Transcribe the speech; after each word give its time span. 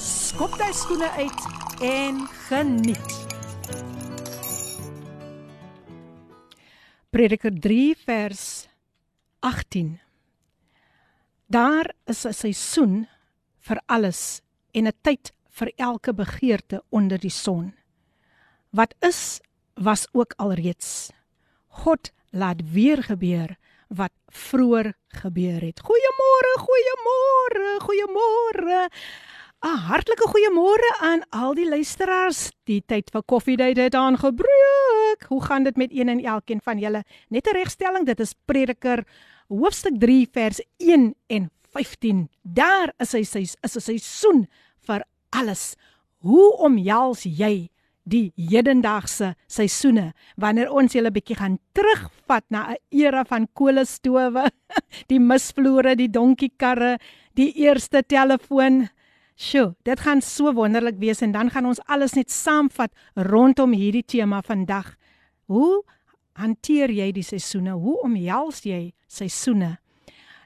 skop 0.00 0.54
jy 0.56 0.70
skoene 0.72 1.08
uit 1.20 1.42
en 1.84 2.20
geniet. 2.48 3.16
Prediker 7.12 7.52
3 7.52 7.96
vers 8.06 8.44
18. 9.44 9.98
Daar 11.46 11.92
is 12.06 12.24
'n 12.24 12.32
seisoen 12.32 13.08
vir 13.58 13.80
alles 13.86 14.40
en 14.72 14.86
'n 14.86 14.96
tyd 15.02 15.32
vir 15.48 15.72
elke 15.76 16.14
begeerte 16.14 16.82
onder 16.88 17.18
die 17.18 17.30
son. 17.44 17.74
Wat 18.70 18.94
is 19.00 19.40
was 19.74 20.06
ook 20.12 20.32
alreeds. 20.36 21.10
God 21.68 22.12
laat 22.30 22.72
weer 22.72 23.02
gebeur 23.02 23.56
wat 23.88 24.12
vroeër 24.28 24.94
gebeur 25.08 25.60
het. 25.60 25.80
Goeiemôre, 25.80 26.52
goeiemôre, 26.66 27.78
goeiemôre. 27.80 28.88
'n 29.65 29.77
Hartlike 29.87 30.27
goeiemôre 30.29 30.91
aan 31.01 31.21
al 31.29 31.53
die 31.53 31.69
luisteraars. 31.69 32.51
Die 32.63 32.83
tyd 32.85 33.09
vir 33.11 33.23
koffiedייט 33.23 33.77
het 33.77 33.95
aangebreek. 33.95 35.25
Hoe 35.27 35.41
gaan 35.43 35.63
dit 35.63 35.77
met 35.77 35.91
een 35.91 36.09
en 36.09 36.23
elkeen 36.23 36.61
van 36.61 36.77
julle? 36.79 37.03
Net 37.29 37.47
'n 37.47 37.55
regstelling, 37.55 38.05
dit 38.05 38.19
is 38.19 38.35
Prediker 38.45 39.05
hoofstuk 39.47 39.99
3 39.99 40.27
vers 40.31 40.61
1 40.77 41.15
en 41.27 41.49
15. 41.73 42.29
Daar 42.41 42.93
is 42.97 43.11
hy 43.11 43.23
sy 43.23 43.39
is 43.39 43.75
'n 43.75 43.79
seisoen 43.79 44.47
vir 44.85 45.03
alles. 45.29 45.75
Hoe 46.17 46.57
omjels 46.57 47.23
jy 47.23 47.69
die 48.05 48.31
hedendaagse 48.37 49.33
seisoene 49.49 50.11
wanneer 50.41 50.69
ons 50.69 50.93
julle 50.93 51.11
bietjie 51.11 51.37
gaan 51.39 51.57
terugvat 51.73 52.45
na 52.49 52.73
'n 52.73 52.77
era 52.91 53.23
van 53.25 53.47
kolestowe, 53.53 54.51
die 55.11 55.19
misvloere, 55.19 55.95
die 55.95 56.09
donkiekarre, 56.09 56.97
die 57.33 57.51
eerste 57.53 58.03
telefoon. 58.03 58.89
Sjoe, 59.40 59.70
dit 59.88 60.00
gaan 60.04 60.20
so 60.20 60.50
wonderlik 60.52 60.98
wees 61.00 61.22
en 61.24 61.32
dan 61.32 61.48
gaan 61.48 61.64
ons 61.64 61.78
alles 61.88 62.12
net 62.12 62.28
saamvat 62.28 62.92
rondom 63.16 63.72
hierdie 63.72 64.04
tema 64.04 64.42
vandag. 64.44 64.90
Hoe 65.48 65.80
hanteer 66.36 66.92
jy 66.92 67.06
die 67.16 67.24
seisoene? 67.24 67.72
Hoe 67.72 67.96
omhels 68.04 68.60
jy 68.68 68.90
seisoene? 69.08 69.78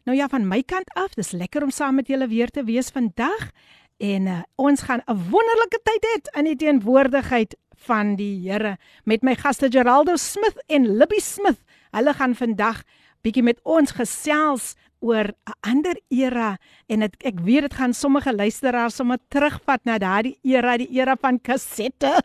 Nou 0.06 0.14
ja, 0.14 0.28
van 0.30 0.46
my 0.46 0.60
kant 0.62 0.94
af, 0.94 1.16
dis 1.18 1.32
lekker 1.34 1.66
om 1.66 1.74
saam 1.74 1.98
met 1.98 2.06
julle 2.06 2.28
weer 2.30 2.54
te 2.54 2.62
wees 2.68 2.92
vandag 2.94 3.50
en 3.98 4.30
uh, 4.30 4.38
ons 4.62 4.86
gaan 4.86 5.02
'n 5.10 5.26
wonderlike 5.26 5.80
tyd 5.82 6.06
hê 6.06 6.38
in 6.38 6.44
die 6.44 6.56
teenwoordigheid 6.62 7.58
van 7.90 8.14
die 8.14 8.46
Here 8.46 8.76
met 9.04 9.22
my 9.22 9.34
gaste 9.34 9.66
Geraldo 9.70 10.14
Smith 10.16 10.62
en 10.68 10.86
Libby 10.86 11.18
Smith. 11.18 11.58
Hulle 11.90 12.14
gaan 12.14 12.34
vandag 12.34 12.84
bietjie 13.22 13.42
met 13.42 13.58
ons 13.64 13.90
gesels 13.90 14.76
oor 15.04 15.28
'n 15.28 15.56
ander 15.60 16.00
era 16.08 16.56
en 16.88 17.04
het, 17.04 17.16
ek 17.20 17.40
weet 17.44 17.68
dit 17.68 17.74
gaan 17.74 17.92
sommige 17.92 18.32
luisteraars 18.32 18.96
sommer 18.96 19.18
terugvat 19.28 19.84
na 19.84 19.98
daardie 19.98 20.38
era, 20.42 20.76
die 20.76 20.88
era 20.90 21.16
van 21.20 21.40
kassette. 21.40 22.22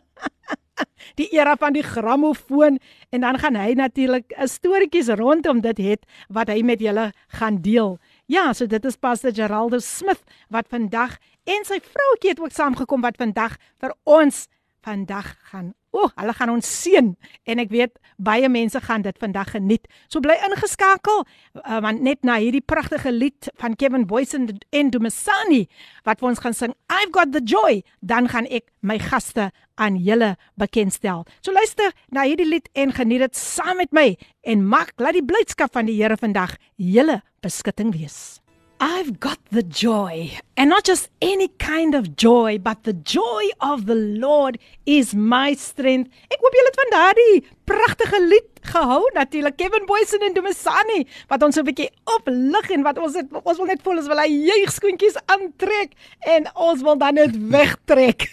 die 1.20 1.28
era 1.36 1.56
van 1.60 1.74
die 1.76 1.84
grammofoon 1.84 2.78
en 3.12 3.20
dan 3.20 3.38
gaan 3.38 3.56
hy 3.56 3.74
natuurlik 3.76 4.32
'n 4.32 4.48
storieetjies 4.48 5.12
rondom 5.20 5.60
dit 5.60 5.78
het 5.78 6.06
wat 6.28 6.48
hy 6.48 6.62
met 6.62 6.80
julle 6.80 7.12
gaan 7.28 7.60
deel. 7.62 7.98
Ja, 8.26 8.52
so 8.52 8.66
dit 8.66 8.84
is 8.84 8.96
Pastor 8.96 9.34
Geraldo 9.34 9.78
Smith 9.78 10.22
wat 10.48 10.68
vandag 10.68 11.18
en 11.44 11.64
sy 11.64 11.80
vroutjie 11.80 12.30
het 12.30 12.40
ook 12.40 12.52
saamgekom 12.52 13.00
wat 13.00 13.16
vandag 13.16 13.56
vir 13.80 13.94
ons 14.04 14.46
vandag 14.84 15.36
gaan. 15.50 15.72
O, 15.90 16.04
oh, 16.04 16.10
hulle 16.14 16.32
gaan 16.38 16.52
ons 16.52 16.66
seën 16.82 17.08
en 17.50 17.60
ek 17.62 17.72
weet 17.74 17.96
baie 18.22 18.46
mense 18.48 18.78
gaan 18.84 19.02
dit 19.02 19.16
vandag 19.18 19.50
geniet. 19.56 19.88
So 20.06 20.22
bly 20.22 20.36
ingeskakel 20.46 21.24
uh, 21.24 21.80
want 21.82 22.04
net 22.06 22.22
na 22.26 22.36
hierdie 22.38 22.62
pragtige 22.62 23.10
lied 23.10 23.50
van 23.58 23.74
Kevin 23.76 24.06
Boyce 24.06 24.38
en, 24.38 24.46
en 24.70 24.92
Dumasani 24.94 25.64
wat 26.06 26.22
vir 26.22 26.30
ons 26.30 26.42
gaan 26.44 26.54
sing 26.54 26.76
I've 26.90 27.10
got 27.14 27.32
the 27.34 27.42
joy, 27.42 27.82
dan 28.00 28.30
gaan 28.30 28.46
ek 28.46 28.70
my 28.86 29.00
gaste 29.02 29.50
aan 29.80 29.98
julle 29.98 30.36
bekendstel. 30.60 31.24
So 31.42 31.54
luister 31.56 31.90
na 32.14 32.26
hierdie 32.28 32.48
lied 32.48 32.70
en 32.78 32.94
geniet 32.94 33.26
dit 33.26 33.40
saam 33.40 33.80
met 33.82 33.90
my 33.96 34.12
en 34.46 34.62
maak 34.66 34.94
laat 35.02 35.18
die 35.18 35.26
blydskap 35.26 35.74
van 35.74 35.90
die 35.90 35.98
Here 36.00 36.16
vandag 36.16 36.54
julle 36.76 37.20
beskutting 37.42 37.90
wees. 37.96 38.38
I've 38.82 39.20
got 39.20 39.38
the 39.52 39.62
joy, 39.62 40.38
and 40.56 40.70
not 40.70 40.84
just 40.84 41.10
any 41.20 41.48
kind 41.48 41.94
of 41.94 42.16
joy, 42.16 42.56
but 42.56 42.84
the 42.84 42.94
joy 42.94 43.50
of 43.60 43.84
the 43.84 43.94
Lord 43.94 44.58
is 44.86 45.14
my 45.14 45.52
strength. 45.52 46.08
Ek 46.32 46.40
hoop 46.40 46.56
julle 46.56 46.70
het 46.70 46.78
van 46.80 46.94
daardie 46.94 47.42
pragtige 47.68 48.22
lied 48.24 48.48
gehou, 48.72 49.02
natuurlik 49.12 49.58
Kevin 49.60 49.84
Boysen 49.84 50.24
en 50.24 50.32
Dumasani, 50.32 51.04
wat 51.28 51.44
ons 51.44 51.60
so 51.60 51.60
'n 51.60 51.68
bietjie 51.68 51.90
oplig 52.16 52.72
en 52.72 52.88
wat 52.88 52.96
ons 52.96 53.20
het, 53.20 53.28
ons 53.44 53.60
wil 53.60 53.68
net 53.68 53.84
voel 53.84 54.00
ons 54.00 54.08
wil 54.08 54.24
hy 54.24 54.32
jeugskoentjies 54.48 55.20
aantrek 55.28 55.92
en 56.24 56.48
ons 56.56 56.80
wil 56.80 56.96
dan 56.96 57.20
net 57.20 57.36
wegtrek. 57.36 58.30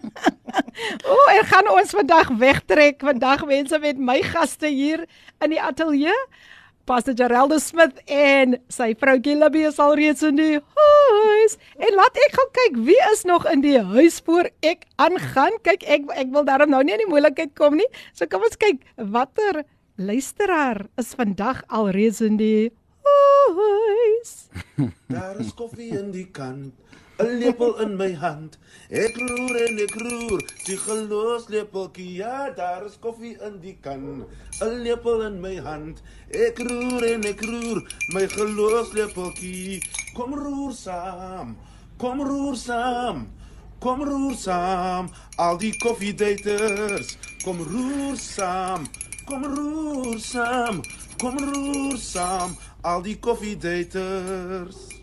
o, 1.08 1.16
oh, 1.16 1.28
en 1.32 1.44
gaan 1.48 1.68
ons 1.80 1.96
vandag 1.96 2.28
wegtrek 2.28 3.00
vandag 3.00 3.48
mense 3.48 3.78
met 3.78 3.96
my 3.96 4.20
gaste 4.20 4.68
hier 4.68 5.08
in 5.40 5.56
die 5.56 5.62
ateljee. 5.62 6.18
Pastor 6.84 7.14
Geraldo 7.14 7.58
Smith 7.62 8.00
en 8.10 8.56
sy 8.72 8.90
vroutjie 8.98 9.36
Libby 9.38 9.62
is 9.68 9.78
al 9.82 9.94
reeds 9.98 10.24
in 10.26 10.38
die 10.40 10.56
huis. 10.58 11.54
En 11.78 11.94
laat 11.94 12.18
ek 12.26 12.34
gaan 12.38 12.50
kyk 12.58 12.80
wie 12.88 12.98
is 13.12 13.22
nog 13.28 13.46
in 13.50 13.62
die 13.62 13.78
huis 13.78 14.18
voor 14.26 14.50
ek 14.66 14.86
aangaan. 15.02 15.54
Kyk, 15.62 15.86
ek 15.86 16.10
ek 16.18 16.32
wil 16.34 16.46
daarom 16.48 16.72
nou 16.74 16.82
nie 16.82 16.96
in 16.96 17.04
die 17.04 17.10
moeilikheid 17.10 17.54
kom 17.58 17.78
nie. 17.78 17.86
So 18.18 18.26
kom 18.26 18.42
ons 18.46 18.58
kyk 18.58 18.82
watter 18.96 19.62
luisteraar 20.00 20.86
is 20.98 21.12
vandag 21.14 21.62
al 21.70 21.92
reeds 21.94 22.22
in 22.24 22.40
die 22.40 22.72
huis. 23.06 24.34
Daar 25.06 25.38
is 25.42 25.54
koffie 25.54 25.92
in 25.94 26.10
die 26.14 26.26
kan. 26.34 26.72
'n 27.18 27.38
lepel 27.38 27.76
in 27.84 27.96
my 27.96 28.12
hand. 28.14 28.56
Ek 28.90 29.16
roer 29.16 29.56
en 29.66 29.78
ek 29.84 29.94
roer, 30.00 30.40
die 30.66 30.76
gelos 30.76 31.48
lepeltjie. 31.48 32.12
Ja, 32.22 32.50
daar 32.50 32.86
is 32.86 32.96
koffie 33.00 33.36
in 33.46 33.60
die 33.60 33.76
kan. 33.80 34.24
'n 34.60 34.82
Lepel 34.82 35.22
in 35.22 35.40
my 35.40 35.56
hand. 35.56 36.02
Ek 36.30 36.58
roer 36.58 37.04
en 37.12 37.24
ek 37.24 37.40
roer, 37.44 37.82
my 38.14 38.26
gelos 38.28 38.92
lepeltjie. 38.92 39.82
Kom 40.14 40.34
roer 40.34 40.72
saam. 40.72 41.56
Kom 41.98 42.22
roer 42.22 42.56
saam. 42.56 43.28
Kom 43.78 44.02
roer 44.02 44.34
saam. 44.34 45.10
Al 45.36 45.58
die 45.58 45.76
koffiedaters. 45.78 47.16
Kom 47.44 47.60
roer 47.62 48.16
saam. 48.16 48.88
Kom 49.26 49.44
roer 49.44 50.18
saam. 50.18 50.82
Kom 51.18 51.38
roer 51.38 51.98
saam. 51.98 52.56
Al 52.82 53.02
die 53.02 53.18
koffiedaters. 53.18 55.01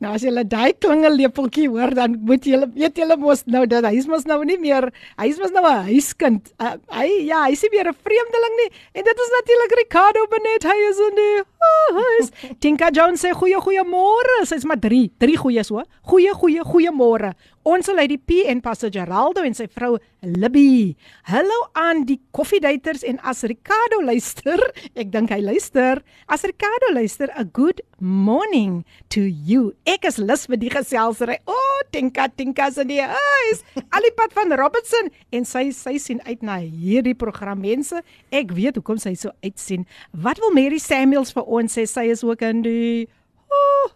Nou 0.00 0.14
as 0.16 0.22
jy 0.24 0.32
daai 0.48 0.72
klingellepeltjie 0.80 1.66
hoor, 1.68 1.92
dan 1.92 2.14
moet 2.24 2.46
jy 2.48 2.56
weet 2.72 2.96
jy 2.96 3.04
mos 3.20 3.44
nou 3.44 3.66
dat 3.68 3.84
hy 3.84 4.00
mos 4.08 4.24
nou 4.24 4.38
nie 4.48 4.56
meer, 4.56 4.88
hy 5.20 5.28
mos 5.36 5.52
nou 5.52 5.64
'n 5.68 5.92
huiskind. 5.92 6.52
Uh, 6.56 6.80
hy 6.88 7.08
ja, 7.28 7.44
hy 7.44 7.52
is 7.52 7.62
nie 7.62 7.72
meer 7.76 7.92
'n 7.92 8.00
vreemdeling 8.00 8.54
nie. 8.62 8.70
En 8.96 9.04
dit 9.04 9.18
is 9.24 9.32
natuurlik 9.36 9.76
Ricardo 9.76 10.24
Benet. 10.32 10.64
Hy 10.64 10.78
is 10.88 10.98
in 11.08 11.14
die 11.20 11.44
huis. 11.60 12.30
Tinka 12.60 12.90
Jones 12.94 13.22
sê 13.22 13.32
goeie 13.36 13.60
goeie 13.60 13.84
môre. 13.86 14.40
Sy's 14.48 14.64
maar 14.68 14.80
3, 14.80 15.10
3 15.20 15.36
goeies 15.40 15.70
hoor. 15.72 15.86
Goeie 16.08 16.32
goeie 16.36 16.64
goeie 16.64 16.92
môre. 16.94 17.34
Ons 17.68 17.90
sal 17.90 18.00
uit 18.00 18.14
die 18.14 18.16
P 18.16 18.46
en 18.48 18.62
Pastor 18.64 18.88
Geraldo 18.88 19.42
en 19.44 19.52
sy 19.52 19.66
vrou 19.68 19.98
Libby. 20.24 20.96
Hallo 21.28 21.66
aan 21.76 22.06
die 22.08 22.16
koffiedaters 22.32 23.02
en 23.04 23.18
as 23.20 23.42
Ricardo 23.44 24.00
luister, 24.04 24.60
ek 25.00 25.10
dink 25.12 25.32
hy 25.34 25.42
luister. 25.44 26.00
As 26.24 26.44
Ricardo 26.48 26.94
luister, 26.96 27.28
a 27.36 27.44
good 27.44 27.82
morning 28.00 28.80
to 29.12 29.26
you. 29.28 29.74
Ek 29.84 30.08
is 30.08 30.16
lus 30.16 30.46
vir 30.48 30.60
die 30.62 30.72
geselsery. 30.72 31.36
O, 31.44 31.52
oh, 31.52 31.82
Tinka 31.92 32.30
Tinka 32.32 32.70
se 32.72 32.86
die 32.88 33.02
huis. 33.04 33.60
Alipad 33.96 34.32
van 34.36 34.56
Robertson 34.56 35.12
en 35.36 35.44
sy 35.48 35.68
sy 35.76 35.98
sien 36.00 36.24
uit 36.24 36.40
na 36.46 36.56
hierdie 36.64 37.16
program 37.18 37.60
mense. 37.60 38.00
Ek 38.32 38.56
weet 38.56 38.80
hoekom 38.80 39.00
sy 39.02 39.12
so 39.20 39.36
uitsien. 39.44 39.84
Wat 40.16 40.40
wil 40.40 40.56
Mary 40.56 40.80
Samuels 40.80 41.36
vir 41.36 41.44
ons 41.58 41.74
sê? 41.76 41.84
Sy 41.90 42.06
is 42.14 42.22
ook 42.26 42.42
in 42.46 42.62
die 42.62 43.08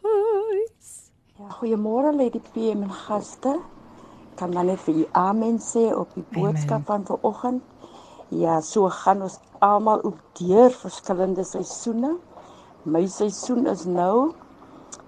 huis. 0.03 0.89
Ja, 1.39 1.49
goeiemôre 1.59 2.12
Lady 2.17 2.41
PM 2.55 2.83
en 2.87 2.93
gaste. 3.06 3.55
Kan 4.39 4.51
dan 4.56 4.67
net 4.67 4.83
vir 4.87 5.03
u 5.03 5.06
amen 5.12 5.61
sê 5.62 5.87
op 5.95 6.11
die 6.15 6.27
boodskap 6.35 6.89
amen. 6.91 7.06
van 7.06 7.06
vanoggend. 7.11 7.62
Ja, 8.35 8.61
so 8.61 8.89
gaan 8.91 9.23
ons 9.23 9.39
almal 9.61 10.03
op 10.09 10.19
deur 10.41 10.71
verskillende 10.71 11.45
seisoene. 11.45 12.17
My 12.85 13.06
seisoen 13.06 13.67
is 13.71 13.85
nou 13.87 14.35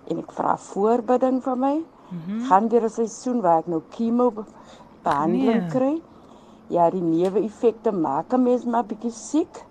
en 0.07 0.23
ek 0.23 0.33
vra 0.33 0.57
voorbidding 0.71 1.43
vir 1.43 1.57
my 1.59 1.77
Mm 2.11 2.21
-hmm. 2.27 2.41
Gaan 2.47 2.69
deur 2.69 2.85
'n 2.85 2.91
seisoen 2.91 3.41
waar 3.41 3.59
ek 3.59 3.67
nou 3.67 3.83
chemo 3.91 4.31
be 4.31 4.45
behandeling 5.03 5.61
Nee. 5.61 5.71
kry. 5.71 6.03
Ja, 6.67 6.91
die 6.91 7.01
neeweffekte 7.03 7.93
maak 7.93 8.33
'n 8.33 8.43
mens 8.43 8.65
maar 8.65 8.85
bietjie 8.85 9.11
siek. 9.11 9.65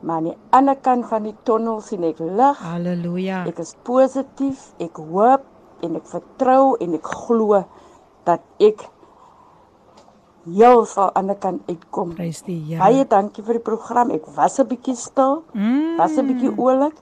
Maar 0.00 0.16
aan 0.16 0.24
die 0.24 0.36
ander 0.50 0.76
kant 0.76 1.06
van 1.10 1.22
die 1.22 1.34
tonnel 1.44 1.80
sien 1.80 2.04
ek 2.04 2.18
lig. 2.18 2.58
Halleluja. 2.64 3.44
Ek 3.46 3.58
is 3.58 3.74
positief, 3.82 4.72
ek 4.80 4.96
hoop 4.96 5.44
en 5.84 5.96
ek 5.96 6.06
vertrou 6.06 6.76
en 6.80 6.94
ek 6.94 7.04
glo 7.06 7.64
dat 8.24 8.40
ek 8.60 8.86
heel 10.46 10.84
sal 10.88 11.12
aan 11.14 11.28
die 11.28 11.36
kant 11.38 11.68
uitkom. 11.68 12.14
Prys 12.16 12.40
die 12.46 12.56
Here. 12.64 12.80
Baie 12.80 13.04
dankie 13.04 13.44
vir 13.44 13.58
die 13.58 13.62
program. 13.66 14.10
Ek 14.10 14.24
was 14.36 14.58
'n 14.58 14.66
bietjie 14.66 14.96
stil, 14.96 15.42
Mm, 15.52 15.96
was 15.98 16.16
'n 16.16 16.26
bietjie 16.26 16.52
oulik, 16.56 16.94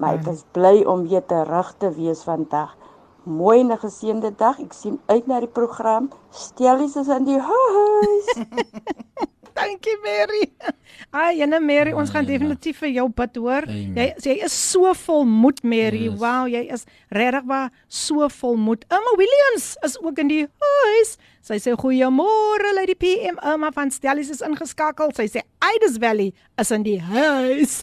maar 0.00 0.14
ek 0.14 0.26
is 0.28 0.44
bly 0.52 0.84
om 0.84 1.08
weer 1.08 1.24
terug 1.26 1.74
te 1.78 1.90
wees 1.90 2.22
vandag. 2.22 2.76
Mooi 3.24 3.60
en 3.60 3.72
'n 3.72 3.78
geseënde 3.78 4.36
dag. 4.36 4.60
Ek 4.60 4.72
sien 4.72 5.00
uit 5.06 5.26
na 5.26 5.40
die 5.40 5.48
program. 5.48 6.10
Stellies 6.30 6.96
is 6.96 7.08
in 7.08 7.24
die 7.24 7.40
huis. 7.40 8.26
Dankie 9.58 9.96
Mary. 10.02 10.52
Ai, 11.10 11.36
jene 11.38 11.60
Mary, 11.60 11.92
ons 11.92 12.10
gaan 12.12 12.26
definitief 12.28 12.78
vir 12.82 12.94
jou 12.96 13.08
bid 13.12 13.36
hoor. 13.40 13.66
Jy 13.68 14.06
jy 14.24 14.36
is 14.46 14.54
so 14.54 14.92
volmoed 15.04 15.60
Mary. 15.64 16.06
Yes. 16.06 16.16
Wow, 16.20 16.48
jy 16.48 16.62
is 16.72 16.86
regtig 17.12 17.44
waar 17.50 17.68
so 17.88 18.28
volmoed. 18.32 18.86
Emma 18.88 19.12
Williams 19.20 19.74
is 19.84 19.98
ook 20.00 20.22
in 20.22 20.32
die 20.32 20.46
huis. 20.46 21.16
Sy 21.42 21.58
sê 21.58 21.74
goeiemôre 21.76 22.72
Lady 22.76 22.94
PM. 22.94 23.36
Emma 23.42 23.72
van 23.74 23.90
Stellies 23.92 24.30
is 24.32 24.44
ingeskakel. 24.46 25.12
Sy 25.16 25.26
sê 25.32 25.44
Ides 25.74 25.98
Valley 26.00 26.30
is 26.60 26.72
in 26.72 26.86
die 26.86 27.00
huis. 27.02 27.82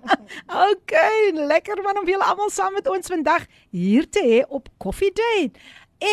okay, 0.70 1.30
lekker 1.36 1.84
man 1.84 2.00
om 2.00 2.08
julle 2.08 2.26
almal 2.26 2.50
saam 2.54 2.74
met 2.78 2.88
ons 2.90 3.12
vandag 3.12 3.46
hier 3.70 4.08
te 4.08 4.24
hê 4.24 4.42
op 4.48 4.72
Coffee 4.82 5.14
Date. 5.14 5.60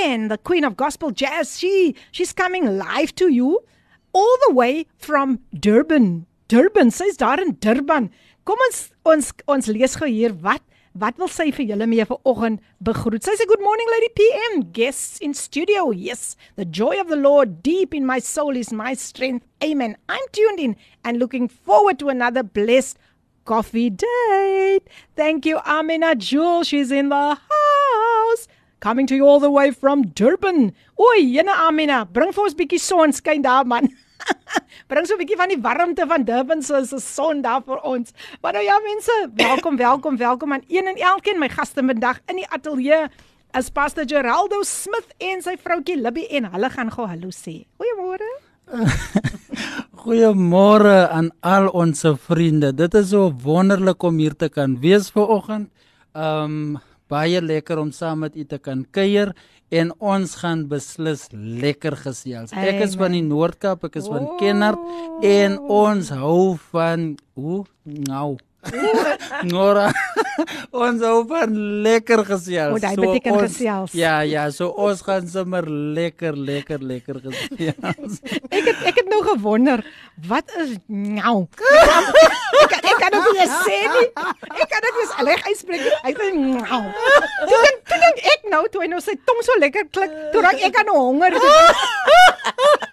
And 0.03 0.29
the 0.29 0.37
Queen 0.37 0.63
of 0.63 0.77
Gospel 0.77 1.11
Jazz, 1.11 1.57
she 1.57 1.95
she's 2.11 2.33
coming 2.33 2.77
live 2.77 3.15
to 3.15 3.31
you 3.31 3.59
all 4.13 4.37
the 4.47 4.53
way 4.53 4.85
from 4.97 5.39
Durban. 5.53 6.25
Durban, 6.47 6.91
sy's 6.91 7.17
daar 7.17 7.39
in 7.39 7.57
Durban. 7.59 8.11
Kom 8.43 8.59
ons 8.67 8.89
ons 9.07 9.31
ons 9.47 9.67
lees 9.71 9.95
gou 9.95 10.09
hier 10.09 10.33
wat 10.43 10.63
wat 10.91 11.15
wil 11.21 11.29
sy 11.31 11.47
vir 11.55 11.69
julle 11.69 11.87
mee 11.87 12.03
vanoggend 12.03 12.59
begroet. 12.83 13.23
Sy 13.23 13.37
sê 13.39 13.47
good 13.47 13.63
morning 13.63 13.87
lady 13.93 14.09
PM, 14.17 14.63
guests 14.75 15.21
in 15.23 15.33
studio. 15.33 15.91
Yes, 15.95 16.35
the 16.57 16.65
joy 16.65 16.99
of 16.99 17.07
the 17.07 17.15
Lord 17.15 17.61
deep 17.63 17.93
in 17.95 18.05
my 18.05 18.19
soul 18.19 18.57
is 18.57 18.73
my 18.73 18.93
strength. 18.93 19.45
Amen. 19.63 19.95
I'm 20.09 20.27
tuned 20.33 20.59
in 20.59 20.75
and 21.05 21.19
looking 21.19 21.47
forward 21.47 21.99
to 21.99 22.09
another 22.09 22.43
blessed 22.43 22.97
coffee 23.45 23.89
date. 23.89 24.87
Thank 25.15 25.45
you 25.45 25.59
Amina 25.65 26.15
Jewel, 26.15 26.63
she's 26.63 26.91
in 26.91 27.09
the 27.09 27.37
house. 27.37 28.47
Coming 28.81 29.05
to 29.05 29.15
you 29.15 29.27
all 29.27 29.39
the 29.39 29.51
way 29.51 29.69
from 29.69 30.07
Durban. 30.17 30.71
Oei, 30.97 31.21
jene 31.35 31.53
Amina, 31.53 31.99
bring 32.03 32.31
vir 32.33 32.47
ons 32.47 32.55
bietjie 32.57 32.79
son 32.81 33.11
skyn 33.13 33.43
daar 33.45 33.67
man. 33.69 33.91
bring 34.89 35.05
so 35.05 35.13
'n 35.13 35.21
bietjie 35.21 35.37
van 35.37 35.53
die 35.53 35.59
warmte 35.61 36.07
van 36.09 36.25
Durban 36.25 36.65
se 36.65 36.81
se 36.89 36.97
son 36.97 37.43
daar 37.45 37.61
vir 37.61 37.77
ons. 37.85 38.09
Maar 38.41 38.57
nou 38.57 38.65
ja 38.65 38.79
mense, 38.81 39.29
welkom, 39.37 39.77
welkom, 39.77 40.17
welkom 40.17 40.57
aan 40.57 40.65
een 40.67 40.89
en 40.89 40.97
elkeen 40.97 41.37
my 41.37 41.49
gaste 41.53 41.85
vandag 41.85 42.25
in 42.25 42.41
die 42.41 42.49
ateljee 42.49 43.05
is 43.53 43.69
Pastor 43.69 44.03
Geraldo 44.07 44.63
Smith 44.65 45.13
en 45.19 45.45
sy 45.45 45.57
vroutjie 45.61 46.01
Libby 46.01 46.25
en 46.31 46.49
hulle 46.49 46.73
gaan 46.73 46.89
gou 46.89 47.05
hallo 47.05 47.29
sê. 47.29 47.61
Goeiemôre. 47.77 48.33
Goeiemôre 50.01 51.09
aan 51.13 51.29
al 51.45 51.69
ons 51.69 52.01
vriende. 52.25 52.73
Dit 52.73 52.97
is 52.97 53.11
so 53.13 53.29
wonderlik 53.29 54.01
om 54.01 54.17
hier 54.17 54.33
te 54.33 54.49
kan 54.49 54.79
wees 54.81 55.13
vanoggend. 55.13 55.69
Um 56.17 56.81
baie 57.11 57.41
lekker 57.43 57.81
om 57.81 57.91
saam 57.95 58.23
met 58.25 58.37
u 58.39 58.45
te 58.47 58.59
kan 58.61 58.85
kuier 58.95 59.33
en 59.71 59.91
ons 59.99 60.35
gaan 60.41 60.65
beslis 60.71 61.27
lekker 61.31 61.95
gesels. 62.03 62.51
Ek 62.51 62.81
is 62.83 62.97
van 62.99 63.15
die 63.15 63.23
Noord-Kaap, 63.23 63.85
ek 63.87 63.99
is 64.01 64.09
van 64.11 64.27
Kennard 64.39 64.79
en 65.27 65.59
ons 65.71 66.11
hou 66.15 66.57
van 66.71 67.13
hoe? 67.39 67.63
Nou 67.83 68.35
Nora 69.51 69.87
ons 70.71 71.01
hou 71.01 71.21
van 71.29 71.53
lekker 71.85 72.21
gesels. 72.27 72.75
O, 72.75 72.79
dit 72.81 72.99
beteken 73.01 73.33
ons- 73.35 73.55
gesels. 73.55 73.95
Ja, 73.97 74.19
ja, 74.27 74.43
so 74.53 74.69
ons 74.69 75.01
gaan 75.05 75.27
sommer 75.29 75.65
lekker 75.67 76.37
lekker 76.37 76.83
lekker 76.83 77.21
gesels. 77.25 78.19
Ek 78.55 78.67
het 78.67 78.83
ek 78.91 78.99
het 79.01 79.09
nou 79.09 79.21
gewonder, 79.25 79.81
wat 80.27 80.51
is 80.61 80.75
nou? 80.87 81.47
Ek 82.61 82.75
ek 82.77 82.95
kan 83.01 83.15
dit 83.15 83.29
nie 83.39 83.47
sê 83.65 83.79
nie. 83.95 84.07
Ek 84.61 84.67
kan 84.71 84.85
dit 84.87 84.99
nie 84.99 85.27
reg 85.31 85.45
uitspreek. 85.49 85.87
Hy 86.05 86.13
sê 86.19 86.29
nou. 86.37 86.81
Toe 87.49 87.61
dink 87.65 88.23
ek 88.35 88.49
nou 88.53 88.63
toe 88.73 88.83
hy 88.85 88.91
nou 88.91 89.01
sy 89.03 89.17
tong 89.25 89.41
so 89.45 89.57
lekker 89.63 89.87
klik, 89.93 90.13
toe 90.35 90.43
raak 90.45 90.61
ek 90.69 90.81
aan 90.83 90.93
honger. 90.95 91.37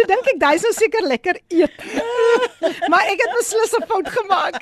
Toe 0.00 0.06
dink 0.08 0.28
ek 0.32 0.38
daai 0.40 0.56
sou 0.56 0.70
seker 0.72 1.04
lekker 1.04 1.36
eet. 1.52 1.82
Maar 2.90 3.08
ek 3.12 3.20
het 3.20 3.32
beslis 3.36 3.72
'n 3.76 3.84
fout 3.90 4.08
gemaak. 4.14 4.56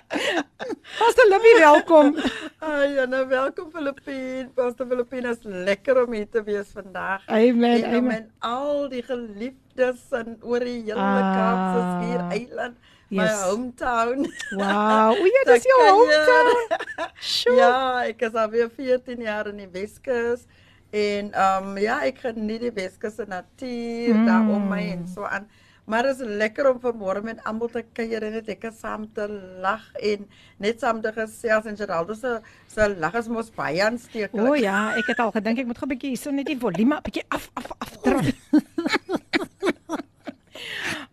Pastor 0.99 1.29
Libby, 1.31 1.52
welkom. 1.62 2.11
Ai, 2.58 2.88
ja, 2.96 3.05
nou 3.06 3.23
welkom 3.31 3.69
Filippien. 3.70 4.50
Pastor 4.58 4.88
Filippien 4.90 5.29
is 5.31 5.38
lekker 5.46 6.02
om 6.02 6.12
hier 6.19 6.26
te 6.26 6.43
wees 6.43 6.75
vandag. 6.75 7.23
Amen. 7.31 7.85
en 7.85 7.96
om 8.00 8.11
Amen. 8.11 8.17
en 8.17 8.26
al 8.50 8.88
die 8.90 9.02
geliefdes 9.06 10.02
en 10.11 10.37
oor 10.43 10.67
die 10.67 10.82
hele 10.90 10.99
Ah, 11.06 11.31
Kaapse 11.38 11.82
Skuur 11.94 12.23
eiland, 12.35 12.76
my 13.08 13.23
yes. 13.23 13.43
hometown. 13.46 14.26
Wow. 14.58 15.14
O 15.23 15.25
ja, 15.35 15.43
dis 15.55 15.62
Te 15.62 15.69
jou 15.70 15.82
hometown. 15.87 16.55
Sjoe. 17.32 17.56
Ja, 17.62 17.75
ek 18.11 18.26
is 18.26 18.35
al 18.35 18.50
weer 18.50 18.70
14 18.75 19.23
jaar 19.23 19.46
in 19.55 19.62
die 19.62 19.70
Weskus 19.70 20.49
en 20.90 21.32
ehm 21.32 21.69
um, 21.69 21.79
ja, 21.79 22.02
ek 22.05 22.19
geniet 22.19 22.61
die 22.61 22.70
Weskus 22.73 23.14
se 23.17 23.25
natuur 23.29 24.14
mm. 24.14 24.26
daar 24.26 24.49
om 24.49 24.69
my 24.69 24.82
en 24.93 25.08
so 25.08 25.25
aan. 25.25 25.46
Maar 25.88 26.02
dit 26.02 26.19
is 26.20 26.26
lekker 26.26 26.69
om 26.70 26.81
vanmôre 26.81 27.23
met 27.25 27.40
almal 27.44 27.69
te 27.73 27.82
kuier 27.96 28.23
en 28.23 28.32
net 28.32 28.46
lekker 28.46 28.73
saam 28.76 29.06
te 29.12 29.25
lag 29.61 29.81
en 29.94 30.26
net 30.58 30.81
saam 30.81 31.00
te 31.00 31.12
gesels 31.12 31.64
en 31.64 31.76
Geraldo 31.76 32.14
se 32.14 32.40
se 32.67 32.88
lag 32.99 33.14
is 33.14 33.29
mos 33.29 33.50
baie 33.50 33.82
aansteeklik. 33.85 34.44
O 34.49 34.55
ja, 34.55 34.93
ek 35.00 35.06
het 35.06 35.19
al 35.19 35.31
gedink 35.32 35.58
ek 35.58 35.67
moet 35.67 35.79
gou 35.79 35.87
'n 35.88 35.93
bietjie 35.94 36.11
hierso 36.12 36.31
net 36.31 36.46
die 36.46 36.58
volume 36.58 37.00
bietjie 37.02 37.25
af 37.29 37.50
af 37.55 37.73
af 37.79 37.96
druk. 38.05 38.35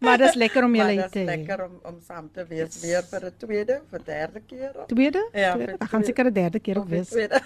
maar 0.04 0.18
dis 0.18 0.34
lekker 0.36 0.64
om 0.64 0.76
julle 0.76 0.96
Maar 0.96 1.04
hier 1.04 1.04
dit 1.04 1.12
te 1.12 1.20
is 1.20 1.24
hê. 1.24 1.26
lekker 1.26 1.64
om 1.66 1.80
om 1.84 1.96
saam 2.08 2.30
te 2.34 2.46
wees 2.50 2.82
weer 2.82 3.04
vir 3.12 3.26
'n 3.26 3.34
tweede, 3.38 3.82
vir 3.90 4.00
derde 4.06 4.42
keer. 4.48 4.72
Tweede? 4.88 5.30
Ja, 5.34 5.54
Tweede? 5.56 5.72
vir 5.72 5.78
Ek 5.80 5.90
gaan 5.90 6.02
tweede. 6.02 6.06
seker 6.06 6.26
'n 6.26 6.34
derde 6.34 6.60
keer 6.60 6.78
op 6.80 6.88
wees. 6.90 7.10
tweede. 7.10 7.42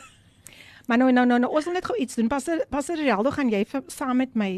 Maar 0.90 0.98
nou 0.98 1.12
nou 1.14 1.26
nou, 1.28 1.38
nou 1.40 1.52
ons 1.54 1.66
wil 1.70 1.76
net 1.78 1.86
gou 1.86 1.98
iets 2.02 2.16
doen. 2.18 2.28
Pastor 2.28 2.66
Pastor 2.74 2.98
Ronaldo, 2.98 3.30
gaan 3.36 3.50
jy 3.54 3.62
vir, 3.70 3.84
saam 3.94 4.18
met 4.18 4.34
my 4.34 4.50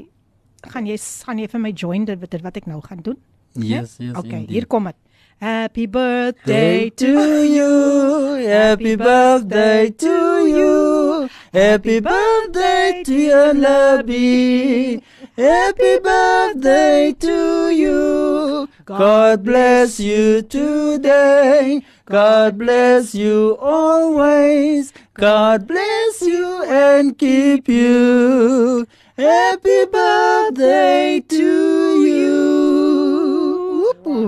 gaan 0.72 0.86
jy 0.88 0.96
gaan 1.28 1.42
jy 1.42 1.48
vir 1.52 1.60
my 1.60 1.72
join 1.76 2.06
dit 2.08 2.28
dit 2.32 2.44
wat 2.46 2.60
ek 2.62 2.70
nou 2.72 2.80
gaan 2.86 3.02
doen? 3.04 3.18
Yes, 3.60 3.98
yes. 4.00 4.16
Okay, 4.16 4.40
indeed. 4.40 4.54
hier 4.56 4.68
kom 4.72 4.88
dit. 4.88 4.96
Happy 5.42 5.88
birthday 5.88 6.88
Day 6.88 6.90
to 7.02 7.44
you. 7.44 8.48
Happy 8.48 8.96
birthday 8.96 9.90
to 9.90 10.16
you. 10.48 11.30
Happy 11.52 12.00
birthday 12.00 13.02
to 13.04 13.14
you, 13.14 13.44
Nabi. 13.60 15.02
Happy 15.36 16.00
birthday 16.00 17.12
to 17.20 17.72
you. 17.72 18.70
God 18.86 19.44
bless 19.44 20.00
you 20.00 20.44
today. 20.44 21.82
God 22.12 22.58
bless 22.60 23.16
you 23.16 23.58
always. 23.62 24.94
God 25.16 25.68
bless 25.68 26.22
you 26.22 26.64
and 26.66 27.18
keep 27.18 27.70
you. 27.70 28.86
Happy 29.18 29.86
birthday 29.86 31.22
to 31.30 31.38
you. 31.38 31.71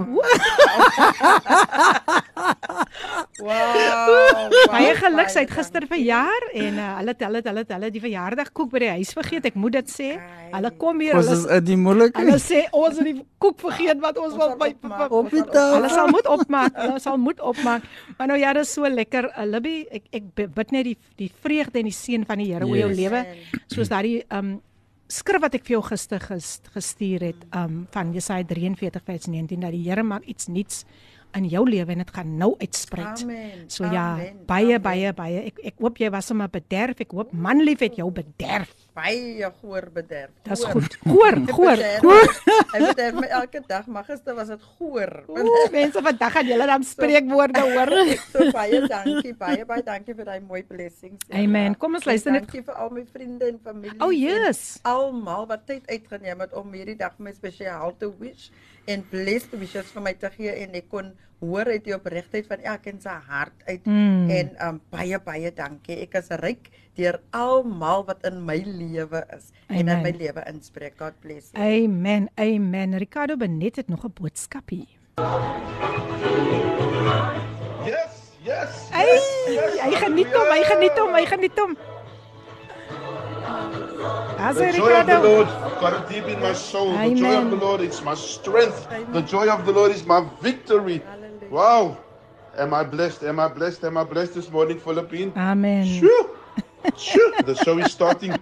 Wow. 3.44 4.52
Baie 4.72 4.94
geluk, 4.96 5.30
sy 5.34 5.42
het 5.44 5.52
gister 5.52 5.84
verjaar 5.90 6.46
en 6.56 6.78
uh, 6.80 6.90
hulle 7.00 7.14
hulle 7.20 7.42
hulle 7.48 7.64
hulle 7.68 7.90
die 7.94 8.02
verjaardagkoek 8.04 8.70
by 8.72 8.82
die 8.84 8.92
huis 9.00 9.12
vergeet. 9.18 9.48
Ek 9.50 9.58
moet 9.60 9.76
dit 9.80 9.92
sê. 9.92 10.10
Hulle 10.54 10.72
kom 10.80 11.02
hier, 11.04 11.18
Ons 11.18 11.30
hulle 11.32 11.40
is 11.42 11.46
in 11.58 11.66
die 11.68 11.78
moeilikheid. 11.82 12.20
Hulle 12.22 12.38
sê 12.42 12.62
ons 12.72 13.00
het 13.02 13.10
die 13.10 13.16
koek 13.44 13.60
vergeet 13.66 14.02
wat 14.04 14.20
ons 14.22 14.38
wil 14.40 14.54
by 14.62 14.70
op 15.10 15.32
die 15.34 15.44
tafel. 15.50 15.76
Hulle 15.80 15.92
sal 15.94 16.12
moet 16.14 16.30
opmaak. 16.38 16.78
Hulle 16.80 17.02
sal 17.04 17.20
moet 17.22 17.42
opmaak. 17.54 17.88
Maar 18.20 18.32
nou 18.34 18.40
ja, 18.40 18.54
dit 18.60 18.68
is 18.68 18.76
so 18.78 18.88
lekker. 18.90 19.30
Uh, 19.34 19.48
Libby, 19.56 19.76
ek 20.00 20.08
ek 20.22 20.30
bid 20.60 20.76
net 20.78 20.92
die 20.92 20.98
die 21.26 21.32
vreugde 21.44 21.82
en 21.84 21.90
die 21.90 21.98
seën 21.98 22.28
van 22.30 22.44
die 22.44 22.52
Here 22.54 22.70
oor 22.70 22.78
jou 22.80 22.92
Yes. 22.94 23.00
lewe. 23.00 23.26
Soos 23.74 23.90
daardie 23.92 24.22
um 24.32 24.56
skrif 25.14 25.44
wat 25.44 25.54
ek 25.58 25.68
vir 25.68 25.76
jou 25.78 25.84
gister 25.86 26.22
ges, 26.24 26.56
gestuur 26.74 27.28
het 27.28 27.42
um 27.58 27.84
van 27.94 28.14
Jesaja 28.16 28.46
43 28.50 29.04
vers 29.06 29.28
19 29.30 29.62
dat 29.62 29.76
die 29.76 29.84
Here 29.86 30.04
maak 30.04 30.26
iets 30.30 30.50
nuuts 30.50 30.84
in 31.36 31.46
jou 31.50 31.64
lewe 31.70 31.92
en 31.92 31.98
dit 32.04 32.12
gaan 32.16 32.38
nou 32.38 32.54
uitspruit. 32.60 33.22
Amen, 33.24 33.64
So 33.68 33.84
ja, 33.86 34.14
amen, 34.14 34.44
baie 34.46 34.76
amen. 34.78 34.82
baie 34.82 35.14
baie. 35.14 35.40
Ek 35.52 35.60
ek 35.72 35.80
hoop 35.82 35.98
jy 35.98 36.10
was 36.14 36.26
sommer 36.30 36.50
bederf. 36.50 37.00
Ek 37.00 37.12
hoop 37.12 37.32
manlief 37.34 37.80
het 37.80 37.96
jou 37.96 38.12
bederf. 38.12 38.74
baie 38.94 39.48
goor 39.62 39.88
bederf. 39.94 40.30
Dis 40.46 40.64
goed. 40.70 40.94
Goor, 41.02 41.34
goor, 41.50 41.80
goor. 42.04 42.28
Hy 42.74 42.80
bederf 42.92 43.16
my 43.18 43.28
elke 43.40 43.62
dag, 43.68 43.88
maar 43.90 44.04
gister 44.06 44.36
was 44.38 44.48
dit 44.54 44.62
goor. 44.78 45.24
Ooh, 45.34 45.72
mense 45.74 46.02
vandag 46.06 46.32
gaan 46.36 46.46
julle 46.46 46.66
dan 46.70 46.84
spreekwoorde 46.86 47.60
hoor. 47.60 47.94
So 48.34 48.52
baie 48.54 48.84
dankie, 48.88 49.34
baie 49.34 49.66
baie 49.66 49.82
dankie 49.84 50.14
vir 50.14 50.26
daai 50.30 50.40
mooi 50.46 50.62
blessings. 50.64 51.18
Amen. 51.34 51.74
Kom 51.78 51.96
ons 51.98 52.06
luister 52.06 52.32
net- 52.32 52.46
Dankie 52.46 52.62
vir 52.68 52.76
al 52.78 52.90
my 52.94 53.06
vriende 53.10 53.46
en 53.50 53.58
familie. 53.64 53.98
Oh, 54.02 54.12
yes. 54.14 54.78
Almal 54.84 55.48
wat 55.50 55.66
tyd 55.66 55.90
uitgeneem 55.90 56.40
het 56.46 56.54
om 56.54 56.70
hierdie 56.74 56.98
dag 57.00 57.18
my 57.18 57.34
spesiaal 57.34 57.96
te 57.98 58.10
wish 58.20 58.52
en 58.86 59.04
blessed 59.10 59.52
wishes 59.60 59.92
vir 59.92 60.02
my 60.02 60.14
te 60.14 60.30
gee 60.38 60.52
en 60.64 60.74
ek 60.76 60.90
kon 60.90 61.14
hoor 61.44 61.66
uit 61.68 61.84
die 61.84 61.96
opregtheid 61.96 62.48
van 62.48 62.60
elkeen 62.64 63.02
se 63.02 63.10
hart 63.10 63.64
uit 63.68 63.86
Mm. 63.86 64.30
en 64.30 64.56
um, 64.68 64.82
baie 64.90 65.20
baie 65.20 65.52
dankie. 65.54 65.98
Ek 66.02 66.14
is 66.16 66.30
ryk 66.40 66.70
deur 66.96 67.20
almal 67.32 68.06
wat 68.06 68.24
in 68.26 68.46
my 68.46 68.58
lewe 68.66 69.24
is 69.36 69.52
en 69.68 69.76
in 69.80 69.90
Amen. 69.90 70.04
my 70.04 70.12
lewe 70.18 70.44
inspreek. 70.48 70.94
God 70.98 71.14
bless 71.22 71.52
you. 71.52 71.60
Amen. 71.64 72.30
Amen. 72.40 72.98
Ricardo 72.98 73.36
Benet 73.36 73.76
het 73.76 73.88
nog 73.90 74.06
'n 74.06 74.14
boodskap 74.14 74.70
hier. 74.70 74.88
Yes, 77.86 78.14
yes. 78.44 78.90
Ai, 78.92 79.20
hy 79.84 79.92
geniet 80.00 80.32
hom, 80.34 80.48
hy 80.52 80.64
geniet 80.64 80.98
hom, 81.00 81.14
hy 81.14 81.26
geniet 81.26 81.60
hom. 81.60 81.76
As 83.46 84.56
The 84.58 84.72
joy 84.72 84.94
of 85.00 85.08
the. 85.08 85.20
Lord 85.20 85.48
got 85.80 85.94
it 85.94 86.14
deep 86.14 86.26
in 86.26 86.40
my 86.42 86.54
soul. 86.54 86.94
The 86.98 87.16
joy 87.16 87.36
of 87.36 87.50
the 87.50 87.56
Lord 87.56 87.82
is 87.82 88.02
my 88.02 88.14
strength. 88.16 88.88
The 89.12 89.22
joy 89.22 89.48
of 89.50 89.66
the 89.66 89.72
Lord 89.72 89.92
is 89.92 90.06
my 90.06 90.28
victory. 90.42 91.00
Hallelujah. 91.00 91.50
Wow. 91.50 91.98
Am 92.58 92.74
I 92.74 92.84
blessed? 92.84 93.24
Am 93.24 93.40
I 93.40 93.48
blessed? 93.48 93.84
Am 93.84 93.98
I 93.98 94.04
blessed 94.04 94.36
this 94.36 94.50
morning, 94.52 94.80
Philippine? 94.80 95.34
Amen. 95.36 95.86
Shoo! 95.86 96.38
Shoo! 96.98 97.34
The 97.46 97.56
show 97.56 97.78
is 97.80 97.92
starting 97.92 98.38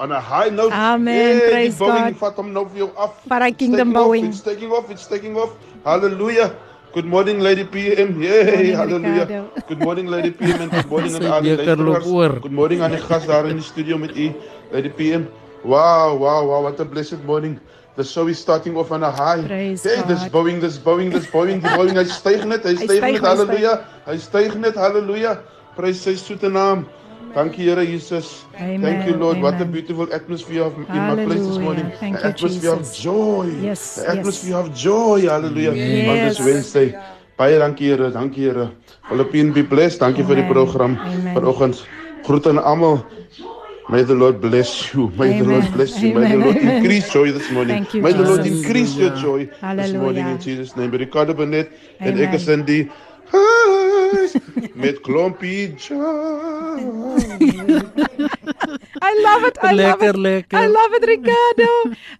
on 0.00 0.12
a 0.12 0.20
high 0.20 0.48
note. 0.48 0.72
Amen. 0.72 1.38
Hey, 1.38 1.50
Praise 1.50 1.78
God. 1.78 2.14
vat 2.20 2.36
hom 2.36 2.52
nou 2.52 2.64
vir 2.64 2.84
jou 2.84 2.90
af. 2.96 3.20
It's 3.26 3.58
kingdom 3.58 3.96
off, 3.96 4.14
It's 4.16 4.40
taking 4.40 4.70
off. 4.72 4.90
It's 4.90 5.06
taking 5.06 5.36
off. 5.36 5.54
Hallelujah. 5.84 6.56
Good 6.94 7.04
morning, 7.04 7.40
Lady 7.40 7.64
PM. 7.64 8.22
Yay, 8.22 8.72
hallelujah. 8.72 9.28
Ricardo. 9.28 9.52
Good 9.68 9.78
morning, 9.80 10.06
Lady 10.06 10.30
PM 10.30 10.62
and 10.62 10.72
good 10.72 10.88
morning 10.88 11.14
aan 11.20 11.26
al 11.28 11.42
die 11.42 11.56
luisteraars. 11.56 12.40
Good 12.40 12.56
morning 12.56 12.80
aan 12.80 12.94
die 12.96 13.00
gas 13.00 13.26
daar 13.28 13.44
in 13.48 13.60
die 13.60 13.64
studio 13.64 13.98
met 13.98 14.16
u, 14.16 14.32
Lady 14.72 14.88
PM. 14.88 15.26
Wow, 15.64 16.16
wow, 16.16 16.48
wow, 16.48 16.62
what 16.62 16.80
a 16.80 16.84
blessed 16.84 17.20
morning. 17.28 17.60
The 17.96 18.04
show 18.04 18.26
is 18.26 18.38
starting 18.38 18.76
off 18.76 18.90
on 18.90 19.04
a 19.04 19.10
high. 19.10 19.44
Praise 19.44 19.84
hey, 19.84 20.00
this 20.08 20.22
God. 20.22 20.32
Boeing, 20.32 20.60
this 20.60 20.78
Boeing, 20.78 21.12
this 21.12 21.26
Boeing, 21.26 21.60
die 21.60 21.76
Boeing, 21.76 22.00
hy 22.00 22.06
styg 22.08 22.46
net, 22.48 22.64
hy 22.64 22.74
styg 22.80 23.02
net, 23.04 23.20
hy 23.20 23.26
hallelujah. 23.26 23.74
Hy 24.06 24.16
styg 24.16 24.56
net, 24.56 24.80
hallelujah. 24.80 25.42
Prys 25.76 26.00
sy 26.06 26.16
soete 26.16 26.48
naam. 26.48 26.86
Dankie 27.34 27.62
Here 27.62 27.84
Jesus. 27.86 28.44
Amen, 28.56 28.80
Thank 28.82 29.06
you 29.08 29.16
Lord. 29.16 29.38
What 29.40 29.54
a 29.54 29.56
amen. 29.58 29.72
beautiful 29.72 30.12
atmosphere 30.12 30.62
of, 30.62 30.74
in 30.78 30.84
my 30.88 31.14
place 31.14 31.28
this 31.28 31.56
Hallelujah. 31.56 31.60
morning. 31.60 31.92
Thank 32.00 32.16
An 32.16 32.22
you, 32.22 32.28
atmosphere 32.28 32.72
of 32.72 32.78
Jesus. 32.80 32.98
joy. 32.98 33.46
Yes, 33.62 33.94
The 33.96 34.02
yes. 34.02 34.16
atmosphere 34.16 34.56
of 34.56 34.74
joy. 34.74 35.20
Hallelujah. 35.28 35.70
On 35.70 36.18
this 36.26 36.38
Yes. 36.38 36.46
Wednesday. 36.46 36.88
Baie 37.38 37.58
dankie 37.58 37.84
Here, 37.84 38.10
dankie 38.10 38.40
Here. 38.50 38.70
Philippine 39.08 39.52
be 39.52 39.62
blessed. 39.62 40.00
Dankie 40.00 40.22
vir 40.24 40.36
die 40.36 40.42
Amen, 40.42 40.52
program 40.54 40.98
amen. 40.98 41.34
vanoggend. 41.34 41.86
Groete 42.24 42.48
aan 42.50 42.58
almal. 42.58 43.04
May 43.88 44.02
the 44.04 44.14
Lord 44.14 44.40
bless 44.40 44.92
you. 44.92 45.08
May 45.16 45.38
the 45.38 45.44
Lord 45.48 45.64
Amen, 45.64 45.72
bless 45.72 46.02
you. 46.02 46.12
May 46.12 46.28
the 46.28 46.34
amen, 46.36 46.40
Lord 46.44 46.56
amen. 46.56 46.76
increase 46.84 47.08
joy 47.10 47.32
this 47.32 47.48
morning. 47.50 47.76
Thank 47.76 47.94
you, 47.94 48.02
May 48.02 48.12
the 48.12 48.22
Lord 48.22 48.42
Jesus. 48.44 48.64
increase 48.66 48.96
your 48.96 49.14
joy 49.16 49.46
this 49.46 49.60
Hallelujah. 49.60 49.98
morning 50.00 50.26
in 50.28 50.38
Jesus 50.38 50.76
name. 50.76 50.90
Ricardo 50.92 51.32
Benet 51.32 51.70
en 52.00 52.12
Amen. 52.12 52.28
ek 52.28 52.34
is 52.34 52.48
in 52.48 52.64
die 52.68 52.84
huis 54.12 54.32
met 54.74 55.00
klompie 55.00 55.74
joy. 55.76 57.18
I 59.02 59.12
love 59.24 59.44
it. 59.48 59.58
I 59.62 59.72
love 59.72 60.00
Lekker, 60.00 60.14
it. 60.14 60.22
lekker. 60.26 60.56
I 60.58 60.66
love 60.66 60.94
it 60.98 61.04
Ricardo. 61.08 61.70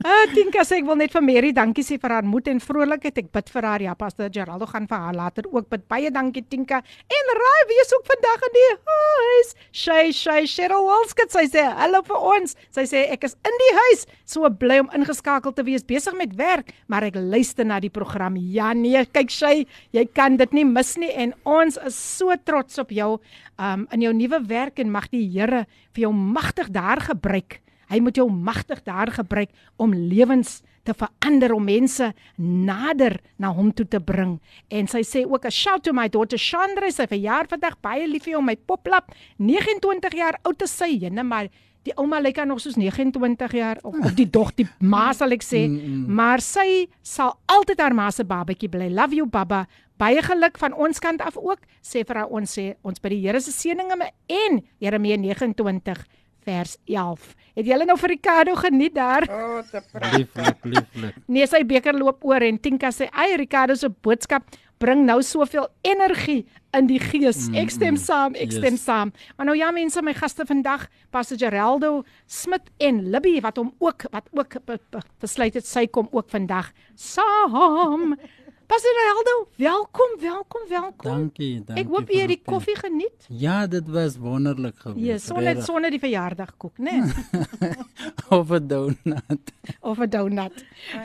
Ah, 0.05 0.25
Tinka 0.35 0.65
sê 0.67 0.79
ek 0.81 0.87
wil 0.89 0.99
net 1.01 1.13
vir 1.15 1.25
Mary 1.25 1.53
dankie 1.57 1.85
sê 1.87 1.99
vir 2.01 2.15
haar 2.17 2.27
moed 2.27 2.49
en 2.53 2.61
vrolikheid. 2.63 3.21
Ek 3.25 3.31
bid 3.35 3.53
vir 3.55 3.69
haar. 3.69 3.85
Ja, 3.89 3.95
Pastor 3.99 4.31
Geraldo 4.33 4.69
gaan 4.71 4.89
vir 4.91 5.05
haar 5.05 5.17
later 5.17 5.49
ook 5.53 5.69
bid. 5.73 5.87
Baie 5.91 6.11
dankie 6.15 6.45
Tinka. 6.49 6.81
En 7.19 7.33
Raai, 7.41 7.63
wie 7.71 7.81
is 7.85 7.93
ook 7.97 8.07
vandag 8.09 8.47
in 8.49 8.55
die 8.59 8.67
huis? 8.93 9.55
Shay 9.73 10.13
Shay 10.13 10.47
Cheryl 10.49 10.87
Walskut 10.87 11.35
sy 11.35 11.47
sê 11.53 11.65
hallo 11.81 12.03
vir 12.07 12.29
ons. 12.35 12.57
Sy 12.75 12.87
sê 12.91 13.05
ek 13.15 13.27
is 13.29 13.37
in 13.47 13.61
die 13.65 13.73
huis. 13.83 14.07
So 14.29 14.49
bly 14.51 14.81
om 14.85 14.93
ingeskakel 14.97 15.55
te 15.57 15.65
wees 15.67 15.85
besig 15.89 16.17
met 16.19 16.35
werk, 16.39 16.73
maar 16.89 17.07
ek 17.09 17.17
luister 17.19 17.67
na 17.69 17.81
die 17.81 17.93
program. 17.93 18.37
Ja 18.39 18.73
nee, 18.77 19.05
kyk 19.13 19.33
Shay, 19.33 19.67
jy 19.97 20.05
kan 20.15 20.37
dit 20.41 20.53
nie 20.57 20.67
mis 20.69 20.95
nie 21.01 21.11
en 21.19 21.35
ons 21.49 21.79
is 21.89 21.97
so 21.99 22.35
trots 22.45 22.79
op 22.83 22.93
jou 22.95 23.17
um 23.59 23.87
in 23.95 24.05
jou 24.05 24.13
nuwe 24.15 24.39
werk 24.47 24.79
en 24.79 24.91
mag 24.95 25.09
die 25.11 25.25
Here 25.29 25.65
vir 25.97 26.05
jou 26.05 26.13
magtig 26.39 26.71
daar 26.71 27.01
gebruik. 27.11 27.61
Hy 27.89 28.01
moet 28.05 28.19
jou 28.21 28.29
magtig 28.31 28.83
daar 28.85 29.11
gebruik 29.13 29.51
om 29.81 29.95
lewens 29.95 30.61
te 30.85 30.95
verander 30.97 31.53
om 31.57 31.65
mense 31.65 32.13
nader 32.41 33.19
na 33.41 33.51
hom 33.53 33.71
toe 33.77 33.87
te 33.89 34.01
bring. 34.01 34.39
En 34.73 34.89
sy 34.89 35.03
sê 35.05 35.25
ook 35.25 35.45
'n 35.45 35.51
shout 35.51 35.83
to 35.83 35.93
my 35.93 36.09
daughter 36.09 36.39
Chandra, 36.39 36.91
sy 36.91 37.07
verjaar 37.07 37.47
vandag 37.49 37.81
baie 37.81 38.07
lief 38.07 38.25
vir 38.25 38.33
jou 38.33 38.43
my 38.43 38.57
poplap, 38.57 39.13
29 39.39 40.15
jaar 40.15 40.39
oud 40.45 40.63
is 40.63 40.77
sy, 40.77 40.99
jene 41.01 41.23
maar 41.23 41.49
die 41.85 41.95
ouma 41.97 42.21
lyk 42.21 42.37
haar 42.37 42.47
nog 42.47 42.61
soos 42.61 42.77
29 42.77 43.53
jaar 43.53 43.79
of, 43.83 43.95
of 44.05 44.15
die 44.15 44.31
dog 44.39 44.55
die 44.55 44.67
ma 44.81 45.13
sal 45.13 45.33
ek 45.33 45.43
sê, 45.43 45.69
maar 46.07 46.41
sy 46.41 46.89
sal 47.03 47.39
altyd 47.47 47.81
haar 47.81 47.95
ma 47.95 48.11
se 48.11 48.25
babatjie 48.25 48.69
bly. 48.69 48.89
Love 48.91 49.15
you 49.15 49.27
baba. 49.27 49.67
Baie 49.99 50.23
geluk 50.23 50.59
van 50.59 50.75
ons 50.75 50.99
kant 50.99 51.21
af 51.21 51.37
ook. 51.37 51.59
Sê 51.83 52.05
vir 52.07 52.17
haar 52.17 52.31
ons 52.31 52.59
sê 52.59 52.77
ons 52.83 53.01
by 53.01 53.09
die 53.09 53.23
Here 53.27 53.41
se 53.41 53.51
seëninge 53.51 54.11
en 54.29 54.63
Jeremia 54.79 55.17
29 55.17 56.05
vers 56.49 56.77
11. 56.89 57.35
Het 57.59 57.67
julle 57.73 57.87
nou 57.89 57.97
vir 57.99 58.13
Ricardo 58.15 58.55
geniet 58.59 58.95
daar? 58.97 59.27
Oh, 59.29 59.59
te 59.67 59.83
pragtig. 59.93 60.19
Lieflik, 60.23 60.65
lieflik. 60.65 61.19
Nee, 61.27 61.47
sy 61.51 61.61
beker 61.69 61.97
loop 61.99 62.25
oor 62.25 62.45
en 62.47 62.61
Tinka 62.63 62.91
sê, 62.95 63.09
"Ai 63.13 63.37
Ricardo 63.37 63.75
se 63.75 63.89
boodskap 63.91 64.45
bring 64.79 65.05
nou 65.05 65.21
soveel 65.23 65.67
energie 65.83 66.47
in 66.73 66.87
die 66.87 67.01
gees. 67.01 67.49
Ek 67.55 67.71
stem 67.71 67.97
saam, 67.97 68.35
ek 68.35 68.53
yes. 68.53 68.57
stem 68.61 68.77
saam." 68.77 69.13
Maar 69.37 69.47
nou 69.47 69.57
ja 69.59 69.71
mense, 69.73 70.03
my 70.03 70.15
gaste 70.15 70.47
vandag, 70.47 70.87
Pastor 71.11 71.37
Geraldo 71.39 72.05
Smit 72.27 72.71
en 72.79 73.11
Libby 73.11 73.41
wat 73.41 73.57
hom 73.57 73.75
ook 73.79 74.03
wat 74.13 74.29
ook 74.33 74.65
be- 74.65 74.79
be- 74.91 75.03
besluit 75.21 75.55
het 75.55 75.67
sy 75.67 75.87
kom 75.87 76.09
ook 76.13 76.31
vandag 76.31 76.71
saam. 76.95 78.17
Pastor 78.69 78.91
Geraldo, 79.01 79.49
welkom, 79.57 80.11
welkom, 80.21 80.65
welkom. 80.69 81.11
Dankie, 81.11 81.55
dankie. 81.65 81.85
Ek 81.87 81.89
hoop 81.89 82.11
jy 82.13 82.19
het 82.21 82.33
die 82.35 82.43
koffie 82.45 82.75
geniet. 82.77 83.25
Ja, 83.33 83.63
dit 83.67 83.87
was 83.89 84.19
wonderlik 84.21 84.77
Ja, 84.77 84.91
geweest. 84.91 85.25
sonder 85.31 85.45
regtig. 85.55 85.65
sonder 85.65 85.91
die 85.95 86.01
verjaardagkoek, 86.03 86.77
né? 86.85 86.99
Nee? 87.01 87.71
of 88.39 88.51
'n 88.53 88.67
donut. 88.69 89.53
of 89.91 89.99
'n 90.05 90.11
donut. 90.13 90.65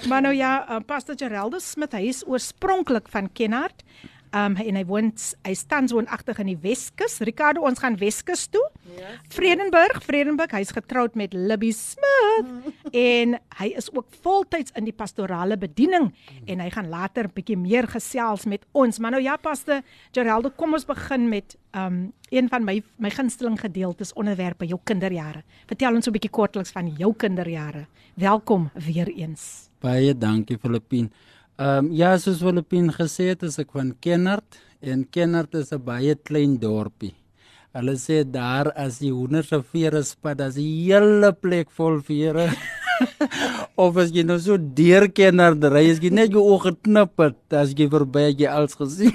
Maar 0.09 0.21
nou 0.21 0.33
ja, 0.35 0.51
uh, 0.69 0.81
Pastor 0.85 1.15
Geraldo 1.17 1.59
Smit, 1.59 1.93
hy 1.93 2.03
is 2.11 2.25
oorspronklik 2.27 3.07
van 3.07 3.31
Kenhardt. 3.31 3.83
Um 4.33 4.55
en 4.57 4.77
hy 4.79 4.85
woon 4.89 5.11
hy 5.45 5.53
staan 5.53 5.85
woonagtig 5.91 6.39
in 6.41 6.47
die 6.49 6.57
Weskus. 6.57 7.19
Ricardo, 7.21 7.61
ons 7.67 7.79
gaan 7.83 7.97
Weskus 8.01 8.47
toe. 8.49 8.63
Yes. 8.97 9.19
Vredenburg, 9.35 9.99
Vredenburg, 10.01 10.55
hy's 10.57 10.73
getroud 10.73 11.13
met 11.19 11.35
Libby 11.37 11.69
Smith 11.71 12.49
en 12.97 13.37
hy 13.59 13.67
is 13.77 13.91
ook 13.93 14.07
voltyds 14.25 14.73
in 14.79 14.87
die 14.89 14.95
pastorale 14.95 15.57
bediening 15.61 16.09
en 16.49 16.63
hy 16.63 16.69
gaan 16.73 16.89
later 16.89 17.29
'n 17.29 17.33
bietjie 17.35 17.57
meer 17.57 17.87
gesels 17.87 18.45
met 18.45 18.65
ons. 18.71 18.99
Maar 18.99 19.11
nou 19.11 19.21
ja, 19.23 19.37
Pastor 19.37 19.81
Geraldo, 20.11 20.49
kom 20.49 20.73
ons 20.73 20.85
begin 20.85 21.29
met 21.29 21.57
um 21.77 22.11
een 22.29 22.49
van 22.49 22.63
my 22.65 22.81
my 22.97 23.09
gunsteling 23.09 23.59
gedeeltes 23.59 24.13
onderwerpe 24.13 24.65
jou 24.65 24.79
kinderjare. 24.83 25.43
Vertel 25.67 25.95
ons 25.95 26.07
'n 26.07 26.11
bietjie 26.11 26.31
kortliks 26.31 26.71
van 26.71 26.87
jou 26.97 27.13
kinderjare. 27.13 27.85
Welkom 28.15 28.71
weer 28.73 29.07
eens. 29.07 29.69
Baie 29.79 30.17
dankie 30.17 30.57
Filippine. 30.57 31.09
Ehm 31.61 31.85
um, 31.85 31.89
ja, 31.93 32.15
soos 32.17 32.39
Filippine 32.41 32.89
gesê 32.89 33.27
het, 33.29 33.43
is 33.45 33.59
ek 33.61 33.75
van 33.77 33.91
Kenhardt 34.01 34.55
en 34.81 35.03
Kenhardt 35.05 35.53
is 35.53 35.69
'n 35.71 35.83
baie 35.85 36.15
klein 36.15 36.57
dorpie. 36.57 37.13
Hulle 37.77 37.93
sê 37.93 38.23
daar 38.25 38.71
as 38.75 38.97
die 38.97 39.11
hoender 39.11 39.43
se 39.43 39.61
vere 39.61 40.01
spat, 40.03 40.41
as 40.41 40.55
die 40.55 40.65
hele 40.85 41.31
plek 41.31 41.69
vol 41.69 42.01
vere. 42.01 42.49
of 43.85 43.97
as 43.97 44.09
jy 44.09 44.23
nou 44.23 44.39
so 44.39 44.57
deur 44.57 45.07
Kenhardt 45.13 45.63
ry, 45.69 45.91
as 45.91 46.01
jy 46.01 46.09
net 46.09 46.33
jou 46.33 46.41
oë 46.41 46.63
geknip 46.65 47.21
het, 47.21 47.53
as 47.53 47.77
jy 47.77 47.87
verby 47.87 48.33
jy 48.33 48.49
als 48.49 48.73
gesien. 48.73 49.13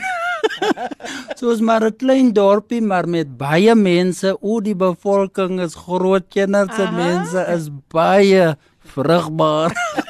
Soos 1.40 1.60
maar 1.60 1.90
'n 1.90 1.98
klein 1.98 2.32
dorpie 2.32 2.80
maar 2.80 3.06
met 3.06 3.36
baie 3.36 3.74
mense. 3.74 4.36
O 4.40 4.60
die 4.60 4.78
bevolking 4.78 5.58
is 5.60 5.74
groot. 5.74 6.30
Kenhardt 6.30 6.74
se 6.74 6.86
mense 6.92 7.46
is 7.50 7.68
baie 7.90 8.54
vrugbaar. 8.94 9.74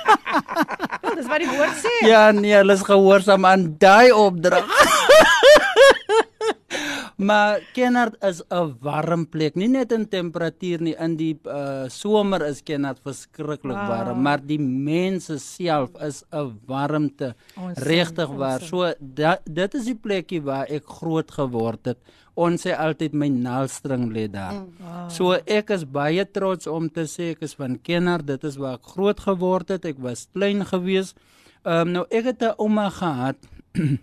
Dis 1.19 1.27
wat 1.27 1.43
die 1.43 1.49
woord 1.51 1.79
sê. 1.83 1.93
Ja, 2.07 2.29
nee, 2.31 2.55
hulle 2.55 2.77
is 2.79 2.85
gehoorsaam 2.87 3.47
aan 3.49 3.65
daai 3.83 4.13
opdrag. 4.15 4.69
maar 7.19 7.61
Kenhardt 7.75 8.17
is 8.25 8.43
'n 8.51 8.77
warm 8.81 9.27
plek, 9.27 9.57
nie 9.57 9.69
net 9.69 9.93
in 9.93 10.07
temperatuur 10.09 10.81
nie, 10.81 10.95
in 10.99 11.17
die 11.17 11.35
uh, 11.45 11.89
somer 11.89 12.47
is 12.47 12.63
Kenhardt 12.63 13.03
verskriklik 13.03 13.77
Wow. 13.77 13.89
warm, 13.89 14.23
maar 14.23 14.41
die 14.41 14.59
mense 14.61 15.39
self 15.39 15.91
is 16.01 16.25
'n 16.33 16.59
warmte. 16.67 17.35
Regtig 17.75 18.29
waar. 18.29 18.61
So 18.61 18.93
da, 19.01 19.39
dit 19.45 19.75
is 19.75 19.85
die 19.85 19.99
plekkie 19.99 20.43
waar 20.43 20.67
ek 20.71 20.85
groot 20.87 21.31
geword 21.31 21.85
het 21.87 21.99
ons 22.39 22.63
sê 22.63 22.75
altyd 22.79 23.17
my 23.19 23.29
naalstring 23.33 24.09
lê 24.15 24.29
daar. 24.31 24.55
Mm. 24.55 24.69
Wow. 24.79 25.11
So 25.11 25.33
ek 25.59 25.73
is 25.75 25.85
baie 25.85 26.25
trots 26.25 26.69
om 26.71 26.89
te 26.89 27.07
sê 27.11 27.33
ek 27.35 27.43
is 27.49 27.57
van 27.59 27.79
Kenner, 27.83 28.23
dit 28.25 28.45
is 28.47 28.59
waar 28.61 28.79
ek 28.79 28.93
groot 28.95 29.21
geword 29.27 29.75
het. 29.75 29.89
Ek 29.91 29.99
was 30.03 30.29
klein 30.33 30.65
gewees. 30.71 31.15
Ehm 31.65 31.89
um, 31.89 31.93
nou 31.97 32.05
ek 32.11 32.31
het 32.33 32.43
'n 32.43 32.55
ouma 32.59 32.89
gehad 32.91 33.37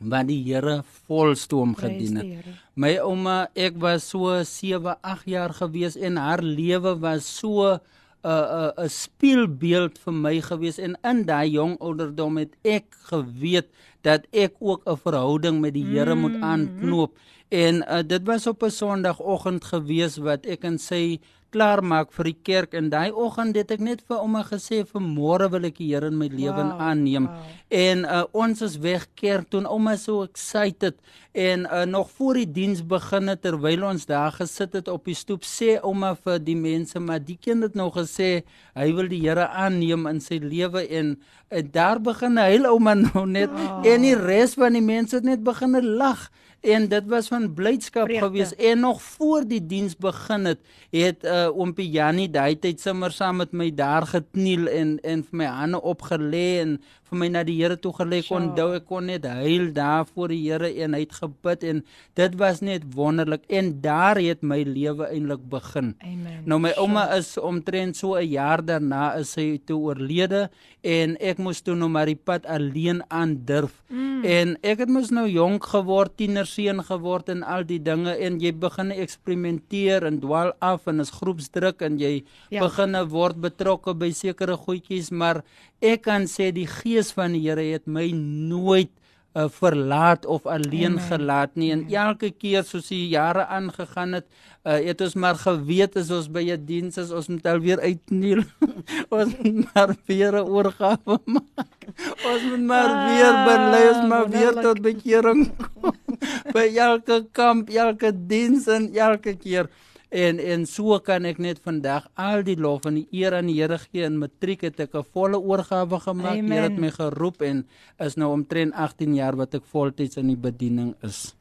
wat 0.00 0.28
die 0.30 0.40
Here 0.44 0.80
volstoom 1.06 1.74
gedien 1.76 2.16
het. 2.20 2.50
My 2.74 2.96
ouma, 3.04 3.50
ek 3.54 3.76
was 3.80 4.08
so 4.08 4.32
7, 4.44 4.96
8 5.00 5.28
jaar 5.28 5.52
gewees 5.54 5.96
en 5.96 6.16
haar 6.16 6.42
lewe 6.42 6.96
was 7.00 7.28
so 7.28 7.68
'n 7.68 7.80
'n 8.24 8.72
'n 8.76 8.88
spieelbeeld 8.88 9.98
vir 9.98 10.12
my 10.12 10.40
gewees 10.40 10.78
en 10.78 10.96
in 11.04 11.24
daai 11.24 11.50
jong 11.50 11.78
ouderdom 11.80 12.36
het 12.36 12.56
ek 12.64 12.84
geweet 13.08 13.68
dat 14.02 14.26
ek 14.32 14.54
ook 14.60 14.82
'n 14.86 14.96
verhouding 14.96 15.60
met 15.60 15.74
die 15.74 15.84
Here 15.84 16.14
mm. 16.14 16.20
moet 16.20 16.40
aanknoop. 16.40 17.16
En 17.48 17.82
uh, 17.82 17.98
dit 18.06 18.22
was 18.26 18.46
op 18.46 18.62
'n 18.62 18.70
Sondagoggend 18.70 19.64
gewees 19.64 20.16
wat 20.16 20.46
ek 20.46 20.64
en 20.64 20.78
sy 20.78 21.20
klaar 21.54 21.82
maak 21.82 22.12
vir 22.14 22.30
die 22.30 22.38
kerk 22.48 22.74
en 22.78 22.90
daai 22.92 23.10
oggend 23.10 23.56
het 23.58 23.70
ek 23.74 23.82
net 23.84 24.02
vir 24.08 24.22
ouma 24.22 24.42
gesê 24.46 24.82
vir 24.86 25.02
môre 25.04 25.50
wil 25.52 25.66
ek 25.68 25.78
die 25.78 25.90
Here 25.90 26.10
in 26.10 26.18
my 26.18 26.28
lewe 26.30 26.62
wow, 26.62 26.76
aanneem. 26.86 27.26
Wow. 27.26 27.56
En 27.70 28.04
uh, 28.04 28.22
ons 28.32 28.62
is 28.62 28.76
weg 28.82 29.08
kerk 29.18 29.50
toe 29.50 29.64
ouma 29.66 29.96
so 29.98 30.22
excited 30.26 30.98
en 31.32 31.66
uh, 31.66 31.84
nog 31.86 32.10
voor 32.10 32.40
die 32.40 32.50
diens 32.50 32.82
begin 32.86 33.30
het 33.30 33.42
terwyl 33.42 33.84
ons 33.86 34.06
daar 34.06 34.32
gesit 34.34 34.72
het 34.74 34.88
op 34.90 35.04
die 35.06 35.14
stoep 35.14 35.46
sê 35.46 35.76
ouma 35.78 36.16
vir 36.18 36.40
die 36.42 36.56
mense 36.58 36.98
maar 36.98 37.22
die 37.22 37.38
kind 37.38 37.62
het 37.62 37.78
nog 37.78 37.94
gesê 37.94 38.42
hy 38.74 38.88
wil 38.96 39.10
die 39.10 39.22
Here 39.22 39.46
aanneem 39.46 40.08
in 40.10 40.18
sy 40.20 40.40
lewe 40.42 40.82
en 40.88 41.14
uh, 41.14 41.62
daar 41.62 42.02
begin 42.02 42.38
hy 42.38 42.58
ouma 42.66 42.96
nou 43.04 43.26
net 43.26 43.50
oh. 43.54 43.82
en 43.86 44.06
die 44.06 44.16
res 44.18 44.56
van 44.58 44.74
die 44.74 44.84
mense 44.84 45.20
het 45.20 45.26
net 45.26 45.44
begin 45.46 45.78
lag 45.98 46.30
en 46.60 46.88
dit 46.88 47.06
was 47.06 47.28
van 47.28 47.54
blydskap 47.54 48.10
geweest. 48.10 48.52
En 48.52 48.80
nog 48.80 49.02
voor 49.02 49.44
die 49.48 49.66
diens 49.66 49.96
begin 49.96 50.44
het 50.44 50.58
het 50.90 51.24
uh, 51.24 51.48
oompie 51.56 51.90
Jannie 51.90 52.30
daai 52.30 52.58
tyd 52.58 52.80
sommer 52.80 53.12
saam 53.12 53.36
met 53.36 53.52
my 53.52 53.70
daar 53.74 54.06
gekniel 54.06 54.66
en 54.68 54.98
en 55.00 55.24
vir 55.24 55.38
my 55.42 55.48
hande 55.48 55.80
opgelê 55.82 56.60
en 56.60 56.80
vir 57.10 57.18
my 57.18 57.28
na 57.28 57.42
die 57.46 57.58
Here 57.60 57.76
toe 57.76 57.92
gelê 57.96 58.22
kon 58.26 58.50
onthou 58.50 58.70
ek 58.78 58.86
kon 58.88 59.06
net 59.10 59.26
huil 59.26 59.70
daar 59.74 60.06
voor 60.08 60.32
die 60.32 60.40
Here 60.46 60.70
en 60.84 60.94
hy 60.94 61.02
het 61.04 61.16
gebid 61.18 61.66
en 61.70 61.82
dit 62.18 62.36
was 62.40 62.62
net 62.62 62.86
wonderlik 62.94 63.44
en 63.48 63.72
daar 63.82 64.20
het 64.22 64.42
my 64.42 64.62
lewe 64.64 65.08
eintlik 65.10 65.42
begin. 65.50 65.94
Amen. 66.06 66.42
Nou 66.46 66.60
my 66.62 66.72
ouma 66.78 67.08
is 67.16 67.36
omtrent 67.38 67.96
so 67.96 68.14
'n 68.14 68.30
jaar 68.30 68.64
daarna 68.64 69.14
is 69.18 69.32
sy 69.32 69.60
toe 69.66 69.78
oorlede 69.90 70.48
en 70.82 71.16
ek 71.20 71.38
moes 71.38 71.60
toe 71.60 71.74
nou 71.74 71.88
maar 71.88 72.06
die 72.06 72.16
pad 72.16 72.46
alleen 72.46 73.02
aandurf. 73.08 73.82
Mm. 73.88 74.24
En 74.24 74.56
ek 74.62 74.78
het 74.84 74.88
mos 74.92 75.10
nou 75.10 75.26
jonk 75.28 75.64
geword, 75.72 76.16
tienerseun 76.16 76.82
geword 76.84 77.28
en 77.28 77.42
al 77.42 77.64
die 77.64 77.80
dinge 77.82 78.12
en 78.16 78.38
jy 78.40 78.52
begin 78.52 78.92
eksperimenteer 78.92 80.06
en 80.08 80.20
dwaal 80.20 80.52
af 80.60 80.86
en 80.86 81.00
is 81.00 81.10
groepsdruk 81.10 81.82
en 81.82 81.98
jy 81.98 82.24
ja. 82.50 82.60
begin 82.60 82.96
word 83.08 83.40
betrokke 83.40 83.94
by 83.94 84.10
sekere 84.12 84.56
goedjies 84.56 85.10
maar 85.10 85.42
ek 85.80 86.02
kan 86.06 86.28
sê 86.28 86.50
die 86.52 86.68
gees 86.68 87.12
van 87.16 87.32
die 87.32 87.42
Here 87.48 87.64
het 87.72 87.86
my 87.86 88.10
nooit 88.12 88.92
uh, 89.34 89.48
verlaat 89.48 90.26
of 90.26 90.46
alleen 90.46 90.98
Amen. 90.98 91.06
gelaat 91.08 91.54
nie. 91.54 91.70
En 91.72 91.86
elke 91.88 92.30
keer 92.30 92.64
soos 92.66 92.90
die 92.90 93.08
jare 93.08 93.46
aangegaan 93.46 94.18
het 94.18 94.26
uh, 94.64 94.76
het 94.84 95.00
ons 95.00 95.14
maar 95.14 95.38
geweet 95.40 95.96
as 95.96 96.10
ons 96.10 96.28
by 96.28 96.44
'n 96.50 96.64
diens 96.66 96.98
is 96.98 97.10
ons 97.10 97.28
moet 97.28 97.46
alweer 97.46 97.80
uitniel. 97.80 98.42
Ons 99.16 99.36
moet 99.42 99.74
maar 99.74 99.94
weer 100.06 100.34
'n 100.34 100.48
oorgawe 100.48 101.18
maak. 101.34 101.80
Ons 102.26 102.42
moet 102.50 102.64
maar 102.66 102.90
ah, 102.90 103.06
weer 103.08 103.34
bely 103.46 103.84
ons 103.92 104.08
maar 104.08 104.28
weer 104.28 104.54
tot 104.62 104.80
bekering 104.82 105.50
kom. 105.80 105.96
By 106.54 106.66
elke 106.76 107.26
kamp 107.32 107.70
elke 107.70 108.12
diens 108.12 108.66
en 108.66 108.90
elke 108.94 109.36
keer 109.36 109.70
En 110.10 110.40
en 110.42 110.66
so 110.66 110.98
kan 111.06 111.24
ek 111.24 111.38
net 111.38 111.60
vandag 111.62 112.08
al 112.18 112.42
die 112.42 112.56
lof 112.58 112.86
en 112.90 112.96
die 112.98 113.06
eer 113.14 113.36
aan 113.38 113.46
die 113.46 113.60
Here 113.60 113.78
gee. 113.78 114.02
In 114.02 114.18
matriek 114.18 114.64
het 114.66 114.80
ek 114.80 114.94
'n 114.94 115.06
volle 115.14 115.38
oorgawe 115.38 116.00
gemaak. 116.00 116.42
Here 116.42 116.66
het 116.66 116.78
my 116.78 116.90
geroep 116.90 117.42
en 117.42 117.66
is 117.98 118.16
nou 118.16 118.32
omtrent 118.32 118.74
18 118.74 119.14
jaar 119.14 119.36
wat 119.36 119.54
ek 119.54 119.62
voltyds 119.64 120.16
in 120.16 120.26
die 120.26 120.36
bediening 120.36 120.94
is. 121.02 121.36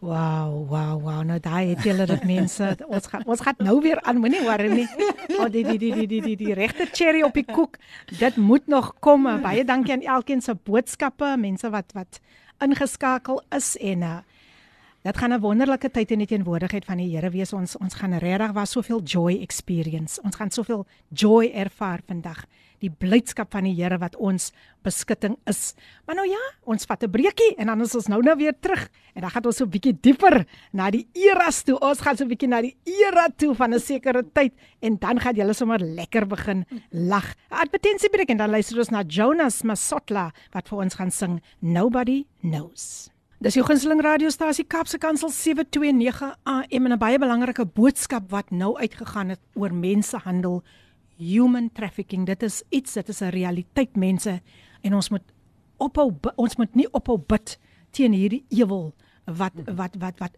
Wow, 0.00 0.68
wow, 0.68 1.00
wow. 1.02 1.22
Nou 1.22 1.38
daai 1.38 1.74
het 1.74 1.82
julle 1.82 2.06
dit 2.06 2.24
mense. 2.24 2.76
Ons 2.86 3.06
gaan 3.06 3.22
ons 3.26 3.40
gaan 3.40 3.54
nou 3.58 3.80
weer 3.82 4.00
aan, 4.02 4.18
moenie 4.18 4.42
worry 4.42 4.68
nie. 4.70 4.88
Oh, 5.38 5.46
die 5.50 5.64
die 5.64 5.78
die 5.78 5.92
die 5.92 6.06
die 6.06 6.20
die, 6.20 6.36
die 6.36 6.54
regte 6.54 6.86
cherry 6.92 7.22
op 7.22 7.34
die 7.34 7.44
koek. 7.44 7.78
Dit 8.18 8.36
moet 8.36 8.66
nog 8.66 8.94
kom. 9.00 9.22
Baie 9.42 9.64
dankie 9.64 9.92
aan 9.92 10.02
elkeen 10.02 10.40
se 10.42 10.54
boodskappe, 10.54 11.36
mense 11.38 11.70
wat 11.70 11.92
wat 11.94 12.20
ingeskakel 12.58 13.42
is 13.54 13.76
en 13.76 14.02
uh 14.02 14.18
Dit 15.06 15.16
gaan 15.16 15.32
'n 15.32 15.40
wonderlike 15.40 15.90
tyd 15.90 16.10
in 16.10 16.18
die 16.18 16.26
teenwoordigheid 16.26 16.84
van 16.84 16.96
die 16.96 17.14
Here 17.14 17.30
wees. 17.30 17.52
Ons 17.52 17.76
ons 17.76 17.94
gaan 17.94 18.18
regtig 18.18 18.52
was 18.52 18.70
soveel 18.70 19.00
joy 19.02 19.38
experience. 19.40 20.20
Ons 20.22 20.36
gaan 20.36 20.50
soveel 20.50 20.86
joy 21.08 21.52
ervaar 21.54 22.00
vandag. 22.06 22.44
Die 22.78 22.90
blydskap 22.90 23.52
van 23.52 23.62
die 23.64 23.74
Here 23.74 23.98
wat 23.98 24.16
ons 24.16 24.52
beskutting 24.82 25.36
is. 25.46 25.74
Maar 26.04 26.16
nou 26.16 26.28
ja, 26.28 26.40
ons 26.64 26.84
vat 26.84 27.02
'n 27.02 27.10
breekie 27.10 27.54
en 27.56 27.66
dan 27.66 27.80
is 27.80 27.94
ons 27.94 28.06
nou 28.08 28.22
nou 28.22 28.36
weer 28.36 28.54
terug 28.60 28.90
en 29.14 29.20
dan 29.20 29.30
gaan 29.30 29.44
ons 29.44 29.56
so 29.56 29.64
'n 29.64 29.70
bietjie 29.70 29.98
dieper 30.00 30.46
na 30.72 30.90
die 30.90 31.06
eras 31.12 31.62
toe. 31.62 31.78
Ons 31.78 32.00
gaan 32.00 32.16
so 32.16 32.24
'n 32.24 32.28
bietjie 32.28 32.48
na 32.48 32.60
die 32.60 32.76
era 32.84 33.28
toe 33.36 33.54
van 33.54 33.74
'n 33.74 33.78
sekere 33.80 34.24
tyd 34.32 34.52
en 34.80 34.98
dan 34.98 35.20
gaan 35.20 35.34
julle 35.34 35.54
sommer 35.54 35.78
lekker 35.78 36.26
begin 36.26 36.64
lag. 36.90 37.34
Advertensie 37.50 38.10
breek 38.10 38.30
en 38.30 38.36
dan 38.36 38.50
luister 38.50 38.78
ons 38.78 38.90
na 38.90 39.02
Jonas 39.02 39.62
Masotla 39.62 40.32
wat 40.52 40.68
vir 40.68 40.78
ons 40.78 40.94
gaan 40.94 41.10
sing 41.10 41.40
Nobody 41.60 42.26
Knows. 42.40 43.10
Dis 43.38 43.54
jou 43.54 43.62
gunsteling 43.62 44.00
radiostasie 44.02 44.64
Kapse 44.66 44.98
Kansel 44.98 45.30
729 45.30 46.32
AM 46.42 46.86
en 46.86 46.92
'n 46.92 46.98
baie 46.98 47.18
belangrike 47.18 47.64
boodskap 47.64 48.30
wat 48.30 48.50
nou 48.50 48.74
uitgegaan 48.74 49.28
het 49.28 49.40
oor 49.54 49.72
mensehandel, 49.72 50.64
human 51.16 51.70
trafficking. 51.72 52.26
Dit 52.26 52.42
is 52.42 52.62
iets, 52.70 52.92
dit 52.92 53.08
is 53.08 53.20
'n 53.20 53.30
realiteit 53.30 53.96
mense 53.96 54.40
en 54.82 54.94
ons 54.94 55.10
moet 55.10 55.22
ophou 55.76 56.18
ons 56.36 56.56
moet 56.56 56.74
nie 56.74 56.88
ophou 56.92 57.18
bid 57.18 57.58
teen 57.92 58.12
hierdie 58.12 58.44
ewel 58.48 58.92
wat 59.24 59.52
wat 59.66 59.94
wat 59.98 60.18
wat 60.18 60.32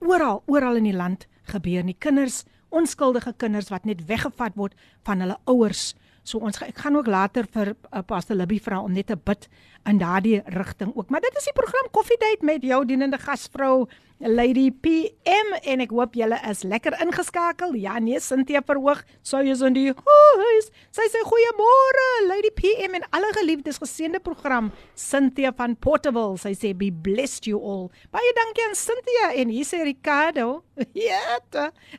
oral 0.00 0.42
oral 0.46 0.76
in 0.76 0.84
die 0.84 0.96
land 0.96 1.26
gebeur 1.42 1.84
nie. 1.84 1.96
Kinders, 1.98 2.44
onskuldige 2.70 3.34
kinders 3.36 3.68
wat 3.68 3.84
net 3.84 4.06
weggevat 4.06 4.56
word 4.56 4.74
van 5.04 5.20
hulle 5.20 5.36
ouers. 5.44 5.94
So 6.28 6.38
ons 6.38 6.60
ek 6.62 6.78
gaan 6.78 6.96
ook 6.96 7.06
later 7.06 7.46
vir 7.46 7.74
uh, 7.92 8.02
Pastor 8.06 8.36
Libby 8.36 8.58
vra 8.60 8.80
om 8.80 8.92
net 8.92 9.06
te 9.06 9.16
bid 9.16 9.48
in 9.88 9.98
daardie 9.98 10.42
rigting 10.44 10.92
ook. 10.94 11.08
Maar 11.08 11.20
dit 11.20 11.36
is 11.36 11.44
die 11.44 11.56
program 11.56 11.90
Coffee 11.90 12.18
Date 12.18 12.44
met 12.44 12.62
jou 12.62 12.84
dienende 12.84 13.18
gasvrou 13.18 13.88
Lady 14.18 14.72
PM 14.74 15.52
en 15.62 15.82
ek 15.84 15.92
hoop 15.94 16.16
julle 16.18 16.38
is 16.50 16.64
lekker 16.66 16.96
ingeskakel. 17.04 17.76
Ja 17.78 18.00
nee, 18.02 18.18
Cynthia 18.20 18.58
verhoog. 18.66 19.04
Sou 19.22 19.44
jy 19.46 19.54
in 19.68 19.76
die 19.76 19.92
huis. 19.94 20.70
Sy 20.90 21.06
sê 21.12 21.22
goeiemôre 21.22 22.06
Lady 22.26 22.50
PM 22.58 22.98
en 22.98 23.06
alle 23.14 23.30
geliefdes 23.38 23.78
geseënde 23.78 24.18
program 24.18 24.72
Cynthia 24.98 25.52
van 25.54 25.76
Portable. 25.78 26.34
Sy 26.42 26.56
sê 26.58 26.74
be 26.74 26.90
blessed 26.90 27.46
you 27.46 27.62
all. 27.62 27.86
Baie 28.10 28.34
dankie 28.40 28.66
aan 28.66 28.74
Cynthia 28.78 29.32
en 29.38 29.54
hier 29.54 29.68
sê 29.68 29.84
Ricardo. 29.86 30.64
ja. 30.98 31.38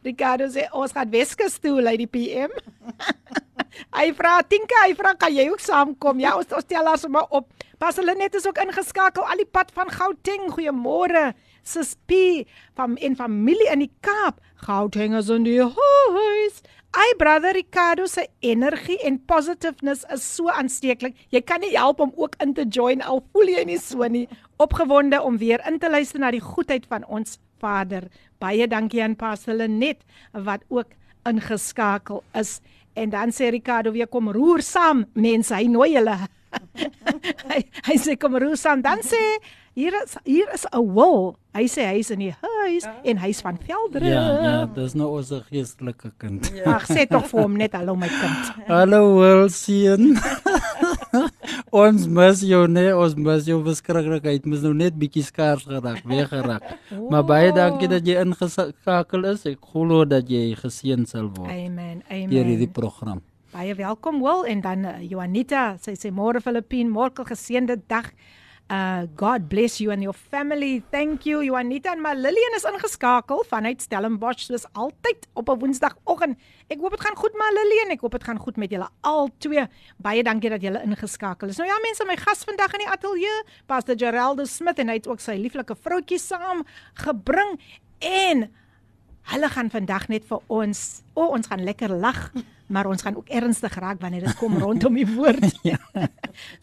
Ricardo 0.03 0.51
sê 0.51 0.67
ons 0.75 0.91
gaan 0.91 1.15
Weskus 1.15 1.55
toe 1.63 1.79
Lady 1.79 2.07
PM. 2.07 2.51
Hy 3.95 4.09
vra 4.17 4.39
Tinka, 4.43 4.83
hy 4.87 4.95
vra 4.97 5.13
kan 5.19 5.33
jy 5.33 5.45
ook 5.51 5.61
saamkom? 5.63 6.19
Ja, 6.23 6.35
ons 6.39 6.49
stel 6.65 6.87
haar 6.89 6.99
sommer 6.99 7.25
op. 7.29 7.47
Pas 7.79 7.95
hulle 7.95 8.11
net 8.19 8.33
is 8.35 8.43
ook 8.43 8.57
ingeskakel 8.59 9.23
al 9.23 9.39
die 9.39 9.47
pad 9.47 9.69
van 9.71 9.87
Gauteng. 9.87 10.49
Goeiemôre. 10.51 11.29
Sis 11.63 11.93
P 12.11 12.43
van 12.75 12.97
en 12.99 13.15
familie 13.15 13.69
in 13.71 13.85
die 13.85 13.93
Kaap. 14.03 14.41
Gautengers 14.65 15.29
in 15.31 15.45
die 15.47 15.61
huis. 15.63 16.59
Ai 16.91 17.13
brother 17.21 17.53
Ricardo 17.55 18.07
se 18.09 18.25
energie 18.43 18.97
en 19.07 19.21
positiveness 19.25 20.03
is 20.11 20.25
so 20.35 20.51
aansteeklik. 20.51 21.15
Jy 21.31 21.39
kan 21.47 21.63
nie 21.63 21.71
help 21.77 22.01
om 22.03 22.11
ook 22.17 22.35
in 22.43 22.51
te 22.57 22.65
join 22.67 22.99
al 23.01 23.21
voel 23.31 23.51
jy 23.53 23.63
nie 23.69 23.77
so 23.79 24.03
nie. 24.11 24.25
Opgewonde 24.59 25.21
om 25.23 25.37
weer 25.39 25.63
in 25.69 25.79
te 25.79 25.89
luister 25.89 26.19
na 26.19 26.33
die 26.35 26.43
goedheid 26.43 26.89
van 26.89 27.05
ons 27.07 27.37
Vader. 27.63 28.09
Baie 28.43 28.67
dankie 28.67 29.03
aan 29.03 29.15
Pastor 29.15 29.69
Net 29.69 30.03
wat 30.33 30.67
ook 30.67 30.91
ingeskakel 31.29 32.23
is. 32.33 32.59
En 32.99 33.09
dan 33.15 33.31
sê 33.31 33.53
Ricardo 33.53 33.95
weer 33.95 34.07
kom 34.07 34.31
roer 34.35 34.65
saam 34.65 35.05
mense, 35.13 35.55
hy 35.55 35.71
nooi 35.71 35.93
julle. 35.93 36.17
Hy 37.51 37.63
hy 37.87 37.95
sê 37.99 38.15
kom 38.19 38.37
Rosan 38.41 38.81
dan 38.85 39.03
sê 39.05 39.21
hier 39.79 39.93
is 40.03 40.17
hier 40.25 40.47
is 40.53 40.65
'n 40.71 40.93
wil. 40.95 41.37
Hy 41.55 41.65
sê 41.65 41.85
hy's 41.89 42.11
in 42.11 42.19
die 42.19 42.35
huis 42.41 42.85
en 43.03 43.17
hy's 43.17 43.41
van 43.41 43.57
Veldre. 43.57 44.05
Ja, 44.05 44.25
ja, 44.43 44.65
dis 44.65 44.93
nou 44.93 45.17
ons 45.17 45.31
geestelike 45.49 46.11
kind. 46.21 46.51
Ja. 46.53 46.75
Ag 46.75 46.85
sê 46.85 47.07
tog 47.09 47.25
vir 47.31 47.41
hom 47.41 47.57
net 47.57 47.73
hallo 47.73 47.95
my 47.95 48.07
kind. 48.07 48.67
Hallo 48.67 49.17
Wilson. 49.17 50.19
ons 51.83 52.05
mis 52.07 52.43
jou 52.45 52.67
nee, 52.67 52.93
ons 52.93 53.15
mis 53.15 53.49
jou 53.49 53.63
beskrikkelikheid. 53.65 54.45
Mos 54.45 54.61
nou 54.61 54.73
net 54.73 54.93
bietjie 54.99 55.25
skaars 55.25 55.65
geraak, 55.65 56.03
weer 56.05 56.27
geraak. 56.29 56.63
Oh. 56.93 57.09
Maar 57.09 57.25
baie 57.25 57.49
dankie 57.55 57.89
dat 57.89 58.05
jy 58.05 58.19
ingeskakel 58.21 59.25
is. 59.33 59.45
Ek 59.49 59.59
glo 59.73 60.05
dat 60.05 60.29
jy 60.29 60.53
geseën 60.59 61.07
sal 61.09 61.31
word. 61.33 61.49
Amen. 61.49 62.03
Amen. 62.09 62.29
Deur 62.29 62.45
hierdie 62.45 62.69
program. 62.69 63.23
Baie 63.49 63.73
welkom 63.73 64.19
Wil 64.21 64.43
en 64.45 64.59
dan 64.61 64.83
uh, 64.85 64.91
Juanita, 65.01 65.71
sy 65.81 65.95
sê 65.97 66.11
môre 66.13 66.37
Filippien, 66.37 66.85
môre 66.93 67.23
geseënde 67.25 67.79
dag. 67.89 68.11
Uh 68.69 69.07
God 69.17 69.47
bless 69.49 69.79
you 69.81 69.89
and 69.89 70.05
your 70.05 70.13
family. 70.13 70.83
Thank 70.93 71.25
you. 71.25 71.41
Juanita 71.41 71.95
en 71.95 72.05
Lillian 72.05 72.53
is 72.53 72.67
ingeskakel 72.69 73.41
vanuit 73.49 73.81
Stellenbosch 73.81 74.45
soos 74.45 74.67
altyd 74.77 75.25
op 75.33 75.49
'n 75.49 75.57
Woensdagoggend. 75.63 76.37
Ek 76.69 76.77
hoop 76.77 76.91
dit 76.91 77.01
gaan 77.01 77.17
goed 77.17 77.33
met 77.33 77.49
Lillian. 77.57 77.89
Ek 77.89 78.01
hoop 78.01 78.11
dit 78.11 78.23
gaan 78.23 78.37
goed 78.37 78.57
met 78.57 78.69
julle 78.69 78.87
al 79.01 79.29
twee. 79.39 79.65
Baie 79.97 80.23
dankie 80.23 80.49
dat 80.49 80.61
julle 80.61 80.83
ingeskakel 80.85 81.49
is. 81.49 81.57
Nou 81.57 81.67
ja, 81.67 81.79
mense, 81.81 82.05
my 82.05 82.17
gas 82.17 82.43
vandag 82.43 82.73
in 82.73 82.85
die 82.85 82.89
ateljee, 82.89 83.43
Pastor 83.65 83.95
Geraldo 83.97 84.45
Smith 84.45 84.77
en 84.77 84.87
hy 84.87 85.01
het 85.01 85.07
ook 85.07 85.19
sy 85.19 85.33
lieflike 85.33 85.75
vroutjie 85.75 86.19
saam 86.19 86.63
gebring 86.93 87.57
en 87.97 88.53
hulle 89.23 89.49
gaan 89.49 89.69
vandag 89.69 90.07
net 90.07 90.23
vir 90.25 90.39
ons, 90.47 91.01
o, 91.13 91.21
oh, 91.21 91.33
ons 91.33 91.47
gaan 91.47 91.63
lekker 91.63 91.89
lag 91.89 92.31
maar 92.69 92.85
ons 92.85 93.01
gaan 93.01 93.17
ook 93.17 93.29
ernstig 93.29 93.73
raak 93.81 94.01
wanneer 94.01 94.27
dit 94.29 94.37
kom 94.37 94.57
rondom 94.61 94.93
die 94.93 95.07
woord. 95.09 95.57
ja. 95.71 95.79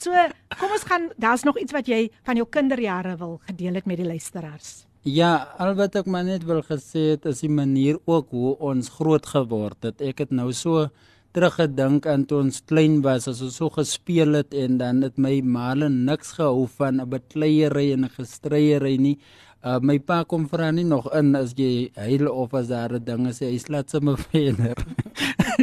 So, 0.01 0.15
kom 0.57 0.71
ons 0.73 0.87
gaan, 0.89 1.11
daar's 1.21 1.43
nog 1.45 1.59
iets 1.61 1.75
wat 1.75 1.89
jy 1.91 2.07
van 2.25 2.39
jou 2.39 2.47
kinderjare 2.49 3.17
wil 3.21 3.35
gedeel 3.45 3.75
het 3.77 3.89
met 3.91 3.99
die 4.01 4.07
luisteraars. 4.07 4.87
Ja, 5.07 5.51
al 5.61 5.75
wat 5.77 5.99
ek 6.01 6.09
maar 6.09 6.25
net 6.25 6.47
wil 6.49 6.63
gesê 6.65 7.11
het 7.13 7.27
is 7.29 7.43
die 7.45 7.53
manier 7.53 7.99
ook 8.09 8.31
hoe 8.33 8.55
ons 8.71 8.89
groot 8.95 9.27
geword 9.27 9.91
het. 9.91 10.01
Ek 10.01 10.23
het 10.25 10.33
nou 10.33 10.49
so 10.57 10.87
teruggedink 11.37 12.07
aan 12.09 12.25
toe 12.25 12.41
ons 12.47 12.63
klein 12.65 13.03
was, 13.05 13.29
as 13.29 13.43
ons 13.45 13.59
so 13.61 13.69
gespeel 13.75 14.39
het 14.39 14.55
en 14.57 14.79
dan 14.81 15.05
het 15.05 15.21
my 15.21 15.35
maale 15.45 15.91
niks 15.93 16.33
gehou 16.39 16.65
van 16.79 17.03
'n 17.03 17.11
bekleierery 17.11 17.93
en 17.93 18.07
'n 18.07 18.17
gestryery 18.17 18.97
nie. 18.97 19.19
Uh, 19.67 19.81
my 19.83 19.97
pa 19.99 20.21
kom 20.23 20.45
vra 20.47 20.69
nie 20.71 20.85
nog 20.87 21.09
in 21.19 21.33
as 21.35 21.51
jy 21.59 21.89
huil 21.99 22.29
of 22.31 22.53
as 22.55 22.69
daar 22.71 22.93
'n 22.95 23.05
ding 23.05 23.27
is, 23.27 23.41
hy 23.43 23.59
slaat 23.59 23.91
sommer 23.91 24.15
verder. 24.31 24.79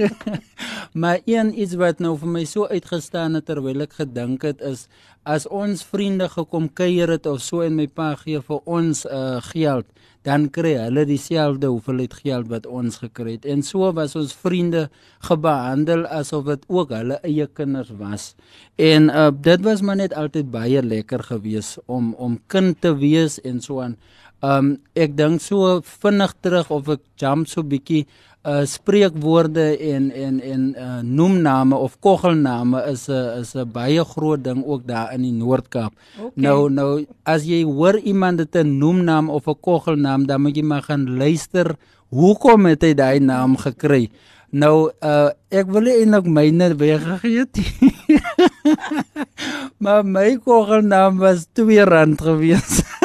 maar 1.01 1.19
een 1.25 1.59
iets 1.59 1.75
wat 1.79 1.99
nou 2.03 2.17
vir 2.19 2.27
my 2.27 2.43
so 2.43 2.67
uitgestaan 2.67 3.33
het 3.39 3.45
terwyl 3.45 3.85
ek 3.85 3.93
gedink 4.01 4.43
het 4.43 4.61
is 4.61 4.87
as 5.23 5.47
ons 5.47 5.85
vriende 5.87 6.27
gekom 6.29 6.67
kuier 6.67 7.15
het 7.15 7.25
of 7.25 7.39
so 7.41 7.61
en 7.63 7.75
my 7.79 7.87
pa 7.87 8.15
gee 8.19 8.41
vir 8.41 8.59
ons 8.65 9.05
uh, 9.05 9.39
geld 9.53 9.87
dan 10.23 10.47
kry 10.55 10.73
hulle 10.79 11.03
dieselfde 11.07 11.67
hoeveelheid 11.71 12.15
geld 12.23 12.49
wat 12.51 12.67
ons 12.67 13.01
gekry 13.03 13.35
het. 13.37 13.45
En 13.45 13.63
so 13.63 13.91
was 13.95 14.15
ons 14.19 14.33
vriende 14.33 14.87
gebehandel 15.27 16.05
asof 16.07 16.47
dit 16.47 16.65
ook 16.71 16.93
hulle 16.95 17.19
eie 17.27 17.47
kinders 17.47 17.91
was. 17.99 18.33
En 18.79 19.11
uh, 19.11 19.29
dit 19.35 19.63
was 19.67 19.83
maar 19.83 19.99
net 19.99 20.15
altyd 20.15 20.51
baie 20.51 20.83
lekker 20.83 21.23
geweest 21.27 21.79
om 21.85 22.13
om 22.15 22.39
kind 22.47 22.79
te 22.81 22.95
wees 22.97 23.39
en 23.43 23.61
so 23.61 23.83
aan. 23.83 23.97
Um, 24.43 24.73
ek 24.99 25.13
dink 25.15 25.39
so 25.39 25.77
vinnig 26.01 26.33
terug 26.43 26.71
of 26.75 26.89
ek 26.91 27.03
jump 27.19 27.47
so 27.47 27.63
bietjie 27.63 28.03
uh 28.43 28.65
spreekwoorde 28.67 29.77
en 29.77 30.11
en 30.11 30.41
en 30.41 30.63
uh 30.75 30.99
noemname 31.01 31.75
of 31.75 31.95
koggelname 31.99 32.83
is 32.91 33.07
'n 33.07 33.39
is 33.39 33.55
'n 33.55 33.71
baie 33.71 34.03
groot 34.03 34.43
ding 34.43 34.65
ook 34.65 34.87
daar 34.87 35.13
in 35.13 35.21
die 35.21 35.31
Noord-Kaap. 35.31 35.93
Okay. 36.19 36.31
Nou 36.35 36.69
nou 36.69 37.05
as 37.23 37.45
jy 37.45 37.63
hoor 37.63 37.97
iemand 37.97 38.37
dit 38.37 38.55
'n 38.55 38.77
noemnaam 38.77 39.29
of 39.29 39.47
'n 39.47 39.59
koggelnaam, 39.59 40.25
dan 40.25 40.41
moet 40.41 40.55
jy 40.55 40.63
maar 40.63 40.83
gaan 40.83 41.17
luister 41.17 41.75
hoekom 42.09 42.65
het 42.65 42.81
hy 42.81 42.93
daai 42.93 43.19
naam 43.19 43.57
gekry. 43.57 44.09
Nou 44.49 44.91
uh 45.01 45.29
ek 45.49 45.71
wil 45.71 45.87
eintlik 45.87 46.25
myne 46.25 46.75
weggegee 46.75 47.39
het. 47.39 47.55
maar 49.83 50.05
my 50.05 50.37
koggelnaam 50.37 51.17
was 51.17 51.47
R2 51.47 52.19
geweest. 52.21 52.83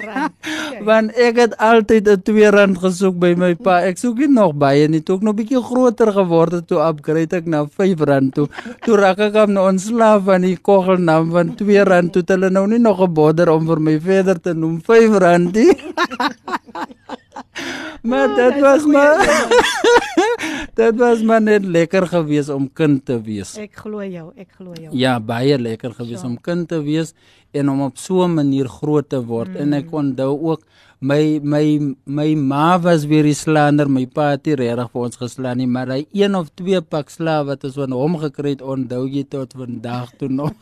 Want 0.88 1.14
ek 1.16 1.38
het 1.40 1.56
altyd 1.58 2.08
'n 2.08 2.22
2 2.22 2.50
rand 2.50 2.78
gesoek 2.78 3.18
by 3.18 3.34
my 3.38 3.54
pa. 3.54 3.80
Ek 3.86 3.98
soek 3.98 4.18
nie 4.18 4.32
nog 4.32 4.54
baie 4.54 4.88
nie. 4.88 5.00
Toe 5.00 5.16
ek 5.16 5.22
nog 5.22 5.36
bietjie 5.38 5.62
groter 5.62 6.12
geword 6.12 6.52
het, 6.52 6.66
toe 6.66 6.80
upgrade 6.80 7.36
ek 7.36 7.46
na 7.46 7.66
5 7.66 8.00
rand 8.00 8.34
toe. 8.34 8.48
Toe 8.84 8.96
raak 8.96 9.18
ek 9.18 9.34
hom 9.34 9.52
nou 9.52 9.68
ontslaaf 9.68 10.24
van 10.24 10.42
die 10.42 10.56
kogelnaam 10.56 11.30
van 11.30 11.54
2 11.54 11.84
rand 11.84 12.12
toe 12.12 12.22
hulle 12.26 12.50
nou 12.50 12.66
nie 12.66 12.78
nog 12.78 13.00
'n 13.00 13.12
bodder 13.12 13.50
om 13.50 13.66
vir 13.66 13.80
my 13.80 14.00
verder 14.00 14.40
te 14.40 14.54
noem 14.54 14.80
5 14.80 15.18
rand 15.18 15.54
nie. 15.54 15.76
maar 18.08 18.30
oh, 18.30 18.36
dit 18.36 18.60
was 18.60 18.86
maar 18.86 19.18
Dit 20.76 20.98
was 21.00 21.22
maar 21.22 21.40
net 21.40 21.64
lekker 21.64 22.04
geweest 22.06 22.52
om 22.52 22.66
kind 22.72 23.00
te 23.08 23.16
wees. 23.24 23.54
Ek 23.56 23.78
glo 23.80 24.04
jou, 24.04 24.26
ek 24.36 24.58
glo 24.58 24.74
jou. 24.76 24.90
Ja, 24.92 25.14
baie 25.20 25.56
lekker 25.56 25.94
geweest 25.96 26.20
so. 26.20 26.28
om 26.28 26.34
kind 26.36 26.68
te 26.68 26.82
wees 26.84 27.14
en 27.56 27.70
om 27.72 27.80
op 27.86 27.96
so 27.96 28.24
'n 28.24 28.34
manier 28.34 28.68
groot 28.68 29.08
te 29.08 29.22
word. 29.26 29.54
Mm. 29.54 29.62
En 29.62 29.78
ek 29.80 29.90
mm. 29.90 29.98
onthou 30.00 30.32
ook 30.52 30.64
my 31.00 31.38
my 31.42 31.94
my 32.06 32.34
ma 32.34 32.78
was 32.80 33.04
weer 33.06 33.26
die 33.28 33.36
slander, 33.36 33.88
my 33.88 34.06
pa 34.06 34.30
het 34.34 34.46
regtig 34.46 34.92
vir 34.92 35.02
ons 35.08 35.20
geslaan 35.20 35.60
nie, 35.60 35.68
maar 35.68 35.92
hy 35.92 36.06
een 36.16 36.36
of 36.38 36.48
twee 36.56 36.80
pak 36.80 37.12
slaaf 37.12 37.46
wat 37.50 37.66
ons 37.68 37.76
van 37.76 37.92
hom 37.92 38.16
gekry 38.22 38.56
het, 38.56 38.64
onthou 38.64 39.04
jy 39.04 39.26
tot 39.28 39.52
vandag 39.56 40.14
toe 40.20 40.30
nog. 40.32 40.54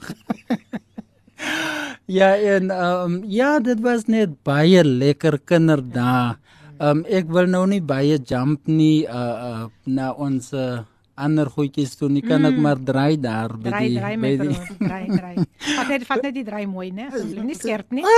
ja, 2.18 2.34
en 2.34 2.70
ehm 2.70 3.04
um, 3.04 3.20
ja, 3.30 3.58
dit 3.60 3.80
was 3.84 4.08
net 4.10 4.34
baie 4.42 4.82
lekker 4.84 5.38
kinderdae. 5.44 6.34
Ehm 6.80 7.04
um, 7.04 7.04
ek 7.06 7.30
wil 7.30 7.46
nou 7.46 7.66
nie 7.70 7.82
baie 7.82 8.18
jump 8.18 8.66
nie 8.66 9.06
uh, 9.06 9.14
uh 9.14 9.64
na 9.86 10.10
ons 10.12 10.50
uh, 10.52 10.82
ander 11.14 11.50
goedjies 11.50 11.96
toe 11.96 12.08
nie 12.08 12.22
kan 12.22 12.42
mm. 12.42 12.60
maar 12.60 12.78
draai 12.78 13.16
daar 13.20 13.54
by 13.56 13.70
die 13.70 13.98
draai, 13.98 14.16
by 14.18 14.32
die 14.40 14.58
draai 14.80 15.06
draai. 15.12 15.36
Vat 15.76 15.88
net 15.88 16.06
vat 16.08 16.22
net 16.26 16.34
die 16.34 16.44
draai 16.46 16.66
mooi, 16.66 16.90
né? 16.90 17.08
Asseblief 17.12 17.44
nie 17.50 17.58
skerp 17.58 17.90
nie. 17.94 18.04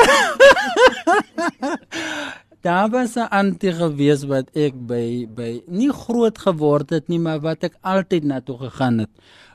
Daar 2.67 2.89
was 2.91 3.15
'n 3.15 3.29
antie 3.31 3.73
gewees 3.73 4.25
wat 4.27 4.49
ek 4.55 4.75
by 4.91 5.29
by 5.39 5.51
nie 5.67 5.93
groot 5.93 6.39
geword 6.39 6.91
het 6.91 7.09
nie, 7.09 7.19
maar 7.19 7.41
wat 7.41 7.63
ek 7.63 7.75
altyd 7.81 8.25
na 8.25 8.41
toe 8.41 8.59
gegaan 8.59 8.99
het. 9.05 9.13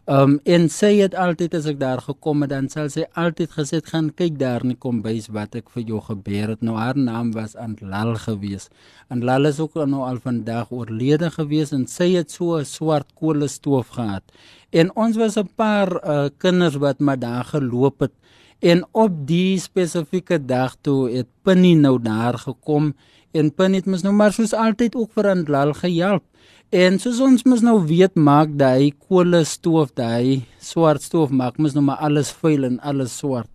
Um 0.10 0.40
en 0.50 0.64
sy 0.74 0.96
het 0.98 1.14
altyd 1.14 1.54
as 1.54 1.68
ek 1.70 1.78
daar 1.78 2.00
gekom 2.02 2.42
het 2.42 2.50
dan 2.50 2.68
sal 2.74 2.88
sy 2.90 3.04
altyd 3.14 3.52
gesê 3.54 3.80
gaan 3.86 4.08
kyk 4.10 4.40
daar 4.40 4.64
nie 4.66 4.74
kom 4.74 5.04
bys 5.06 5.28
wat 5.30 5.54
ek 5.56 5.70
vir 5.70 5.84
jou 5.86 6.00
gebeur 6.02 6.56
het. 6.56 6.64
Nou 6.66 6.74
haar 6.74 6.98
naam 6.98 7.30
was 7.36 7.54
Antlal 7.56 8.16
gewees. 8.18 8.72
Antlal 9.14 9.46
is 9.46 9.60
ook 9.62 9.78
nou 9.86 10.02
al 10.02 10.18
vandag 10.18 10.72
oorlede 10.74 11.30
gewees 11.30 11.72
en 11.72 11.86
sy 11.86 12.16
het 12.16 12.32
so 12.32 12.58
'n 12.58 12.66
swart 12.66 13.14
koolstoof 13.14 13.94
gehad. 13.94 14.24
En 14.72 14.90
ons 14.96 15.16
was 15.18 15.38
'n 15.38 15.50
paar 15.56 15.90
uh, 16.04 16.30
kinders 16.38 16.76
wat 16.76 17.00
maar 17.00 17.20
daar 17.20 17.46
geloop 17.46 18.00
het 18.00 18.14
en 18.60 18.84
op 18.92 19.28
die 19.28 19.60
spesifieke 19.60 20.46
dag 20.46 20.76
toe 20.82 21.10
het 21.10 21.28
Pinnie 21.44 21.76
nou 21.76 22.02
daar 22.02 22.38
gekom 22.38 22.96
en 23.34 23.54
Pinnie 23.54 23.80
het 23.82 23.86
mos 23.86 24.02
nou 24.02 24.14
maar 24.14 24.34
soos 24.34 24.54
altyd 24.54 24.96
ook 24.96 25.12
vir 25.14 25.30
Antlal 25.30 25.74
gehelp. 25.74 26.24
En 26.72 26.96
soos 27.04 27.18
ons 27.20 27.42
mos 27.44 27.60
nou 27.60 27.82
weet 27.84 28.14
maak 28.16 28.54
daai 28.56 28.94
kolle 28.96 29.42
stoof 29.44 29.90
daai 30.00 30.46
swart 30.64 31.04
stoof 31.04 31.34
maak 31.36 31.58
mos 31.60 31.74
nou 31.76 31.84
maar 31.84 32.00
alles 32.00 32.30
vuil 32.32 32.64
en 32.64 32.78
alles 32.80 33.18
swart. 33.20 33.50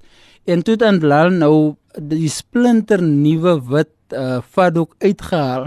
En 0.44 0.61
toe 0.61 0.74
dan 0.76 1.00
lal 1.00 1.33
nou 1.33 1.76
die 1.96 2.29
splinter 2.29 3.00
nuwe 3.00 3.55
wit 3.70 3.94
uh, 4.12 4.42
vadok 4.52 4.92
uitgehaal. 5.00 5.64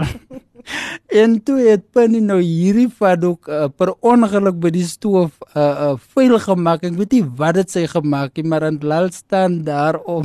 en 1.22 1.36
toe 1.42 1.58
het 1.64 1.90
Penny 1.90 2.22
nou 2.22 2.38
hierdie 2.38 2.86
vadok 2.86 3.50
uh, 3.50 3.66
per 3.66 3.96
ongeluk 3.98 4.62
by 4.62 4.70
die 4.78 4.86
stoof 4.86 5.34
uh, 5.50 5.58
uh, 5.58 5.92
vuil 6.14 6.38
gemaak. 6.46 6.86
Ek 6.86 7.02
weet 7.02 7.18
nie 7.18 7.24
wat 7.42 7.58
dit 7.58 7.74
sy 7.74 7.88
gemaak 7.90 8.38
het 8.38 8.46
maar 8.46 8.62
dan 8.68 8.78
lal 8.78 9.10
staan 9.10 9.64
daar 9.66 9.98
om 10.06 10.22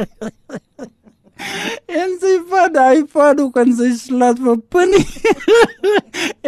en 2.00 2.12
sy 2.22 2.34
vat 2.50 2.76
hy 2.78 3.02
vat 3.14 3.40
ook 3.42 3.56
en 3.62 3.72
sy 3.78 3.90
slaat 3.98 4.40
vir 4.42 4.60
Penny. 4.72 5.02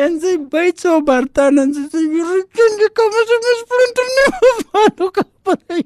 en 0.05 0.21
sy 0.23 0.37
byt 0.53 0.85
so 0.85 1.01
Bartan 1.07 1.63
en 1.63 1.75
sy 1.77 1.87
sê 1.93 2.05
jy 2.05 2.43
kan 2.59 2.79
jy 2.83 2.91
kom 2.99 3.19
as 3.23 3.33
jy 3.33 3.41
mes 3.47 3.65
splinter 3.65 4.13
nie 4.17 4.29
vat 4.75 5.07
ook 5.09 5.25
hy. 5.25 5.83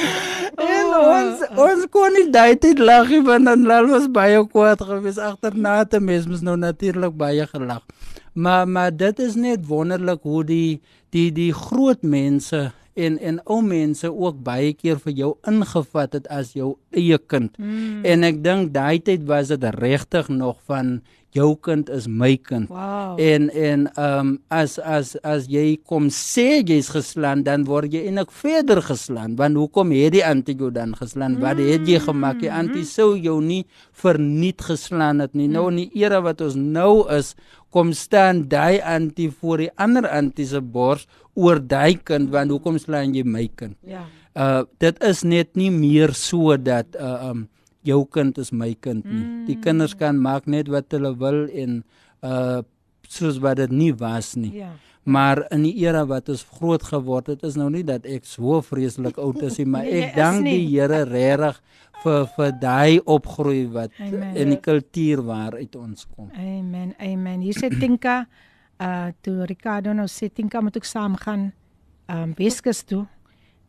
En 0.00 0.86
oh, 0.94 1.08
ons 1.12 1.42
uh, 1.44 1.50
ons 1.66 1.86
kon 1.92 2.14
nie 2.14 2.28
daai 2.32 2.56
tyd 2.60 2.80
lag 2.80 3.10
nie 3.12 3.20
want 3.26 3.48
dan 3.48 3.66
lal 3.68 3.88
was 3.90 4.06
baie 4.12 4.40
kwaad 4.52 4.84
gewees 4.88 5.18
agterna 5.20 5.80
te 5.84 6.00
mes 6.00 6.28
mos 6.30 6.44
nou 6.46 6.56
natuurlik 6.60 7.16
baie 7.20 7.46
gelag. 7.52 7.82
Maar 8.32 8.68
maar 8.68 8.94
dit 8.96 9.18
is 9.26 9.36
net 9.36 9.66
wonderlik 9.68 10.22
hoe 10.22 10.44
die 10.44 10.80
die 11.12 11.28
die 11.34 11.52
groot 11.52 12.02
mense 12.02 12.70
en 13.06 13.18
en 13.18 13.40
ou 13.44 13.60
mense 13.64 14.08
ook 14.08 14.42
baie 14.46 14.72
keer 14.76 15.00
vir 15.04 15.16
jou 15.22 15.30
ingevat 15.48 16.18
het 16.18 16.28
as 16.28 16.52
jou 16.56 16.74
eie 16.96 17.18
kind. 17.32 17.56
Mm. 17.58 18.04
En 18.04 18.26
ek 18.28 18.42
dink 18.44 18.74
daai 18.76 19.00
tyd 19.04 19.26
was 19.30 19.52
dit 19.52 19.64
regtig 19.80 20.28
nog 20.32 20.60
van 20.68 21.00
jou 21.36 21.54
kind 21.62 21.90
is 21.92 22.08
my 22.08 22.34
kind. 22.36 22.70
Wow. 22.70 23.18
En 23.20 23.50
en 23.50 23.86
ehm 23.94 24.18
um, 24.18 24.32
as 24.50 24.78
as 24.78 25.14
as 25.22 25.46
jy 25.50 25.78
kom 25.86 26.08
sê 26.10 26.62
jy's 26.66 26.90
geslaan 26.90 27.44
dan 27.46 27.64
word 27.68 27.92
jy 27.94 28.02
eintlik 28.08 28.32
verder 28.34 28.82
geslaan 28.82 29.36
want 29.38 29.58
hoekom 29.60 29.94
het 29.94 30.16
die 30.16 30.24
antie 30.26 30.56
jou 30.58 30.70
dan 30.74 30.96
geslaan? 30.98 31.38
Mm. 31.38 31.44
Wat 31.44 31.62
het 31.62 31.86
jy 31.88 32.00
gemaak? 32.02 32.40
Die 32.42 32.52
antie 32.52 32.84
sou 32.84 33.14
jou 33.18 33.38
nie 33.42 33.64
verniet 33.92 34.62
geslaan 34.62 35.22
het 35.22 35.34
nie. 35.34 35.46
Mm. 35.46 35.54
Nou 35.54 35.68
in 35.70 35.82
die 35.84 35.90
era 36.02 36.20
wat 36.24 36.42
ons 36.44 36.58
nou 36.58 37.06
is, 37.14 37.34
kom 37.70 37.92
staan 37.94 38.48
daai 38.50 38.80
antie 38.82 39.30
voor 39.30 39.66
die 39.66 39.72
ander 39.78 40.08
antie 40.10 40.46
se 40.46 40.60
bors 40.60 41.06
oor 41.38 41.60
daai 41.62 41.94
kind 42.02 42.30
want 42.34 42.50
hoekom 42.50 42.78
slaan 42.78 43.14
jy 43.14 43.22
my 43.24 43.46
kind? 43.54 43.78
Ja. 43.86 44.06
Uh 44.34 44.66
dit 44.82 44.98
is 45.04 45.22
net 45.22 45.54
nie 45.54 45.70
meer 45.70 46.14
so 46.14 46.56
dat 46.58 46.98
uh 46.98 47.30
um 47.30 47.48
jou 47.86 48.04
kind 48.12 48.38
is 48.38 48.52
my 48.52 48.74
kind 48.80 49.04
nie. 49.04 49.24
Mm. 49.24 49.46
Die 49.48 49.56
kinders 49.62 49.94
kan 49.96 50.18
maak 50.20 50.46
net 50.46 50.68
wat 50.68 50.92
hulle 50.92 51.14
wil 51.20 51.46
en 51.48 51.82
uh 52.22 52.60
soos 53.10 53.40
wat 53.42 53.56
dit 53.58 53.72
nie 53.74 53.90
was 53.98 54.36
nie. 54.38 54.52
Ja. 54.60 54.68
Maar 55.02 55.40
in 55.50 55.64
die 55.64 55.72
era 55.82 56.04
wat 56.06 56.28
ons 56.30 56.44
groot 56.58 56.82
geword 56.86 57.26
het, 57.32 57.42
is 57.42 57.56
nou 57.58 57.66
nie 57.72 57.82
dat 57.82 58.04
ek 58.06 58.22
so 58.28 58.60
vreeslik 58.62 59.16
oud 59.18 59.40
is 59.42 59.56
nie, 59.58 59.66
maar 59.66 59.82
Nee, 59.88 60.04
ek 60.04 60.14
dank 60.14 60.44
nie. 60.44 60.52
die 60.60 60.76
Here 60.76 61.00
regtig 61.08 61.58
vir 62.04 62.28
vir 62.36 62.52
daai 62.60 63.00
opgroei 63.02 63.64
wat 63.72 63.90
Amen. 63.98 64.36
in 64.36 64.52
die 64.54 64.60
kultuur 64.62 65.24
waaruit 65.26 65.74
ons 65.76 66.06
kom. 66.14 66.30
Amen. 66.38 66.94
Amen. 67.00 67.40
Hier 67.42 67.58
sê 67.58 67.72
Tinka, 67.72 68.20
uh 68.78 69.08
toe 69.24 69.48
Ricardo 69.50 69.92
nou 69.96 70.06
sê 70.06 70.30
Tinka 70.32 70.60
moet 70.62 70.76
ook 70.78 70.86
saam 70.86 71.16
gaan 71.16 71.50
um 72.08 72.34
Weskus 72.38 72.84
toe. 72.84 73.06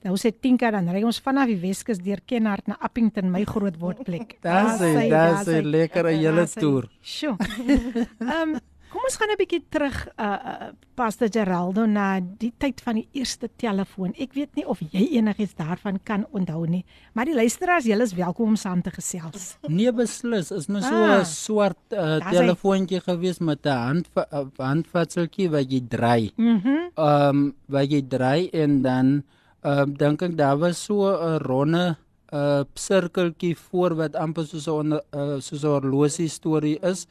Nou 0.03 0.15
sê 0.17 0.31
Tinka 0.33 0.71
dan 0.71 0.87
ry 0.89 1.03
ons 1.03 1.19
vanaf 1.21 1.47
die 1.47 1.59
Weskus 1.61 1.99
deur 2.01 2.21
Kenhardt 2.25 2.67
na 2.67 2.75
Appington, 2.81 3.29
my 3.31 3.43
groot 3.45 3.77
wordplek. 3.79 4.37
Daar 4.41 4.63
Daar 4.63 4.77
sê, 4.79 4.93
sy- 4.97 5.09
daar 5.09 5.33
daar 5.35 5.45
sê 5.45 5.59
sy- 5.61 5.67
lekker 5.75 6.05
'n 6.09 6.17
hele 6.17 6.47
toer. 6.47 6.89
Sjoe. 7.01 7.37
Ehm 8.19 8.57
kom 8.91 9.01
ons 9.07 9.15
gaan 9.15 9.29
'n 9.31 9.37
bietjie 9.39 9.63
terug 9.69 10.07
uh, 10.19 10.25
uh 10.25 10.69
Pastor 10.95 11.29
Geraldo 11.31 11.85
na 11.85 12.19
die 12.19 12.51
tyd 12.57 12.81
van 12.81 12.95
die 12.95 13.07
eerste 13.13 13.47
telefoon. 13.57 14.13
Ek 14.19 14.33
weet 14.33 14.55
nie 14.55 14.65
of 14.67 14.79
jy 14.91 15.07
enigiets 15.17 15.55
daarvan 15.55 15.99
kan 16.03 16.25
onthou 16.31 16.65
nie, 16.67 16.83
maar 17.13 17.25
die 17.25 17.33
luisteraars, 17.33 17.85
julle 17.85 18.03
is 18.03 18.13
welkom 18.13 18.47
om 18.49 18.55
saam 18.55 18.81
te 18.81 18.91
gesels. 18.91 19.57
Nee 19.69 19.91
beslis, 19.93 20.51
is 20.51 20.67
maar 20.67 20.81
so 20.81 20.93
'n 20.95 21.09
Ah. 21.09 21.23
swart 21.23 21.77
uh, 21.93 21.97
Daar's 22.19 22.25
hy. 22.25 22.35
telefoontjie 22.37 22.99
gewees 23.01 23.39
met 23.39 23.65
'n 23.65 23.69
hand 23.69 24.09
handvatseltjie 24.57 25.49
wat 25.49 25.71
jy 25.71 25.81
draai. 25.87 26.31
Mhm. 26.35 26.91
Ehm 26.97 27.29
um, 27.29 27.53
wat 27.67 27.89
jy 27.91 28.01
draai 28.07 28.49
en 28.53 28.81
dan 28.81 29.23
ehm 29.63 29.82
um, 29.82 29.93
dink 29.93 30.21
ek 30.21 30.38
daar 30.38 30.58
was 30.58 30.78
so 30.86 31.06
'n 31.06 31.39
ronde 31.45 31.97
uh 32.34 32.63
sirkeltjie 32.76 33.56
voor 33.56 33.95
wat 33.95 34.15
amper 34.15 34.45
soos 34.45 34.67
'n 34.67 34.93
uh, 34.93 35.39
soos 35.39 35.63
'n 35.63 35.67
horlosie 35.67 36.30
storie 36.30 36.80
is 36.82 37.08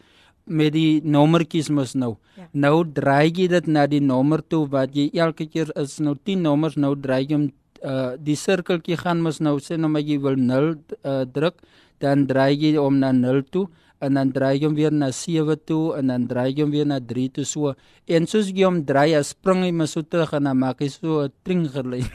met 0.46 0.72
die 0.72 1.00
nommertjies 1.04 1.68
mos 1.70 1.94
nou. 1.94 2.16
Ja. 2.36 2.48
Nou 2.52 2.84
draai 2.84 3.30
jy 3.30 3.46
dit 3.48 3.66
na 3.66 3.86
die 3.86 4.00
nommer 4.00 4.42
toe 4.42 4.66
wat 4.66 4.94
jy 4.96 5.10
elke 5.14 5.46
keer 5.46 5.70
is 5.76 6.00
nou 6.00 6.14
10 6.24 6.42
nommers 6.42 6.76
nou 6.76 6.94
draai 6.96 7.26
jy 7.28 7.34
hom 7.34 7.50
uh 7.82 8.16
die 8.18 8.36
sirkeltjie 8.36 8.96
gaan 8.96 9.22
mos 9.22 9.40
nou 9.40 9.58
sê 9.58 9.76
nou 9.76 9.88
maar 9.88 10.02
jy 10.02 10.18
wil 10.18 10.36
0 10.36 10.74
uh, 11.04 11.24
druk 11.24 11.56
dan 12.00 12.26
draai 12.26 12.56
jy 12.56 12.76
hom 12.76 12.98
na 12.98 13.12
0 13.12 13.42
toe 13.50 13.68
en 14.00 14.16
dan 14.16 14.32
draai 14.32 14.56
jy 14.58 14.66
hom 14.66 14.76
weer 14.78 14.92
na 14.92 15.10
7 15.12 15.56
toe 15.68 15.96
en 15.98 16.12
dan 16.12 16.26
draai 16.30 16.48
jy 16.50 16.62
hom 16.64 16.72
weer 16.72 16.88
na 16.88 16.98
3 17.12 17.28
toe 17.36 17.44
so. 17.44 17.74
En 18.08 18.26
soos 18.30 18.48
jy 18.48 18.64
hom 18.64 18.80
draai 18.88 19.14
as 19.18 19.32
spring 19.34 19.62
hy 19.66 19.72
maar 19.76 19.90
so 19.92 20.02
terug 20.02 20.32
en 20.38 20.48
dan 20.48 20.58
maak 20.58 20.80
hy 20.80 20.88
so 20.88 21.20
'n 21.26 21.32
tring 21.44 21.68
gelei 21.68 22.02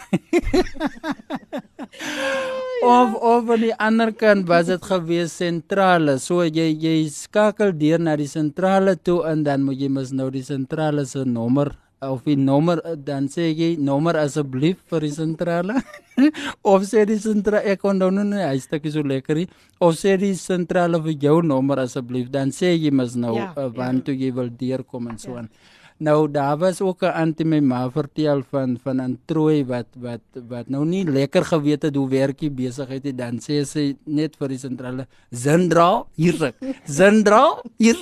of 2.86 3.16
of 3.22 3.50
aan 3.50 3.62
die 3.62 3.76
ander 3.88 4.12
kant 4.12 4.48
was 4.48 4.68
dit 4.68 4.84
gewees 4.92 5.38
sentrale. 5.38 6.20
So 6.20 6.44
jy 6.44 6.74
jy 6.74 6.98
skakel 7.10 7.72
deur 7.78 8.00
na 8.00 8.16
die 8.16 8.30
sentrale 8.30 8.96
toe 8.96 9.24
en 9.30 9.44
dan 9.44 9.64
moet 9.64 9.80
jy 9.80 9.90
mos 9.90 10.12
nou 10.12 10.30
die 10.30 10.46
sentrale 10.46 11.06
se 11.06 11.26
nommer 11.26 11.85
of 12.12 12.26
die 12.28 12.36
nommer 12.40 12.82
eh, 12.86 12.96
dan 12.96 13.30
sê 13.32 13.50
jy 13.52 13.76
nommer 13.82 14.18
asseblief 14.22 14.82
vir 14.92 15.08
die 15.08 15.14
sentrale. 15.16 15.80
Of 16.72 16.86
sê 16.88 17.04
die 17.10 17.18
sentrale 17.20 17.66
ek 17.74 17.82
kon 17.84 17.98
nou 18.00 18.08
nie 18.14 18.40
hy 18.40 18.56
stukkie 18.64 18.94
so 18.94 19.04
lekker 19.04 19.42
nie. 19.42 19.48
Of 19.84 19.98
sê 20.00 20.16
die 20.22 20.34
sentrale 20.40 21.02
vir 21.04 21.18
jou 21.28 21.40
nommer 21.44 21.82
asseblief 21.84 22.30
dan 22.32 22.54
sê 22.56 22.74
jy 22.76 22.92
mos 22.96 23.18
nou 23.20 23.36
Ja, 23.36 23.50
ja, 23.50 23.54
uh, 23.58 23.68
ja. 23.68 23.74
want 23.80 24.06
toe 24.08 24.16
jy 24.16 24.32
wil 24.36 24.52
deurkom 24.62 25.10
en 25.12 25.20
so 25.20 25.36
aan 25.40 25.50
Nou 25.98 26.28
daar 26.28 26.58
was 26.58 26.82
ook 26.82 27.04
'n 27.04 27.16
antie 27.16 27.46
my 27.46 27.60
ma 27.60 27.90
vertel 27.90 28.44
van 28.50 28.78
van 28.84 29.02
'n 29.02 29.20
trooi 29.26 29.66
wat 29.66 29.88
wat 29.96 30.22
wat 30.48 30.68
nou 30.68 30.86
nie 30.86 31.06
lekker 31.06 31.46
geweet 31.46 31.82
het 31.82 31.96
hoe 31.96 32.10
werk 32.10 32.40
die 32.40 32.50
besigheid 32.50 33.04
nie. 33.04 33.16
Dan 33.16 33.40
sê 33.40 33.64
sy 33.64 33.96
net 34.04 34.36
vir 34.36 34.48
die 34.48 34.58
sentrale 34.58 35.08
Zindra 35.32 36.04
hier 36.16 36.54
Zindra 36.98 37.62
hier 37.78 37.96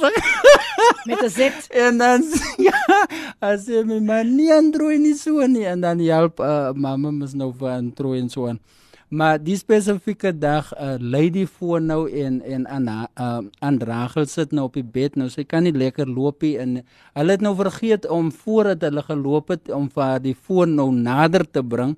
Met 1.06 1.22
'n 1.22 1.30
Z. 1.30 1.68
en 1.70 1.98
dan 1.98 2.24
ja 2.68 3.08
as 3.40 3.68
jy 3.68 3.84
my 3.84 4.00
man 4.00 4.36
nie 4.36 4.52
androoi 4.54 4.98
nie 4.98 5.16
so 5.16 5.46
nie. 5.48 5.66
En 5.66 5.82
dan 5.82 6.00
help 6.00 6.40
uh, 6.40 6.72
mamma 6.74 7.12
mos 7.12 7.34
nou 7.34 7.54
vir 7.54 7.70
androoi 7.70 8.20
en 8.20 8.30
so 8.30 8.48
aan 8.48 8.60
maar 9.14 9.38
die 9.38 9.56
spesifieke 9.60 10.32
dag 10.34 10.72
uh, 10.74 10.96
lei 10.98 11.28
die 11.34 11.46
foon 11.46 11.86
nou 11.92 12.08
en 12.10 12.40
en 12.42 12.66
aan 12.68 12.88
uh, 12.90 13.42
aan 13.62 13.78
Rachel 13.78 14.26
sit 14.26 14.52
nou 14.52 14.66
op 14.70 14.80
die 14.80 14.86
bed. 14.96 15.18
Nou 15.20 15.30
sy 15.30 15.46
kan 15.46 15.68
nie 15.68 15.74
lekker 15.76 16.10
loop 16.10 16.42
nie 16.42 16.56
en 16.62 16.80
hulle 17.14 17.36
het 17.36 17.46
nou 17.46 17.54
vergeet 17.60 18.08
om 18.10 18.32
voordat 18.34 18.88
hulle 18.88 19.06
geloop 19.06 19.54
het 19.54 19.70
om 19.70 19.86
vir 19.94 20.18
die 20.24 20.34
foon 20.34 20.74
nou 20.80 20.90
nader 20.96 21.46
te 21.46 21.62
bring. 21.62 21.94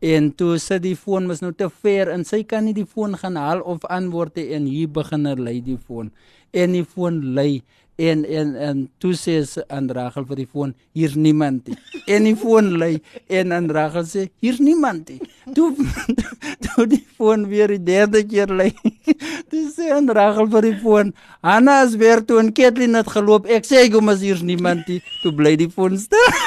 En 0.00 0.30
toe 0.32 0.54
sit 0.62 0.84
die 0.86 0.96
foon 0.96 1.26
mos 1.28 1.42
nou 1.42 1.50
te 1.52 1.68
ver 1.82 2.08
en 2.14 2.22
sy 2.24 2.44
kan 2.48 2.64
nie 2.64 2.76
die 2.76 2.86
foon 2.88 3.18
gaan 3.18 3.36
haal 3.36 3.64
of 3.66 3.84
antwoord 3.90 4.38
nie 4.38 4.46
en 4.56 4.70
hier 4.70 4.88
begin 4.88 5.26
hy 5.26 5.34
lei 5.36 5.58
die 5.64 5.78
foon. 5.78 6.14
En 6.54 6.72
die 6.78 6.86
foon 6.86 7.20
lei 7.34 7.62
en 8.08 8.24
en 8.24 8.54
en 8.56 8.78
toe 9.02 9.12
sê 9.18 9.36
aan 9.68 9.90
Rachel 9.92 10.24
vir 10.28 10.40
die 10.40 10.48
foon 10.48 10.72
hier's 10.96 11.14
niemand 11.14 11.68
nie. 11.68 11.76
En 12.08 12.24
die 12.28 12.36
foon 12.36 12.72
lei 12.80 12.94
en 13.28 13.52
aan 13.52 13.68
Rachel 13.76 14.06
sê 14.08 14.26
hier's 14.40 14.60
niemand 14.64 15.10
nie. 15.12 15.20
Toe 15.54 15.74
toe 16.64 16.86
die 16.88 17.02
foon 17.18 17.48
weer 17.50 17.68
die 17.74 17.82
derde 17.84 18.22
keer 18.24 18.48
lei 18.48 18.70
toe 19.50 19.64
sê 19.74 19.90
aan 19.96 20.08
Rachel 20.08 20.48
vir 20.54 20.70
die 20.70 20.78
foon 20.82 21.12
Hanna 21.44 21.80
is 21.84 21.96
weer 22.00 22.24
toe 22.24 22.40
en 22.40 22.52
Kathleen 22.56 22.96
het 22.98 23.10
geloop. 23.12 23.48
Ek 23.48 23.68
sê 23.68 23.86
kom 23.92 24.08
as 24.12 24.24
hier's 24.24 24.42
niemand 24.44 24.88
nie. 24.88 25.00
Toe 25.22 25.32
bly 25.36 25.56
die 25.60 25.70
foon 25.70 25.98
stil. 26.00 26.28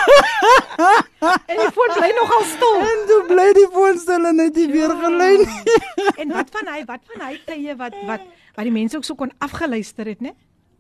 En 1.24 1.56
die 1.56 1.70
foon 1.72 1.92
bly 1.96 2.10
nogal 2.18 2.42
stil. 2.50 2.80
en 2.84 3.04
toe 3.08 3.20
bly 3.30 3.46
die 3.56 3.68
foon 3.72 4.00
stil 4.02 4.26
en 4.28 4.42
het 4.44 4.58
hy 4.60 4.66
weer 4.74 4.92
gelei 5.00 5.30
nie 5.40 5.78
En 6.20 6.34
wat 6.36 6.50
van 6.52 6.68
hy, 6.74 6.82
wat 6.90 7.06
van 7.14 7.24
hy 7.28 7.38
tye 7.48 7.76
wat 7.80 7.96
wat 8.10 8.26
wat 8.58 8.68
die 8.68 8.74
mense 8.74 8.98
ook 9.00 9.08
so 9.08 9.16
kon 9.18 9.32
afgeluister 9.42 10.10
het, 10.12 10.20
né? 10.22 10.34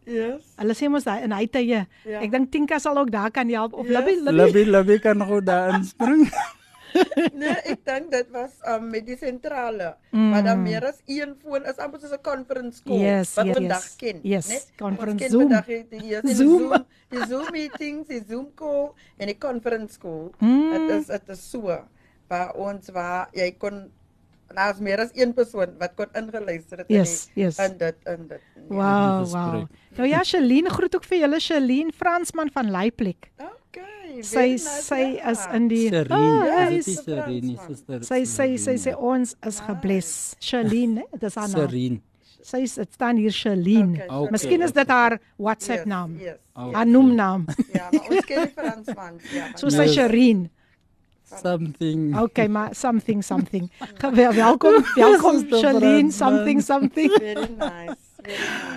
Yes. 0.05 0.41
Hulle 0.57 0.73
sê 0.73 0.89
mos 0.89 1.03
daai 1.03 1.23
in 1.23 1.31
hy 1.31 1.45
tye. 1.47 1.85
Ja. 2.05 2.19
Ek 2.21 2.31
dink 2.31 2.51
Tinka 2.51 2.79
sal 2.79 2.97
ook 2.97 3.11
daar 3.11 3.31
kan 3.31 3.49
help 3.49 3.73
of 3.73 3.85
Yes. 3.87 3.95
Libby, 3.97 4.15
Libby. 4.21 4.37
Libby 4.41 4.63
Libby 4.71 4.99
kan 4.99 5.19
gou 5.21 5.41
daar 5.41 5.73
inspring 5.79 6.27
Nee, 7.33 7.55
ek 7.73 7.79
dink 7.87 8.11
dit 8.13 8.27
was 8.29 8.53
um, 8.69 8.83
met 8.93 9.01
die 9.07 9.17
sentrale. 9.17 9.95
Mm. 10.13 10.27
Maar 10.29 10.43
dan 10.45 10.59
meer 10.61 10.85
as 10.85 10.99
een 11.09 11.33
foon 11.41 11.65
is 11.65 11.79
amper 11.81 11.99
soos 12.03 12.13
'n 12.13 12.21
conference 12.21 12.83
call 12.85 13.01
Yes, 13.01 13.33
wat 13.33 13.45
yes, 13.49 13.55
vandag 13.57 13.83
yes. 13.85 13.95
ken, 13.97 14.17
Yes, 14.23 14.47
net 14.47 14.65
conference 14.77 15.29
Zoom. 15.29 15.41
vandag 15.49 15.65
die, 15.65 15.81
die, 15.89 16.21
die 16.21 16.35
Zoom. 16.35 16.59
Zoom, 16.69 16.85
die 17.09 17.23
Zoom 17.29 17.47
meetings, 17.51 18.07
die 18.07 18.21
Zoom 18.29 18.47
call 18.53 18.93
en 19.17 19.25
die 19.31 19.37
conference 19.37 19.97
call. 19.99 20.29
Mm. 20.37 20.69
Dit 20.71 20.89
is 20.99 21.05
dit 21.07 21.29
is 21.33 21.41
so 21.49 21.79
waar 22.29 22.53
ons 22.55 22.89
waar 22.93 23.29
jy 23.33 23.49
kon 23.57 23.89
daar's 24.55 24.79
meer 24.79 24.99
as 25.03 25.09
een 25.13 25.33
persoon 25.33 25.73
wat 25.79 25.93
kon 25.95 26.07
ingeluister 26.13 26.77
het 26.83 26.89
Yes, 26.89 27.27
in 27.27 27.33
die, 27.35 27.43
yes. 27.43 27.59
in 27.59 27.77
dit 27.77 27.95
in 28.05 28.27
dit. 28.27 28.41
Wow, 28.69 29.19
Dis 29.23 29.31
wow. 29.33 29.49
korrek. 29.51 29.67
Nou 29.97 30.07
ja, 30.09 30.23
Shalien 30.23 30.69
groet 30.69 30.95
ook 30.95 31.05
vir 31.05 31.17
julle 31.25 31.39
Shalien 31.39 31.91
Fransman 31.91 32.49
van 32.53 32.71
Leiplek. 32.71 33.31
Okay. 33.39 34.21
Sy 34.23 34.57
sy 34.61 35.01
ja. 35.17 35.31
is 35.31 35.43
in 35.53 35.67
die 35.67 35.87
Serene 35.89 36.77
is 36.77 36.87
is- 36.87 36.95
dit 36.95 37.05
Serene 37.05 37.57
sister 37.67 38.03
sy 38.05 38.23
sy 38.29 38.49
sy 38.57 38.75
sê 38.77 38.93
ons 38.95 39.35
is 39.47 39.59
gebless. 39.59 40.35
Shalien, 40.39 40.93
né? 41.01 41.05
Dis 41.19 41.35
haar 41.35 41.49
naam. 41.49 41.69
Serene 41.69 42.01
Sy 42.43 42.57
is 42.67 42.73
dit 42.75 42.91
staan 42.93 43.15
hier 43.15 43.31
Shalien. 43.31 43.93
Okay, 43.95 44.07
Okay. 44.11 44.31
Miskien 44.35 44.61
is 44.65 44.73
dit 44.75 44.89
haar 44.91 45.13
WhatsApp 45.39 45.85
Yes, 45.85 45.87
naam. 45.87 46.17
Yes. 46.19 46.35
Oh. 46.59 46.73
Haar 46.75 46.85
noemnaam. 46.85 47.45
Ja, 47.73 47.87
maar 47.91 48.09
ons 48.11 48.25
ken 48.27 48.41
die 48.43 48.51
Fransman. 48.51 49.19
Ja. 49.31 49.45
So 49.55 49.69
sy 49.71 49.85
Yes. 49.87 49.95
Something 51.41 52.17
Okay, 52.17 52.47
maar 52.47 52.75
something 52.75 53.23
something. 53.23 53.71
Welkom, 54.35 54.83
welkom 54.95 55.47
brand, 55.47 56.13
something 56.13 56.61
something. 56.61 57.09
Very 57.09 57.33
nice. 57.33 57.53
Very 57.57 57.57
nice. 57.57 58.11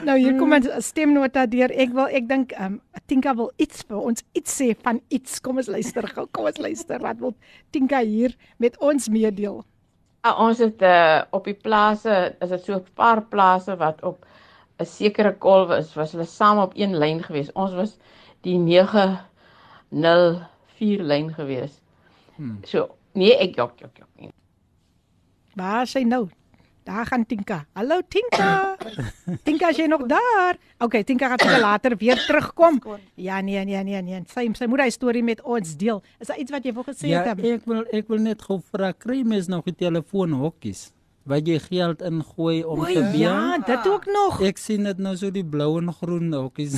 Nou 0.05 0.19
hier 0.19 0.37
kom 0.37 0.55
'n 0.55 0.83
stemnota 0.83 1.47
deur. 1.47 1.71
Ek 1.71 1.92
wil 1.92 2.07
ek 2.07 2.29
dink 2.29 2.53
um, 2.61 2.81
Tinka 3.07 3.35
wil 3.35 3.53
iets 3.57 3.83
vir 3.88 3.97
ons 3.97 4.23
iets 4.33 4.62
sê 4.62 4.75
van 4.83 5.01
iets. 5.09 5.40
Kom 5.40 5.57
ons 5.57 5.66
luister 5.66 6.09
gou. 6.09 6.27
Kom 6.31 6.45
ons 6.47 6.59
luister 6.59 7.01
wat 7.01 7.16
wil 7.19 7.35
Tinka 7.71 8.01
hier 8.03 8.35
met 8.59 8.79
ons 8.79 9.09
meedeel. 9.09 9.64
Ah, 10.27 10.40
ons 10.42 10.59
het 10.59 10.83
uh, 10.83 11.23
op 11.31 11.45
die 11.45 11.55
plase, 11.55 12.35
is 12.42 12.49
dit 12.49 12.64
so 12.64 12.75
'n 12.75 12.85
paar 12.95 13.23
plase 13.23 13.77
wat 13.77 14.03
op 14.03 14.27
'n 14.81 14.85
sekere 14.85 15.37
kolwe 15.38 15.77
is, 15.79 15.95
was 15.95 16.12
hulle 16.12 16.25
saam 16.25 16.59
op 16.59 16.73
een 16.75 16.99
lyn 16.99 17.23
gewees. 17.23 17.53
Ons 17.53 17.73
was 17.73 17.99
die 18.42 18.59
904 18.59 21.03
lyn 21.03 21.35
gewees. 21.35 21.81
Hmm. 22.37 22.59
So, 22.68 22.88
nee, 23.16 23.33
ek 23.40 23.57
jok 23.57 23.79
jok 23.81 23.96
jok. 24.03 24.33
Waar 25.57 25.83
is 25.87 25.94
sy 25.96 26.03
nou? 26.05 26.27
Daar 26.87 27.07
gaan 27.09 27.25
Tinka. 27.27 27.64
Hallo 27.75 27.96
Tinka. 28.09 28.77
Tinka, 29.46 29.70
is 29.72 29.79
jy 29.81 29.87
nog 29.90 30.05
daar? 30.07 30.55
Okay, 30.79 31.03
Tinka 31.03 31.29
gaan 31.33 31.40
seker 31.42 31.61
later 31.64 31.96
weer 31.99 32.20
terugkom. 32.27 32.77
Ja, 33.18 33.40
nee, 33.40 33.64
nee, 33.64 33.81
nee, 33.83 34.03
nee. 34.07 34.20
Sy 34.31 34.44
sy 34.55 34.68
moet 34.70 34.85
hy 34.85 34.90
storie 34.94 35.22
met 35.27 35.40
ons 35.42 35.72
deel. 35.81 35.99
Is 36.22 36.29
daar 36.31 36.38
iets 36.38 36.53
wat 36.55 36.62
jy 36.68 36.75
wou 36.77 36.85
gesê 36.87 37.09
Ja, 37.11 37.25
het? 37.27 37.40
Em? 37.40 37.57
ek 37.57 37.64
wil 37.66 37.83
ek 37.90 38.07
wil 38.12 38.22
net 38.29 38.44
gou 38.46 38.61
vra 38.70 38.92
kry 38.92 39.22
mens 39.27 39.49
nog 39.51 39.64
die 39.66 39.75
telefoonhokkies 39.75 40.92
wat 41.27 41.49
jy 41.51 41.57
geld 41.59 42.05
ingooi 42.07 42.61
om 42.62 42.85
O 42.85 42.87
te 42.87 43.03
bel. 43.03 43.18
ja, 43.18 43.59
dit 43.59 43.87
ook 43.90 44.05
nog. 44.07 44.38
Ek 44.46 44.61
sien 44.62 44.85
dit 44.87 44.99
nou 45.03 45.16
so 45.18 45.33
die 45.35 45.42
blou 45.42 45.72
en 45.81 45.90
groen 45.90 46.31
hokkies. 46.37 46.77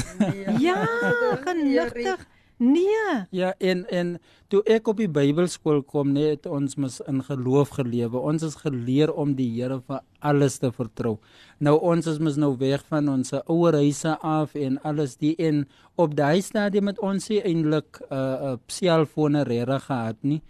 Ja, 0.56 0.86
genigtig. 1.44 2.24
Nee. 2.58 3.26
Ja, 3.30 3.52
en 3.58 3.84
en 3.86 4.16
toe 4.50 4.64
ek 4.66 4.88
op 4.90 4.98
die 4.98 5.06
Bybelskool 5.08 5.84
kom, 5.86 6.10
nee, 6.16 6.32
het 6.32 6.46
ons 6.50 6.74
mos 6.74 6.96
in 7.06 7.20
geloof 7.22 7.76
gelewe. 7.76 8.18
Ons 8.18 8.42
is 8.42 8.56
geleer 8.58 9.12
om 9.14 9.36
die 9.38 9.46
Here 9.54 9.78
vir 9.86 10.00
alles 10.18 10.58
te 10.58 10.72
vertrou. 10.74 11.18
Nou 11.62 11.76
ons 11.78 12.10
is 12.10 12.18
mos 12.18 12.34
nou 12.34 12.56
weg 12.58 12.82
van 12.90 13.08
ons 13.12 13.30
ouer 13.46 13.78
huise 13.78 14.16
af 14.26 14.58
en 14.58 14.80
alles 14.82 15.14
die 15.22 15.36
en 15.38 15.68
op 15.94 16.18
daai 16.18 16.42
stadium 16.42 16.90
met 16.90 16.98
ons 16.98 17.30
nie 17.30 17.40
eintlik 17.46 18.02
'n 18.02 18.14
uh, 18.14 18.52
uh, 18.52 18.56
selfone 18.66 19.44
regtig 19.44 19.86
gehad 19.86 20.18
nie. 20.22 20.42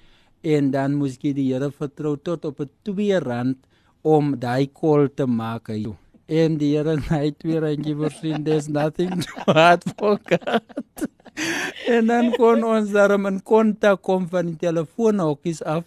En 0.43 0.71
dan 0.71 0.95
moes 0.95 1.19
jy 1.21 1.35
die 1.35 1.53
Here 1.53 1.71
vertrou 1.71 2.17
tot 2.17 2.45
op 2.45 2.61
'n 2.61 2.71
2 2.83 3.21
rand 3.21 3.59
om 4.03 4.39
daai 4.39 4.73
kol 4.73 5.09
te 5.09 5.27
maak. 5.27 5.69
Hy. 5.69 6.08
En 6.29 6.59
die 6.61 6.75
Here 6.77 6.99
hy 7.09 7.31
twee 7.41 7.61
randjie 7.65 7.95
voorsien, 7.97 8.43
there's 8.45 8.69
nothing 8.69 9.23
to 9.25 9.45
hard 9.49 9.85
for 9.97 10.19
God. 10.29 11.07
en 11.89 12.11
dan 12.11 12.33
kon 12.35 12.65
ons 12.67 12.91
daarom 12.93 13.29
in 13.31 13.39
kontak 13.41 14.03
kom 14.05 14.27
van 14.29 14.51
die 14.51 14.59
telefoonhokkies 14.61 15.63
af. 15.65 15.87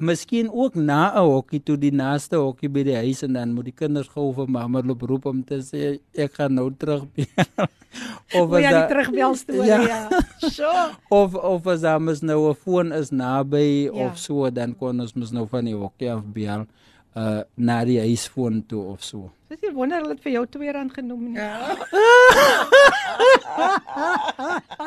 Miskien 0.00 0.48
ook 0.48 0.74
na 0.74 1.12
'n 1.12 1.28
hokkie 1.28 1.60
toe 1.60 1.76
die 1.76 1.92
naaste 1.92 2.40
hokkie 2.40 2.68
by 2.68 2.82
die 2.82 2.96
huis 2.96 3.22
en 3.22 3.36
dan 3.36 3.52
moet 3.52 3.68
die 3.70 3.76
kinders 3.76 4.08
gou 4.08 4.32
vir 4.32 4.48
mamma 4.48 4.80
loop 4.80 5.02
roep 5.02 5.26
om 5.26 5.44
te 5.44 5.60
sê 5.60 6.00
ek 6.16 6.32
gaan 6.40 6.54
nou 6.54 6.70
terug 6.72 7.04
bel. 7.14 7.68
of 8.40 8.52
as 8.52 8.64
jy 8.64 8.72
terugbel 8.90 9.36
storie 9.36 9.68
ja. 9.68 9.80
ja. 9.84 10.00
Sure. 10.56 10.96
of 11.10 11.34
of 11.34 11.66
as 11.66 11.84
ons 11.84 12.22
nou 12.22 12.50
'n 12.50 12.56
foon 12.56 12.92
is 12.92 13.10
naby 13.10 13.86
ja. 13.86 14.06
of 14.06 14.18
so 14.18 14.50
dan 14.50 14.74
kon 14.74 15.00
ons 15.00 15.14
mos 15.14 15.30
nou 15.30 15.46
van 15.46 15.64
die 15.64 15.76
hokkie 15.76 16.10
af 16.10 16.24
bel 16.24 16.66
uh 17.14 17.46
na 17.54 17.84
die 17.86 18.00
huisfoon 18.02 18.66
toe 18.66 18.82
of 18.92 19.02
so. 19.06 19.30
Dis 19.48 19.60
nie 19.62 19.70
wonder 19.74 20.00
hulle 20.02 20.14
het 20.16 20.22
vir 20.24 20.32
jou 20.32 20.46
2 20.56 20.72
rand 20.74 20.92
genoem 20.96 21.22
nie. 21.28 21.36
Ja. 21.38 21.54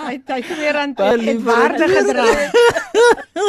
Hy 0.08 0.14
het 0.18 0.26
2 0.28 0.72
rand 0.76 1.00
het 1.00 1.44
waarde 1.46 1.88
gedra. 1.88 2.26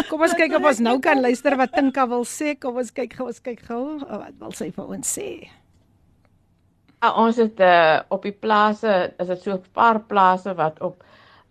Kom 0.08 0.22
ons 0.22 0.34
kyk 0.38 0.54
of 0.58 0.64
ons 0.70 0.80
nou 0.84 0.98
kan 1.02 1.20
luister 1.20 1.56
wat 1.58 1.72
Tinka 1.74 2.06
wil 2.10 2.24
sê. 2.28 2.54
Kom 2.60 2.76
ons 2.78 2.92
kyk 2.94 3.20
ons 3.24 3.40
kyk 3.42 3.60
gou 3.66 3.98
wat 4.04 4.34
wil 4.38 4.52
sy 4.54 4.70
vir 4.76 4.86
ons 4.98 5.06
sê. 5.18 5.28
Ja, 7.02 7.08
ons 7.14 7.36
het 7.38 7.60
uh, 7.62 8.00
op 8.14 8.22
die 8.26 8.34
plase, 8.34 9.14
is 9.22 9.28
dit 9.30 9.42
so 9.42 9.52
'n 9.54 9.62
paar 9.74 10.00
plase 10.10 10.54
wat 10.58 10.80
op 10.82 11.02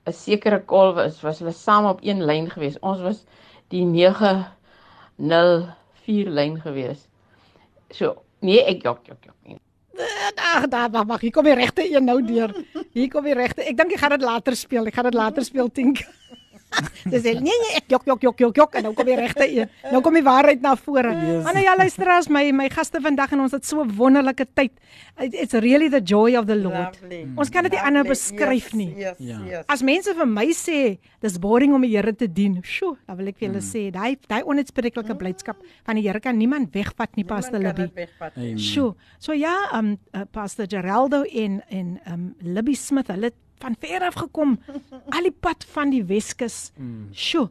'n 0.07 0.13
sekere 0.13 0.59
kolwe 0.63 1.03
is, 1.11 1.21
was 1.23 1.39
hulle 1.39 1.51
saam 1.51 1.85
op 1.85 1.99
een 2.03 2.23
lyn 2.23 2.49
gewees. 2.49 2.79
Ons 2.79 3.01
was 3.01 3.25
die 3.67 3.85
904 3.85 6.29
lyn 6.39 6.61
gewees. 6.61 7.07
So, 7.95 8.23
nee, 8.39 8.63
ek 8.63 8.83
jok 8.83 9.05
jok 9.07 9.23
jok 9.25 9.35
nie. 9.47 9.59
Ag, 10.35 10.67
daar 10.69 10.91
wag, 10.93 11.07
wag, 11.09 11.21
hier 11.25 11.33
kom 11.33 11.47
die 11.47 11.55
regte 11.57 11.85
een 11.85 12.05
nou 12.05 12.19
deur. 12.25 12.53
Hier 12.93 13.09
kom 13.09 13.25
die 13.25 13.33
regte. 13.37 13.63
Ek 13.65 13.77
dink 13.77 13.95
ek 13.95 14.01
gaan 14.03 14.13
dit 14.13 14.25
later 14.25 14.55
speel. 14.55 14.85
Ek 14.85 14.93
gaan 14.93 15.09
dit 15.09 15.17
later 15.17 15.45
speel, 15.45 15.71
Tink. 15.73 16.03
Dis 17.07 17.23
nee 17.23 17.41
nee 17.41 17.75
ek 17.79 17.87
jok 17.91 18.05
jok 18.09 18.23
jok 18.25 18.41
jok 18.43 18.57
jok 18.59 18.75
en 18.77 18.87
nou 18.87 18.93
kom 18.97 19.07
die 19.07 19.15
regte 19.17 19.45
een. 19.47 19.69
Nou 19.91 20.01
kom 20.05 20.17
die 20.17 20.23
waarheid 20.25 20.61
na 20.61 20.75
vore. 20.79 21.13
Yes. 21.15 21.43
Maar 21.45 21.55
nou 21.57 21.63
ja, 21.63 21.75
luister 21.79 22.11
as 22.11 22.27
my 22.33 22.43
my 22.55 22.67
gaste 22.73 23.01
vandag 23.03 23.33
en 23.35 23.45
ons 23.45 23.55
het 23.55 23.65
so 23.65 23.83
'n 23.83 23.95
wonderlike 23.95 24.45
tyd. 24.53 24.73
It's 25.17 25.53
really 25.53 25.89
the 25.89 26.01
joy 26.03 26.35
of 26.35 26.45
the 26.45 26.55
Lord. 26.55 26.99
Lovely. 27.01 27.27
Ons 27.35 27.49
kan 27.49 27.63
dit 27.63 27.71
nie 27.71 27.81
anders 27.81 28.07
beskryf 28.07 28.73
nie. 28.73 28.93
Yes, 28.97 29.15
yes, 29.17 29.41
yes. 29.47 29.63
As 29.67 29.81
mense 29.81 30.13
vir 30.13 30.27
my 30.27 30.47
sê 30.51 30.99
dis 31.21 31.39
boring 31.39 31.73
om 31.73 31.81
die 31.81 31.95
Here 31.97 32.13
te 32.13 32.27
dien, 32.27 32.61
sjo, 32.61 32.97
dan 33.07 33.17
wil 33.17 33.27
ek 33.27 33.39
vir 33.39 33.47
julle 33.47 33.63
mm. 33.63 33.71
sê, 33.71 33.89
daai 33.91 34.17
daai 34.27 34.43
onuitspreeklike 34.43 35.13
mm. 35.13 35.17
blydskap 35.17 35.57
van 35.85 35.95
die 35.95 36.05
Here 36.05 36.19
kan 36.19 36.37
niemand 36.37 36.73
wegvat 36.75 37.15
nie, 37.15 37.25
Pastor 37.25 37.59
Libby. 37.59 37.89
Sjo. 38.57 38.95
So 39.19 39.33
ja, 39.33 39.55
um 39.73 39.97
uh, 40.13 40.25
Pastor 40.31 40.67
Geraldo 40.69 41.23
en 41.23 41.61
en 41.69 41.99
um 42.11 42.35
Libby 42.41 42.75
Smith, 42.75 43.07
hulle 43.07 43.31
van 43.59 43.75
ver 43.79 44.01
af 44.01 44.13
gekom 44.13 44.59
al 45.15 45.23
die 45.29 45.35
pad 45.39 45.65
van 45.73 45.89
die 45.89 46.03
Weskus. 46.03 46.71
Mm. 46.75 47.07
Sjoe. 47.13 47.49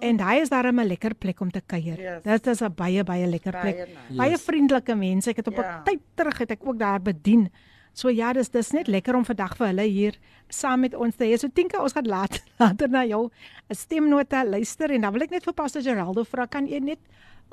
En 0.00 0.20
hy 0.20 0.40
is 0.40 0.48
daar 0.48 0.72
'n 0.72 0.86
lekker 0.86 1.14
plek 1.14 1.40
om 1.40 1.50
te 1.50 1.60
kuier. 1.60 2.00
Yes. 2.00 2.22
Dit 2.22 2.46
is 2.46 2.60
'n 2.60 2.74
baie 2.74 3.04
baie 3.04 3.26
lekker 3.26 3.52
plek. 3.52 3.76
Baie, 3.76 3.96
nice. 4.08 4.16
baie 4.16 4.38
vriendelike 4.38 4.94
mense. 4.94 5.30
Ek 5.30 5.36
het 5.36 5.46
op 5.46 5.54
'n 5.54 5.60
yeah. 5.60 5.72
Ja. 5.72 5.82
tyd 5.82 6.00
terug 6.14 6.38
het 6.38 6.50
ek 6.50 6.66
ook 6.66 6.78
daar 6.78 7.02
bedien. 7.02 7.50
So 7.92 8.08
ja, 8.08 8.32
dis 8.32 8.50
dis 8.50 8.70
net 8.70 8.86
lekker 8.86 9.16
om 9.16 9.24
vandag 9.24 9.56
vir 9.56 9.66
hulle 9.66 9.82
hier 9.82 10.18
saam 10.48 10.80
met 10.80 10.94
ons 10.94 11.16
te 11.16 11.24
hê. 11.24 11.36
So 11.38 11.48
Tinka, 11.48 11.82
ons 11.82 11.92
gaan 11.92 12.06
laat 12.06 12.42
later 12.60 12.88
na 12.88 13.04
jou 13.04 13.30
'n 13.68 13.74
stemnota 13.74 14.44
luister 14.44 14.90
en 14.90 15.00
dan 15.00 15.12
wil 15.12 15.22
ek 15.22 15.30
net 15.30 15.44
vir 15.44 15.54
Pastor 15.54 15.82
Geraldo 15.82 16.24
vra 16.24 16.46
kan 16.46 16.66
jy 16.66 16.78
net 16.78 16.98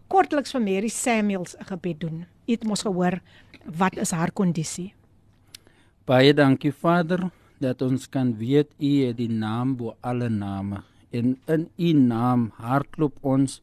kortliks 0.08 0.52
vir 0.52 0.62
Mary 0.62 0.89
Samuels 0.89 1.56
'n 1.60 1.66
gebed 1.66 2.00
doen. 2.00 2.26
Jy 2.46 2.54
het 2.54 2.63
mos 2.63 2.82
gehoor 2.82 3.22
wat 3.66 3.98
is 3.98 4.12
haar 4.12 4.32
kondisie? 4.32 4.94
Baie 6.06 6.34
dankie 6.34 6.72
Vader 6.72 7.32
dat 7.63 7.82
ons 7.82 8.10
kan 8.12 8.36
weet 8.39 8.71
u 8.80 8.93
het 9.08 9.17
die 9.17 9.32
naam 9.32 9.78
bo 9.80 9.95
alle 10.02 10.30
name 10.30 10.84
en 11.13 11.38
in 11.47 11.69
u 11.78 11.93
naam 11.93 12.49
hardloop 12.58 13.17
ons 13.21 13.62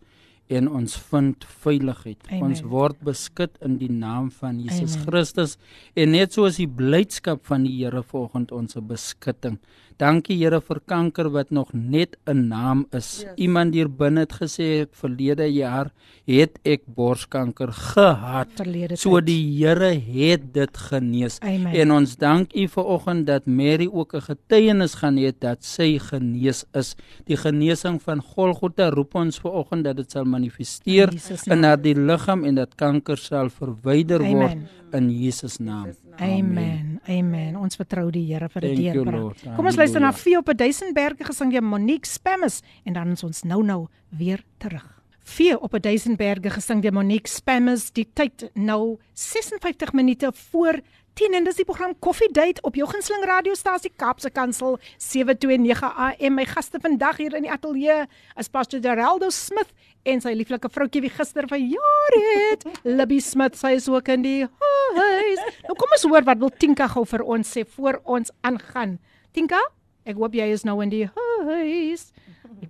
en 0.50 0.66
ons 0.66 0.96
vind 1.10 1.44
veiligheid. 1.62 2.18
Amen. 2.28 2.50
Ons 2.50 2.62
word 2.66 2.98
beskut 3.06 3.54
in 3.62 3.76
die 3.78 3.90
naam 3.90 4.30
van 4.34 4.58
Jesus 4.58 4.96
Amen. 4.96 5.06
Christus 5.06 5.56
en 5.94 6.10
net 6.16 6.34
soos 6.34 6.58
die 6.58 6.68
blydskap 6.80 7.44
van 7.46 7.66
die 7.68 7.76
Here 7.78 8.02
volgens 8.02 8.50
ons 8.54 8.78
beskutting. 8.90 9.60
Dankie 10.00 10.38
Here 10.40 10.62
vir 10.64 10.78
kanker 10.88 11.28
wat 11.28 11.50
nog 11.52 11.74
net 11.74 12.16
'n 12.26 12.48
naam 12.48 12.86
is. 12.90 13.20
Yes. 13.20 13.36
Iemand 13.36 13.74
hier 13.74 13.88
binne 13.88 14.20
het 14.20 14.32
gesê 14.32 14.86
verlede 14.90 15.44
jaar 15.52 15.92
het 16.26 16.58
ek 16.64 16.86
borskanker 16.86 17.72
gehad. 17.72 18.48
Verlede 18.56 18.96
so 18.96 19.20
die 19.20 19.60
Here 19.60 19.92
het 19.92 20.54
dit 20.54 20.76
genees. 20.76 21.38
Amen. 21.40 21.74
En 21.74 21.92
ons 21.92 22.16
dank 22.16 22.54
U 22.54 22.68
vir 22.68 22.84
oggend 22.84 23.26
dat 23.26 23.46
Mary 23.46 23.88
ook 23.92 24.14
'n 24.14 24.20
getuienis 24.20 24.94
gaan 24.94 25.16
hê 25.18 25.32
dat 25.38 25.64
sy 25.64 25.98
genees 25.98 26.64
is. 26.72 26.96
Die 27.26 27.36
genesing 27.36 28.00
van 28.02 28.22
Golgotha 28.22 28.88
roep 28.88 29.14
ons 29.14 29.38
vir 29.38 29.52
oggend 29.52 29.84
dat 29.84 29.96
dit 29.96 30.10
sal 30.10 30.24
manifesteer 30.24 31.12
in, 31.12 31.52
in 31.52 31.64
haar 31.64 31.82
die 31.82 31.94
liggaam 31.94 32.44
en 32.44 32.54
dat 32.54 32.74
kanker 32.74 33.18
sal 33.18 33.50
verwyder 33.50 34.22
word 34.22 34.56
in 34.92 35.10
Jesus 35.10 35.58
naam. 35.58 35.92
Amen. 36.18 37.00
Amen. 37.08 37.56
Ons 37.56 37.76
vertrou 37.76 38.10
die 38.12 38.24
Here 38.28 38.48
vir 38.52 38.60
die 38.60 38.92
deurbraak. 38.92 39.40
Kom 39.56 39.66
ons 39.66 39.76
luister 39.76 39.89
na 39.98 40.12
Vee 40.12 40.36
op 40.36 40.48
'n 40.48 40.56
duisendberge 40.56 41.24
gesing 41.24 41.52
deur 41.52 41.62
Monique 41.62 42.06
Spammes 42.06 42.60
en 42.84 42.92
dan 42.92 43.10
is 43.10 43.22
ons 43.22 43.42
nou-nou 43.42 43.86
weer 44.08 44.44
terug. 44.58 45.02
Vee 45.22 45.60
op 45.60 45.74
'n 45.74 45.80
duisendberge 45.80 46.50
gesing 46.50 46.82
deur 46.82 46.92
Monique 46.92 47.28
Spammes. 47.28 47.90
Die 47.90 48.10
tyd 48.12 48.50
nou 48.54 48.98
56 49.12 49.92
minute 49.92 50.32
voor 50.50 50.80
10 51.14 51.34
en 51.34 51.44
dis 51.44 51.56
die 51.56 51.64
program 51.64 51.98
Coffee 51.98 52.28
Date 52.32 52.62
op 52.62 52.74
jou 52.74 52.88
gunsteling 52.88 53.24
radiostasie 53.24 53.92
Kaapse 53.96 54.30
Kansel 54.30 54.78
729 54.96 55.82
AM. 55.96 56.34
My 56.34 56.44
gaste 56.44 56.78
vandag 56.80 57.16
hier 57.16 57.34
in 57.34 57.42
die 57.42 57.50
ateljee 57.50 58.06
is 58.36 58.48
Pastor 58.48 58.80
Geraldo 58.80 59.30
Smith 59.30 59.72
en 60.02 60.20
sy 60.20 60.32
lieflike 60.32 60.70
vroutjie 60.70 61.00
wie 61.00 61.10
gister 61.10 61.46
jare 61.50 62.22
het, 62.50 62.64
Libby 62.98 63.18
Smith. 63.20 63.56
Sy 63.56 63.74
is 63.76 63.88
ook 63.88 64.08
in 64.08 64.22
die 64.22 64.46
huis. 64.94 65.42
Nou 65.66 65.74
kom 65.74 65.90
ons 65.90 66.02
hoor 66.02 66.22
wat 66.22 66.38
wil 66.38 66.50
Tinka 66.56 66.86
gou 66.86 67.04
vir 67.04 67.22
ons 67.22 67.56
sê 67.56 67.66
voor 67.66 68.00
ons 68.04 68.30
aangaan. 68.40 68.98
Tinka, 69.32 69.60
ek 70.04 70.16
hoop 70.16 70.34
jy 70.34 70.50
is 70.54 70.64
nou 70.64 70.80
in 70.82 70.90
die 70.92 71.06
huis. 71.06 72.10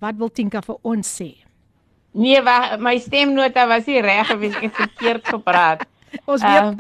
Wat 0.01 0.17
wil 0.17 0.31
Tinka 0.31 0.63
vir 0.63 0.77
ons 0.83 1.09
sê? 1.21 1.33
Nee, 2.13 2.41
wa, 2.43 2.77
my 2.83 2.97
stemnota 2.99 3.67
was 3.71 3.87
nie 3.87 4.01
reg 4.03 4.27
gewees 4.27 4.57
ek 4.59 4.69
het 4.69 4.79
verkeerd 4.79 5.29
gepraat. 5.31 5.85
Ons 6.31 6.43
weet 6.43 6.73
um, 6.73 6.79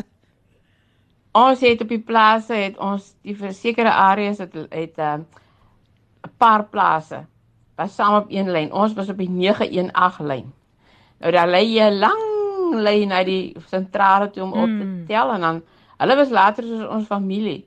Ons 1.39 1.61
het 1.63 1.83
op 1.85 1.91
die 1.93 2.03
plase 2.03 2.57
het 2.59 2.79
ons 2.83 3.13
die 3.23 3.37
versekerde 3.39 3.93
areas 3.95 4.41
het 4.43 4.55
het 4.55 4.97
'n 4.99 5.23
uh, 5.23 6.31
paar 6.43 6.65
plase 6.65 7.21
was 7.77 7.95
saam 7.95 8.15
op 8.15 8.27
een 8.29 8.51
lyn. 8.51 8.73
Ons 8.73 8.93
was 8.93 9.09
op 9.09 9.19
die 9.19 9.31
918 9.31 10.27
lyn. 10.27 10.53
Nou 11.21 11.33
daar 11.33 11.49
lê 11.49 11.63
jy 11.63 11.91
lang 11.91 12.75
lyn 12.75 13.09
na 13.09 13.23
die 13.25 13.57
sentrale 13.67 14.31
toe 14.31 14.43
om 14.43 14.51
mm. 14.51 14.63
op 14.63 14.69
te 14.69 14.87
hmm. 14.87 15.07
tel 15.07 15.33
en 15.33 15.41
dan 15.41 15.63
hulle 15.97 16.17
was 16.17 16.31
later 16.31 16.65
soos 16.65 16.89
ons 16.89 17.07
familie. 17.07 17.65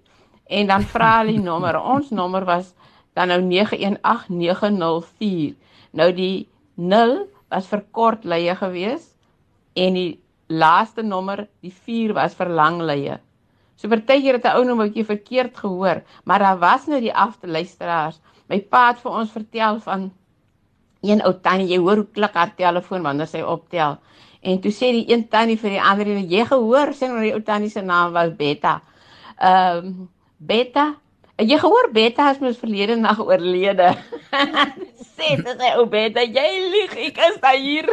En 0.53 0.69
dan 0.69 0.85
vra 0.93 1.09
hulle 1.19 1.33
die 1.33 1.41
nommer. 1.41 1.81
Ons 1.81 2.13
nommer 2.13 2.45
was 2.45 2.69
dan 3.17 3.27
nou 3.33 3.41
918904. 3.41 5.57
Nou 5.97 6.09
die 6.13 6.45
0 6.75 7.27
was 7.53 7.69
vir 7.69 7.83
kort 7.93 8.25
lye 8.25 8.55
gewees 8.57 9.13
en 9.77 9.93
die 9.97 10.19
laaste 10.47 11.03
nommer, 11.05 11.47
die 11.61 11.73
4 11.73 12.13
was 12.17 12.35
vir 12.37 12.49
lang 12.49 12.81
lye. 12.85 13.17
So 13.77 13.89
partykeer 13.89 14.37
het 14.37 14.45
'n 14.45 14.57
ou 14.57 14.63
nou 14.63 14.75
'n 14.75 14.85
bietjie 14.85 15.05
verkeerd 15.05 15.57
gehoor, 15.57 16.03
maar 16.23 16.39
daar 16.39 16.59
was 16.59 16.87
nou 16.87 17.01
die 17.01 17.13
afte 17.13 17.47
luisteraars. 17.47 18.19
My 18.49 18.59
pa 18.59 18.87
het 18.87 18.99
vir 18.99 19.11
ons 19.11 19.31
vertel 19.31 19.79
van 19.79 20.11
een 21.01 21.21
ou 21.25 21.33
tannie, 21.41 21.67
jy 21.67 21.77
hoor 21.77 21.95
hoe 21.95 22.11
klik 22.13 22.33
haar 22.33 22.55
telefoon 22.55 23.01
wanneer 23.01 23.27
sy 23.27 23.41
optel. 23.41 23.97
En 24.41 24.61
toe 24.61 24.71
sê 24.71 24.91
die 24.91 25.11
een 25.11 25.27
tannie 25.27 25.57
vir 25.57 25.69
die 25.69 25.81
ander 25.81 26.07
een, 26.07 26.29
jy 26.29 26.45
gehoor 26.45 26.93
sê 26.93 27.07
nou 27.07 27.21
die 27.21 27.33
ou 27.33 27.41
tannie 27.41 27.69
se 27.69 27.81
naam 27.81 28.13
was 28.13 28.35
Betta. 28.35 28.81
Ehm 29.37 29.85
um, 29.85 30.09
Betta. 30.47 30.93
Jy 31.41 31.57
gehoor 31.57 31.89
Betta 31.91 32.27
het 32.29 32.41
mos 32.43 32.59
verlede 32.61 32.95
nag 32.99 33.19
oorlede. 33.23 33.93
Sê 35.13 35.35
dit 35.37 35.59
hy 35.61 35.71
ou 35.77 35.85
bed, 35.89 36.17
jy 36.17 36.45
lieg, 36.73 36.93
ek 37.07 37.19
is 37.27 37.35
daar 37.41 37.57
hier. 37.61 37.89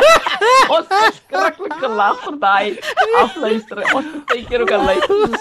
ons 0.74 0.88
het 0.90 1.18
skrikkelik 1.18 1.74
gelag 1.82 2.22
vir 2.22 2.38
daai 2.42 2.68
afluister. 3.20 3.82
Ons 3.92 4.08
het 4.12 4.22
baie 4.30 4.44
keer 4.48 4.64
ook 4.64 4.72
al 4.76 4.88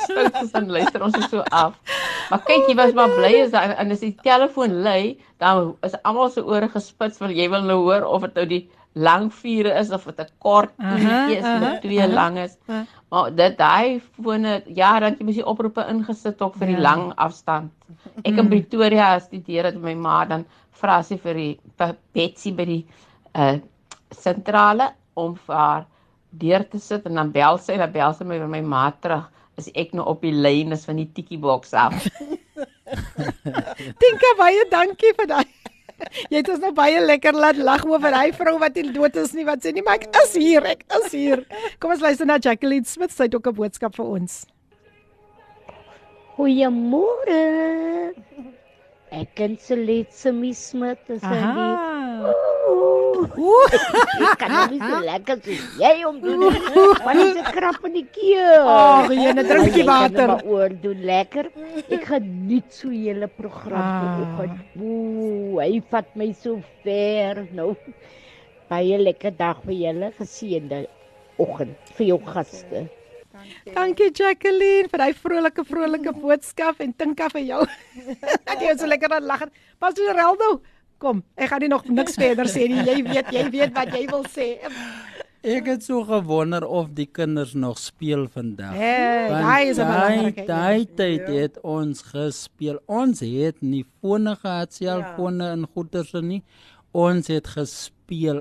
stout 0.03 0.39
gesin 0.41 0.71
luister 0.75 1.05
ons 1.07 1.15
is 1.19 1.29
so 1.31 1.43
af. 1.55 1.77
Maar 2.29 2.43
kyk, 2.47 2.67
jy 2.67 2.75
was 2.81 2.95
maar 2.97 3.13
bly 3.15 3.31
as 3.45 3.53
daai 3.55 3.75
en 3.75 3.95
as 3.95 4.03
die 4.03 4.13
telefoon 4.27 4.81
lui, 4.85 5.15
dan 5.43 5.71
is 5.87 5.95
almal 6.03 6.31
se 6.35 6.43
ore 6.43 6.69
gespits 6.73 7.21
want 7.23 7.35
jy 7.37 7.47
wil 7.53 7.63
nou 7.67 7.79
hoor 7.87 8.07
of 8.11 8.27
dit 8.27 8.41
nou 8.41 8.47
die 8.51 8.63
lang 8.95 9.31
vure 9.33 9.71
is 9.79 9.91
of 9.91 10.05
dit 10.05 10.19
'n 10.19 10.29
kort 10.39 10.71
toetjie 10.79 11.37
is 11.37 11.59
met 11.61 11.81
twee 11.81 12.07
lang 12.07 12.37
is. 12.37 12.57
Maar 13.09 13.35
dit 13.35 13.57
daai 13.57 13.99
fone 13.99 14.63
ja, 14.67 14.99
dan 14.99 15.15
jy 15.19 15.25
moet 15.25 15.35
die 15.35 15.45
oproepe 15.45 15.85
ingesit 15.89 16.41
ook 16.41 16.55
vir 16.55 16.67
die 16.67 16.79
lang 16.79 17.13
afstand. 17.15 17.71
Ek 18.23 18.37
in 18.37 18.49
Pretoria 18.49 19.19
studeer 19.19 19.71
dit 19.71 19.81
my 19.81 19.93
ma 19.93 20.25
dan 20.25 20.45
vra 20.71 21.03
sy 21.03 21.17
vir 21.17 21.33
die 21.33 21.59
vir 21.77 21.95
Betsy 22.13 22.51
by 22.51 22.65
die 22.65 22.85
uh 23.35 23.59
sentrale 24.15 24.93
om 25.13 25.35
vir 25.35 25.55
haar 25.55 25.85
deur 26.29 26.69
te 26.69 26.79
sit 26.79 27.05
en 27.05 27.15
dan 27.15 27.31
bel 27.31 27.57
sy 27.57 27.73
en 27.73 27.79
dan 27.79 27.91
bel 27.91 28.13
sy 28.13 28.23
my 28.23 28.39
vir 28.39 28.47
my 28.47 28.61
ma 28.61 28.91
terug 28.91 29.27
as 29.57 29.69
ek 29.75 29.93
nou 29.93 30.05
op 30.05 30.21
die 30.21 30.31
lyn 30.31 30.71
is 30.71 30.85
van 30.85 30.99
die 30.99 31.09
tikkie 31.15 31.39
boks 31.39 31.73
af. 31.73 31.93
Tinka 34.01 34.31
baie 34.37 34.65
dankie 34.71 35.13
vir 35.17 35.27
daai. 35.27 35.64
Jy 36.31 36.39
het 36.41 36.49
ons 36.51 36.63
nou 36.63 36.71
baie 36.75 36.99
lekker 37.03 37.37
laat 37.37 37.59
lag 37.59 37.85
oor 37.87 38.03
hy 38.17 38.31
vrou 38.35 38.57
wat 38.61 38.75
nie 38.75 38.91
dood 38.95 39.15
is 39.21 39.33
nie 39.37 39.45
wat 39.47 39.63
sê 39.63 39.73
nie 39.75 39.83
maar 39.85 40.01
ek 40.01 40.09
is 40.23 40.35
hier 40.39 40.65
ek 40.75 40.83
is 40.99 41.07
hier. 41.15 41.45
Kom 41.79 41.95
ons 41.95 42.03
luister 42.03 42.27
na 42.27 42.39
Jacqueline 42.41 42.87
Smith 42.89 43.15
sy 43.15 43.29
het 43.29 43.35
ook 43.35 43.47
'n 43.47 43.57
boodskap 43.61 43.95
vir 43.95 44.05
ons. 44.05 44.45
Goeiemôre. 46.35 47.41
Ek 49.15 49.29
ken 49.37 49.53
Celeste 49.61 50.31
Smith 50.53 51.09
as 51.09 51.21
hy. 51.23 51.37
Aha. 51.39 52.33
Ek 54.25 54.39
kan 54.41 54.51
nou 54.51 54.63
nie 54.73 54.79
so 54.81 54.99
lekker 55.05 55.37
soos 55.45 55.77
jy 55.79 55.93
om 56.07 56.17
doen 56.23 56.39
nie. 56.43 56.49
Want 57.05 57.19
dis 57.21 57.37
'n 57.39 57.47
krap 57.55 57.85
in 57.87 57.93
die 57.99 58.05
keel. 58.17 58.67
Ag, 58.67 59.07
drinkie 59.07 59.83
Jy 59.83 59.85
kan 59.85 59.93
water. 59.93 60.27
maar 60.27 60.43
oor 60.45 60.69
doen 60.83 61.01
lekker. 61.11 61.45
Ek 61.89 62.03
geniet 62.11 62.73
so 62.73 62.89
julle 62.89 63.27
program 63.27 63.81
Ah. 63.81 64.01
vanoggend. 64.01 64.59
Ooh, 64.81 65.59
hy 65.61 65.81
vat 65.89 66.15
my 66.15 66.31
so 66.33 66.59
ver 66.83 67.47
nou. 67.53 67.75
Baie 68.69 68.97
lekker 68.97 69.31
dag 69.37 69.57
vir 69.63 69.73
julle. 69.75 70.11
Geseënde 70.19 70.87
oggend 71.39 71.75
vir 71.95 72.07
jou 72.07 72.19
gaste. 72.25 72.87
Dankie 73.75 74.11
Jacqueline 74.11 74.89
vir 74.91 75.01
daai 75.03 75.13
vrolike 75.13 75.65
vrolike 75.65 76.13
boodskap 76.23 76.79
en 76.79 76.93
Tinka 76.93 77.29
vir 77.33 77.45
jou. 77.49 77.61
Dat 78.47 78.61
jy 78.61 78.75
so 78.77 78.87
lekker 78.87 79.17
aan 79.17 79.27
lag. 79.29 79.47
Pastor 79.79 80.13
Reldo, 80.15 80.61
kom. 81.01 81.23
Ek 81.35 81.49
gaan 81.51 81.65
nie 81.65 81.71
nog 81.73 81.87
niks 81.89 82.15
verder 82.19 82.49
sê 82.51 82.67
nie. 82.71 82.83
Jy 82.85 83.01
weet, 83.09 83.31
jy 83.35 83.49
weet 83.53 83.73
wat 83.75 83.93
jy 83.95 84.05
wil 84.11 84.23
sê. 84.31 84.55
Ek 85.45 85.67
het 85.69 85.83
so 85.85 86.01
gewonder 86.07 86.63
of 86.65 86.87
die 86.97 87.05
kinders 87.05 87.53
nog 87.53 87.77
speel 87.77 88.25
vandag. 88.33 88.73
Hey, 88.73 89.29
daai 89.29 89.69
is 89.69 89.77
'n 89.77 89.85
belangrike. 89.85 90.45
Daai 90.47 90.85
tyd 90.97 91.27
het 91.29 91.59
ons 91.61 92.01
gespeel. 92.01 92.79
Ons 92.87 93.19
het 93.21 93.61
nie 93.61 93.85
fone 94.01 94.35
gehad, 94.35 94.73
selfone 94.73 95.51
en 95.51 95.67
goeders 95.73 96.13
nie. 96.21 96.41
Ons 96.91 97.27
het 97.27 97.47
gespeel. 97.47 97.94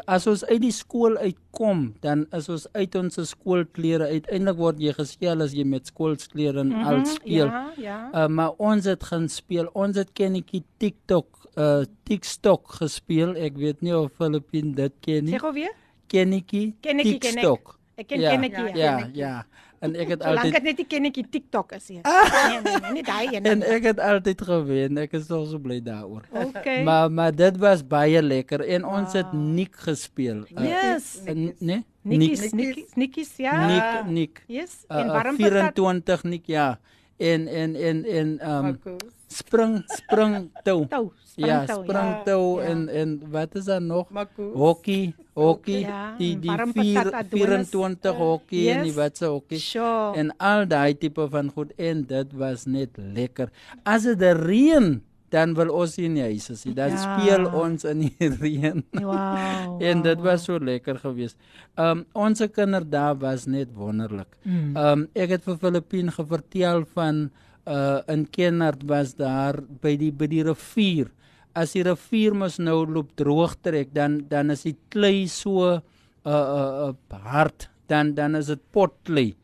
As 0.07 0.27
ons 0.29 0.45
uit 0.45 0.61
die 0.61 0.73
skool 0.73 1.17
uitkom, 1.17 1.95
dan 2.05 2.27
is 2.37 2.49
ons 2.53 2.67
uit 2.75 2.97
ons 3.01 3.21
skoolklere. 3.31 4.11
Uiteindelik 4.13 4.59
word 4.59 4.83
jy 4.83 4.93
geskel 4.97 5.45
as 5.45 5.55
jy 5.57 5.65
met 5.65 5.89
skoolklere 5.89 6.61
en 6.61 6.73
al 6.85 7.05
speel. 7.09 7.49
Ja, 7.49 7.63
ja. 7.81 7.99
Uh, 8.13 8.27
maar 8.29 8.59
ons 8.59 8.85
het 8.85 9.05
gaan 9.09 9.29
speel. 9.29 9.71
Ons 9.73 9.97
het 9.97 10.13
kennetjie 10.13 10.65
TikTok, 10.83 11.49
uh 11.57 11.85
TikTok 12.05 12.77
gespeel. 12.81 13.37
Ek 13.41 13.57
weet 13.57 13.81
nie 13.83 13.95
of 13.97 14.13
Filippin 14.19 14.75
dit 14.77 15.01
ken 15.01 15.25
nie. 15.25 15.37
Sê 15.37 15.41
gou 15.41 15.55
weer. 15.57 15.73
Kennetjie 16.13 16.75
Kennetjie 16.85 17.19
ken 17.19 17.39
ek. 17.39 17.45
TikTok. 17.45 17.79
Ek 17.97 18.11
ken 18.11 18.21
ja, 18.21 18.35
kennetjie. 18.35 18.75
Ja, 18.77 18.97
ja. 19.15 19.35
En 19.81 19.95
ek 19.95 20.09
het 20.15 20.23
altyd 20.25 20.53
dit 20.53 20.63
net 20.63 20.77
die 20.77 20.87
kennetjie 20.87 21.25
TikTok 21.31 21.73
is 21.73 21.89
hier. 21.89 22.01
Nee, 22.49 22.61
nee, 22.65 22.77
nee, 22.81 22.93
nie 22.93 23.03
daai 23.03 23.27
een. 23.37 23.45
en 23.45 23.63
ek 23.63 23.83
het 23.85 23.99
altyd 24.01 24.43
gewen. 24.43 24.99
Ek 24.99 25.13
is 25.13 25.27
so 25.27 25.59
bly 25.59 25.81
daaroor. 25.83 26.23
Okay. 26.33 26.83
Maar 26.83 27.11
maar 27.13 27.35
dit 27.35 27.57
was 27.57 27.83
baie 27.87 28.23
lekker 28.23 28.61
en 28.61 28.85
ons 28.85 29.13
het 29.13 29.33
Nik 29.33 29.77
gespeel. 29.77 30.45
Uh, 30.57 30.65
Yes. 30.65 31.21
uh, 31.29 31.51
nee? 31.59 31.85
Nikkies, 32.03 32.53
nikkies, 32.53 32.95
nikkies, 32.95 33.37
ja. 33.37 33.67
Nik 33.67 34.11
Nik. 34.11 34.43
Yes. 34.47 34.85
Uh, 34.89 35.01
En 35.01 35.07
waarom 35.09 35.37
patat? 35.37 35.73
24 35.75 36.23
Nik 36.25 36.47
ja. 36.47 36.79
En 37.17 37.47
en 37.49 37.77
en 37.77 38.05
en 38.05 38.29
um 38.51 38.63
Marcus. 38.63 39.01
spring 39.29 39.83
spring 39.87 40.51
tou. 40.65 40.87
Tou, 40.89 41.13
Ja, 41.37 41.63
springtou, 41.65 41.85
springtou 41.85 42.61
ja. 42.63 42.69
en 42.71 42.89
en 42.89 43.15
wat 43.31 43.55
is 43.55 43.65
daar 43.65 43.83
nog? 43.83 44.11
Marcus. 44.11 44.53
Hockey, 44.55 45.15
hockey, 45.35 45.81
Ja, 45.81 46.15
die 46.19 46.39
die 46.39 46.51
vier, 46.51 46.95
patat, 47.03 47.13
Adonis. 47.13 47.69
24 47.71 48.15
hockey 48.17 48.69
en 48.71 48.83
die 48.85 48.93
Yes. 48.93 48.95
wat 48.97 49.17
se 49.17 49.27
hockey. 49.27 49.59
Sure. 49.59 50.13
En 50.17 50.31
al 50.39 50.67
daai 50.69 50.95
tipe 50.99 51.27
van 51.31 51.51
goed 51.51 51.73
en 51.77 52.05
dit 52.07 52.33
was 52.33 52.65
net 52.67 52.91
lekker. 52.97 53.51
As 53.85 54.03
dit 54.03 54.23
reën, 54.23 55.03
dan 55.35 55.55
wil 55.55 55.73
ons 55.75 55.97
in 55.99 56.15
die 56.15 56.23
huis 56.23 56.51
is 56.51 56.65
nie. 56.65 56.75
Dan 56.75 56.91
Ja. 56.95 56.97
speel 57.03 57.47
ons 57.53 57.85
in 57.85 57.99
die 58.05 58.29
reën. 58.41 58.85
Wow. 58.93 59.83
En 59.83 60.03
dit 60.03 60.21
was 60.23 60.45
so 60.45 60.59
lekker 60.59 60.99
geweest. 61.03 61.37
Um 61.75 62.05
ons 62.13 62.39
kinderdae 62.55 63.17
was 63.19 63.47
net 63.47 63.75
wonderlik. 63.75 64.37
Mm. 64.45 64.77
Um 64.77 65.09
ek 65.15 65.31
het 65.31 65.43
vir 65.45 65.57
Filippien 65.59 66.13
gevertel 66.15 66.85
van 66.95 67.31
uh 67.67 67.99
in 68.13 68.27
Kenard 68.31 68.83
was 68.87 69.15
daar 69.17 69.59
by 69.81 69.97
die 69.97 70.13
by 70.13 70.27
die 70.31 70.43
rivier. 70.47 71.11
As 71.55 71.73
die 71.73 71.83
rivier 71.87 72.35
mos 72.35 72.59
nou 72.59 72.85
loop 72.87 73.15
droog 73.17 73.55
trek, 73.63 73.93
dan 73.95 74.27
dan 74.29 74.51
is 74.51 74.63
die 74.63 74.77
klei 74.91 75.27
so 75.29 75.63
uh 75.71 75.81
uh, 76.27 76.91
uh 76.91 77.19
hard, 77.25 77.69
dan 77.89 78.15
dan 78.15 78.35
is 78.37 78.47
dit 78.47 78.61
potklei. 78.73 79.35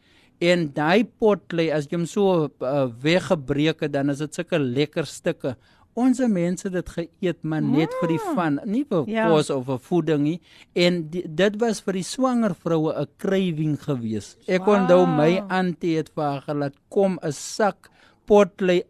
En 0.40 0.70
daai 0.72 1.04
potklei 1.04 1.70
as 1.70 1.84
jy 1.86 1.96
hom 1.98 2.06
so 2.06 2.48
uh, 2.64 2.86
weggebreek 3.02 3.80
het, 3.82 3.92
dan 3.92 4.08
is 4.11 4.18
dit 4.18 4.34
sulke 4.34 4.58
lekker 4.58 5.04
stukke. 5.06 5.54
Onse 5.94 6.28
mense 6.28 6.68
het 6.68 6.72
dit 6.72 6.88
geëet 6.88 7.42
maar 7.44 7.61
net 7.61 7.92
vir 8.00 8.08
die 8.08 8.20
van, 8.34 8.61
nie 8.64 8.84
vir 8.88 9.04
Ja. 9.11 9.28
kos 9.28 9.50
of 9.50 9.66
vir 9.66 9.78
voeding 9.78 10.22
nie. 10.22 10.40
En 10.74 11.02
die, 11.11 11.24
dit 11.28 11.56
was 11.61 11.80
vir 11.82 11.92
die 11.98 12.02
swanger 12.06 12.54
vroue 12.54 12.94
'n 12.94 13.06
craving 13.18 13.76
geweest. 13.82 14.38
Ek 14.48 14.64
Wow. 14.66 14.76
onthou 14.80 15.06
my 15.06 15.42
auntie 15.50 15.96
het 15.98 16.08
vir 16.14 16.24
haar 16.24 16.40
gelaat 16.42 16.74
kom 16.88 17.18
'n 17.22 17.32
sak 17.32 17.89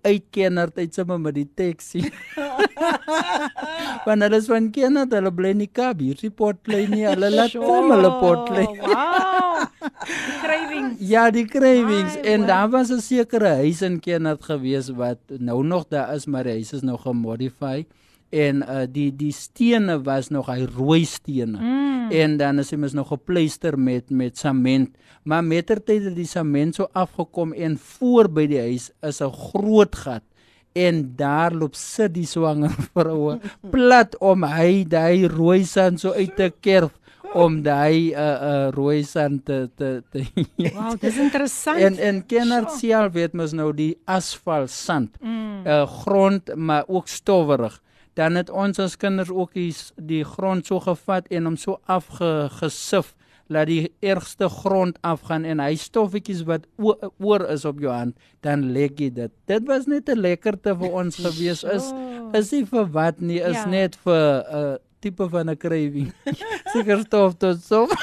uitkennerd 0.03 0.79
uit 0.79 0.95
sommer 0.95 1.21
met 1.21 1.35
die 1.35 1.49
taxi. 1.55 2.03
Want 4.07 4.23
hulle 4.25 4.37
is 4.37 4.49
van 4.49 4.71
Kenner, 4.73 5.07
hulle 5.11 5.33
bly 5.35 5.53
nie 5.57 5.69
Kaap, 5.73 6.01
hier 6.01 6.15
is 6.17 6.25
die 6.25 6.33
potlei 6.33 6.87
nie. 6.89 7.05
Hulle 7.09 7.31
laat 7.33 7.57
kom 7.57 7.91
hulle 7.93 8.11
potlei. 8.21 8.67
Wow. 8.81 9.65
Die 9.81 10.37
craving. 10.43 10.91
Ja, 11.13 11.31
die 11.33 11.47
cravings 11.49 12.17
My 12.17 12.23
en 12.35 12.45
word. 12.45 12.49
daar 12.49 12.69
was 12.71 12.91
'n 12.93 13.01
sekere 13.01 13.55
huis 13.63 13.83
in 13.83 14.01
Kenard 14.01 14.45
gewees 14.45 14.91
wat 14.91 15.19
nou 15.39 15.65
nog 15.65 15.89
daar 15.89 16.15
is, 16.15 16.27
maar 16.27 16.45
die 16.45 16.53
huis 16.61 16.73
is 16.73 16.83
nou 16.83 16.99
gemodify 16.99 17.85
en 18.31 18.63
uh, 18.63 18.83
die 18.91 19.11
die 19.17 19.33
stene 19.35 19.99
was 20.07 20.31
nog 20.31 20.49
hy 20.53 20.65
rooi 20.65 21.05
stene. 21.05 21.59
Mm. 21.59 22.11
En 22.11 22.37
dan 22.41 22.59
is 22.63 22.71
hy 22.71 22.79
mos 22.81 22.95
nog 22.97 23.11
gepleister 23.13 23.79
met 23.79 24.11
met 24.11 24.39
sement. 24.39 24.97
Maar 25.23 25.45
mettertyd 25.45 26.09
het 26.09 26.17
die 26.17 26.29
sement 26.29 26.75
so 26.79 26.89
afgekom 26.93 27.53
en 27.53 27.79
voor 27.79 28.31
by 28.31 28.47
die 28.51 28.61
huis 28.61 28.91
is 29.03 29.21
'n 29.21 29.33
groot 29.33 29.95
gat 29.95 30.25
en 30.73 31.13
daar 31.17 31.55
loop 31.55 31.75
sit 31.75 32.15
die 32.15 32.27
swanger 32.27 32.71
vroue 32.95 33.39
plat 33.71 34.17
om 34.23 34.45
hy 34.47 34.85
daai 34.87 35.27
rooi 35.29 35.65
sand 35.65 36.01
so 36.01 36.15
uit 36.15 36.37
te 36.37 36.51
kerf 36.63 36.95
om 37.35 37.61
daai 37.63 38.11
uh, 38.11 38.19
uh, 38.19 38.69
rooi 38.75 39.03
sand 39.07 39.45
te 39.47 39.69
te, 39.77 40.03
te 40.11 40.25
Wow, 40.75 40.97
dis 41.01 41.19
interessant. 41.19 41.79
En 41.79 41.99
en 41.99 42.25
Kennard 42.27 42.73
self 42.79 43.15
weet 43.15 43.37
mos 43.39 43.55
nou 43.55 43.71
die 43.75 43.95
asfalt 44.05 44.71
sand. 44.71 45.15
Mm. 45.23 45.63
Uh 45.67 45.87
grond 46.03 46.55
maar 46.57 46.85
ook 46.89 47.09
stowwerig. 47.09 47.81
Dan 48.15 48.35
het 48.37 48.51
ons 48.51 48.79
as 48.79 48.97
kinders 48.97 49.31
ook 49.31 49.53
die, 49.55 49.75
die 49.97 50.25
grond 50.25 50.67
so 50.67 50.81
gevat 50.81 51.27
en 51.31 51.45
hom 51.45 51.57
so 51.57 51.81
afgesif 51.87 53.15
laat 53.51 53.67
die 53.67 53.91
ergste 54.01 54.49
grond 54.49 54.99
afgaan 55.03 55.45
en 55.45 55.59
hy 55.59 55.75
stoffetjies 55.75 56.45
wat 56.47 56.67
oor 56.79 57.43
is 57.51 57.65
op 57.67 57.81
jou 57.83 57.91
hand 57.91 58.15
dan 58.47 58.73
lek 58.73 59.01
jy 59.03 59.11
dit. 59.11 59.33
Dit 59.51 59.67
was 59.67 59.87
net 59.87 60.09
'n 60.09 60.21
lekkerte 60.21 60.77
vir 60.79 60.91
ons 60.93 61.17
gewees 61.27 61.65
is 61.65 61.93
is 62.33 62.53
nie 62.53 62.65
vir 62.65 62.87
wat 62.95 63.21
nie 63.21 63.41
is 63.41 63.57
Ja. 63.57 63.65
ja. 63.65 63.71
net 63.71 63.97
vir 63.97 64.45
'n 64.47 64.55
uh, 64.55 64.77
tipe 65.01 65.29
van 65.29 65.51
'n 65.51 65.57
craving. 65.57 66.13
Seker 66.73 67.01
stof 67.01 67.35
tot 67.35 67.59
so. 67.63 67.87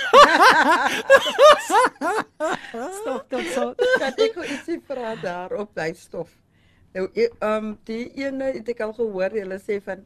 Stop 3.02 3.30
tot 3.30 3.46
so. 3.56 3.74
Kan 4.00 4.14
ek 4.18 4.36
ietsie 4.44 4.80
vra 4.88 5.16
daar 5.22 5.54
op 5.54 5.70
daai 5.76 5.94
stof? 5.96 6.30
Nou, 6.98 7.10
ehm 7.14 7.66
um, 7.66 7.74
die 7.86 8.08
ene 8.18 8.54
het 8.56 8.70
ek 8.74 8.80
al 8.82 8.94
gehoor, 8.98 9.36
hulle 9.38 9.60
sê 9.62 9.76
van 9.86 10.00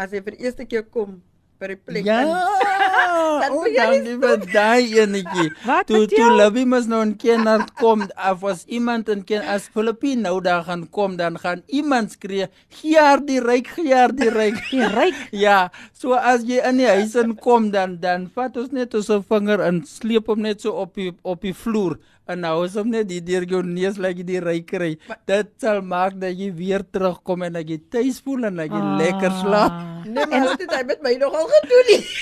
as 0.00 0.14
jy 0.14 0.22
vir 0.24 0.36
eerste 0.40 0.64
keer 0.64 0.86
kom, 0.94 1.18
by 1.58 1.68
die 1.72 1.76
plek. 1.76 2.06
Ja. 2.06 2.22
Dat 2.24 3.50
O, 3.52 3.58
moet 3.58 3.74
jy 3.74 3.98
nie 4.04 4.14
vir 4.22 4.44
daai 4.52 4.94
enetjie. 5.02 5.48
Toe 5.90 6.00
toe 6.08 6.20
jou? 6.20 6.30
Lubby 6.38 6.64
mos 6.70 6.88
nou 6.88 7.02
in 7.04 7.14
Kenhardt 7.20 7.74
kom, 7.76 8.06
of 8.30 8.44
as 8.48 8.62
iemand 8.78 9.10
in 9.12 9.24
Ken 9.28 9.44
as 9.44 9.68
Filippine 9.74 10.24
nou 10.24 10.38
daar 10.44 10.64
gaan 10.68 10.86
kom, 10.94 11.18
dan 11.20 11.36
gaan 11.42 11.64
iemand 11.66 12.14
skree, 12.16 12.48
"Gee 12.80 12.96
haar 12.96 13.20
die 13.24 13.40
ryk, 13.44 13.68
gee 13.76 13.92
haar 13.94 14.14
die 14.14 14.30
ryk." 14.32 14.56
Die 14.72 14.88
ryk. 14.88 15.18
Ja, 15.32 15.70
so 15.92 16.14
as 16.14 16.44
jy 16.48 16.62
in 16.64 16.80
die 16.80 16.88
huis 16.88 17.16
inkom 17.18 17.70
dan 17.74 17.98
dan 18.00 18.28
vat 18.34 18.56
ons 18.56 18.72
net 18.72 18.94
ons 18.94 19.10
vinger 19.28 19.60
en 19.68 19.82
sleep 19.84 20.28
hom 20.32 20.40
net 20.44 20.64
so 20.64 20.72
op 20.72 20.94
die 20.94 21.12
op 21.22 21.42
die 21.42 21.54
vloer 21.54 21.98
en 22.28 22.42
nou 22.44 22.54
is 22.66 22.76
hom 22.78 22.90
net 22.92 23.08
die 23.08 23.20
deur 23.24 23.46
jou 23.48 23.62
neus 23.64 23.98
laat 24.00 24.18
jy 24.20 24.26
die 24.28 24.40
ry 24.44 24.58
kry. 24.68 24.90
Dit 25.28 25.54
sal 25.62 25.80
maak 25.80 26.18
dat 26.20 26.36
jy 26.36 26.50
weer 26.54 26.84
terugkom 26.84 27.46
en 27.48 27.56
dat 27.60 27.68
jy 27.68 27.80
tuis 27.90 28.20
voel 28.24 28.50
en 28.50 28.60
dat 28.60 28.72
jy 28.72 28.82
ah. 28.82 28.96
lekker 29.00 29.38
slaap. 29.42 29.78
Nee, 30.08 30.26
maar 30.26 30.50
dit 30.52 30.66
het 30.66 30.74
hy 30.76 30.82
met 30.88 31.02
my 31.04 31.14
nogal 31.20 31.48
gedoen 31.56 31.94
nie. 31.94 32.02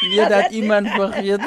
Ah, 0.00 0.08
nie 0.08 0.24
dat 0.28 0.52
iemand 0.56 0.88
vergeet. 0.88 1.42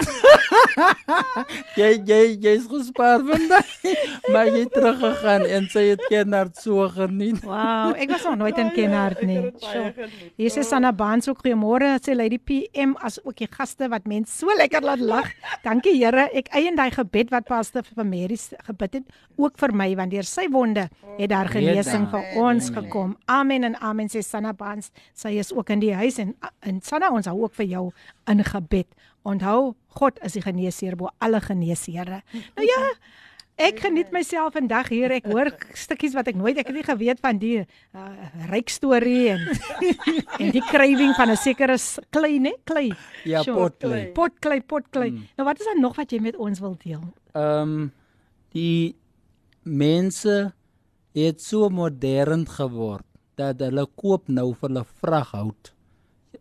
jy 1.79 1.89
jy 2.05 2.19
jy's 2.41 2.67
gespaar 2.69 3.23
vandag. 3.25 3.71
maar 4.33 4.49
jy 4.51 4.63
het 4.63 4.73
teruggegaan 4.75 5.45
en 5.57 5.65
sy 5.73 5.83
het 5.89 6.03
Kenhardt 6.05 6.61
so 6.61 6.85
geniet. 6.93 7.41
Wow, 7.45 7.95
ek 7.97 8.13
was 8.13 8.27
nog 8.29 8.37
nooit 8.43 8.59
in 8.61 8.69
Kenhardt 8.75 9.23
nie. 9.25 9.39
Baie 9.41 9.71
Sjoe. 9.71 9.89
geniet. 9.97 10.33
Hier 10.37 10.57
is 10.61 10.69
Sanna 10.69 10.93
Baans 10.93 11.29
ook 11.31 11.41
goeiemôre 11.41 11.95
sê 12.05 12.15
Lady 12.15 12.37
PM 12.37 12.93
as 13.01 13.17
ook 13.23 13.41
die 13.41 13.49
gaste 13.49 13.89
wat 13.89 14.05
mense 14.09 14.37
so 14.37 14.53
lekker 14.57 14.85
laat 14.85 15.01
lag. 15.01 15.33
Dankie 15.65 15.95
Here, 15.97 16.29
ek 16.33 16.53
eien 16.53 16.77
daai 16.77 16.91
gebed 16.93 17.33
wat 17.33 17.49
Pastor 17.73 17.97
vir 17.97 18.05
Mary 18.05 18.35
gebid 18.67 18.99
het 18.99 19.13
ook 19.41 19.55
vir 19.57 19.71
my 19.73 19.87
want 19.97 20.13
deur 20.13 20.27
sy 20.27 20.45
wonde 20.53 20.83
het 21.17 21.31
daar 21.31 21.49
genesing 21.49 22.05
vir 22.11 22.35
ons 22.37 22.69
gekom. 22.69 23.15
Amen 23.25 23.65
en 23.65 23.75
amen 23.81 24.11
sê 24.13 24.21
Sanna 24.21 24.53
Baans. 24.53 24.91
Sy 25.17 25.33
is 25.41 25.49
ook 25.53 25.71
in 25.73 25.81
die 25.81 25.93
huis 25.97 26.19
en 26.21 26.35
en 26.61 26.81
Sanna 26.85 27.09
ons 27.09 27.25
hou 27.25 27.39
ook 27.41 27.55
vir 27.57 27.71
jou 27.71 27.87
in 28.29 28.43
gebed. 28.45 28.87
Onthou, 29.25 29.73
God 29.97 30.21
is 30.21 30.37
die 30.37 30.43
geneesheer 30.45 30.95
bo 30.99 31.09
alle 31.19 31.41
geneesheere. 31.41 32.21
Nou 32.53 32.67
ja, 32.67 32.81
Ek 33.53 33.83
geniet 33.83 34.09
myself 34.09 34.55
vandag 34.55 34.87
hier. 34.89 35.11
Ek 35.13 35.27
hoor 35.29 35.51
stukkies 35.77 36.15
wat 36.17 36.25
ek 36.31 36.39
nooit 36.39 36.57
ek 36.57 36.71
het 36.71 36.77
nie 36.79 36.85
geweet 36.87 37.19
van 37.21 37.37
die 37.37 37.59
uh, 37.61 38.05
ryk 38.49 38.73
storie 38.73 39.35
en 39.35 39.43
en 40.41 40.49
die 40.55 40.63
craving 40.71 41.13
van 41.13 41.29
'n 41.29 41.37
sekere 41.37 41.77
klei, 42.09 42.39
né? 42.41 42.57
Klei. 42.65 42.89
Ja, 43.29 43.45
potklei. 43.45 44.07
Potklei, 44.17 44.61
potklei. 44.61 45.11
Mm. 45.11 45.27
Nou 45.37 45.45
wat 45.45 45.61
is 45.61 45.69
daar 45.69 45.77
nog 45.79 46.01
wat 46.01 46.09
jy 46.09 46.19
met 46.19 46.35
ons 46.35 46.59
wil 46.65 46.73
deel? 46.81 47.05
Ehm 47.33 47.71
um, 47.73 47.91
die 48.53 48.95
mense 49.63 50.53
het 51.17 51.41
so 51.41 51.69
modern 51.69 52.45
geword 52.45 53.05
dat 53.39 53.61
hulle 53.63 53.85
koop 53.97 54.27
nou 54.29 54.51
vir 54.53 54.69
hulle 54.69 54.83
vraghout. 55.01 55.71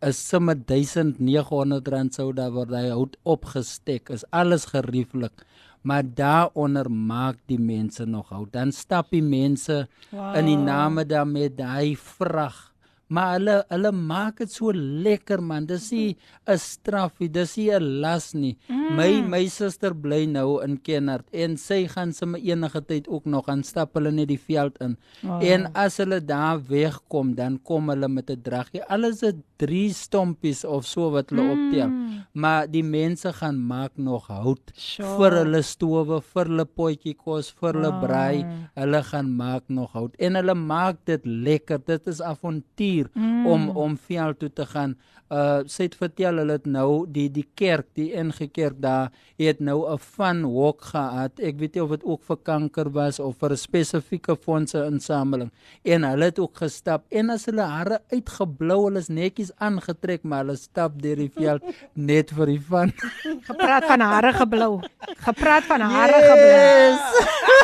Is 0.02 0.18
sommer 0.20 0.56
1900 0.56 1.88
rand 1.88 2.16
sou 2.16 2.32
daar 2.36 2.52
word 2.52 2.74
hy 2.76 2.88
hout 2.90 3.16
opgestek. 3.24 4.10
Is 4.10 4.26
alles 4.30 4.66
gerieflik. 4.72 5.44
Maar 5.82 6.04
daaronder 6.04 6.90
maak 6.90 7.40
die 7.50 7.58
mense 7.58 8.04
nog 8.06 8.28
hout. 8.30 8.52
Dan 8.52 8.72
stap 8.72 9.10
die 9.10 9.22
mense 9.22 9.86
wow. 10.10 10.36
in 10.36 10.46
die 10.46 10.58
name 10.58 11.06
daarmee 11.06 11.50
daai 11.54 11.96
vrag. 11.96 12.71
Maar 13.12 13.34
hulle 13.36 13.56
hulle 13.68 13.92
maak 13.92 14.40
dit 14.40 14.52
so 14.52 14.72
lekker 14.72 15.42
man. 15.44 15.66
Dis 15.68 15.90
nie 15.92 16.16
'n 16.48 16.58
strafie, 16.58 17.28
dis 17.28 17.56
nie 17.56 17.70
'n 17.70 18.00
las 18.00 18.32
nie. 18.34 18.56
Mm. 18.68 18.96
My 18.96 19.10
my 19.34 19.46
suster 19.48 19.92
bly 19.94 20.24
nou 20.26 20.62
in 20.64 20.78
Kenhardt 20.78 21.28
en 21.32 21.56
sy 21.56 21.86
gaan 21.88 22.12
sommer 22.12 22.40
enige 22.40 22.80
tyd 22.80 23.08
ook 23.08 23.24
nog 23.24 23.48
aan 23.48 23.62
stap 23.62 23.94
hulle 23.94 24.10
net 24.10 24.28
die 24.28 24.40
veld 24.40 24.78
in. 24.80 24.96
Oh. 25.24 25.38
En 25.42 25.68
as 25.74 25.96
hulle 25.96 26.20
daar 26.20 26.60
wegkom, 26.68 27.34
dan 27.34 27.58
kom 27.62 27.88
hulle 27.88 28.08
met 28.08 28.30
'n 28.30 28.42
draggie. 28.42 28.82
Alles 28.88 29.22
is 29.22 29.34
3 29.56 29.92
stompies 29.92 30.64
of 30.64 30.86
so 30.86 31.10
wat 31.10 31.30
hulle 31.30 31.42
mm. 31.42 31.50
optel. 31.52 31.90
Maar 32.32 32.66
die 32.70 32.82
mense 32.82 33.32
gaan 33.32 33.58
maak 33.66 33.92
nog 33.96 34.26
hout 34.26 34.72
Sure. 34.74 35.16
vir 35.18 35.32
hulle 35.44 35.62
stowe, 35.62 36.20
vir 36.20 36.44
hulle 36.44 36.64
potjie 36.64 37.14
kos, 37.14 37.50
vir 37.50 37.72
hulle 37.74 37.92
braai. 38.00 38.44
Hulle 38.74 39.02
gaan 39.02 39.36
maak 39.36 39.68
nog 39.68 39.92
hout 39.92 40.16
en 40.18 40.34
hulle 40.34 40.54
maak 40.54 40.96
dit 41.04 41.26
lekker. 41.26 41.78
Dit 41.86 42.06
is 42.06 42.20
avontuur 42.20 43.01
mm. 43.12 43.46
om 43.46 43.68
om 43.68 43.96
veld 43.96 44.38
toe 44.38 44.52
te 44.52 44.66
gaan. 44.66 44.96
Uh 45.32 45.64
sy 45.70 45.86
het 45.86 45.94
vertel 45.96 46.42
hulle 46.42 46.58
het 46.58 46.66
nou 46.68 47.06
die 47.08 47.30
die 47.32 47.46
kerk, 47.56 47.86
die 47.96 48.10
NG 48.20 48.50
Kerk 48.52 48.76
daar 48.84 49.08
het 49.40 49.60
nou 49.60 49.88
'n 49.88 49.98
fun 49.98 50.42
walk 50.44 50.82
gehad. 50.92 51.40
Ek 51.40 51.56
weet 51.58 51.74
nie 51.74 51.82
of 51.82 51.90
dit 51.90 52.04
ook 52.04 52.22
vir 52.22 52.36
kanker 52.36 52.90
was 52.90 53.18
of 53.18 53.36
vir 53.38 53.50
'n 53.52 53.56
spesifieke 53.56 54.36
fondse 54.36 54.84
insameling. 54.84 55.50
En 55.84 56.04
hulle 56.04 56.24
het 56.24 56.38
ook 56.38 56.56
gestap 56.56 57.04
en 57.08 57.30
as 57.30 57.46
hulle 57.46 57.62
hare 57.62 58.00
uitgeblou, 58.12 58.84
hulle 58.84 58.98
is 58.98 59.08
netjies 59.08 59.50
aangetrek, 59.56 60.22
maar 60.22 60.44
hulle 60.44 60.56
stap 60.56 61.02
deur 61.02 61.16
die 61.16 61.32
veld 61.34 61.62
net 62.10 62.30
vir 62.30 62.46
die 62.46 62.60
fun. 62.60 62.92
Gepraat 63.40 63.84
van 63.84 64.00
hare 64.00 64.32
geblou. 64.32 64.80
Gepraat 65.16 65.64
van 65.64 65.80
hare 65.80 66.18
yes. 66.20 66.28
geblou. 66.28 67.62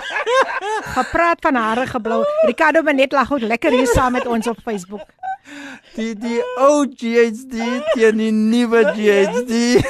Gepraat 0.96 1.38
van 1.40 1.54
hare 1.54 1.86
geblou. 1.86 2.24
Ricardo 2.46 2.82
Benet 2.82 3.12
lag 3.12 3.32
ook 3.32 3.40
lekker 3.40 3.70
hier 3.72 3.86
saam 3.86 4.12
met 4.12 4.26
ons 4.26 4.46
op 4.46 4.56
Facebook. 4.64 5.06
Die 5.96 6.12
die 6.18 6.38
ou 6.62 6.84
GHD 6.86 7.64
teen 7.94 8.20
die 8.20 8.32
nuwe 8.32 8.84
GHD. 8.94 9.82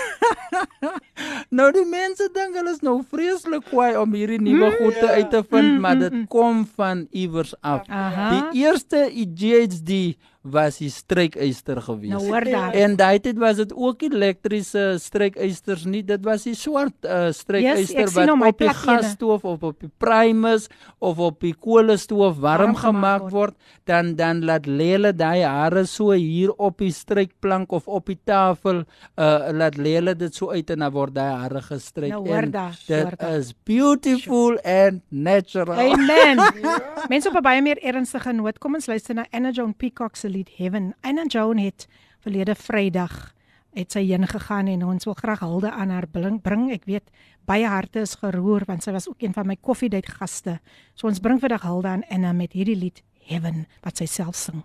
nou 1.59 1.69
die 1.75 1.85
mense 1.89 2.29
dink 2.35 2.57
hulle 2.57 2.73
is 2.73 2.83
nou 2.87 2.99
vreeslik 3.11 3.67
kwaai 3.69 3.97
om 4.01 4.15
hierdie 4.17 4.41
nuwe 4.43 4.71
goede 4.79 5.11
uit 5.19 5.31
te 5.35 5.43
vind, 5.51 5.79
maar 5.83 5.99
dit 6.01 6.25
kom 6.33 6.65
van 6.79 7.07
iewers 7.11 7.55
af. 7.61 7.85
Aha. 7.89 8.31
Die 8.35 8.65
eerste 8.65 9.09
GHD 9.13 10.17
was 10.51 10.79
die 10.79 10.91
strykyster 10.91 11.83
geweest. 11.83 12.13
Nou 12.13 12.27
hoor 12.27 12.45
daar. 12.45 12.75
En 12.75 12.97
daai 12.97 13.19
tyd 13.21 13.39
was 13.39 13.57
dit 13.57 13.75
ook 13.75 14.03
elektriese 14.03 14.97
strykeisters 14.99 15.85
nie, 15.85 16.05
dit 16.05 16.25
was 16.25 16.43
die 16.49 16.55
swart 16.55 17.05
uh, 17.05 17.27
Yes, 17.29 17.43
strykyster 17.45 18.05
hy 18.05 18.13
wat 18.15 18.35
op 18.35 18.43
die 18.45 18.67
plak 18.67 18.83
ene. 18.83 18.99
gasstoof 18.99 19.45
of 19.45 19.63
op 19.63 19.81
die 19.81 19.91
primus 19.99 20.69
of 20.99 21.19
op 21.19 21.41
die 21.41 21.55
koolstoof 21.55 22.39
warm, 22.39 22.59
Warm 22.59 22.77
gemaak 22.77 22.97
gemaak 22.99 23.33
word, 23.33 23.55
dan 23.89 24.15
dan 24.19 24.43
laat 24.47 24.67
lê 24.67 24.93
hulle 24.95 25.13
daai 25.17 25.43
hare 25.45 25.85
so 25.89 26.13
hier 26.13 26.53
op 26.57 26.79
die 26.83 26.93
strykplank 26.95 27.73
of 27.73 27.89
op 27.89 28.07
die 28.11 28.19
tafel, 28.29 28.85
uh 29.19 29.53
laat 29.53 29.79
lê 29.79 29.97
hulle 29.99 30.15
dit 30.19 30.35
so 30.35 30.51
uit 30.53 30.71
en 30.75 30.85
dan 30.85 30.93
word 30.95 31.15
daai 31.17 31.33
hare 31.45 31.63
gestryk. 31.63 32.13
Nou 32.13 32.27
hoor 32.27 32.49
En 32.49 32.51
daar, 32.55 32.77
dit 32.87 33.23
is 33.29 33.53
beautiful 33.65 34.59
and 34.65 35.03
natural. 35.09 35.79
Amen. 35.93 36.43
Mense 37.13 37.29
op 37.29 37.37
'n 37.37 37.43
baie 37.43 37.63
meer 37.63 37.79
ernstige 37.83 38.33
noot, 38.33 38.59
kom 38.59 38.75
ons 38.75 38.87
luister 38.87 39.15
na 39.15 39.27
Anna 39.31 39.51
Joan 39.51 39.75
Peacock 39.75 40.17
se 40.17 40.29
lied 40.38 40.50
Heaven. 40.58 40.94
Anna 41.02 41.26
Joan 41.28 41.58
het 41.58 41.88
verlede 42.20 42.56
Vrydag 42.56 43.34
het 43.74 43.92
sy 43.92 44.04
heen 44.06 44.28
gegaan 44.30 44.68
en 44.68 44.86
ons 44.86 45.06
wil 45.06 45.16
graag 45.18 45.40
hulde 45.40 45.72
aan 45.72 45.90
haar 45.90 46.08
bring. 46.08 46.42
bring. 46.42 46.72
Ek 46.72 46.86
weet 46.86 47.10
baie 47.46 47.68
harte 47.68 48.04
is 48.06 48.16
geroer 48.22 48.66
want 48.70 48.84
sy 48.84 48.92
was 48.92 49.10
ook 49.10 49.22
een 49.22 49.34
van 49.34 49.48
my 49.48 49.58
koffiedייט 49.62 50.10
gaste. 50.20 50.60
So 50.94 51.08
ons 51.08 51.20
bring 51.20 51.42
vandag 51.42 51.66
hulde 51.66 51.88
aan 51.88 52.06
Anna 52.10 52.34
met 52.34 52.54
hierdie 52.54 52.78
lied 52.78 53.04
Heaven 53.26 53.66
wat 53.82 53.98
sy 53.98 54.06
self 54.06 54.36
sing. 54.36 54.64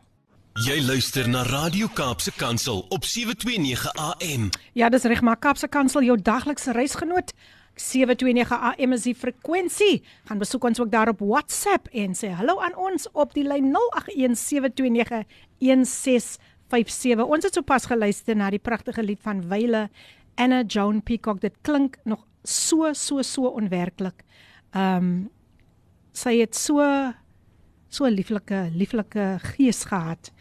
Jy 0.58 0.80
luister 0.82 1.28
na 1.30 1.44
Radio 1.46 1.86
Kaapse 1.94 2.32
Kansel 2.34 2.80
op 2.90 3.04
729 3.04 3.92
AM. 3.94 4.48
Ja, 4.74 4.88
dis 4.90 5.06
reg, 5.06 5.20
maar 5.22 5.38
Kaapse 5.38 5.68
Kansel 5.68 6.02
jou 6.02 6.16
daglikse 6.18 6.72
reisgenoot. 6.74 7.32
729 7.78 8.50
AM 8.58 8.92
is 8.96 9.06
die 9.06 9.14
frekwensie. 9.14 10.02
Gaan 10.26 10.42
besoek 10.42 10.64
ons 10.64 10.80
ook 10.80 10.90
daar 10.90 11.12
op 11.12 11.22
WhatsApp 11.22 11.86
en 11.94 12.16
sê 12.18 12.32
hallo 12.34 12.58
aan 12.58 12.74
ons 12.74 13.06
op 13.12 13.34
die 13.38 13.46
lyn 13.46 13.70
0817291657. 15.63 17.23
Ons 17.27 17.43
het 17.47 17.53
sopas 17.53 17.85
geluister 17.89 18.35
na 18.35 18.49
die 18.53 18.61
pragtige 18.61 19.03
lied 19.03 19.21
van 19.23 19.47
Wyle 19.49 19.89
Anna 20.35 20.63
Joan 20.63 21.01
Peacock. 21.03 21.41
Dit 21.41 21.55
klink 21.61 21.97
nog 22.03 22.25
so 22.43 22.93
so 22.93 23.21
so 23.21 23.47
onwerklik. 23.47 24.23
Ehm 24.73 24.97
um, 24.97 25.29
sy 26.13 26.37
het 26.37 26.55
so 26.55 26.77
so 27.89 28.05
'n 28.05 28.13
lieflike 28.13 28.69
lieflike 28.73 29.37
gees 29.41 29.83
gehad. 29.83 30.31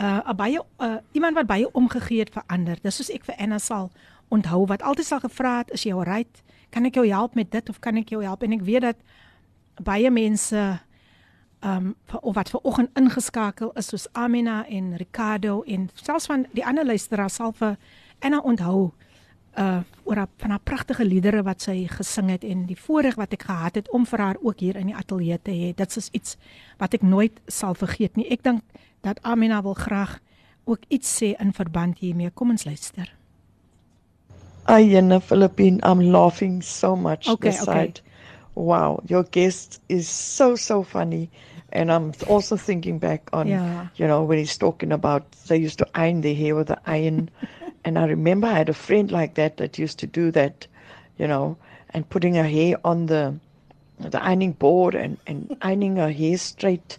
Uh 0.00 0.20
'n 0.28 0.36
baie 0.36 0.60
uh, 0.78 0.96
iemand 1.12 1.34
wat 1.34 1.46
baie 1.46 1.72
omgegee 1.72 2.18
het 2.18 2.32
vir 2.32 2.42
ander. 2.46 2.78
Dis 2.82 2.96
soos 2.96 3.10
ek 3.10 3.24
vir 3.24 3.34
Anna 3.38 3.58
sal 3.58 3.90
onthou 4.28 4.66
wat 4.66 4.82
altyd 4.82 5.06
sal 5.06 5.20
gevra 5.20 5.58
het, 5.58 5.70
is 5.70 5.84
jy 5.84 5.92
alright? 5.92 6.42
Kan 6.70 6.84
ek 6.84 6.94
jou 6.94 7.06
help 7.08 7.34
met 7.34 7.50
dit 7.50 7.68
of 7.68 7.78
kan 7.78 7.96
ek 7.96 8.08
jou 8.08 8.22
help? 8.24 8.42
En 8.42 8.52
ek 8.52 8.64
weet 8.64 8.80
dat 8.80 8.96
baie 9.82 10.10
mense 10.10 10.80
um 11.64 11.94
of 12.20 12.34
wat 12.34 12.50
ver 12.50 12.60
oggend 12.62 12.90
ingeskakel 12.98 13.70
is 13.78 13.86
soos 13.86 14.08
Amina 14.12 14.66
en 14.66 14.96
Ricardo 14.96 15.62
en 15.62 15.90
selfs 15.94 16.26
van 16.26 16.46
die 16.52 16.66
ander 16.66 16.86
luisteraars 16.86 17.34
sal 17.34 17.52
vir 17.52 17.76
Anna 18.20 18.40
onthou 18.40 18.92
uh 19.58 19.80
oor 20.04 20.16
haar 20.16 20.28
van 20.36 20.50
haar 20.50 20.64
pragtige 20.64 21.04
liedere 21.04 21.42
wat 21.42 21.62
sy 21.62 21.86
gesing 21.86 22.30
het 22.30 22.44
en 22.44 22.66
die 22.66 22.78
voorreg 22.78 23.14
wat 23.14 23.32
ek 23.32 23.42
gehad 23.46 23.74
het 23.74 23.90
om 23.90 24.06
vir 24.06 24.18
haar 24.18 24.36
ook 24.42 24.60
hier 24.60 24.76
in 24.76 24.90
die 24.90 24.96
ateljee 24.96 25.38
te 25.42 25.50
hê. 25.50 25.72
Dit 25.76 25.96
is 25.96 26.08
iets 26.12 26.36
wat 26.78 26.94
ek 26.94 27.02
nooit 27.02 27.40
sal 27.46 27.74
vergeet 27.74 28.16
nie. 28.16 28.26
Ek 28.32 28.42
dink 28.42 28.62
dat 29.02 29.22
Amina 29.22 29.62
wil 29.62 29.74
graag 29.74 30.18
ook 30.64 30.86
iets 30.88 31.22
sê 31.22 31.34
in 31.38 31.52
verband 31.52 31.98
hiermee. 31.98 32.30
Kom 32.30 32.50
ons 32.50 32.64
luister. 32.64 33.12
Ayana 34.64 35.20
Philippine, 35.20 35.80
I'm 35.82 36.00
laughing 36.00 36.62
so 36.62 36.96
much 36.96 37.28
Okay, 37.28 37.50
this 37.50 37.62
okay. 37.62 37.72
side. 37.72 38.00
Wow, 38.54 39.02
your 39.08 39.24
guest 39.24 39.80
is 39.88 40.08
so 40.08 40.56
so 40.56 40.82
funny, 40.82 41.30
and 41.72 41.90
I'm 41.90 42.12
also 42.26 42.56
thinking 42.56 42.98
back 42.98 43.28
on 43.32 43.48
Yeah. 43.48 43.86
you 43.96 44.06
know 44.06 44.22
when 44.22 44.38
he's 44.38 44.56
talking 44.58 44.92
about 44.92 45.30
they 45.48 45.56
used 45.56 45.78
to 45.78 45.86
iron 45.94 46.20
their 46.20 46.34
hair 46.34 46.54
with 46.54 46.68
the 46.68 46.78
iron, 46.86 47.30
And 47.84 47.98
I 47.98 48.06
remember 48.06 48.46
I 48.46 48.58
had 48.58 48.68
a 48.68 48.74
friend 48.74 49.10
like 49.10 49.34
that 49.34 49.56
that 49.56 49.76
used 49.78 49.98
to 49.98 50.06
do 50.06 50.30
that, 50.30 50.66
you 51.18 51.26
know, 51.26 51.56
and 51.90 52.08
putting 52.08 52.34
her 52.34 52.46
hair 52.46 52.76
on 52.84 53.06
the 53.06 53.34
the 53.98 54.22
ironing 54.22 54.52
board 54.52 54.94
and, 54.94 55.18
and 55.26 55.56
ironing 55.62 55.96
her 55.96 56.10
hair 56.12 56.38
straight. 56.38 56.98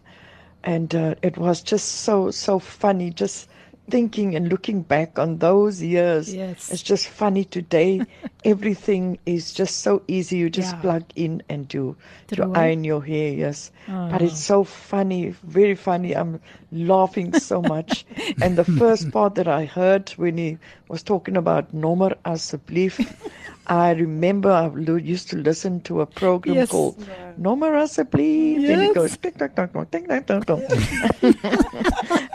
And 0.63 0.93
uh, 0.95 1.15
it 1.21 1.37
was 1.37 1.61
just 1.61 1.87
so, 2.03 2.31
so 2.31 2.59
funny, 2.59 3.11
just 3.11 3.49
thinking 3.89 4.35
and 4.35 4.49
looking 4.49 4.81
back 4.81 5.19
on 5.19 5.37
those 5.39 5.81
years. 5.81 6.33
Yes. 6.33 6.71
It's 6.71 6.81
just 6.81 7.07
funny 7.07 7.43
today. 7.43 8.01
Everything 8.45 9.19
is 9.25 9.53
just 9.53 9.79
so 9.79 10.01
easy. 10.07 10.37
You 10.37 10.49
just 10.49 10.73
Yeah. 10.75 10.81
plug 10.81 11.03
in 11.15 11.43
and 11.49 11.67
do 11.67 11.95
True. 12.27 12.51
iron 12.55 12.83
your 12.83 13.03
hair, 13.03 13.33
yes. 13.33 13.71
But 13.87 14.21
Oh. 14.21 14.25
it's 14.25 14.39
so 14.39 14.63
funny, 14.63 15.35
very 15.43 15.75
funny. 15.75 16.15
I'm 16.15 16.39
laughing 16.71 17.33
so 17.33 17.61
much. 17.61 18.05
and 18.41 18.57
the 18.57 18.63
first 18.63 19.11
part 19.11 19.35
that 19.35 19.47
I 19.47 19.65
heard 19.65 20.09
when 20.11 20.37
he 20.37 20.57
was 20.87 21.03
talking 21.03 21.37
about 21.37 21.73
Nommer 21.73 22.15
Asseblief, 22.25 23.05
I 23.67 23.91
remember 23.91 24.51
I 24.51 24.67
used 24.97 25.29
to 25.29 25.37
listen 25.37 25.81
to 25.81 26.01
a 26.01 26.05
program 26.05 26.55
Yes. 26.55 26.69
called 26.69 26.97
Nommer 27.39 27.71
Asseblief. 27.71 28.55
And 28.57 28.81
he 28.81 28.87
Yes. 28.87 28.93
goes, 28.93 29.17
tick, 29.17 29.37
tock, 29.37 29.55
tock, 29.55 29.73
tock, 29.73 29.91
tick, 29.91 30.07
tock, 30.07 30.25
tock, 30.25 30.45
tock. 30.45 30.59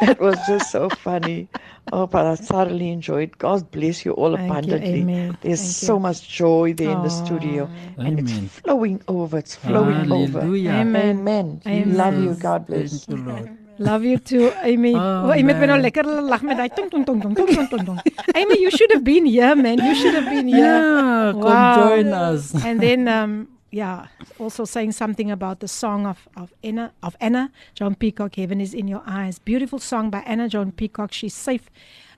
It 0.01 0.19
was 0.21 0.47
just 0.47 0.71
so 0.71 0.89
funny. 0.89 1.49
Oh, 1.93 2.07
but 2.07 2.27
I 2.27 2.37
thoroughly 2.37 2.91
enjoyed. 2.91 3.37
God 3.39 3.71
bless 3.71 4.05
you 4.05 4.13
all 4.13 4.37
Thank 4.37 4.51
abundantly. 4.51 5.01
Amen. 5.03 5.37
There's 5.41 5.61
Thank 5.61 5.73
so 5.73 5.95
you. 5.95 6.01
much 6.01 6.29
joy 6.29 6.73
there 6.75 6.91
in 6.91 7.03
the 7.03 7.09
Aw. 7.09 7.25
studio, 7.25 7.69
and 7.97 8.19
Amen. 8.19 8.19
it's 8.45 8.61
flowing 8.61 9.03
over. 9.09 9.39
It's 9.39 9.55
flowing 9.55 10.13
over. 10.13 10.41
Amen. 10.41 11.19
Amen. 11.19 11.63
Amen. 11.67 11.97
Love 11.97 12.19
you. 12.23 12.35
God 12.35 12.67
bless. 12.67 13.05
Thank 13.05 13.21
you, 13.21 13.25
Lord. 13.25 13.68
Love 13.79 14.05
you 14.05 14.19
too, 14.19 14.51
Amy. 14.63 14.95
Oh, 14.95 15.29
oh 15.29 15.33
Amy 15.33 15.53
het 15.53 15.61
my 15.61 15.67
nou 15.71 15.79
lekker 15.81 16.07
lag 16.27 16.43
met 16.43 16.59
daai 16.59 16.69
tong 16.75 16.91
tong 16.91 17.05
tong 17.07 17.21
tong 17.23 17.35
tong 17.35 17.69
tong 17.71 17.85
tong. 17.87 18.01
Amy, 18.35 18.59
you 18.59 18.71
should 18.71 18.91
have 18.91 19.05
been 19.05 19.25
here, 19.25 19.55
man. 19.55 19.79
You 19.79 19.95
should 19.95 20.15
have 20.15 20.27
been 20.27 20.49
here. 20.49 20.65
Yeah, 20.67 21.33
wow. 21.33 21.43
come 21.43 21.89
join 21.89 22.13
us. 22.13 22.55
and 22.65 22.83
then 22.83 23.07
um 23.07 23.49
yeah, 23.71 24.07
also 24.39 24.65
saying 24.65 24.93
something 24.93 25.31
about 25.31 25.61
the 25.61 25.69
song 25.69 26.07
of 26.07 26.29
of 26.35 26.53
Anna 26.65 26.93
of 27.03 27.17
Anna 27.21 27.53
John 27.75 27.95
Peacock, 27.95 28.35
Heaven 28.35 28.61
is 28.61 28.75
in 28.75 28.89
Your 28.89 29.03
Eyes. 29.07 29.39
Beautiful 29.39 29.79
song 29.79 30.11
by 30.11 30.21
Anna 30.27 30.49
John 30.49 30.73
Peacock. 30.73 31.13
She's 31.13 31.35
safe 31.35 31.71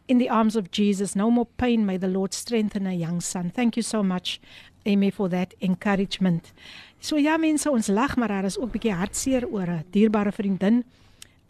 in 0.09 0.17
the 0.17 0.31
arms 0.31 0.57
of 0.57 0.71
Jesus. 0.71 1.15
No 1.15 1.31
more 1.31 1.47
pain. 1.59 1.85
May 1.85 1.99
the 1.99 2.09
Lord 2.09 2.33
strengthen 2.33 2.87
her 2.87 2.93
young 2.93 3.21
son. 3.21 3.51
Thank 3.51 3.77
you 3.77 3.83
so 3.83 4.03
much, 4.03 4.41
Amy, 4.87 5.11
for 5.11 5.29
that 5.29 5.53
encouragement. 5.61 6.53
So 7.01 7.17
ja 7.17 7.37
mense, 7.37 7.71
ons 7.71 7.89
lag, 7.89 8.17
maar 8.17 8.29
daar 8.29 8.45
is 8.45 8.59
ook 8.59 8.73
'n 8.73 8.79
bietjie 8.79 8.93
hartseer 8.93 9.47
oor 9.49 9.69
'n 9.69 9.85
dierbare 9.91 10.33
vriendin 10.33 10.85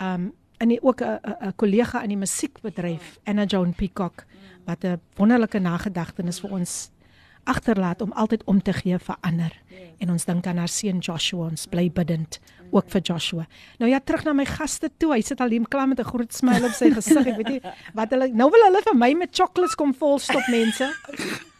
Um 0.03 0.33
en 0.61 0.83
ook 0.83 1.01
'n 1.01 1.05
'n 1.05 1.37
'n 1.49 1.55
kollega 1.57 2.03
in 2.03 2.09
die 2.09 2.17
musiekbedryf, 2.17 3.19
Anna 3.25 3.45
Joan 3.45 3.75
Peacock, 3.75 4.25
wat 4.65 4.85
'n 4.85 5.01
wonderlike 5.17 5.59
nagedagtenis 5.59 6.41
vir 6.41 6.51
ons 6.51 6.91
agterlaat 7.45 8.01
om 8.01 8.13
altyd 8.13 8.45
om 8.45 8.63
te 8.63 8.73
gee 8.73 8.99
vir 8.99 9.17
ander. 9.21 9.61
En 9.99 10.11
ons 10.11 10.25
dink 10.25 10.47
aan 10.47 10.57
haar 10.57 10.69
seun 10.69 10.99
Joshua, 10.99 11.47
ons 11.51 11.67
bly 11.67 11.91
bidend 11.91 12.39
ook 12.71 12.89
vir 12.91 13.01
Joshua. 13.03 13.47
Nou 13.79 13.91
ja, 13.91 13.99
terug 14.01 14.25
na 14.25 14.33
my 14.33 14.45
gaste 14.47 14.91
toe. 14.99 15.13
Hy 15.13 15.21
sit 15.27 15.41
al 15.41 15.49
hier 15.51 15.67
klaar 15.69 15.89
met 15.89 15.99
'n 16.01 16.05
groot 16.05 16.33
smile 16.35 16.67
op 16.67 16.73
sy 16.73 16.91
gesig. 16.99 17.27
Ek 17.27 17.37
weet 17.37 17.49
nie 17.49 17.61
wat 17.95 18.11
hulle 18.11 18.29
nou 18.33 18.51
wil 18.51 18.65
hulle 18.69 18.83
vir 18.83 18.97
my 18.97 19.13
met 19.15 19.31
chocolates 19.35 19.75
kom 19.75 19.95
volstop 19.95 20.47
mense. 20.49 20.87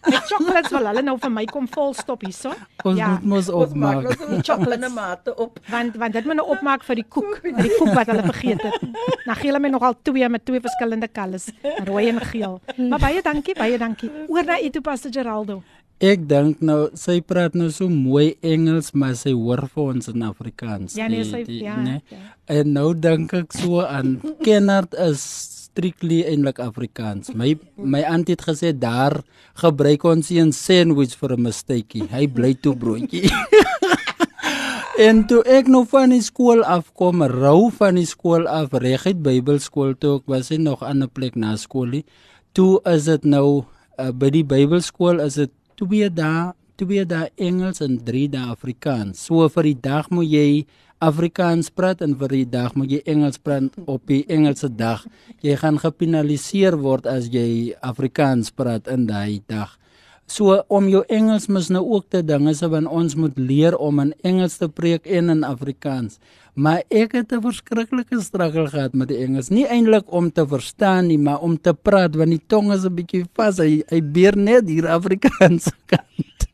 Met 0.07 0.23
chocolates 0.31 0.71
wil 0.73 0.87
hulle 0.87 1.03
nou 1.03 1.17
vir 1.19 1.31
my 1.31 1.45
kom 1.45 1.67
volstop 1.69 2.23
hierso. 2.23 2.55
Ons 2.85 3.01
moet 3.01 3.23
mos 3.25 3.49
Ons 3.51 3.75
maak 3.75 3.97
opmaak. 4.07 4.19
nou 4.21 4.39
so 4.41 4.53
chocolate 4.53 4.89
mate 4.95 5.35
op. 5.37 5.59
Want 5.69 5.97
want 5.97 6.13
dit 6.13 6.25
moet 6.25 6.37
nou 6.37 6.47
opmaak 6.49 6.83
vir 6.85 6.95
die 6.95 7.05
koek, 7.09 7.41
vir 7.43 7.53
die 7.63 7.75
koek 7.79 7.93
wat 7.95 8.07
hulle 8.07 8.23
vergeet 8.23 8.63
het. 8.63 8.81
Dan 9.27 9.35
gee 9.37 9.51
hulle 9.51 9.61
my 9.61 9.69
nogal 9.69 9.95
twee 10.03 10.29
met 10.29 10.45
twee 10.45 10.61
verskillende 10.61 11.09
kalles, 11.09 11.51
rooi 11.85 12.09
en 12.09 12.21
geel. 12.21 12.61
Maar 12.77 12.99
baie 12.99 13.23
dankie, 13.23 13.55
baie 13.55 13.79
dankie. 13.79 14.11
Oor 14.29 14.45
na 14.45 14.61
u 14.63 14.71
toe 14.71 14.81
Pastor 14.83 15.13
Geraldo. 15.13 15.63
Ek 16.01 16.23
dink 16.29 16.63
nou 16.65 16.89
sy 16.97 17.19
praat 17.21 17.55
nou 17.55 17.69
so 17.71 17.89
mooi 17.93 18.35
Engels, 18.43 18.95
maar 18.97 19.15
sy 19.21 19.35
hoor 19.37 19.67
vir 19.69 19.83
ons 19.95 20.09
in 20.09 20.23
Afrikaans. 20.25 20.95
Ja, 20.97 21.09
nee, 21.13 21.25
sy- 21.29 21.45
die- 21.45 21.63
ja, 21.63 21.77
nee. 21.77 22.01
ja. 22.09 22.17
En 22.49 22.73
nou 22.73 22.95
dink 22.95 23.35
ek 23.37 23.53
so 23.53 23.81
aan 23.85 24.21
Kennard 24.47 24.95
is 24.95 25.21
strictly 25.71 26.23
eintlik 26.25 26.59
Afrikaans. 26.59 27.35
My 27.37 27.53
my 27.77 28.01
auntie 28.03 28.33
het 28.35 28.43
gesê 28.49 28.73
daar 28.73 29.21
gebruik 29.61 30.05
ons 30.05 30.31
nie 30.31 30.41
'n 30.41 30.53
sandwich 30.53 31.15
vir 31.21 31.37
'n 31.37 31.43
mistake. 31.43 32.09
Hy 32.11 32.27
bly 32.27 32.55
toe 32.55 32.75
broodjie. 32.77 33.29
En 35.01 35.23
toe 35.25 35.41
ek 35.49 35.65
nou 35.73 35.87
van 35.89 36.11
die 36.13 36.21
skool 36.21 36.61
afkom, 36.69 37.23
rou 37.25 37.71
van 37.73 37.95
die 37.97 38.05
skool 38.05 38.45
af, 38.51 38.75
reguit 38.77 39.23
Bybelskool 39.25 39.95
toe, 39.97 40.19
ek 40.21 40.27
was 40.29 40.51
nie 40.51 40.59
nog 40.61 40.83
aan 40.85 41.01
'n 41.03 41.09
plek 41.09 41.37
na 41.37 41.57
skoolie. 41.57 42.05
Toe 42.53 42.81
is 42.85 43.05
dit 43.05 43.25
nou 43.25 43.65
uh, 43.99 44.11
by 44.13 44.29
die 44.31 44.45
Bybelskool 44.45 45.21
is 45.25 45.35
dit 45.41 45.51
twee 45.81 46.11
dae, 46.13 46.53
twee 46.81 47.07
dae 47.09 47.31
Engels 47.41 47.81
en 47.85 47.97
drie 48.05 48.29
dae 48.29 48.51
Afrikaans. 48.53 49.25
So 49.25 49.49
vir 49.53 49.71
die 49.71 49.79
dag 49.89 50.11
moet 50.13 50.29
jy 50.29 50.49
Afrikaans 51.01 51.71
praat 51.73 52.03
en 52.05 52.13
vir 52.21 52.35
die 52.35 52.49
dag 52.53 52.75
moet 52.77 52.93
jy 52.93 53.01
Engels 53.09 53.41
praat 53.41 53.77
op 53.89 54.05
die 54.11 54.21
Engelse 54.29 54.69
dag. 54.69 55.07
Jy 55.41 55.57
gaan 55.63 55.81
gepenaliseer 55.81 56.77
word 56.81 57.09
as 57.09 57.31
jy 57.33 57.73
Afrikaans 57.81 58.53
praat 58.53 58.91
in 58.93 59.07
daai 59.09 59.41
dag. 59.49 59.79
So 60.31 60.61
om 60.71 60.87
jou 60.87 61.01
Engels 61.11 61.49
mis 61.51 61.69
nou 61.75 61.81
ook 61.97 62.05
te 62.15 62.21
dinge 62.23 62.53
se 62.55 62.69
want 62.71 62.87
ons 62.87 63.17
moet 63.19 63.39
leer 63.39 63.75
om 63.83 63.99
in 63.99 64.13
Engels 64.23 64.61
te 64.61 64.69
preek 64.71 65.09
en 65.11 65.33
in 65.33 65.43
Afrikaans. 65.47 66.21
Maar 66.55 66.85
ek 66.87 67.17
het 67.19 67.33
'n 67.33 67.43
verskriklike 67.43 68.21
struggle 68.21 68.69
gehad 68.69 68.95
met 68.95 69.09
die 69.09 69.19
Engels. 69.19 69.51
Nie 69.51 69.67
eintlik 69.67 70.07
om 70.07 70.31
te 70.31 70.47
verstaan 70.47 71.07
nie, 71.07 71.19
maar 71.19 71.41
om 71.41 71.59
te 71.59 71.75
praat 71.75 72.15
want 72.15 72.31
die 72.31 72.47
tong 72.47 72.73
is 72.73 72.85
'n 72.85 72.95
bietjie 72.95 73.25
vas. 73.35 73.59
Hy 73.59 73.83
hy 73.89 74.01
beer 74.01 74.37
net 74.37 74.69
hier 74.69 74.87
Afrikaans 74.87 75.67
kant. 75.91 76.47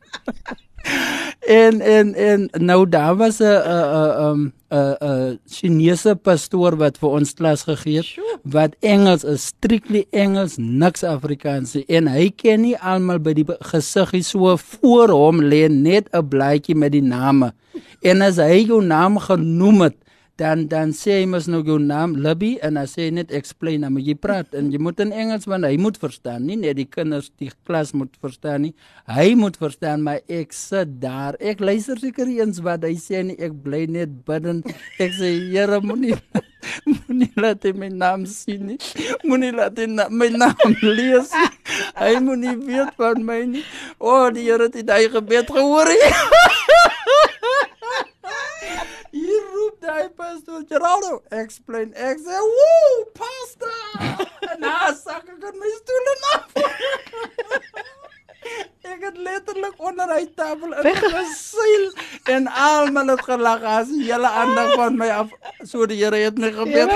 En 1.46 1.80
en 1.80 2.14
en 2.14 2.48
nou 2.52 2.88
daar 2.88 3.16
was 3.16 3.38
'n 3.38 3.44
'n 3.44 4.52
'n 4.70 4.96
'n 5.00 5.38
Chinese 5.46 6.14
pastoor 6.16 6.76
wat 6.76 6.98
vir 6.98 7.08
ons 7.08 7.34
klas 7.34 7.62
gegee 7.62 7.96
het 7.96 8.40
wat 8.42 8.76
Engels 8.80 9.24
is 9.24 9.46
strictly 9.46 10.06
Engels 10.10 10.56
niks 10.56 11.02
Afrikaans 11.02 11.74
nie. 11.74 11.84
en 11.88 12.06
hy 12.06 12.30
ken 12.30 12.60
nie 12.60 12.78
almal 12.78 13.18
by 13.18 13.32
die 13.32 13.46
gesiggie 13.60 14.22
so 14.22 14.56
voor 14.56 15.08
hom 15.08 15.40
lê 15.40 15.68
net 15.68 16.08
'n 16.12 16.28
blaadjie 16.28 16.74
met 16.74 16.92
die 16.92 17.02
name 17.02 17.52
en 18.02 18.22
as 18.22 18.36
hy 18.36 18.64
jou 18.66 18.82
naam 18.82 19.18
genoem 19.18 19.80
het 19.80 19.96
dan 20.36 20.66
dan 20.68 20.92
sê 20.92 21.22
hy 21.22 21.26
mos 21.32 21.46
nou 21.48 21.62
jou 21.64 21.78
naam 21.80 22.12
Libby 22.20 22.56
en 22.64 22.76
sê 22.84 23.06
hy 23.06 23.12
net 23.16 23.30
explain 23.32 23.86
dan 23.86 23.94
moet 23.94 24.04
jy 24.04 24.16
praat. 24.20 24.52
En 24.58 24.68
jy 24.72 24.80
moet 24.82 25.00
in 25.00 25.12
Engels 25.16 25.48
want 25.48 25.64
hy 25.64 25.78
moet 25.80 25.96
verstaan 26.00 26.44
nie 26.44 26.58
net 26.60 26.76
die 26.76 26.84
kinders 26.84 27.30
die 27.40 27.48
klas 27.64 27.94
moet 27.96 28.12
verstaan 28.20 28.66
nie. 28.68 28.74
Hy 29.08 29.32
moet 29.38 29.56
verstaan 29.60 30.04
maar 30.04 30.20
ek 30.28 30.52
sit 30.52 30.98
daar. 31.00 31.38
Ek 31.40 31.62
luister 31.64 31.96
seker 32.00 32.28
eens 32.28 32.60
wat 32.64 32.84
hy 32.84 32.92
sê 33.00 33.22
nie. 33.24 33.38
Ek 33.40 33.56
bly 33.64 33.86
net 33.88 34.12
bidden. 34.28 34.60
Ek 35.00 35.16
sê 35.16 35.32
Here 35.46 35.80
moenie 35.80 36.16
moenie 36.90 37.32
laat 37.40 37.64
hy 37.64 37.72
my 37.72 37.88
naam 37.92 38.26
sien 38.28 38.74
nie. 38.74 38.78
Moenie 39.24 39.54
laat 39.56 39.80
hy 39.80 39.88
na, 39.88 40.10
my 40.12 40.28
naam 40.34 40.76
lees 40.84 41.32
nie. 41.32 41.52
hy 41.96 42.12
moenie 42.20 42.58
weet 42.60 42.92
van 43.00 43.24
my 43.24 43.40
nie. 43.56 43.64
O 43.96 44.12
oh, 44.12 44.28
die 44.34 44.44
Here 44.50 44.68
het 44.68 44.76
die 44.84 45.08
gebed 45.16 45.48
gehoor 45.56 45.88
diapers 49.86 50.42
to 50.44 50.64
Geraldo. 50.68 51.22
Explain 51.30 51.92
X 51.92 52.18
en 52.26 52.44
woe, 52.56 53.06
pasta! 53.12 53.74
en 54.52 54.62
haar 54.62 54.94
zakken 55.04 55.38
kunnen 55.38 55.58
mijn 55.58 55.70
stoelen 55.82 56.18
af. 56.32 56.46
Ik 58.96 59.02
heb 59.02 59.16
letterlijk 59.16 59.74
onder 59.76 60.08
haar 60.08 60.26
tafel 60.34 60.76
een 60.76 61.26
ziel 61.34 61.92
en 62.24 62.46
allemaal 62.46 63.06
het 63.06 63.22
gelach 63.22 63.62
als 63.62 63.88
jullie 63.88 64.26
aandacht 64.26 64.74
van 64.74 64.96
mij 64.96 65.16
af. 65.16 65.28
Sorry, 65.58 65.98
je 65.98 66.04
hebt 66.04 66.38
me 66.38 66.52
gebed, 66.52 66.90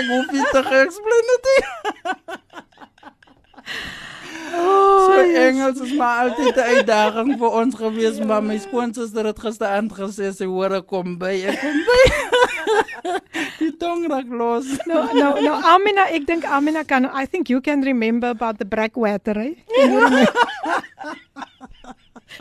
ik 0.00 0.06
hoef 0.08 0.30
niet 0.30 0.50
te 0.50 0.58
explainen. 0.58 1.40
So 4.54 5.12
Engels 5.20 5.80
is 5.80 5.92
maar 5.98 6.28
altyd 6.28 6.56
'n 6.56 6.68
uitdaging 6.74 7.30
vir 7.38 7.50
ons 7.60 7.74
gewees, 7.74 8.18
maar 8.20 8.42
my 8.42 8.58
skoonsister 8.58 9.26
het 9.26 9.38
gisteraand 9.38 9.92
gesê 9.92 10.32
sy 10.32 10.46
hoor 10.46 10.72
ek 10.80 10.86
kom 10.86 11.18
by, 11.18 11.34
ek 11.50 11.60
kom 11.60 11.76
by. 11.88 12.02
Die 13.58 13.72
tong 13.76 14.06
raak 14.12 14.28
los. 14.28 14.66
No, 14.86 15.04
no, 15.12 15.34
no, 15.40 15.52
Amina, 15.74 16.08
ek 16.10 16.26
dink 16.26 16.44
Amina 16.44 16.84
kan 16.84 17.04
I 17.12 17.26
think 17.26 17.48
you 17.48 17.60
can 17.60 17.82
remember 17.82 18.28
about 18.30 18.58
the 18.58 18.64
breakwater, 18.64 19.38
eh? 19.38 19.54
Can 19.76 19.92
you 19.92 20.00
remember? 20.04 20.32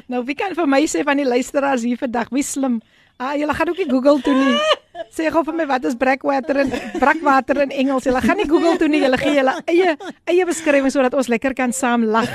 nou, 0.07 0.23
wie 0.25 0.35
kan 0.35 0.55
vir 0.55 0.67
my 0.67 0.83
sê 0.87 1.03
van 1.03 1.17
die 1.17 1.27
luisteraars 1.27 1.83
hier 1.83 1.97
vandag, 1.97 2.29
wie 2.31 2.43
slim? 2.43 2.81
Ah, 3.17 3.35
julle 3.37 3.53
gaan 3.53 3.69
ook 3.69 3.77
nie 3.77 3.89
Google 3.89 4.21
toe 4.21 4.33
nie. 4.33 4.57
Sê 5.13 5.29
gou 5.33 5.41
vir 5.45 5.55
my 5.57 5.65
wat 5.69 5.85
is 5.89 5.95
breakwater 5.97 6.59
en 6.63 6.71
brakwater 7.01 7.63
in 7.65 7.73
Engels? 7.83 8.05
Julle 8.05 8.21
gaan 8.21 8.37
nie 8.37 8.49
Google 8.49 8.77
toe 8.77 8.89
nie. 8.91 9.01
Julle 9.01 9.17
gee 9.21 9.35
julle 9.39 9.55
eie 9.69 9.95
eie 10.29 10.45
beskrywing 10.45 10.93
sodat 10.93 11.15
ons 11.17 11.29
lekker 11.33 11.55
kan 11.57 11.73
saam 11.73 12.05
lag. 12.05 12.29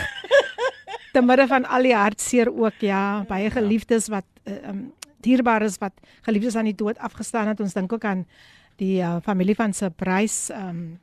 Te 1.15 1.23
midde 1.25 1.47
van 1.51 1.65
al 1.65 1.87
die 1.89 1.95
hartseer 1.97 2.51
ook, 2.53 2.83
ja, 2.85 3.25
baie 3.29 3.51
geliefdes 3.51 4.11
wat 4.13 4.27
uh, 4.45 4.59
um 4.73 4.89
dierbares 5.25 5.81
wat 5.83 5.95
geliefdes 6.27 6.55
aan 6.59 6.69
die 6.71 6.77
dood 6.79 6.99
afgestaan 7.03 7.51
het. 7.51 7.61
Ons 7.63 7.75
dink 7.75 7.93
ook 7.93 8.05
aan 8.07 8.27
die 8.79 9.01
uh, 9.03 9.17
familie 9.27 9.57
van 9.59 9.75
Surprise 9.75 10.55
um 10.55 10.99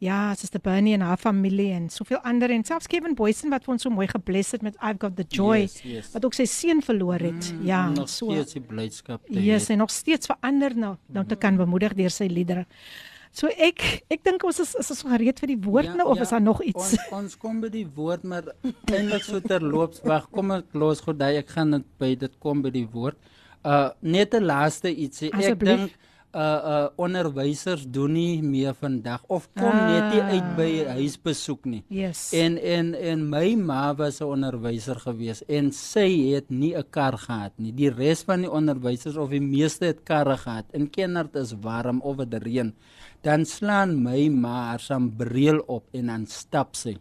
Ja, 0.00 0.34
Sister 0.34 0.60
Bernie 0.64 0.94
en 0.96 1.02
haar 1.04 1.18
familie 1.20 1.74
en 1.76 1.90
soveel 1.92 2.22
ander 2.24 2.50
en 2.54 2.62
selfs 2.64 2.88
Kevin 2.88 3.12
Boysen 3.18 3.52
wat 3.52 3.66
vir 3.66 3.74
ons 3.74 3.82
so 3.84 3.92
mooi 3.92 4.06
gebless 4.08 4.54
het 4.56 4.62
met 4.64 4.78
I've 4.80 4.96
got 5.02 5.18
the 5.18 5.26
joy 5.28 5.66
Yes, 5.66 5.74
yes. 5.84 6.08
wat 6.14 6.24
ook 6.24 6.36
sy 6.38 6.46
seun 6.48 6.80
verloor 6.80 7.20
het. 7.20 7.50
Mm, 7.52 7.66
ja, 7.68 7.82
nog 7.92 8.08
so. 8.08 8.30
steeds 8.32 8.56
die 8.56 8.62
blydskap 8.64 9.28
Ja, 9.28 9.42
yes, 9.50 9.68
en 9.68 9.82
nog 9.84 9.92
steeds 9.92 10.30
verander 10.30 10.72
nou 10.72 10.94
nou 11.12 11.26
te 11.28 11.36
kan 11.36 11.60
bemoedig 11.60 11.92
deur 12.00 12.14
sy 12.14 12.30
liedere. 12.32 12.64
So 13.36 13.52
ek 13.60 13.84
ek 14.08 14.24
dink 14.24 14.42
ons 14.48 14.62
is 14.64 14.72
is 14.80 14.88
ons 14.96 15.04
gereed 15.12 15.38
vir 15.44 15.52
die 15.52 15.60
woord 15.68 15.92
nou 16.00 16.08
of 16.14 16.24
is 16.24 16.32
daar 16.32 16.42
nog 16.48 16.64
iets? 16.64 16.96
Ons, 16.96 17.10
ons 17.20 17.36
kom 17.44 17.60
by 17.60 17.68
die 17.70 17.84
woord, 17.84 18.24
maar 18.24 18.48
eintlik 18.64 19.22
so 19.28 19.38
terloops 19.44 20.00
wag, 20.08 20.30
kom 20.32 20.56
ek 20.56 20.72
los 20.80 21.04
gou 21.04 21.12
daai 21.12 21.36
ek 21.44 21.52
gaan 21.58 21.76
dit 21.76 21.86
by 22.00 22.14
dit 22.24 22.40
kom 22.40 22.64
by 22.64 22.72
die 22.72 22.88
woord. 22.88 23.20
Uh 23.60 23.90
net 24.00 24.32
'n 24.32 24.48
laaste 24.48 24.88
ietsie. 24.88 25.28
Ek 25.36 25.60
dink 25.60 25.92
uh 26.30 26.40
uh 26.72 26.88
onderwysers 26.94 27.82
doen 27.90 28.12
nie 28.14 28.42
meer 28.42 28.74
vandag 28.78 29.22
of 29.26 29.48
kom 29.58 29.72
ah. 29.74 29.88
net 29.90 30.12
nie 30.14 30.38
uit 30.38 30.50
by 30.54 30.68
huisbesoek 30.94 31.66
nie. 31.66 31.80
Yes. 31.90 32.28
En 32.36 32.54
en 32.54 32.92
en 32.94 33.24
my 33.32 33.56
ma 33.58 33.94
was 33.98 34.20
'n 34.20 34.30
onderwyser 34.30 35.00
gewees 35.02 35.42
en 35.48 35.72
sy 35.72 36.30
het 36.30 36.50
nie 36.50 36.76
'n 36.76 36.86
kar 36.90 37.18
gehad 37.18 37.52
nie. 37.58 37.72
Die 37.72 37.90
res 37.90 38.22
van 38.22 38.46
die 38.46 38.50
onderwysers 38.50 39.16
of 39.16 39.30
die 39.30 39.42
meeste 39.42 39.86
het 39.86 40.04
karre 40.04 40.36
gehad. 40.36 40.66
In 40.72 40.90
Kennard 40.90 41.34
is 41.34 41.52
warm 41.52 42.00
of 42.00 42.16
dit 42.16 42.42
reën. 42.42 42.74
Dan 43.22 43.44
slaan 43.44 44.02
my 44.02 44.28
ma 44.28 44.70
haar 44.70 44.80
sambreel 44.80 45.58
op 45.66 45.84
en 45.92 46.06
dan 46.06 46.26
stap 46.26 46.76
sy. 46.76 46.96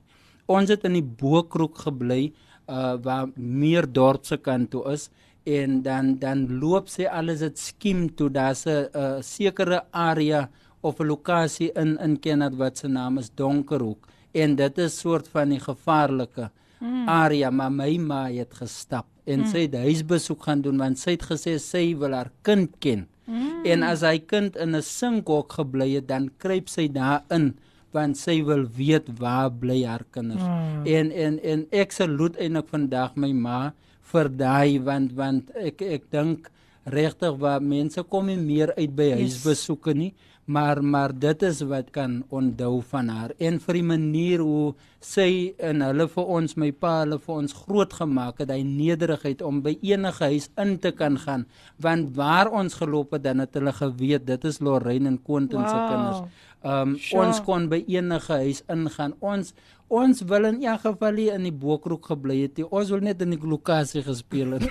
Ons 0.47 0.69
het 0.69 0.83
in 0.83 0.93
die 0.93 1.05
Boekroek 1.05 1.77
gebly 1.77 2.33
uh 2.67 2.97
waar 3.01 3.29
meer 3.35 3.85
dorp 3.85 4.25
se 4.25 4.37
kant 4.37 4.71
toe 4.71 4.91
is 4.91 5.09
en 5.57 5.81
dan 5.81 6.15
dan 6.21 6.45
loop 6.61 6.89
sy 6.91 7.07
alles 7.09 7.41
dit 7.45 7.59
skiem 7.59 8.07
toe 8.17 8.29
daar's 8.29 8.65
'n 8.65 8.89
uh, 8.93 9.21
sekere 9.21 9.81
area 9.91 10.49
of 10.81 10.99
'n 10.99 11.07
lokasie 11.07 11.71
in 11.75 11.97
in 12.05 12.19
Kennard 12.19 12.55
wat 12.55 12.77
se 12.77 12.87
naam 12.87 13.17
is 13.17 13.29
Donkerhoek 13.35 14.07
en 14.31 14.55
dit 14.55 14.77
is 14.77 14.99
soort 14.99 15.27
van 15.27 15.49
die 15.49 15.59
gevaarlike 15.59 16.49
mm. 16.79 17.07
area 17.07 17.49
maar 17.49 17.71
my 17.71 17.97
ma 17.97 18.27
het 18.29 18.53
gestap 18.53 19.05
en 19.25 19.39
mm. 19.39 19.47
sy 19.51 19.65
het 19.67 19.75
huisbesoek 19.75 20.43
gaan 20.43 20.61
doen 20.61 20.77
want 20.77 20.99
sy 20.99 21.11
het 21.17 21.25
gesê 21.31 21.57
sy 21.57 21.95
wil 21.95 22.13
haar 22.13 22.31
kind 22.41 22.71
ken 22.79 23.07
mm. 23.25 23.65
en 23.65 23.83
as 23.83 24.01
hy 24.01 24.19
kind 24.19 24.55
in 24.55 24.75
'n 24.75 24.81
sinkhok 24.81 25.53
gebly 25.59 25.95
het 25.95 26.07
dan 26.07 26.29
kruip 26.37 26.69
sy 26.69 26.87
daarin 26.87 27.53
want 27.91 28.17
sy 28.17 28.43
wil 28.45 28.65
weet 28.77 29.07
waar 29.19 29.51
bly 29.51 29.83
haar 29.83 30.05
kinders 30.11 30.43
mm. 30.43 30.85
en 30.85 31.11
en 31.11 31.39
en 31.39 31.67
ek 31.71 31.91
saluut 31.91 32.37
eintlik 32.37 32.67
vandag 32.69 33.15
my 33.15 33.33
ma 33.33 33.73
vir 34.11 34.29
daai 34.29 34.79
want 34.79 35.13
want 35.17 35.51
ek 35.55 35.81
ek 35.81 36.09
dink 36.11 36.49
regtig 36.89 37.37
waar 37.41 37.61
mense 37.61 38.01
kom 38.09 38.27
nie 38.31 38.37
meer 38.39 38.73
uit 38.77 38.95
by 38.95 39.11
huisbesoeke 39.19 39.93
nie 39.93 40.13
maar 40.49 40.79
maar 40.81 41.11
dit 41.13 41.43
is 41.45 41.59
wat 41.69 41.91
kan 41.93 42.23
onthou 42.33 42.79
van 42.91 43.09
haar 43.13 43.31
en 43.37 43.59
vir 43.61 43.77
die 43.77 43.83
manier 43.85 44.41
hoe 44.41 44.71
sy 45.05 45.53
en 45.69 45.83
hulle 45.85 46.07
vir 46.15 46.31
ons 46.39 46.55
my 46.57 46.71
pa 46.71 46.93
hulle 47.03 47.19
vir 47.27 47.35
ons 47.43 47.53
groot 47.53 47.93
gemaak 47.99 48.41
het 48.41 48.49
hy 48.55 48.63
nederigheid 48.65 49.43
om 49.45 49.61
by 49.61 49.75
enige 49.85 50.31
huis 50.31 50.49
in 50.65 50.77
te 50.81 50.91
kan 50.91 51.19
gaan 51.27 51.45
want 51.85 52.15
waar 52.17 52.49
ons 52.49 52.79
geloop 52.81 53.13
het 53.13 53.27
dan 53.27 53.45
het 53.45 53.53
hulle 53.59 53.75
geweet 53.77 54.25
dit 54.25 54.49
is 54.49 54.57
Lorraine 54.59 55.13
en 55.13 55.21
Quentin 55.21 55.67
se 55.69 55.75
Wow. 55.77 55.89
kinders 55.93 56.45
Um 56.61 56.97
Sure. 56.97 57.21
ons 57.27 57.37
kon 57.47 57.69
by 57.71 57.77
enige 57.87 58.33
huis 58.35 58.57
ingaan. 58.67 59.13
Ons 59.23 59.53
ons 59.89 60.21
wil 60.29 60.45
in 60.45 60.61
elk 60.63 60.83
geval 60.85 61.17
nie 61.17 61.27
in 61.33 61.45
die 61.47 61.55
Boekroek 61.55 62.05
gebly 62.11 62.43
het 62.43 62.59
nie. 62.59 62.65
Ons 62.69 62.91
wil 62.93 63.01
net 63.01 63.21
in 63.25 63.33
die 63.33 63.41
lokasie 63.41 64.03
gespeel 64.05 64.55
het. 64.57 64.67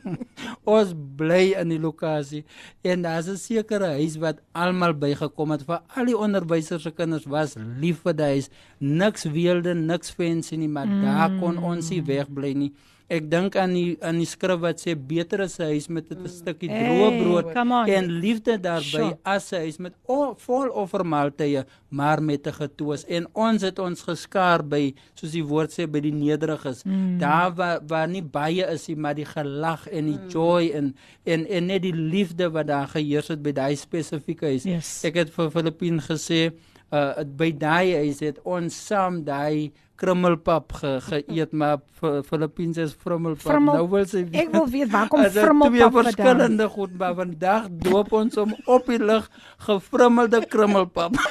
ons 0.74 0.92
bly 1.16 1.54
in 1.60 1.70
die 1.74 1.80
lokasie 1.80 2.42
en 2.82 3.06
daar's 3.06 3.30
'n 3.30 3.38
sekere 3.38 3.94
huis 3.98 4.18
wat 4.18 4.42
almal 4.52 4.94
bygekom 4.94 5.54
het 5.54 5.62
vir 5.68 5.80
al 5.96 6.06
die 6.10 6.18
onderwysers 6.18 6.82
se 6.82 6.90
kinders 6.90 7.26
was 7.26 7.56
lief 7.56 8.02
vir 8.02 8.14
die 8.14 8.30
huis. 8.34 8.50
Niks 8.78 9.24
weelde, 9.24 9.74
niks 9.74 10.10
fancy 10.10 10.56
nie, 10.56 10.68
maar 10.68 10.86
mm. 10.86 11.02
daar 11.02 11.30
kon 11.40 11.58
ons 11.58 11.90
nie 11.90 12.02
wegbly 12.02 12.52
nie. 12.54 12.72
Ek 13.10 13.24
dink 13.26 13.56
aan 13.58 13.72
die 13.74 13.96
aan 14.06 14.20
die 14.22 14.28
skrif 14.28 14.60
wat 14.62 14.78
sê 14.78 14.94
beter 14.94 15.40
is 15.42 15.58
'n 15.58 15.66
huis 15.72 15.88
met 15.88 16.06
'n 16.10 16.28
stukkie 16.28 16.68
droë 16.68 17.10
Hey, 17.10 17.22
brood 17.22 17.88
en 17.88 18.04
liefde 18.22 18.54
daarbey 18.60 19.10
Sure. 19.10 19.18
as 19.24 19.52
'n 19.52 19.56
huis 19.56 19.78
met 19.78 19.94
o, 20.06 20.34
vol 20.38 20.68
offermaaltye, 20.70 21.64
maar 21.90 22.22
met 22.22 22.46
'n 22.46 22.52
getoos. 22.52 23.04
En 23.08 23.26
ons 23.34 23.62
het 23.62 23.78
ons 23.78 24.02
geskaar 24.02 24.62
by 24.62 24.94
soos 25.14 25.32
die 25.32 25.44
woord 25.44 25.70
sê 25.70 25.90
by 25.90 26.00
die 26.00 26.12
nederiges. 26.12 26.84
Mm. 26.84 27.18
Daar 27.18 27.54
waar 27.54 27.80
waar 27.86 28.08
nie 28.08 28.22
baie 28.22 28.64
is 28.70 28.86
nie, 28.86 28.96
maar 28.96 29.14
die 29.14 29.26
gelag 29.26 29.88
en 29.88 30.04
die 30.06 30.18
mm. 30.18 30.28
joy 30.28 30.70
en 30.74 30.94
en 31.24 31.46
en 31.46 31.66
net 31.66 31.82
die 31.82 31.94
liefde 31.94 32.50
wat 32.50 32.66
daar 32.66 32.88
geheers 32.88 33.28
het 33.28 33.42
by 33.42 33.52
daai 33.52 33.76
spesifieke 33.76 34.46
huis. 34.46 34.62
Yes. 34.62 35.04
Ek 35.04 35.14
het 35.14 35.30
vir 35.30 35.50
Filippien 35.50 36.00
gesê 36.00 36.52
uh 36.92 37.22
by 37.38 37.52
daai 37.56 37.94
huis 37.96 38.20
het 38.20 38.38
ons 38.44 38.74
saam 38.86 39.22
daai 39.24 39.72
krummelpap 40.00 40.72
ge, 40.72 40.90
geëet 41.04 41.52
maar 41.52 41.78
Fi- 42.00 42.22
Filippien 42.24 42.72
sê 42.72 42.86
vrummelpap. 43.02 43.42
Frummel- 43.52 43.74
nou 43.76 43.88
wil 43.92 44.06
sy 44.08 44.22
Ek 44.32 44.48
wil 44.52 44.66
weet 44.72 44.90
waar 44.90 45.08
kom 45.12 45.20
As 45.20 45.32
dit 45.34 45.42
vrummelpap 45.44 45.76
twee 45.76 45.90
vandaan? 45.90 46.04
verskillende 46.04 46.68
goed, 46.68 46.96
maar 46.98 47.14
vandag 47.14 47.68
doop 47.70 48.12
ons 48.12 48.34
hom 48.40 48.54
op 48.64 48.86
die 48.86 48.98
lig 48.98 49.28
gefrummelde 49.66 50.40
krummelpap. 50.48 51.12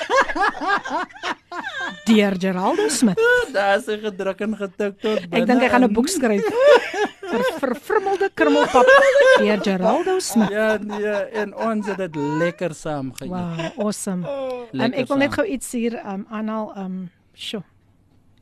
Deur 2.06 2.36
Geraldo 2.40 2.88
Smit. 2.90 3.20
Daar 3.54 3.78
is 3.78 3.88
hy 3.90 3.98
gedruk 4.04 4.42
en 4.46 4.56
getik 4.60 5.00
tot 5.02 5.24
binne. 5.30 5.42
Ek 5.42 5.48
dink 5.50 5.64
ek 5.64 5.72
gaan 5.74 5.84
'n 5.88 5.94
boek 5.94 6.10
skryf. 6.10 6.46
vir 7.30 7.44
vervrummelde 7.62 8.30
krummelpap 8.34 8.88
deur 9.40 9.62
Geraldo 9.64 10.20
Smit. 10.20 10.50
Ja, 10.54 10.78
nee, 10.82 11.16
en 11.42 11.54
ons 11.56 11.88
het 11.88 11.98
dit 11.98 12.16
lekker 12.16 12.74
saam 12.74 13.12
geëet. 13.14 13.30
Wow, 13.30 13.86
awesome. 13.86 14.26
Um, 14.26 14.68
Lekker 14.72 15.00
ek 15.02 15.08
wil 15.12 15.18
net 15.18 15.34
gou 15.34 15.46
iets 15.46 15.72
hier 15.72 16.00
um 16.06 16.26
aanhaal 16.30 16.74
um 16.78 16.96
sjo. 17.34 17.64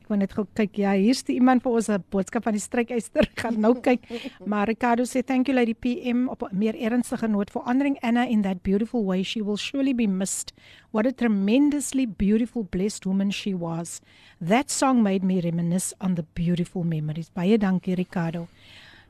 Wil 0.08 0.22
net 0.22 0.32
gou 0.32 0.46
kyk. 0.56 0.78
Ja, 0.80 0.92
hier's 0.96 1.22
die 1.28 1.36
iemand 1.36 1.62
vir 1.62 1.72
ons 1.72 1.88
'n 1.88 2.04
boodskap 2.10 2.44
van 2.44 2.56
die 2.56 2.62
strykyster. 2.62 3.28
Gaan 3.40 3.60
nou 3.60 3.74
kyk. 3.80 4.04
Maar 4.46 4.68
Ricardo 4.68 5.04
sê 5.04 5.22
thank 5.22 5.48
you 5.48 5.56
Lady 5.56 5.74
PM 5.74 6.28
op 6.28 6.48
meer 6.52 6.74
ernstige 6.74 7.28
noot 7.28 7.50
for 7.50 7.62
honoring 7.66 7.98
Anna 8.02 8.24
in 8.26 8.42
that 8.42 8.62
beautiful 8.62 9.04
way. 9.04 9.22
She 9.22 9.42
will 9.42 9.56
surely 9.56 9.94
be 9.94 10.06
missed. 10.06 10.52
What 10.90 11.06
a 11.06 11.12
tremendously 11.12 12.06
beautiful 12.06 12.64
blessed 12.64 13.06
woman 13.06 13.30
she 13.30 13.54
was. 13.54 14.00
That 14.40 14.70
song 14.70 15.02
made 15.02 15.24
me 15.24 15.40
reminisce 15.40 15.94
on 16.00 16.14
the 16.14 16.24
beautiful 16.34 16.84
memories. 16.84 17.30
Baie 17.30 17.58
dankie 17.58 17.94
Ricardo. 17.94 18.48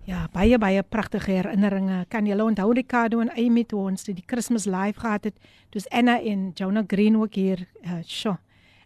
Ja, 0.09 0.24
baie 0.32 0.57
baie 0.59 0.82
pragtige 0.82 1.34
herinneringe. 1.36 2.07
Kan 2.09 2.26
julle 2.26 2.44
onthou 2.44 2.72
Ricardo 2.72 3.20
en 3.20 3.30
Amy 3.36 3.64
toe 3.68 3.82
ons 3.90 4.07
die 4.09 4.22
Christmas 4.26 4.64
live 4.64 5.01
gehad 5.01 5.28
het? 5.28 5.36
Dis 5.70 5.88
Anna 5.92 6.16
en 6.20 6.51
Jonah 6.57 6.84
Green 6.86 7.16
ook 7.20 7.34
hier. 7.34 7.66
Uh, 7.84 8.01
sjo. 8.07 8.38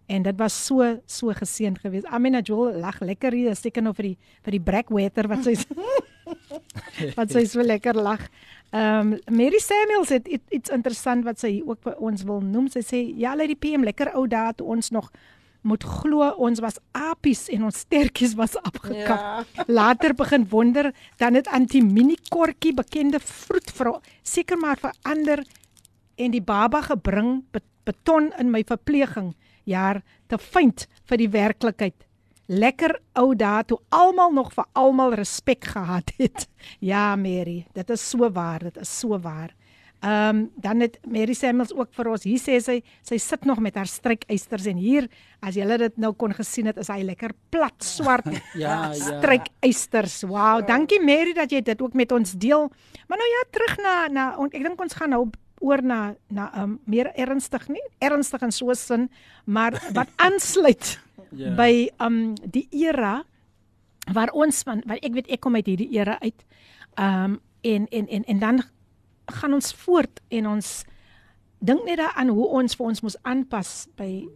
En 0.06 0.22
dit 0.22 0.38
was 0.38 0.54
so 0.66 0.86
so 1.06 1.32
geseënd 1.36 1.78
geweest. 1.78 2.06
Amina 2.06 2.40
Joel 2.40 2.78
lag 2.80 3.00
lekker 3.00 3.32
hier, 3.32 3.56
seker 3.56 3.82
nou 3.82 3.94
vir 3.94 4.12
die 4.12 4.16
vir 4.44 4.56
die 4.58 4.60
breakwater 4.60 5.28
wat 5.30 5.44
sy 5.46 5.54
wat 7.18 7.30
sy 7.32 7.44
so 7.48 7.62
lekker 7.62 7.94
lag. 7.94 8.24
Ehm 8.72 9.12
um, 9.12 9.36
Mary 9.36 9.60
Samuels 9.62 10.10
het 10.14 10.28
iets, 10.28 10.48
iets 10.50 10.70
interessant 10.74 11.24
wat 11.24 11.38
sy 11.40 11.60
ook 11.64 11.82
vir 11.84 12.00
ons 12.00 12.24
wil 12.28 12.40
noem. 12.40 12.68
Sy 12.72 12.82
sê 12.86 13.04
ja, 13.16 13.34
lei 13.36 13.46
die 13.52 13.58
PM 13.58 13.86
lekker 13.86 14.14
ou 14.16 14.26
dae 14.26 14.52
toe 14.56 14.66
ons 14.76 14.90
nog 14.90 15.10
moet 15.62 15.84
glo 15.86 16.26
ons 16.42 16.58
was 16.62 16.78
apies 16.98 17.44
en 17.54 17.68
ons 17.68 17.82
stertjies 17.84 18.34
was 18.38 18.56
afgekap. 18.66 19.46
Ja. 19.54 19.64
Later 19.78 20.14
begin 20.18 20.46
wonder 20.50 20.90
dan 21.22 21.38
het 21.38 21.50
Antimini 21.54 22.16
kortjie 22.30 22.74
bekende 22.74 23.20
vroedvrou 23.22 24.00
seker 24.26 24.58
maar 24.58 24.80
verander 24.82 25.44
en 26.18 26.34
die 26.34 26.42
baba 26.42 26.82
gebring 26.82 27.44
bet- 27.54 27.68
beton 27.86 28.30
in 28.38 28.50
my 28.50 28.62
verpleging 28.66 29.32
jaar 29.64 30.02
te 30.26 30.38
vind 30.38 30.86
vir 31.08 31.22
die 31.22 31.30
werklikheid. 31.32 32.06
Lekker 32.52 32.96
ou 33.16 33.32
dae 33.38 33.62
toe 33.64 33.78
almal 33.94 34.32
nog 34.34 34.52
vir 34.52 34.66
almal 34.74 35.14
respek 35.14 35.64
gehad 35.76 36.12
het. 36.18 36.48
Ja, 36.92 37.16
Mary, 37.16 37.66
dit 37.74 37.90
is 37.90 38.02
so 38.10 38.30
waar, 38.30 38.62
dit 38.62 38.76
is 38.76 38.98
so 39.00 39.18
waar. 39.18 39.54
Ehm 40.02 40.36
um, 40.36 40.50
dan 40.58 40.80
het 40.80 40.98
Mary 41.06 41.32
Samuels 41.32 41.70
ook 41.74 41.92
vir 41.94 42.08
ons 42.10 42.24
hier 42.26 42.40
sê 42.42 42.56
sy 42.58 42.80
sy 43.06 43.20
sit 43.22 43.44
nog 43.46 43.60
met 43.62 43.76
haar 43.78 43.86
strykysters 43.86 44.64
en 44.66 44.80
hier 44.82 45.06
as 45.38 45.54
jy 45.54 45.62
dit 45.78 46.00
nou 46.02 46.10
kon 46.18 46.34
gesien 46.34 46.66
het 46.66 46.80
is 46.82 46.90
hy 46.90 47.04
lekker 47.06 47.30
plat 47.54 47.86
swart 47.86 48.26
Ja, 48.64 48.90
ja. 48.90 48.94
strykysters. 48.98 50.24
Wow, 50.26 50.64
dankie 50.66 50.98
Mary 50.98 51.36
dat 51.38 51.54
jy 51.54 51.62
dit 51.62 51.82
ook 51.82 51.94
met 51.94 52.10
ons 52.12 52.34
deel. 52.34 52.66
Maar 53.06 53.22
nou 53.22 53.30
ja, 53.30 53.44
terug 53.54 53.76
na 53.78 53.94
na 54.10 54.26
ek 54.50 54.58
dink 54.66 54.82
ons 54.82 54.98
gaan 54.98 55.14
nou 55.14 55.28
oor 55.62 55.82
na 55.82 56.14
na 56.28 56.50
um, 56.62 56.78
meer 56.84 57.12
ernstig 57.16 57.68
nie 57.68 57.82
ernstig 58.00 58.42
in 58.42 58.52
so 58.52 58.70
'n 58.70 58.74
sin 58.76 59.08
maar 59.46 59.72
wat 59.94 60.08
aansluit 60.26 60.98
Ja. 61.32 61.54
by 61.56 61.88
um 62.00 62.34
die 62.44 62.68
era 62.70 63.24
waar 64.12 64.28
ons 64.36 64.62
van 64.62 64.82
wat 64.86 64.98
ek 65.02 65.14
weet 65.14 65.30
ek 65.32 65.40
kom 65.40 65.54
uit 65.54 65.66
hierdie 65.66 65.88
era 65.96 66.18
uit. 66.20 66.44
Um 66.98 67.40
en 67.62 67.86
en 67.90 68.08
en 68.08 68.24
en 68.24 68.38
dan 68.38 68.62
gaan 69.32 69.52
ons 69.54 69.72
voort 69.72 70.20
en 70.28 70.46
ons 70.46 70.84
dink 71.58 71.84
net 71.84 71.96
daaraan 72.02 72.28
hoe 72.28 72.46
ons 72.46 72.74
vir 72.76 72.86
ons 72.86 73.00
moet 73.00 73.16
aanpas 73.22 73.86
by 73.96 74.28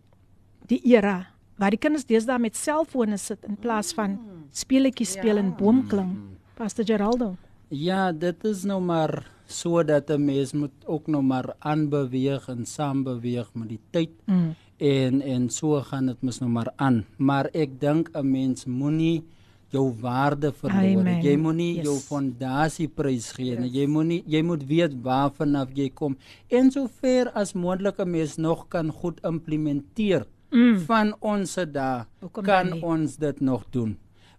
die 0.70 0.80
era 0.84 1.26
waar 1.58 1.70
die 1.70 1.78
kinders 1.80 2.04
deesdae 2.06 2.38
met 2.38 2.56
selfone 2.56 3.18
sit 3.18 3.44
in 3.44 3.56
plaas 3.56 3.92
van 3.92 4.18
speletjies 4.52 5.12
speel 5.12 5.36
en 5.36 5.54
boomklim. 5.56 6.38
Pastor 6.54 6.84
Geraldo. 6.84 7.36
Ja, 7.68 8.12
dit 8.12 8.44
is 8.44 8.64
nou 8.64 8.80
maar 8.80 9.26
sodat 9.46 10.10
'n 10.10 10.24
mens 10.24 10.52
moet 10.52 10.72
ook 10.86 11.06
nou 11.06 11.22
maar 11.22 11.54
aanbeweeg 11.58 12.48
en 12.48 12.66
saam 12.66 13.02
beweeg 13.04 13.54
met 13.54 13.68
die 13.68 13.80
tyd. 13.90 14.10
Mm. 14.26 14.54
en 14.78 15.22
en 15.22 15.48
so 15.50 15.80
gaan 15.80 16.06
dit 16.06 16.22
mos 16.22 16.38
nou 16.38 16.50
maar 16.50 16.72
aan. 16.76 17.04
Maar 17.16 17.48
ek 17.52 17.80
dink 17.80 18.10
'n 18.14 18.30
mens 18.30 18.64
moenie 18.66 19.24
jou 19.68 19.94
waarde 20.00 20.52
verloor. 20.52 21.00
Amen. 21.00 21.22
Jy 21.22 21.36
moenie 21.36 21.74
yes. 21.76 21.84
jou 21.84 21.94
Yes. 21.94 22.06
fondasie 22.06 22.88
prys 22.88 23.32
gee 23.32 23.58
nie. 23.58 23.70
Jy 23.70 23.86
moenie 23.86 24.22
jy 24.26 24.42
moet 24.42 24.66
weet 24.66 24.92
waarvan 25.02 25.54
af 25.54 25.68
jy 25.74 25.88
kom. 25.90 26.16
En 26.50 26.70
sover 26.70 27.30
as 27.34 27.52
moontlik 27.54 27.98
'n 27.98 28.10
mens 28.10 28.36
nog 28.36 28.68
kan 28.68 28.90
goed 28.92 29.20
implementeer 29.24 30.26
Mm. 30.50 30.78
van 30.78 31.14
ons 31.20 31.52
se 31.52 31.66
dae 31.70 32.04
Hoekom 32.20 32.44
kan 32.44 32.82
ons 32.82 33.16
dit 33.16 33.40
nog 33.40 33.64
doen. 33.70 33.96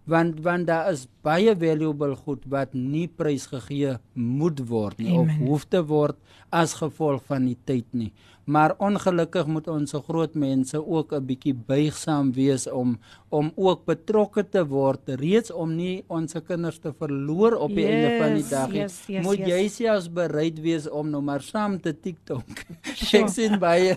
Want 0.08 0.40
want 0.40 0.66
daar 0.66 0.88
is 0.92 1.06
baie 1.22 1.52
valuable 1.60 2.16
goed 2.16 2.46
wat 2.48 2.72
nie 2.74 3.06
prysgegee 3.08 3.98
moet 4.14 4.60
word 4.70 4.98
nie 4.98 5.12
of 5.12 5.28
Amen. 5.28 5.46
hoef 5.46 5.66
te 5.68 5.82
word 5.84 6.16
as 6.50 6.72
gevolg 6.80 7.22
van 7.28 7.44
die 7.44 7.58
tyd 7.68 7.84
nie. 7.92 8.12
Maar 8.48 8.72
ongelukkig 8.80 9.44
moet 9.52 9.66
ons 9.68 9.90
se 9.92 9.98
groot 10.06 10.34
mense 10.34 10.78
ook 10.80 11.12
'n 11.12 11.26
bietjie 11.26 11.52
buigsaam 11.54 12.32
wees 12.32 12.64
om 12.66 12.96
om 13.30 13.52
ook 13.56 13.84
betrokke 13.84 14.42
te 14.48 14.64
word 14.64 15.00
reeds 15.20 15.50
om 15.52 15.76
nie 15.76 16.02
ons 16.08 16.32
se 16.32 16.40
kinders 16.40 16.78
te 16.78 16.92
verloor 16.98 17.52
op 17.60 17.68
die 17.74 17.84
einde 17.84 18.16
van 18.18 18.32
die 18.32 18.40
Yes, 18.42 18.50
dag 18.50 18.68
nie. 18.72 18.78
yes, 18.80 19.04
yes, 19.08 19.24
moet 19.24 19.38
yes. 19.38 19.48
jy 19.48 19.68
selfs 19.68 20.08
bereid 20.12 20.58
wees 20.60 20.88
om 20.88 21.10
nou 21.10 21.20
maar 21.22 21.42
saam 21.42 21.80
te 21.80 21.92
TikTok. 22.00 22.46
Sure. 22.96 23.24
Ek 23.24 23.28
sien 23.28 23.58
baie 23.58 23.96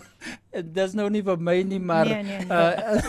dis 0.52 0.94
nou 0.94 1.10
nie 1.10 1.22
vir 1.24 1.38
my 1.40 1.62
nie 1.64 1.80
maar 1.80 2.06
Nee, 2.06 2.24
nee, 2.24 2.40
nee. 2.40 2.50
uh, 2.50 3.02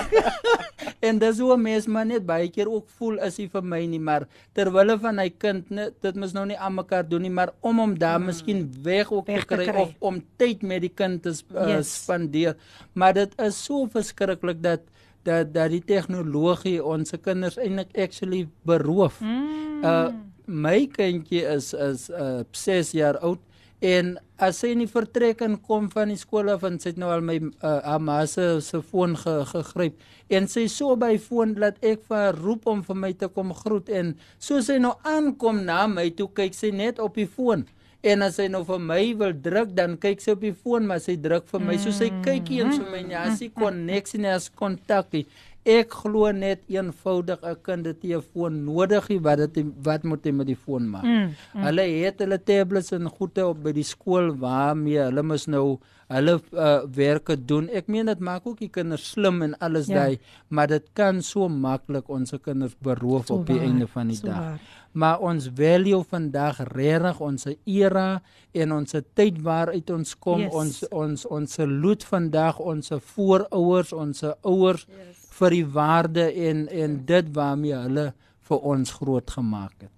en 1.09 1.19
dis 1.19 1.39
hoe 1.43 1.55
'n 1.57 1.63
mens 1.63 1.87
maar 1.87 2.07
net 2.07 2.27
baie 2.27 2.49
keer 2.51 2.69
ook 2.71 2.89
voel 2.99 3.19
is 3.27 3.37
hy 3.37 3.49
vir 3.51 3.63
my 3.63 3.81
nie 3.87 3.99
maar 3.99 4.27
terwille 4.55 4.99
van 4.99 5.19
hy 5.19 5.29
kind 5.31 5.71
net 5.71 5.95
dit 6.03 6.15
mos 6.17 6.33
nou 6.33 6.47
nie 6.47 6.57
aan 6.59 6.75
mekaar 6.75 7.09
doen 7.09 7.23
nie 7.23 7.31
maar 7.31 7.51
om 7.61 7.79
hom 7.79 7.99
daar 7.99 8.19
mm. 8.21 8.27
miskien 8.27 8.63
weg 8.83 9.11
ook 9.13 9.27
Weg 9.27 9.45
te 9.45 9.49
te 9.49 9.55
kry 9.55 9.67
kry. 9.73 9.81
of 9.83 9.91
om 9.99 10.23
tyd 10.37 10.63
met 10.63 10.81
die 10.81 10.95
kind 10.95 11.23
te 11.23 11.35
sp 11.35 11.51
uh, 11.55 11.67
Yes. 11.67 11.77
yes. 11.77 12.03
spandeer 12.03 12.57
maar 12.95 13.15
dit 13.15 13.33
is 13.41 13.65
so 13.65 13.87
verskriklik 13.91 14.63
dat 14.63 14.81
dat 15.23 15.53
dat 15.55 15.71
die 15.71 15.83
tegnologie 15.85 16.85
ons 16.85 17.13
kinders 17.23 17.57
eintlik 17.57 17.93
actually 17.97 18.49
beroof. 18.67 19.21
Mm. 19.21 19.85
Uh 19.85 20.09
my 20.47 20.87
kindjie 20.91 21.45
is 21.47 21.73
is 21.75 22.09
uh 22.11 22.43
6 22.51 22.91
jaar 22.93 23.19
oud 23.19 23.39
en 23.83 24.15
as 24.43 24.61
sy 24.63 24.73
nie 24.79 24.87
vertrek 24.91 25.43
en 25.43 25.59
kom 25.67 25.89
van 25.91 26.13
die 26.13 26.21
skool 26.21 26.53
af 26.55 26.63
en 26.67 26.79
sy 26.83 26.93
het 26.93 27.01
nou 27.03 27.11
al 27.11 27.25
my 27.27 27.39
uh, 27.43 27.99
ma 27.99 28.21
se 28.31 28.61
se 28.63 28.79
foon 28.83 29.17
ge, 29.19 29.35
gegryp 29.51 29.99
en 30.31 30.47
sy 30.49 30.69
so 30.71 30.95
by 30.97 31.17
foon 31.19 31.57
dat 31.59 31.83
ek 31.83 32.07
vir 32.09 32.21
haar 32.21 32.41
roep 32.47 32.67
om 32.71 32.83
vir 32.87 32.99
my 33.05 33.13
te 33.19 33.29
kom 33.29 33.51
groet 33.65 33.91
en 33.91 34.15
so 34.39 34.63
sy 34.63 34.79
nou 34.83 34.95
aankom 35.03 35.65
na 35.67 35.85
my 35.91 36.09
toe 36.15 36.31
kyk 36.41 36.55
sy 36.55 36.71
net 36.71 37.03
op 37.03 37.19
die 37.19 37.29
foon 37.29 37.67
En 38.03 38.25
as 38.27 38.35
sy 38.35 38.49
nou 38.51 38.65
vir 38.67 38.81
my 38.83 39.03
wil 39.15 39.35
druk, 39.45 39.77
dan 39.79 39.93
kyk 40.03 40.23
sy 40.25 40.33
op 40.35 40.41
die 40.43 40.57
foon, 40.59 40.89
maar 40.91 40.99
sy 41.03 41.15
druk 41.23 41.45
vir 41.53 41.61
my. 41.63 41.77
So 41.79 41.95
sy 41.95 42.09
kyk 42.25 42.49
nie 42.51 42.59
eens 42.59 42.81
vir 42.81 42.89
my 42.91 43.03
nie. 43.07 43.15
As 43.19 43.37
sy 43.39 43.47
koneksie 43.55 44.19
nie 44.25 44.33
as 44.33 44.49
kontak 44.59 45.15
nie. 45.15 45.23
Ek 45.65 45.93
glo 45.95 46.27
net 46.35 46.65
eenvoudig 46.67 47.39
'n 47.43 47.57
kind 47.63 47.87
het 47.87 48.03
'n 48.05 48.21
foon 48.21 48.65
nodig. 48.65 49.07
Wat 49.23 49.39
dit 49.39 49.65
wat 49.83 50.03
moet 50.03 50.25
hy 50.25 50.31
met 50.33 50.47
die 50.47 50.57
foon 50.57 50.91
maak? 50.91 51.05
Mm, 51.05 51.31
mm. 51.55 51.63
Hulle 51.63 51.83
het 52.03 52.19
hulle 52.19 52.39
tablets 52.43 52.91
en 52.93 53.07
goede 53.09 53.47
op 53.47 53.63
by 53.63 53.73
die 53.73 53.85
skool 53.85 54.35
waarmee 54.37 54.99
hulle 54.99 55.23
mos 55.23 55.47
nou 55.47 55.79
hulle 56.09 56.41
uh, 56.53 56.83
werke 56.95 57.37
doen. 57.45 57.69
Ek 57.71 57.87
meen 57.87 58.07
dit 58.07 58.19
maak 58.19 58.47
ook 58.47 58.59
die 58.59 58.69
kinders 58.69 59.11
slim 59.11 59.43
en 59.43 59.55
alles 59.59 59.87
Ja. 59.87 59.95
daai, 59.95 60.19
maar 60.49 60.67
dit 60.67 60.83
kan 60.95 61.23
so 61.23 61.49
maklik 61.49 62.09
ons 62.09 62.35
kinders 62.43 62.75
beroof 62.83 63.27
So 63.27 63.35
op 63.35 63.47
die 63.47 63.57
waar, 63.57 63.65
einde 63.65 63.87
van 63.87 64.09
die 64.09 64.17
so 64.17 64.27
dag. 64.27 64.37
waar. 64.39 64.61
Maar 64.93 65.21
ons 65.21 65.49
value 65.55 66.03
vandag 66.05 66.59
regtig 66.75 67.21
ons 67.21 67.47
era 67.65 68.21
en 68.53 68.73
ons 68.73 68.95
tyd 69.15 69.41
waaruit 69.43 69.91
ons 69.91 70.19
kom, 70.19 70.41
Yes. 70.41 70.53
ons 70.53 70.89
ons 70.91 71.27
ons 71.27 71.53
salute 71.53 72.05
vandag 72.07 72.59
ons 72.59 72.91
voorouers, 73.15 73.93
ons 73.93 74.23
ouers 74.43 74.87
yes. 74.89 75.22
Vir 75.39 75.51
die 75.51 75.67
waarde 75.67 76.29
en 76.49 76.69
en 76.69 77.05
dit 77.07 77.35
waarmee 77.37 77.75
hulle 77.75 78.13
vir 78.49 78.59
ons 78.75 78.97
groot 79.01 79.31
gemaak 79.31 79.75
het. 79.81 79.93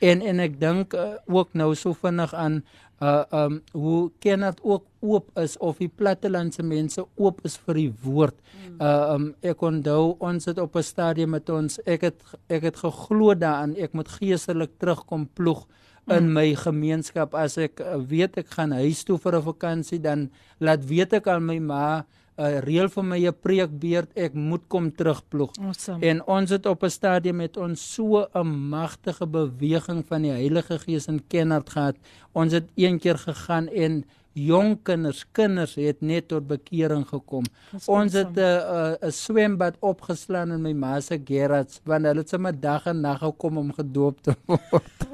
En 0.00 0.22
en 0.22 0.40
ek 0.40 0.60
dink 0.60 0.94
uh, 0.94 1.16
ook 1.26 1.54
nou 1.58 1.74
so 1.74 1.94
vinnig 1.94 2.34
aan 2.34 2.62
uh 2.98 3.22
um 3.30 3.60
hoe 3.72 4.10
Kenneth 4.18 4.58
ook 4.62 4.84
oop 5.00 5.30
is 5.38 5.56
of 5.62 5.78
die 5.78 5.88
plattelandse 5.88 6.62
mense 6.62 7.04
oop 7.14 7.38
is 7.46 7.54
vir 7.66 7.74
die 7.74 7.92
woord. 8.02 8.34
Uh 8.80 9.14
um 9.14 9.28
ek 9.42 9.62
onthou 9.62 10.16
ons 10.18 10.44
het 10.50 10.58
op 10.58 10.76
'n 10.76 10.82
stadium 10.82 11.30
met 11.30 11.50
ons 11.50 11.78
ek 11.86 12.00
het 12.00 12.22
ek 12.48 12.62
het 12.62 12.76
geglo 12.76 13.34
daaraan 13.34 13.76
ek 13.76 13.92
moet 13.92 14.08
geestelik 14.08 14.70
terugkom 14.78 15.28
ploeg 15.34 15.66
in 16.08 16.26
Mm. 16.26 16.32
my 16.32 16.54
gemeenskap 16.54 17.34
as 17.34 17.58
ek 17.58 17.80
weet 18.08 18.38
ek 18.38 18.48
gaan 18.56 18.72
huis 18.72 19.04
toe 19.04 19.18
vir 19.18 19.36
'n 19.36 19.42
vakansie 19.42 20.00
dan 20.00 20.30
laat 20.58 20.84
weet 20.84 21.12
ek 21.12 21.26
aan 21.26 21.46
my 21.46 21.58
ma 21.58 22.04
uh, 22.38 22.58
reël 22.64 22.88
vir 22.88 23.04
my 23.04 23.18
'n 23.26 23.34
preekbeurt 23.42 24.10
ek 24.14 24.34
moet 24.34 24.62
kom 24.68 24.90
terugploeg. 24.94 25.50
Awesome. 25.60 26.06
En 26.06 26.22
ons 26.26 26.50
het 26.50 26.66
op 26.66 26.82
'n 26.82 26.90
stadium 26.90 27.36
met 27.36 27.56
ons 27.56 27.94
so 27.94 28.26
'n 28.34 28.46
magtige 28.68 29.26
beweging 29.26 30.04
van 30.06 30.22
die 30.22 30.30
Heilige 30.30 30.78
Gees 30.78 31.06
in 31.06 31.26
Kennard 31.28 31.70
gehad. 31.70 31.96
Ons 32.32 32.52
het 32.52 32.68
een 32.74 32.98
keer 32.98 33.18
gegaan 33.18 33.68
en 33.68 34.04
jong 34.46 34.76
kinders, 34.86 35.24
kinders 35.32 35.74
het 35.80 36.00
net 36.00 36.28
tot 36.28 36.46
bekering 36.48 37.04
gekom. 37.08 37.44
Ons 37.86 38.12
het 38.12 38.36
'n 38.36 38.40
awesome. 38.40 38.98
'n 39.02 39.08
'n 39.08 39.12
swembad 39.12 39.76
opgeslaan 39.80 40.52
in 40.52 40.62
my 40.62 40.72
ma 40.72 41.00
se 41.00 41.20
garage 41.24 41.80
want 41.84 42.04
hulle 42.04 42.20
het 42.20 42.28
sommer 42.28 42.60
dag 42.60 42.86
en 42.86 43.00
nag 43.00 43.18
gekom 43.18 43.58
om 43.58 43.72
gedoop 43.72 44.22
te 44.22 44.34
word. 44.46 45.06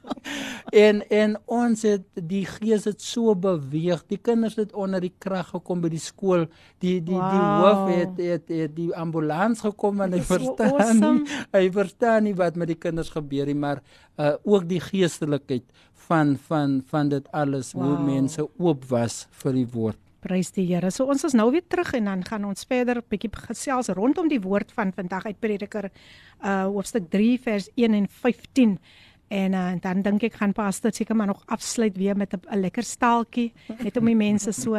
en 0.86 1.08
en 1.08 1.36
ons 1.46 1.82
het 1.82 2.02
die 2.14 2.44
gees 2.46 2.84
het 2.84 3.02
so 3.02 3.34
beweeg. 3.34 4.04
Die 4.06 4.18
kinders 4.18 4.56
het 4.56 4.72
onder 4.72 5.00
die 5.00 5.14
krag 5.18 5.48
gekom 5.48 5.80
by 5.80 5.88
die 5.88 6.02
skool. 6.02 6.46
Die 6.78 7.02
die 7.02 7.14
wow. 7.14 7.30
die 7.30 7.42
Wow. 7.42 7.62
hoof 7.62 7.96
het, 7.96 8.16
het 8.18 8.48
het 8.48 8.76
die 8.76 8.90
ambulans 8.96 9.60
gekom 9.60 10.00
en 10.00 10.12
hy 10.16 10.22
verstaan 10.26 10.72
awesome. 10.72 11.12
nie. 11.22 11.40
Hy 11.52 11.64
verstaan 11.74 12.28
nie 12.28 12.34
wat 12.38 12.56
met 12.56 12.72
die 12.72 12.78
kinders 12.80 13.12
gebeur 13.12 13.46
nie, 13.50 13.58
maar 13.58 13.82
uh 14.20 14.34
ook 14.44 14.66
die 14.68 14.80
geestelikheid 14.80 15.64
van 16.12 16.36
van 16.48 16.80
van 16.86 17.08
dit 17.08 17.28
alles 17.32 17.72
wow. 17.72 17.84
hoe 17.84 17.98
mense 18.04 18.48
oop 18.58 18.84
was 18.90 19.26
vir 19.42 19.56
die 19.56 19.68
woord. 19.72 19.98
Prys 20.22 20.52
die 20.54 20.66
Here. 20.68 20.90
So 20.94 21.08
ons 21.10 21.24
is 21.26 21.34
nou 21.34 21.48
weer 21.50 21.64
terug 21.66 21.94
en 21.98 22.10
dan 22.10 22.24
gaan 22.26 22.44
ons 22.46 22.66
verder 22.68 23.00
'n 23.00 23.08
bietjie 23.08 23.30
gesels 23.48 23.88
rondom 23.88 24.28
die 24.28 24.40
woord 24.40 24.72
van 24.72 24.92
vandag 24.92 25.24
uit 25.26 25.40
Prediker 25.40 25.90
uh 26.44 26.64
hoofstuk 26.64 27.08
3 27.10 27.40
vers 27.40 27.68
1 27.74 27.94
en 27.94 28.08
15. 28.08 28.78
En 29.28 29.52
uh, 29.52 29.72
dan 29.80 30.02
dink 30.02 30.22
ek 30.22 30.34
gaan 30.34 30.52
pastor 30.52 30.92
seker 30.92 31.16
maar 31.16 31.26
nog 31.26 31.42
afsluit 31.46 31.96
weer 31.96 32.16
met 32.16 32.34
'n 32.34 32.60
lekker 32.60 32.82
staaltjie 32.82 33.52
net 33.82 33.96
om 33.96 34.04
die 34.04 34.16
mense 34.16 34.52
so 34.52 34.76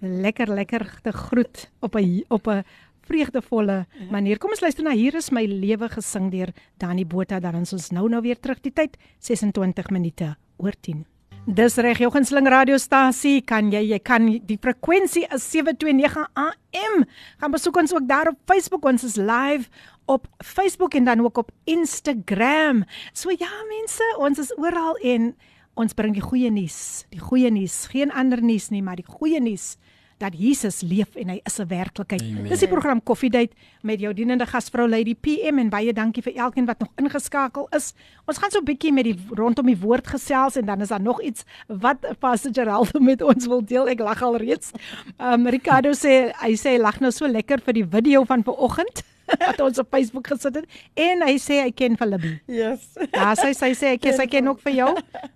lekker 0.00 0.48
lekker 0.48 1.00
te 1.02 1.12
groet 1.12 1.70
op 1.80 1.96
'n 1.96 2.24
op 2.28 2.46
'n 2.46 2.62
vreugdevolle 3.00 3.86
manier. 4.10 4.38
Kom 4.38 4.50
ons 4.50 4.60
luister 4.60 4.84
na 4.84 4.90
hier 4.90 5.14
is 5.14 5.30
my 5.30 5.44
lewe 5.44 5.88
gesing 5.88 6.30
deur 6.30 6.52
Danny 6.78 7.06
Botha 7.06 7.40
dan 7.40 7.54
ons 7.54 7.90
nou 7.90 8.08
nou 8.08 8.22
weer 8.22 8.40
terug 8.40 8.60
die 8.60 8.72
tyd 8.72 8.96
26 9.18 9.90
minute 9.90 10.36
oor 10.60 10.76
10. 10.80 11.04
Dis 11.48 11.78
reg, 11.80 11.98
jou 12.02 12.10
gunsteling 12.12 12.46
radiostasie, 12.52 13.40
kan 13.48 13.70
jy 13.72 13.80
jy 13.88 13.98
kan 14.04 14.26
die 14.46 14.58
frekwensie 14.60 15.24
is 15.32 15.46
729 15.48 16.26
AM. 16.36 17.06
Gaan 17.40 17.54
besoek 17.54 17.80
ons 17.80 17.94
ook 17.96 18.06
daar 18.08 18.28
op 18.34 18.38
Facebook, 18.46 18.84
ons 18.84 19.06
is 19.08 19.16
live 19.16 19.70
op 20.10 20.28
Facebook 20.44 20.94
en 20.94 21.08
dan 21.08 21.24
ook 21.24 21.40
op 21.40 21.50
Instagram. 21.64 22.84
So 23.12 23.32
ja 23.32 23.50
mense, 23.70 24.04
ons 24.18 24.38
is 24.38 24.52
oral 24.58 25.00
en 25.00 25.32
ons 25.80 25.96
bring 25.96 26.12
die 26.14 26.24
goeie 26.24 26.50
nuus. 26.52 27.06
Die 27.10 27.22
goeie 27.22 27.50
nuus, 27.50 27.86
geen 27.88 28.12
ander 28.12 28.42
nuus 28.44 28.68
nie, 28.68 28.82
maar 28.84 29.00
die 29.00 29.08
goeie 29.08 29.40
nuus 29.40 29.78
dat 30.20 30.36
Jesus 30.36 30.82
leef 30.84 31.16
en 31.16 31.32
hy 31.32 31.40
is 31.44 31.58
'n 31.58 31.66
werklikheid. 31.68 32.22
Amen. 32.22 32.48
Dis 32.48 32.60
die 32.60 32.68
program 32.68 33.02
Coffee 33.02 33.30
Date 33.30 33.54
met 33.82 34.00
jou 34.00 34.12
dienende 34.14 34.46
gasvrou 34.46 34.88
Lady 34.88 35.14
PM 35.14 35.58
en 35.58 35.68
baie 35.68 35.92
dankie 35.92 36.22
vir 36.22 36.34
elkeen 36.36 36.66
wat 36.66 36.78
nog 36.78 36.88
ingeskakel 36.96 37.66
is. 37.70 37.94
Ons 38.26 38.38
gaan 38.38 38.50
so 38.50 38.58
'n 38.60 38.64
bietjie 38.64 38.92
met 38.92 39.04
die 39.04 39.16
rondom 39.30 39.66
die 39.66 39.78
woord 39.78 40.06
gesels 40.06 40.56
en 40.56 40.66
dan 40.66 40.80
is 40.80 40.88
daar 40.88 41.00
nog 41.00 41.22
iets 41.22 41.44
wat 41.66 42.18
Pastor 42.18 42.52
Geraldo 42.52 43.00
met 43.00 43.22
ons 43.22 43.46
wil 43.46 43.64
deel. 43.64 43.88
Ek 43.88 43.98
lag 43.98 44.22
al 44.22 44.36
reeds. 44.36 44.70
Um 45.18 45.46
Ricardo 45.46 45.90
sê 45.90 46.32
hy 46.42 46.52
sê 46.54 46.76
hy 46.76 46.78
lag 46.78 47.00
nou 47.00 47.10
so 47.10 47.26
lekker 47.26 47.60
vir 47.60 47.72
die 47.74 47.86
video 47.86 48.24
van 48.24 48.44
vanoggend 48.44 49.02
wat 49.38 49.60
ons 49.64 49.78
op 49.82 49.88
Facebook 49.94 50.26
gesit 50.32 50.56
het 50.58 50.66
en 51.06 51.24
hy 51.26 51.36
sê 51.42 51.60
hy 51.64 51.70
ken 51.76 51.96
vir 52.00 52.12
Libby. 52.12 52.32
Yes. 52.50 52.86
Ja, 53.12 53.32
sy 53.38 53.52
sy 53.56 53.72
sê 53.78 53.94
ek 53.96 54.10
sy 54.16 54.26
ken 54.30 54.50
ook 54.52 54.62
vir 54.66 54.76
jou. 54.80 54.90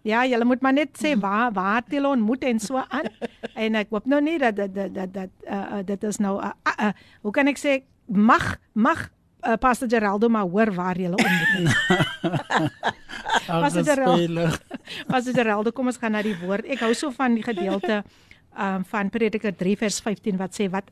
Ja, 0.07 0.25
jy 0.29 0.41
moet 0.45 0.63
maar 0.65 0.77
net 0.77 0.95
sê 1.01 1.15
waar 1.21 1.53
waar 1.55 1.83
het 1.83 1.95
julle 1.95 2.15
ontmoet 2.17 2.45
en 2.51 2.61
so 2.63 2.83
aan. 2.83 3.11
En 3.55 3.81
ek 3.81 3.93
hoop 3.95 4.07
nou 4.11 4.21
nie 4.25 4.39
dat 4.43 4.57
dat 4.59 4.75
dat 4.75 4.95
dat, 4.95 5.13
dat 5.15 5.33
uh, 5.49 5.83
dit 5.87 6.09
is 6.11 6.21
nou 6.23 6.39
uh, 6.43 6.53
uh, 6.67 6.79
uh, 6.89 6.93
hoe 7.23 7.35
kan 7.35 7.51
ek 7.51 7.61
sê 7.61 7.83
mag 8.07 8.57
mag 8.73 9.09
uh, 9.45 9.57
Pastor 9.61 9.89
Geraldo 9.89 10.29
maar 10.29 10.49
hoor 10.49 10.73
waar 10.75 10.99
julle 10.99 11.17
ontmoet 11.17 11.55
het. 11.55 12.73
Pastor 13.65 13.85
Geraldo. 13.85 14.49
Pastor 15.07 15.35
Geraldo, 15.35 15.73
kom 15.73 15.91
ons 15.93 16.01
gaan 16.01 16.15
na 16.17 16.23
die 16.25 16.37
woord. 16.41 16.69
Ek 16.71 16.85
hou 16.85 16.93
so 16.97 17.13
van 17.15 17.37
die 17.37 17.45
gedeelte 17.45 18.03
um, 18.59 18.85
van 18.89 19.11
Prediker 19.13 19.55
3 19.57 19.77
vers 19.85 20.01
15 20.05 20.41
wat 20.41 20.57
sê 20.57 20.69
wat 20.73 20.91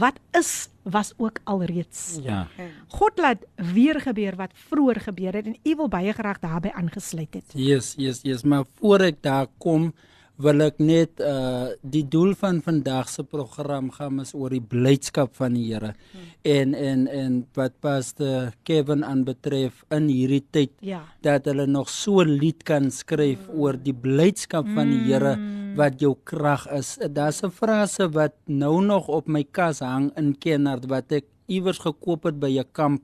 wat 0.00 0.18
is 0.38 0.70
was 0.84 1.12
ook 1.16 1.40
alreeds. 1.44 2.18
Ja. 2.22 2.46
God 2.88 3.18
laat 3.18 3.44
weer 3.72 4.00
gebeur 4.00 4.36
wat 4.36 4.52
vroeër 4.68 5.00
gebeur 5.00 5.32
het 5.32 5.46
en 5.46 5.56
u 5.62 5.76
wil 5.76 5.88
baie 5.88 6.12
graag 6.12 6.38
daarbey 6.38 6.72
aangesluit 6.72 7.34
het. 7.34 7.54
Yes, 7.54 7.94
yes, 7.96 8.20
yes, 8.22 8.42
maar 8.42 8.64
voor 8.80 9.00
ek 9.08 9.22
daar 9.24 9.46
kom, 9.58 9.92
wil 10.36 10.64
ek 10.64 10.80
net 10.82 11.20
uh 11.22 11.70
die 11.80 12.02
doel 12.10 12.34
van 12.34 12.58
vandag 12.62 13.08
se 13.08 13.22
program 13.22 13.90
gaan 13.94 14.20
is 14.20 14.34
oor 14.34 14.50
die 14.50 14.62
blydskap 14.62 15.34
van 15.38 15.54
die 15.54 15.68
Here. 15.70 15.94
Hmm. 15.94 16.30
En 16.42 16.74
en 16.74 17.06
en 17.06 17.36
wat 17.54 17.78
pastor 17.80 18.52
Kevin 18.66 19.04
aanbetref 19.04 19.84
in 19.94 20.08
hierdie 20.10 20.44
tyd 20.50 20.72
Ja. 20.80 21.04
dat 21.22 21.44
hulle 21.44 21.66
nog 21.66 21.88
so 21.88 22.20
'n 22.20 22.34
lied 22.34 22.62
kan 22.62 22.90
skryf 22.90 23.46
mm. 23.46 23.60
oor 23.60 23.76
die 23.78 23.94
blydskap 23.94 24.66
van 24.74 24.90
die 24.90 25.12
Here 25.12 25.38
wat 25.76 26.00
jou 26.00 26.14
krag 26.24 26.66
is. 26.72 26.98
Daar's 27.10 27.42
'n 27.42 27.50
frase 27.50 28.08
wat 28.12 28.32
nou 28.46 28.80
nog 28.84 29.08
op 29.08 29.26
my 29.28 29.44
kas 29.44 29.78
hang 29.80 30.10
in 30.16 30.34
Kennard 30.38 30.86
wat 30.86 31.12
ek 31.12 31.24
iewers 31.48 31.78
gekoop 31.78 32.24
het 32.24 32.38
by 32.40 32.58
'n 32.58 32.64
kamp 32.72 33.02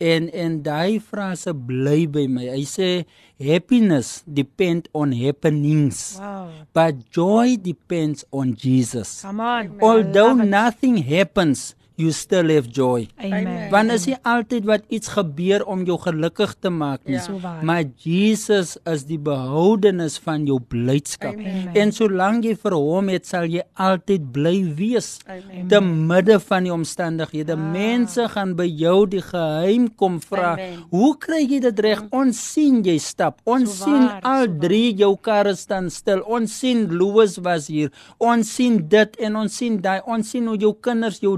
en 0.00 0.30
en 0.32 0.62
daai 0.62 1.00
frase 1.00 1.52
bly 1.54 2.06
by 2.06 2.26
my. 2.26 2.46
Hy 2.48 2.64
sê 2.64 3.04
happiness 3.40 4.22
depend 4.26 4.88
on 4.92 5.12
happenings 5.12 6.18
Wow. 6.20 6.48
but 6.72 6.94
joy 7.10 7.56
depends 7.56 8.24
on 8.30 8.54
Jesus. 8.54 9.22
Come 9.22 9.40
on. 9.40 9.80
Although 9.80 10.34
nothing 10.34 10.98
happens, 11.02 11.74
you 11.98 12.12
still 12.14 12.48
have 12.54 12.68
joy. 12.70 13.08
Amen. 13.18 13.70
Want 13.72 13.90
is 13.94 14.06
nie 14.06 14.16
altyd 14.22 14.66
wat 14.68 14.84
iets 14.94 15.10
gebeur 15.16 15.64
om 15.66 15.82
jou 15.88 15.96
gelukkig 16.00 16.54
te 16.62 16.70
maak 16.70 17.02
nie. 17.04 17.16
Ja. 17.18 17.24
So 17.26 17.38
waar. 17.42 17.64
Maar 17.66 17.84
Jesus 18.04 18.76
is 18.86 19.04
die 19.08 19.18
behoudenis 19.18 20.18
van 20.22 20.46
jou 20.46 20.60
blydskap. 20.62 21.34
Amen. 21.34 21.72
En 21.78 21.92
solank 21.94 22.46
jy 22.46 22.54
vir 22.62 22.76
hom 22.78 23.10
het, 23.12 23.26
sal 23.26 23.48
jy 23.50 23.64
altyd 23.74 24.28
bly 24.34 24.54
wees. 24.78 25.10
Amen. 25.26 25.66
Te 25.72 25.80
midde 25.84 26.38
van 26.46 26.68
die 26.68 26.72
omstandighede. 26.74 27.56
Ah. 27.58 27.66
Mense 27.74 28.28
gaan 28.34 28.54
by 28.58 28.68
jou 28.70 29.00
die 29.10 29.22
geheim 29.24 29.88
kom 29.98 30.20
vra. 30.22 30.54
Hoe 30.92 31.12
kry 31.20 31.42
jy 31.44 31.60
dit 31.66 31.82
reg? 31.84 32.04
Ons 32.14 32.38
sien 32.54 32.80
jy 32.86 32.98
stap. 33.02 33.40
Ons 33.48 33.74
So 33.78 33.84
sien 33.84 34.06
waar, 34.06 34.20
al 34.22 34.44
so 34.46 34.52
waar. 34.52 34.60
drie 34.62 34.94
jou 34.96 35.10
karre 35.22 35.54
staan 35.58 35.90
stil. 35.92 36.22
Ons 36.26 36.54
sien 36.62 36.86
Louis 36.94 37.34
was 37.44 37.66
hier. 37.68 37.90
Ons 38.22 38.54
sien 38.54 38.78
dit 38.88 39.18
en 39.26 39.36
ons 39.42 39.58
sien 39.60 39.76
daai. 39.82 39.98
Ons 40.06 40.30
sien 40.32 40.46
hoe 40.48 40.56
jou 40.56 40.72
kinders 40.80 41.18
jou 41.20 41.34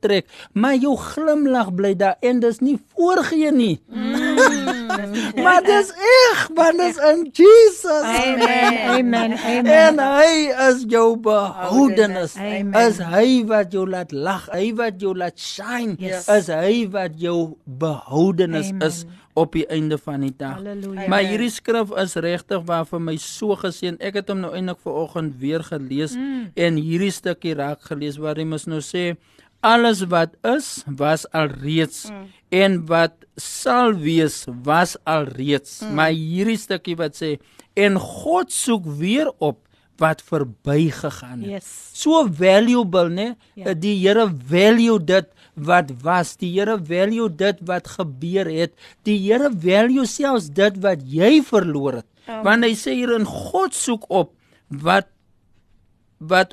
deurtrek, 0.00 0.26
maar 0.52 0.76
jou 0.76 0.96
glimlag 0.96 1.72
bly 1.74 1.94
daar 1.96 2.16
en 2.20 2.40
dis 2.40 2.60
nie 2.60 2.78
voorgee 2.94 3.52
nie. 3.52 3.80
Mm. 3.88 4.36
maar 5.44 5.62
dis 5.62 5.92
eg, 5.92 6.48
want 6.54 6.78
dis 6.78 6.96
in 6.96 7.28
Jesus. 7.32 8.02
Amen. 8.02 8.78
Amen. 8.88 9.38
Amen. 9.38 9.66
En 9.66 9.98
hy 9.98 10.50
is 10.70 10.84
jou 10.88 11.16
behoudenis. 11.16 12.36
Amen. 12.36 12.74
Is 12.88 12.98
hy 12.98 13.44
wat 13.46 13.72
jou 13.72 13.86
laat 13.88 14.12
lag, 14.12 14.48
hy 14.52 14.72
wat 14.74 15.00
jou 15.00 15.14
laat 15.16 15.38
shine. 15.38 15.96
Yes. 15.98 16.28
Is 16.28 16.50
hy 16.52 16.88
wat 16.90 17.16
jou 17.20 17.56
behoudenis 17.64 18.70
Amen. 18.70 18.86
is 18.88 19.04
op 19.38 19.54
die 19.54 19.66
einde 19.70 19.96
van 19.98 20.24
die 20.24 20.32
dag. 20.36 20.58
Halleluja. 20.58 21.06
Maar 21.08 21.22
hierdie 21.24 21.50
skrif 21.54 21.92
is 22.02 22.16
regtig 22.18 22.64
waar 22.66 22.86
vir 22.88 23.02
my 23.02 23.14
so 23.22 23.54
geseën. 23.58 23.96
Ek 24.02 24.18
het 24.20 24.32
hom 24.32 24.42
nou 24.42 24.50
eintlik 24.56 24.82
vanoggend 24.82 25.36
weer 25.40 25.62
gelees 25.64 26.16
mm. 26.18 26.50
en 26.58 26.80
hierdie 26.80 27.12
stukkie 27.14 27.54
raak 27.58 27.86
gelees 27.86 28.18
waar 28.20 28.40
hy 28.40 28.48
mos 28.48 28.66
nou 28.70 28.82
sê 28.84 29.12
alles 29.60 30.04
wat 30.08 30.36
is 30.46 30.82
was 30.86 31.26
alreeds 31.36 32.08
mm. 32.10 32.28
en 32.48 32.78
wat 32.88 33.14
sal 33.36 33.92
wees 33.94 34.44
was 34.64 34.96
alreeds. 35.04 35.80
Mm. 35.80 35.94
Maar 35.94 36.14
hierdie 36.16 36.58
stukkie 36.60 36.96
wat 36.96 37.18
sê 37.18 37.36
en 37.78 37.98
God 38.00 38.52
soek 38.52 38.86
weer 39.00 39.30
op 39.38 39.60
wat 40.00 40.22
verbygegaan 40.24 41.42
het. 41.44 41.60
Yes. 41.60 41.68
So 41.92 42.24
valuable, 42.32 43.10
né? 43.12 43.28
Ja. 43.54 43.74
Die 43.76 43.98
Here 44.00 44.30
value 44.48 44.96
dit 45.04 45.28
wat 45.54 45.92
was. 46.02 46.36
Die 46.40 46.54
Here 46.54 46.78
value 46.80 47.28
dit 47.28 47.60
wat 47.68 47.88
gebeur 47.98 48.48
het. 48.48 48.72
Die 49.04 49.18
Here 49.20 49.50
value 49.52 50.06
selfs 50.08 50.48
dit 50.56 50.80
wat 50.80 51.04
jy 51.04 51.42
verloor 51.44 52.00
het. 52.00 52.08
Amen. 52.26 52.44
Want 52.48 52.68
hy 52.68 52.72
sê 52.80 52.96
hier 52.96 53.12
in 53.18 53.28
God 53.28 53.76
soek 53.76 54.08
op 54.08 54.32
wat 54.68 55.10
wat 56.20 56.52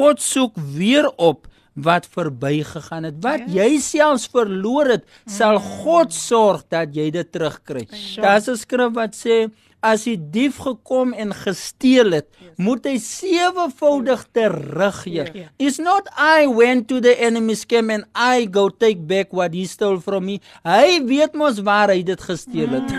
God 0.00 0.20
soek 0.20 0.58
weer 0.76 1.08
op 1.16 1.46
wat 1.76 2.08
verbygegaan 2.08 3.10
het. 3.10 3.20
Wat 3.20 3.44
yes. 3.46 3.54
jy 3.56 3.68
selfs 3.84 4.26
verloor 4.32 4.96
het, 4.96 5.04
sal 5.28 5.60
God 5.60 6.14
sorg 6.16 6.64
dat 6.72 6.96
jy 6.96 7.10
dit 7.14 7.32
terugkry. 7.32 7.86
Daar's 8.16 8.48
'n 8.48 8.56
skrif 8.56 8.92
wat 8.96 9.14
sê 9.14 9.46
as 9.86 10.06
die 10.08 10.16
dief 10.16 10.56
gekom 10.64 11.12
en 11.14 11.32
gesteel 11.36 12.16
het, 12.16 12.26
yes. 12.40 12.54
moet 12.56 12.86
hy 12.88 12.96
sewevoudig 12.98 14.24
teruggee. 14.32 15.26
Ja. 15.34 15.48
It's 15.58 15.78
not 15.78 16.08
I 16.16 16.46
went 16.48 16.88
to 16.88 17.00
the 17.00 17.14
enemy's 17.14 17.64
camp 17.68 17.90
and 17.90 18.06
I 18.14 18.48
go 18.50 18.68
take 18.68 19.06
back 19.06 19.32
what 19.32 19.54
he 19.54 19.66
stole 19.66 20.00
from 20.00 20.26
me. 20.26 20.40
Hy 20.64 21.04
weet 21.06 21.34
mos 21.34 21.60
waar 21.60 21.92
hy 21.92 22.02
dit 22.02 22.20
gesteel 22.20 22.80
het. 22.80 22.90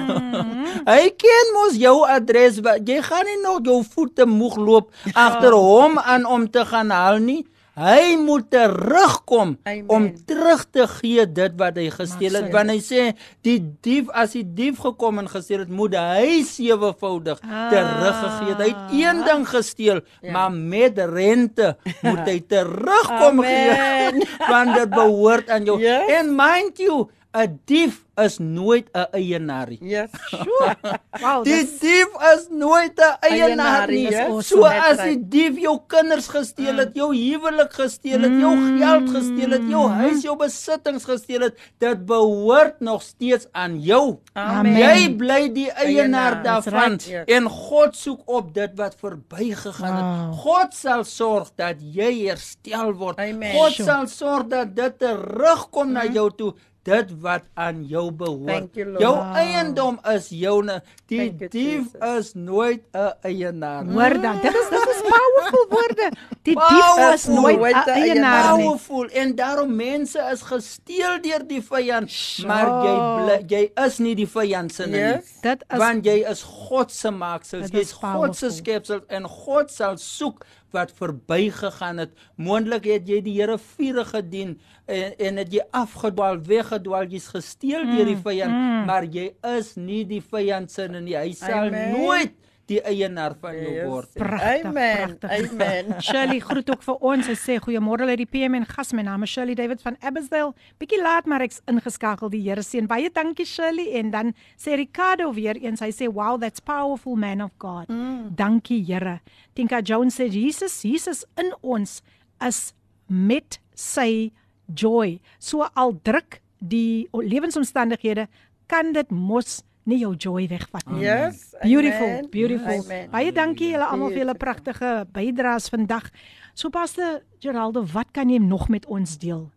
hy 0.94 1.04
ken 1.18 1.54
mos 1.58 1.76
jou 1.82 2.06
adres. 2.06 2.62
Jy 2.62 3.02
gaan 3.10 3.26
nie 3.26 3.42
nog 3.42 3.66
jou 3.66 3.82
voete 3.84 4.26
moeg 4.30 4.58
loop 4.58 4.94
agter 5.14 5.58
hom 5.58 6.00
aan 6.00 6.26
om 6.26 6.50
te 6.50 6.66
gaan 6.66 6.94
haal 6.94 7.20
nie. 7.20 7.44
Hy 7.78 8.16
moet 8.18 8.48
terugkom 8.50 9.52
Amen. 9.64 9.84
om 9.88 10.08
terug 10.26 10.64
te 10.74 10.88
gee 10.98 11.26
dit 11.32 11.52
wat 11.60 11.76
hy 11.78 11.90
gesteel 11.94 12.34
het. 12.40 12.48
Want 12.54 12.72
hy 12.74 12.80
sê 12.82 13.04
die 13.46 13.60
dief 13.86 14.10
as 14.18 14.34
die 14.34 14.46
dief 14.58 14.80
gekom 14.82 15.20
en 15.22 15.30
gesteel 15.30 15.60
het, 15.66 15.70
moet 15.70 15.94
hy 15.94 16.42
sewevoudig 16.48 17.38
Ah. 17.46 17.70
teruggegee 17.70 18.50
het. 18.56 18.64
Hy 18.66 18.72
het 18.74 18.96
een 18.98 19.24
ding 19.28 19.46
gesteel, 19.50 20.02
ja. 20.22 20.32
maar 20.32 20.52
met 20.52 20.98
rente 20.98 21.76
moet 22.02 22.26
hy 22.26 22.40
terugkom 22.54 23.44
gee 23.46 24.26
want 24.52 24.74
dit 24.76 24.90
behoort 24.90 25.50
aan 25.50 25.64
jou. 25.70 25.78
Yes. 25.82 26.10
En 26.18 26.34
mind 26.36 26.78
you, 26.82 27.06
'n 27.38 27.60
dief 27.66 28.04
is 28.18 28.38
nooit 28.40 28.88
'n 28.94 29.06
eienaar 29.14 29.70
nie. 29.70 29.78
Yes. 29.82 30.10
Wow, 31.22 31.44
Die 31.44 31.54
dis 31.54 31.80
dief 31.80 32.10
is 32.34 32.48
nooit 32.50 32.98
'n 33.00 33.18
eienaar 33.22 33.88
nie. 33.88 34.08
awesome. 34.18 34.42
So 34.44 34.64
as 34.66 34.98
die 35.04 35.18
dief 35.30 35.58
jou 35.62 35.80
kinders 35.88 36.28
gesteel 36.28 36.78
het, 36.78 36.96
jou 36.96 37.10
huwelik 37.16 37.74
gesteel 37.74 38.22
het, 38.22 38.32
jou 38.42 38.54
geld 38.80 39.10
gesteel 39.10 39.50
het, 39.58 39.66
jou 39.70 39.88
huis, 39.90 40.22
jou 40.24 40.36
besittings 40.38 41.04
gesteel 41.06 41.42
het, 41.42 41.58
dit 41.78 42.06
behoort 42.06 42.80
nog 42.80 43.02
steeds 43.02 43.48
aan 43.52 43.80
jou. 43.82 44.18
Amen. 44.34 44.78
Jy 44.78 45.16
bly 45.18 45.52
die 45.54 45.72
eienaar 45.72 45.86
Eienaar, 45.88 46.44
daarvan 46.44 46.74
right, 46.90 47.06
yes. 47.06 47.26
en 47.26 47.50
God 47.50 47.96
soek 47.96 48.22
op 48.26 48.54
dit 48.54 48.72
wat 48.76 48.96
verbygegaan 48.96 49.98
Wow. 49.98 50.30
het. 50.32 50.40
God 50.40 50.74
sal 50.74 51.04
sorg 51.04 51.52
dat 51.56 51.76
jy 51.82 52.28
herstel 52.28 52.94
word. 52.94 53.18
Amen. 53.20 53.52
God 53.54 53.72
Sure. 53.72 53.90
sal 53.90 54.08
sorg 54.08 54.48
dat 54.48 54.76
dit 54.76 55.00
terugkom 55.00 55.92
na 55.92 56.06
jou 56.06 56.32
toe. 56.36 56.54
Dit 56.88 57.10
wat 57.20 57.44
aan 57.60 57.82
jou 57.84 58.06
behoort. 58.16 58.70
You, 58.78 58.86
Lord. 58.94 59.02
jou 59.04 59.16
eiendom 59.36 59.98
is 60.14 60.30
joune. 60.32 60.78
Die 61.12 61.18
you, 61.26 61.48
dief 61.52 61.92
Jesus. 61.92 62.28
is 62.28 62.34
nooit 62.34 62.82
'n 62.94 63.12
eienaar. 63.28 63.84
nie. 63.86 63.94
hoor 63.94 64.16
dan. 64.22 64.40
Dit 64.42 64.56
is 64.56 64.70
dit 64.70 64.88
is 64.96 65.02
powerful 65.04 65.66
woorde. 65.70 66.10
Die 66.44 66.56
dief 66.56 66.68
Powerful. 66.68 67.14
is 67.14 67.26
nooit 67.28 67.60
'n 67.76 67.90
eienaar 67.90 68.58
nie. 68.58 68.64
Powerful 68.64 69.06
en 69.12 69.36
daarom 69.36 69.76
mense 69.76 70.20
is 70.32 70.42
gesteel 70.42 71.22
deur 71.22 71.44
die 71.48 71.62
vyand, 71.62 72.12
maar 72.48 72.68
jy 72.86 72.96
bly, 73.18 73.38
jy 73.48 73.86
is 73.86 73.98
nie 74.00 74.16
die 74.16 74.28
vyand 74.28 74.74
se 74.74 74.86
nie. 74.88 75.00
Yes. 75.00 75.34
Dit 75.42 75.64
is 75.70 75.78
Want 75.78 76.06
jy 76.06 76.24
is 76.30 76.44
God 76.44 76.92
se 76.92 77.12
maaksel. 77.12 77.68
Jy's 77.68 77.92
God 77.92 78.36
se 78.36 78.50
skepsel 78.52 79.02
en 79.08 79.28
God 79.28 79.72
sal 79.72 79.98
soek 79.98 80.46
wat 80.76 80.92
verbygegaan 80.92 82.02
het. 82.04 82.16
Moontlik 82.36 82.88
het 82.90 83.08
jy 83.10 83.22
die 83.26 83.36
Here 83.40 83.58
vurig 83.58 84.10
gedien 84.14 84.58
en 84.86 85.16
en 85.18 85.38
het 85.38 85.54
jy 85.54 85.64
afgedwaal, 85.72 86.42
weggedwaal, 86.48 87.08
jy's 87.12 87.28
gesteel 87.34 87.86
deur 87.90 88.06
die 88.06 88.20
vyand, 88.24 88.86
maar 88.88 89.06
jy 89.06 89.32
is 89.58 89.76
nie 89.76 90.04
die 90.08 90.22
vyand 90.22 90.72
se 90.72 90.88
nie. 90.88 91.16
Hy 91.16 91.34
sal 91.34 91.68
Amen. 91.70 91.92
nooit 91.96 92.34
die 92.68 92.82
eienaar 92.84 93.36
van 93.40 93.56
jou 93.56 93.72
Yes. 93.74 93.86
word. 93.88 94.10
Pragtig, 94.20 94.66
Amen. 94.66 95.18
pragtig. 95.18 95.52
Amen. 95.52 95.94
Shirley 96.06 96.40
groet 96.44 96.70
ook 96.74 96.84
vir 96.84 96.96
ons. 97.12 97.26
Sy 97.30 97.36
sê 97.40 97.56
goeiemôre 97.64 98.08
uit 98.10 98.18
die 98.22 98.28
PM 98.28 98.58
en 98.60 98.66
gas. 98.68 98.92
My 98.94 99.06
naam 99.08 99.24
is 99.24 99.32
Shirley 99.32 99.56
David 99.56 99.82
van 99.86 99.96
Abbotsdale. 100.02 100.52
Bietjie 100.82 101.00
laat 101.02 101.26
maar 101.32 101.46
ek's 101.46 101.62
ingeskakel. 101.72 102.30
Die 102.34 102.42
Here 102.44 102.64
seën. 102.64 102.88
Baie 102.88 103.10
dankie 103.14 103.46
Shirley 103.48 103.94
en 104.00 104.12
dan 104.12 104.34
sê 104.60 104.76
Ricardo 104.80 105.32
weer 105.34 105.56
eens. 105.64 105.80
Hy 105.84 105.92
sê 105.96 106.10
wow, 106.12 106.36
that's 106.40 106.60
powerful 106.60 107.16
man 107.16 107.42
of 107.42 107.52
God. 107.64 107.88
Mm. 107.88 108.36
Dankie 108.36 108.84
Here. 108.86 109.20
Tinka 109.56 109.80
Jones 109.82 110.20
sê 110.20 110.28
Jesus, 110.30 110.82
Jesus 110.84 111.24
in 111.40 111.54
ons 111.62 112.02
is 112.46 112.74
met 113.08 113.60
sy 113.74 114.32
joy. 114.68 115.20
So 115.40 115.64
al 115.74 115.96
druk 116.04 116.42
die 116.60 117.08
lewensomstandighede 117.14 118.28
kan 118.68 118.92
dit 118.92 119.12
mos 119.14 119.62
nie 119.88 120.00
jou 120.04 120.14
joy 120.16 120.48
wegvat 120.52 120.88
nie. 120.92 121.06
Yes. 121.06 121.54
Beautiful, 121.62 122.08
Amen. 122.08 122.30
beautiful. 122.32 122.82
Amen. 122.84 123.12
Baie 123.14 123.32
dankie 123.36 123.72
julle 123.74 123.88
almal 123.88 124.14
vir 124.14 124.26
julle 124.26 124.38
pragtige 124.40 124.94
bydraes 125.16 125.70
vandag. 125.74 126.10
So 126.58 126.70
Pastor 126.74 127.22
Geraldo, 127.44 127.86
wat 127.94 128.12
kan 128.16 128.30
jy 128.30 128.40
nog 128.44 128.68
met 128.74 128.86
ons 128.86 129.18
deel? 129.22 129.48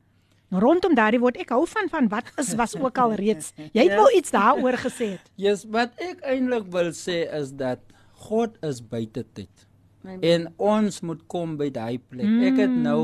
Rondom 0.51 0.97
daardie 0.99 1.21
woord, 1.23 1.39
ek 1.39 1.53
hou 1.55 1.63
van 1.71 1.89
van 1.93 2.09
wat 2.11 2.31
is 2.43 2.55
was 2.59 2.75
ook 2.75 2.99
al 2.99 3.15
reeds. 3.19 3.53
Jy 3.71 3.87
het 3.87 3.95
wel 3.95 4.17
iets 4.19 4.35
daaroor 4.35 4.79
gesê. 4.83 5.15
het. 5.15 5.31
Yes, 5.39 5.65
wat 5.71 5.95
ek 6.03 6.25
eintlik 6.27 6.67
wil 6.75 6.91
sê 6.91 7.23
is 7.39 7.53
dat 7.55 7.79
God 8.27 8.57
is 8.67 8.83
buite 8.83 9.25
tyd. 9.35 9.67
En 10.25 10.47
ons 10.57 11.01
moet 11.05 11.21
kom 11.29 11.57
by 11.61 11.69
daai 11.73 11.99
plek. 12.01 12.25
Mm. 12.25 12.45
Ek 12.49 12.61
het 12.63 12.73
nou 12.73 13.03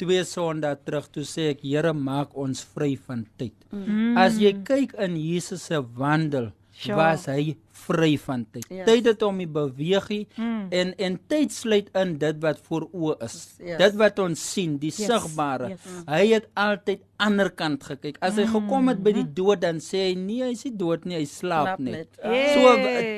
twee 0.00 0.22
Sondae 0.24 0.78
terug 0.84 1.10
toe 1.12 1.24
sê 1.28 1.50
ek 1.52 1.60
Here 1.66 1.92
maak 1.92 2.32
ons 2.34 2.62
vry 2.74 2.94
van 3.06 3.26
tyd. 3.36 3.54
Mm. 3.70 4.16
As 4.18 4.38
jy 4.40 4.54
kyk 4.64 4.96
in 5.04 5.18
Jesus 5.20 5.68
se 5.68 5.80
wandel, 5.96 6.50
Sure. 6.80 6.96
was 6.96 7.26
hy 7.26 7.56
vry 7.80 8.16
van 8.18 8.46
tyd. 8.52 8.64
Yes. 8.70 8.86
Tyd 8.86 9.06
het 9.06 9.20
hom 9.20 9.38
beweeg 9.52 10.08
Mm. 10.36 10.68
en 10.70 10.94
en 10.98 11.18
tyd 11.28 11.52
sluit 11.52 11.88
in 11.94 12.16
dit 12.18 12.36
wat 12.40 12.58
voor 12.68 12.88
oë 12.92 13.16
is. 13.24 13.54
Yes. 13.58 13.78
Dit 13.78 13.94
wat 14.00 14.18
ons 14.18 14.52
sien, 14.52 14.78
die 14.78 14.90
Yes, 14.92 15.06
sigbare. 15.08 15.68
yes. 15.68 15.80
Hy 16.06 16.26
het 16.32 16.46
altyd 16.54 17.00
ander 17.18 17.50
kant 17.50 17.82
gekyk. 17.84 18.16
As 18.20 18.36
hy 18.36 18.46
gekom 18.46 18.88
het 18.88 19.02
by 19.02 19.12
die 19.12 19.26
dood 19.32 19.60
dan 19.60 19.76
sê 19.80 20.08
hy 20.10 20.14
nee, 20.14 20.42
hy 20.42 20.50
is 20.52 20.64
nie 20.64 20.76
dood 20.76 21.04
nie, 21.04 21.16
hy 21.16 21.24
slaap 21.24 21.78
net. 21.78 21.92
net. 21.92 22.54
So 22.54 22.74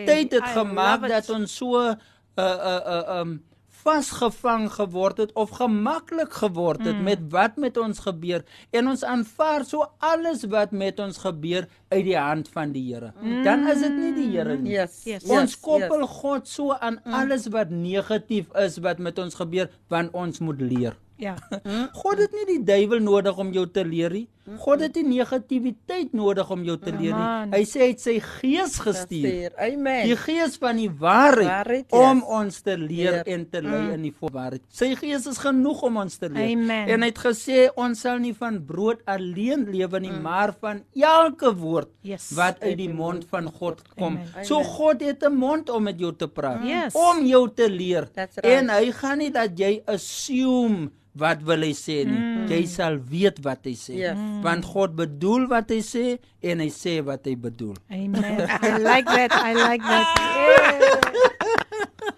tyd 0.06 0.32
het 0.32 0.42
I 0.42 0.52
gemaak 0.58 1.08
dat 1.08 1.30
ons 1.30 1.52
so 1.56 1.76
uh 1.76 1.94
uh 2.36 2.80
uh 2.86 3.20
um 3.20 3.40
vasgevang 3.82 4.68
geword 4.72 5.20
het 5.22 5.32
of 5.38 5.50
gemaklik 5.58 6.32
geword 6.32 6.84
het 6.86 6.96
mm. 6.96 7.02
met 7.02 7.24
wat 7.34 7.56
met 7.56 7.76
ons 7.76 7.98
gebeur 8.04 8.44
en 8.70 8.88
ons 8.92 9.04
aanvaar 9.04 9.66
so 9.68 9.86
alles 9.98 10.44
wat 10.52 10.70
met 10.70 11.00
ons 11.02 11.18
gebeur 11.24 11.68
uit 11.92 12.04
die 12.04 12.18
hand 12.18 12.48
van 12.52 12.72
die 12.72 12.84
Here. 12.92 13.12
Mm. 13.20 13.42
Dan 13.44 13.66
is 13.70 13.82
dit 13.84 13.96
nie 13.96 14.12
die 14.16 14.28
Here 14.32 14.56
nie. 14.58 14.74
Yes. 14.76 15.02
Yes. 15.08 15.26
Ons 15.30 15.58
koppel 15.60 16.06
yes. 16.06 16.18
God 16.22 16.48
so 16.48 16.74
aan 16.78 17.00
mm. 17.02 17.14
alles 17.22 17.48
wat 17.54 17.70
negatief 17.70 18.52
is 18.58 18.78
wat 18.82 18.98
met 18.98 19.18
ons 19.18 19.38
gebeur 19.38 19.70
want 19.92 20.14
ons 20.14 20.40
moet 20.40 20.60
leer. 20.60 20.98
Ja. 21.22 21.36
God 22.02 22.18
het 22.24 22.32
nie 22.34 22.46
die 22.56 22.62
duiwel 22.66 23.02
nodig 23.04 23.38
om 23.38 23.52
jou 23.54 23.66
te 23.70 23.84
leer 23.86 24.10
nie. 24.10 24.28
God 24.58 24.80
het 24.82 24.96
nie 24.98 25.04
negativiteit 25.20 26.10
nodig 26.18 26.48
om 26.50 26.64
jou 26.66 26.74
te 26.82 26.90
leer 26.90 27.14
Man. 27.14 27.44
nie. 27.52 27.60
Hy 27.60 27.66
sê 27.70 27.78
hy 27.84 27.86
het 27.92 28.00
sy 28.02 28.14
gees 28.18 28.72
gestuur. 28.82 29.52
Amen. 29.62 30.00
Die 30.08 30.16
gees 30.18 30.56
van 30.58 30.80
die 30.80 30.88
waarheid, 30.90 31.46
Waarheid, 31.46 31.92
om 31.94 32.18
yes. 32.24 32.32
ons 32.40 32.58
te 32.66 32.74
leer 32.76 33.20
Leer. 33.20 33.28
en 33.36 33.44
te 33.52 33.60
lei 33.62 33.82
in 33.94 34.02
die 34.08 34.14
waarheid. 34.18 34.64
Sy 34.74 34.88
gees 34.98 35.28
is 35.30 35.38
genoeg 35.38 35.84
om 35.86 36.00
ons 36.02 36.18
te 36.18 36.26
leer. 36.28 36.56
Amen. 36.56 36.90
En 36.90 37.06
hy 37.06 37.10
het 37.12 37.20
gesê 37.22 37.68
ons 37.78 38.02
sal 38.02 38.18
nie 38.18 38.34
van 38.34 38.58
brood 38.66 39.04
alleen 39.06 39.62
lewe 39.70 40.00
nie, 40.02 40.10
maar 40.26 40.56
van 40.58 40.82
elke 40.98 41.54
woord 41.62 41.92
Yes. 42.02 42.32
wat 42.34 42.58
uit 42.66 42.76
die 42.82 42.90
mond 42.90 43.22
van 43.30 43.46
God 43.60 43.78
kom. 43.94 44.16
Amen. 44.18 44.44
So 44.44 44.58
God 44.64 45.02
het 45.06 45.22
'n 45.22 45.38
mond 45.38 45.70
om 45.70 45.84
met 45.84 46.00
jou 46.00 46.10
te 46.16 46.26
praat, 46.26 46.64
Yes. 46.66 46.94
om 46.98 47.24
jou 47.24 47.46
te 47.54 47.70
leer. 47.70 48.08
Right. 48.16 48.40
En 48.42 48.68
hy 48.70 48.90
gaan 48.90 49.18
nie 49.18 49.30
dat 49.30 49.56
jy 49.56 49.82
assume 49.86 50.90
wat 51.18 51.42
wil 51.44 51.64
hy 51.66 51.72
sê 51.76 52.02
nie. 52.08 52.18
Mm. 52.18 52.46
Jy 52.52 52.62
sal 52.70 52.96
weet 53.10 53.40
wat 53.44 53.68
hy 53.68 53.74
sê. 53.78 53.96
Yes. 54.00 54.22
Want 54.44 54.68
God 54.72 54.96
bedoel 54.98 55.46
wat 55.50 55.72
hy 55.74 55.80
sê 55.84 56.06
en 56.42 56.64
hy 56.64 56.70
sê 56.72 56.98
wat 57.04 57.28
hy 57.28 57.36
bedoel. 57.36 57.76
Amen. 57.92 58.46
I 58.48 58.78
like 58.80 59.06
that. 59.10 59.32
I 59.36 59.52
like 59.56 59.84
that. 59.84 60.18
Yeah. 60.42 61.28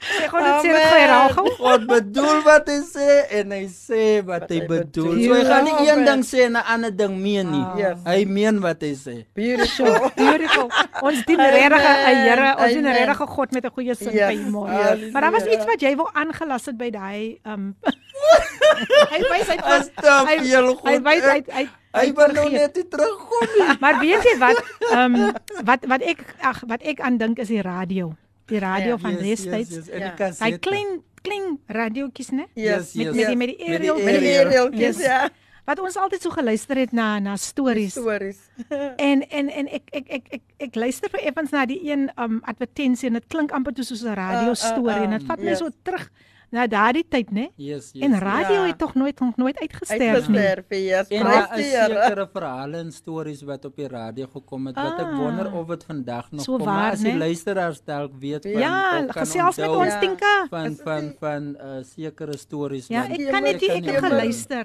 Sê 0.05 0.29
gou 0.31 0.41
dit 0.41 0.57
sê 0.65 0.71
dit 0.75 0.93
herhaal 0.95 1.29
gou. 1.37 1.47
God 1.59 1.87
bedoel 1.89 2.41
wat 2.47 2.69
hy 2.69 2.79
sê 2.87 3.09
en 3.41 3.55
hy 3.57 3.65
sê 3.73 4.03
wat 4.27 4.47
hy 4.53 4.61
bedoel. 4.69 5.17
So 5.25 5.35
hy 5.39 5.45
gaan 5.49 5.65
nie 5.69 5.89
een 5.89 6.05
ding 6.09 6.23
sê 6.25 6.45
en 6.49 6.57
'n 6.59 6.65
ander 6.75 6.93
ding 6.97 7.15
meen 7.21 7.51
nie. 7.51 7.65
Yes. 7.81 7.99
Hy 8.05 8.25
meen 8.25 8.61
wat 8.65 8.81
hy 8.83 8.93
sê. 8.95 9.17
Beautiful. 9.35 10.11
Beautiful. 10.23 10.69
Ons 11.03 11.25
dien 11.29 11.41
regtig 11.41 11.85
'n 11.85 12.23
Here, 12.25 12.49
ons 12.59 12.73
dien 12.73 12.87
'n 12.87 12.95
regtig 12.95 13.29
God 13.37 13.53
met 13.53 13.65
'n 13.65 13.71
goeie 13.77 13.95
sin 13.95 14.13
Yes. 14.13 14.31
by 14.33 14.51
môre. 14.51 14.73
Yes. 14.73 15.13
Maar 15.13 15.23
daar 15.23 15.33
was 15.33 15.47
iets 15.47 15.65
wat 15.65 15.81
jy 15.81 15.97
wou 15.97 16.09
aangelas 16.13 16.67
het 16.67 16.77
by 16.77 16.91
daai 16.91 17.39
um 17.45 17.75
Hy 19.13 19.21
wys 19.31 19.49
hy 19.49 19.59
As 19.63 19.89
te 19.95 20.11
hy-. 20.11 20.43
Hy 20.85 20.99
wys 21.01 21.25
hy 21.25 21.41
hy 21.53 21.65
Hy 21.95 22.11
wil 22.11 22.33
nou 22.35 22.49
net 22.51 22.75
nie 22.75 22.87
terugkom 22.91 23.47
nie. 23.55 23.67
Maar 23.79 24.01
weet 24.03 24.25
jy 24.27 24.35
wat? 24.43 24.59
Ehm 24.91 25.15
um, 25.15 25.33
wat 25.63 25.87
wat 25.87 26.03
ek 26.03 26.25
ag 26.43 26.63
wat 26.67 26.83
ek 26.83 26.99
aan 27.01 27.21
dink 27.23 27.39
is 27.39 27.53
die 27.55 27.63
radio. 27.63 28.11
Die 28.47 28.59
radio 28.59 28.89
Ja, 28.89 28.99
van 28.99 29.17
destyds. 29.17 29.71
Yes, 29.71 29.87
yes, 29.87 30.39
Ja. 30.39 30.47
Hy 30.47 30.59
klein 30.59 31.03
klein 31.23 31.59
radiootjies, 31.67 32.31
né? 32.31 32.45
Yes. 32.55 32.93
Yes, 32.93 32.95
Met 32.95 33.05
yes. 33.07 33.15
met 33.17 33.27
die 33.27 33.37
met 33.37 33.49
die 33.49 33.69
aerial 33.69 33.97
Met 33.97 34.05
die 34.21 34.29
Aerial. 34.29 34.45
aerialtjies, 34.45 34.97
Yes. 34.97 35.07
ja. 35.07 35.31
wat 35.65 35.79
ons 35.81 35.97
altyd 35.97 36.21
so 36.23 36.31
geluister 36.31 36.77
het 36.77 36.93
na 36.93 37.19
na 37.19 37.37
stories. 37.37 37.93
Stories. 37.97 38.37
En 39.09 39.23
en 39.29 39.49
en 39.49 39.69
ek 39.69 39.83
ek 39.91 40.07
ek 40.09 40.27
ek 40.31 40.43
ek 40.59 40.75
luister 40.75 41.09
vir 41.11 41.21
effens 41.25 41.51
na 41.51 41.65
die 41.67 41.81
een 41.91 42.11
um 42.21 42.41
advertensie 42.45 43.09
en 43.09 43.15
dit 43.15 43.27
klink 43.33 43.51
amper 43.53 43.73
toe 43.73 43.85
soos 43.85 44.03
'n 44.05 44.15
radio 44.15 44.51
uh, 44.51 44.55
storie 44.55 45.05
en 45.09 45.11
dit 45.11 45.25
vat 45.27 45.39
my 45.41 45.49
yes. 45.55 45.59
so 45.59 45.69
terug 45.83 46.11
na 46.55 46.67
daardie 46.71 47.03
tyd, 47.11 47.31
né? 47.35 47.49
Yes, 47.59 47.91
yes. 47.93 48.03
En 48.07 48.15
radio 48.23 48.63
Ja. 48.63 48.67
het 48.71 48.79
tog 48.79 48.95
nooit 48.95 49.19
nog 49.21 49.37
nooit 49.37 49.59
uitgesterf 49.59 50.29
nie. 50.29 50.39
Uitgesterf, 50.39 50.65
yes. 50.69 51.09
En 51.19 51.25
daar 51.25 51.59
is 51.59 51.71
sekere 51.71 52.29
verhale 52.33 52.77
en 52.77 52.93
stories 52.93 53.43
wat 53.43 53.65
op 53.65 53.77
die 53.77 53.89
radio 53.89 54.27
gekom 54.33 54.67
het 54.71 54.77
wat 54.77 54.99
ek 54.99 55.07
Ah. 55.07 55.19
wonder 55.19 55.53
of 55.53 55.67
dit 55.67 55.85
vandag 55.85 56.31
nog 56.31 56.43
So 56.43 56.57
kom. 56.57 56.67
waar, 56.67 56.93
as 56.93 57.01
die 57.03 57.17
luisteraars 57.17 57.81
dalk 57.85 58.13
weet 58.21 58.43
van 58.43 58.61
Ja, 58.61 59.05
gesels 59.09 59.57
met 59.57 59.69
ons 59.69 59.93
Ja. 59.93 59.99
Tinka. 60.01 60.47
van 60.51 60.65
Is 60.71 60.81
van 60.85 61.01
dit- 61.01 61.17
van 61.19 61.57
uh, 61.61 61.83
sekere 61.83 62.37
stories 62.39 62.87
Ja, 62.89 63.05
ek 63.11 63.31
kan 63.31 63.43
net 63.43 63.61
nie 63.61 63.71
ek 63.71 63.85
het 63.85 64.05
geluister. 64.05 64.65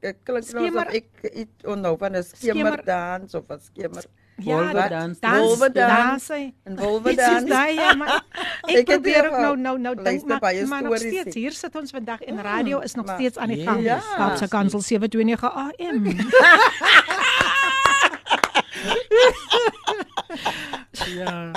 Ek 0.00 0.16
klink 0.24 0.26
nou 0.26 0.42
Skemer- 0.42 0.86
of 0.86 0.92
ek 0.92 1.08
iets 1.34 1.64
onthou 1.64 1.96
van 1.98 2.12
'n 2.16 2.22
skemerdans 2.22 3.34
of 3.34 3.44
'n 3.48 3.58
skemer. 3.60 4.02
Ja, 4.02 4.24
Wolwe 4.36 4.72
wat- 4.72 4.90
dans, 4.90 5.20
dans, 5.20 5.38
wolwe 5.40 5.72
dans. 5.72 6.30
En 6.30 6.76
wolwe 6.76 7.14
dans. 7.14 7.44
daai 7.48 7.74
ja, 7.74 7.94
maar 7.94 8.24
ek, 8.68 8.76
Ek 8.76 8.76
het 8.76 8.84
probeer 8.86 9.24
ook 9.30 9.38
nou 9.40 9.56
nou 9.56 9.78
nou 9.78 9.94
dink 10.02 10.26
maar, 10.26 10.40
maar 10.68 10.82
nog 10.82 10.96
steeds 10.98 11.34
hier 11.34 11.52
sit 11.52 11.76
ons 11.76 11.90
vandag 11.90 12.20
en 12.22 12.42
radio 12.42 12.78
is 12.80 12.94
nog 12.94 13.06
maar- 13.06 13.16
steeds 13.16 13.38
aan 13.38 13.48
die 13.48 13.62
gang. 13.64 13.80
Yes, 13.82 14.04
Kaapse 14.16 14.40
yes, 14.40 14.50
Kansel 14.50 14.80
729 14.80 15.52
AM. 15.54 16.04
Ja. 21.16 21.52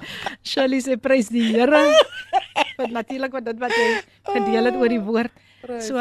Shirley 0.45 0.79
sê 0.83 0.95
prys 1.01 1.29
die 1.33 1.43
Here. 1.53 1.81
Want 2.77 2.91
natuurlik 2.95 3.33
wat 3.33 3.45
dit 3.47 3.59
wat 3.61 3.73
jy 3.75 3.87
gedeel 4.29 4.69
het 4.69 4.75
oor 4.77 4.91
die 4.91 5.01
woord. 5.03 5.33
So 5.83 5.97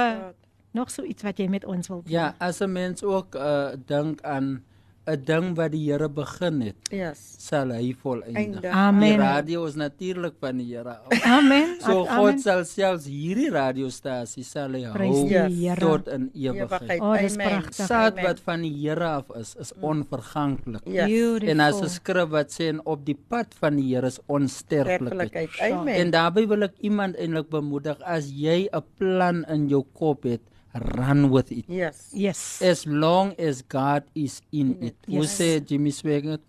nog 0.76 0.90
so 0.92 1.02
iets 1.02 1.24
wat 1.26 1.38
jy 1.40 1.48
met 1.50 1.64
ons 1.64 1.88
wil. 1.88 2.02
Ja, 2.06 2.34
as 2.38 2.60
'n 2.60 2.70
mens 2.72 3.02
ook 3.02 3.34
uh, 3.34 3.72
dink 3.86 4.20
aan 4.22 4.62
'n 5.08 5.24
ding 5.24 5.56
wat 5.56 5.72
die 5.72 5.84
Here 5.90 6.08
begin 6.08 6.60
het, 6.60 6.76
Yes. 6.92 7.36
sal 7.38 7.70
hy 7.72 7.94
volëindig. 8.02 8.36
Eindig. 8.36 8.60
Die 8.60 8.70
Amen. 8.70 9.18
radio 9.18 9.64
is 9.66 9.74
natuurlik 9.74 10.34
van 10.40 10.56
die 10.58 10.74
Here. 10.76 10.98
Amen. 11.24 11.76
So 11.80 12.06
Amen. 12.06 12.16
God 12.16 12.40
sal 12.40 12.64
selfs 12.64 13.06
hierdie 13.06 13.50
radiostasie 13.50 14.44
sal 14.44 14.72
hy 14.72 14.82
hou 14.84 15.28
Yes. 15.28 15.78
Tot 15.78 16.08
in 16.08 16.30
ewigheid. 16.34 16.82
Ewigheid. 16.90 17.00
Oh, 17.00 17.16
dis 17.18 17.34
Amen. 17.34 17.48
pragtig. 17.48 17.86
Saad 17.86 18.12
Amen. 18.12 18.24
wat 18.24 18.40
van 18.40 18.60
die 18.62 18.74
Here 18.88 19.04
af 19.04 19.24
is, 19.36 19.54
is 19.58 19.72
onverganklik. 19.80 20.82
Yes. 20.84 21.06
Beautiful. 21.06 21.48
En 21.48 21.60
as 21.60 21.80
'n 21.80 21.88
skrif 21.88 22.28
wat 22.28 22.50
sê 22.52 22.68
en 22.68 22.80
op 22.86 23.04
die 23.06 23.18
pad 23.28 23.54
van 23.58 23.76
die 23.76 23.94
Here 23.94 24.06
is 24.06 24.18
onsterflikheid. 24.26 25.28
Sterflikheid. 25.30 25.72
Amen. 25.72 25.94
En 25.94 26.10
daarbey 26.10 26.46
wil 26.46 26.62
ek 26.62 26.74
iemand 26.80 27.16
eintlik 27.16 27.48
bemoedig 27.48 27.98
as 28.02 28.30
jy 28.30 28.68
'n 28.72 28.82
plan 28.98 29.44
in 29.48 29.68
jou 29.68 29.84
kop 29.92 30.22
het, 30.24 30.40
run 30.74 31.30
with 31.30 31.50
it. 31.52 31.64
Yes. 31.68 32.10
Yes. 32.12 32.62
As 32.62 32.86
long 32.86 33.34
as 33.38 33.62
God 33.62 34.04
is 34.14 34.40
in 34.52 34.76
it. 34.82 34.94
Hoe 35.08 35.22
Yes. 35.22 35.40
sê 35.40 35.60
Jimmy 35.64 35.90
Swaggart, 35.90 36.40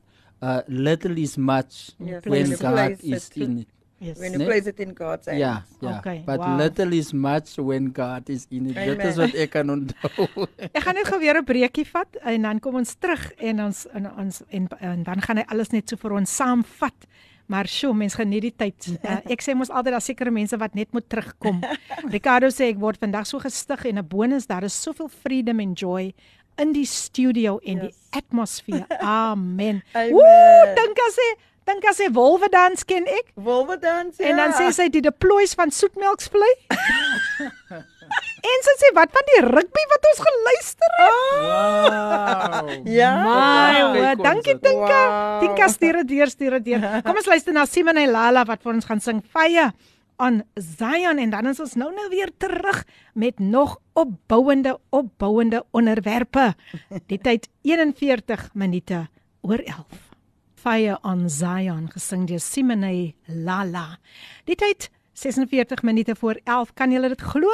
uh, 0.41 0.61
little 0.67 1.17
is 1.17 1.37
much 1.37 1.91
Yes. 1.99 2.23
when 2.25 2.49
you 2.49 2.57
God 2.57 2.73
place 2.73 3.03
is 3.03 3.29
it- 3.29 3.37
in 3.37 3.57
it. 3.59 3.67
Yes. 4.01 4.17
When 4.17 4.31
you 4.31 4.39
Nee? 4.39 4.45
place 4.45 4.65
it 4.69 4.79
in 4.79 4.93
God's 4.93 5.25
hands. 5.27 5.39
Ja, 5.41 5.63
ja. 5.81 5.97
Okay, 5.99 6.23
But 6.25 6.39
wow. 6.39 6.55
little 6.57 6.93
is 6.93 7.11
much 7.13 7.57
when 7.57 7.91
God 7.91 8.29
is 8.29 8.45
in 8.49 8.67
it. 8.69 8.75
Dit 8.75 9.03
is 9.03 9.17
Amen. 9.17 9.27
wat 9.27 9.33
ek 9.35 9.49
kan 9.51 9.69
onthou. 9.69 10.47
Ek 10.71 10.83
gaan 10.83 10.95
net 10.95 11.07
gou 11.07 11.19
weer 11.19 11.35
'n 11.35 11.43
breekie 11.43 11.85
vat 11.85 12.15
en 12.23 12.41
dan 12.41 12.59
kom 12.59 12.75
ons 12.75 12.95
terug 12.95 13.31
en 13.39 13.59
ons 13.59 13.85
en 13.93 14.07
ons 14.17 14.41
en, 14.49 14.67
en 14.79 15.03
dan 15.03 15.21
gaan 15.21 15.37
hy 15.37 15.43
alles 15.51 15.71
net 15.71 15.89
so 15.89 15.97
vir 15.97 16.13
ons 16.15 16.31
saamvat. 16.35 16.95
Maar 17.49 17.67
sjoe, 17.67 17.95
mens 17.97 18.13
geniet 18.13 18.45
die 18.45 18.53
tyd. 18.53 18.91
Uh, 19.01 19.17
ek 19.33 19.41
sê 19.41 19.55
mos 19.57 19.71
altyd 19.73 19.95
daar 19.97 20.05
sekere 20.05 20.33
mense 20.33 20.57
wat 20.61 20.75
net 20.77 20.91
moet 20.93 21.07
terugkom. 21.09 21.63
Ricardo 22.15 22.51
sê 22.53 22.69
ek 22.73 22.81
word 22.81 23.01
vandag 23.01 23.25
so 23.29 23.41
gestig 23.41 23.87
en 23.89 23.97
'n 23.97 24.07
bonus 24.07 24.45
daar 24.49 24.67
is 24.67 24.77
soveel 24.77 25.09
freedom 25.09 25.59
and 25.59 25.79
joy 25.79 26.13
in 26.59 26.73
die 26.75 26.85
studio 26.85 27.57
en 27.63 27.81
yes. 27.81 27.95
die 27.95 28.19
atmosfeer. 28.19 28.85
Amen. 28.99 29.81
Amen. 29.93 30.13
Ooh, 30.13 30.75
dink 30.75 30.99
as 31.07 31.17
sê 31.17 31.29
dink 31.69 31.85
as 31.89 31.99
sê 32.01 32.09
wolwe 32.13 32.49
dans 32.53 32.85
ken 32.89 33.05
ek. 33.19 33.31
Wolwe 33.37 33.77
dans. 33.81 34.17
Ja. 34.17 34.31
En 34.31 34.41
dan 34.41 34.55
sê 34.57 34.69
sy 34.75 34.89
die 34.93 35.03
deploys 35.05 35.55
van 35.57 35.71
soetmelksvlei. 35.73 36.51
en 38.51 38.65
sy 38.65 38.75
sê 38.81 38.91
wat 38.97 39.13
van 39.13 39.27
die 39.29 39.43
rugby 39.45 39.83
wat 39.93 40.09
ons 40.11 40.23
geluister 40.29 40.97
het? 40.97 41.21
Wow. 41.45 42.73
Ja. 42.99 43.11
My, 43.23 43.77
wow, 43.83 44.01
ons 44.01 44.23
dankie. 44.25 44.57
Tinka. 44.63 44.99
Wow. 45.05 45.37
Tinka 45.43 45.69
stuur 45.71 46.01
dit 46.01 46.15
deur, 46.15 46.31
stuur 46.33 46.57
dit 46.59 46.73
deur. 46.73 46.89
Kom 47.05 47.21
ons 47.21 47.29
luister 47.29 47.55
na 47.55 47.67
Simon 47.69 48.01
en 48.01 48.11
Lala 48.11 48.45
wat 48.49 48.65
vir 48.65 48.75
ons 48.75 48.89
gaan 48.89 49.03
sing 49.03 49.21
Fire 49.33 49.69
on 50.19 50.41
Zion 50.59 51.17
en 51.17 51.31
dan 51.31 51.47
is 51.47 51.61
ons 51.63 51.77
nou 51.79 51.89
nou 51.95 52.09
weer 52.11 52.31
terug 52.37 52.83
met 53.13 53.39
nog 53.39 53.77
opbouende 53.93 54.75
opbouende 54.89 55.63
onderwerpe. 55.71 56.51
Die 57.07 57.21
tyd 57.23 57.47
41 57.71 58.49
minute 58.53 59.07
oor 59.41 59.63
11. 59.63 60.08
Fire 60.59 60.97
on 61.07 61.29
Zion 61.29 61.87
gesing 61.87 62.25
deur 62.27 62.41
Simone 62.43 63.13
Lala. 63.27 63.99
Die 64.43 64.57
tyd 64.59 64.89
46 65.15 65.83
minute 65.87 66.15
voor 66.19 66.39
11. 66.43 66.73
Kan 66.75 66.91
julle 66.91 67.11
dit 67.13 67.21
glo? 67.21 67.47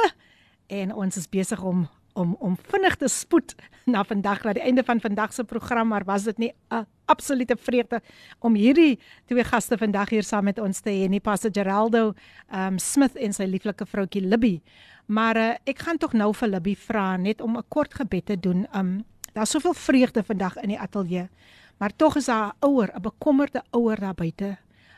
En 0.66 0.94
ons 0.94 1.16
is 1.16 1.28
besig 1.30 1.62
om 1.62 1.86
om 2.16 2.32
om 2.40 2.54
vinnig 2.70 2.94
te 2.96 3.08
spoed 3.12 3.52
na 3.84 4.00
vandag 4.08 4.40
na 4.42 4.54
die 4.56 4.62
einde 4.64 4.82
van 4.84 5.00
vandag 5.00 5.34
se 5.36 5.44
program, 5.44 5.88
maar 5.92 6.04
was 6.04 6.24
dit 6.24 6.38
nie 6.38 6.52
'n 6.70 6.86
absolute 7.04 7.56
vreugde 7.56 8.00
om 8.40 8.54
hierdie 8.54 8.98
twee 9.26 9.44
gaste 9.44 9.78
vandag 9.78 10.08
hier 10.08 10.22
saam 10.22 10.44
met 10.44 10.58
ons 10.58 10.80
te 10.80 10.90
hê, 10.90 11.08
nie 11.08 11.20
Pastor 11.20 11.50
Geraldo 11.52 12.14
um 12.52 12.78
Smith 12.78 13.16
en 13.16 13.32
sy 13.32 13.44
lieflike 13.44 13.86
vroutjie 13.86 14.22
Libby. 14.22 14.62
Maar 15.06 15.36
uh, 15.36 15.54
ek 15.64 15.78
gaan 15.78 15.98
tog 15.98 16.12
nou 16.12 16.34
vir 16.34 16.48
Libby 16.48 16.76
vra 16.76 17.16
net 17.16 17.40
om 17.40 17.56
'n 17.56 17.64
kort 17.68 17.94
gebed 17.94 18.26
te 18.26 18.40
doen. 18.40 18.66
Um 18.74 19.04
daar's 19.32 19.50
soveel 19.50 19.74
vreugde 19.74 20.22
vandag 20.22 20.56
in 20.56 20.68
die 20.68 20.80
ateljee. 20.80 21.28
Maar 21.76 21.96
tog 21.96 22.16
is 22.16 22.24
daar 22.24 22.48
'n 22.48 22.66
ouer, 22.66 22.90
'n 22.94 23.02
bekommerde 23.02 23.62
ouer 23.70 24.00
daar 24.00 24.14
buite 24.14 24.56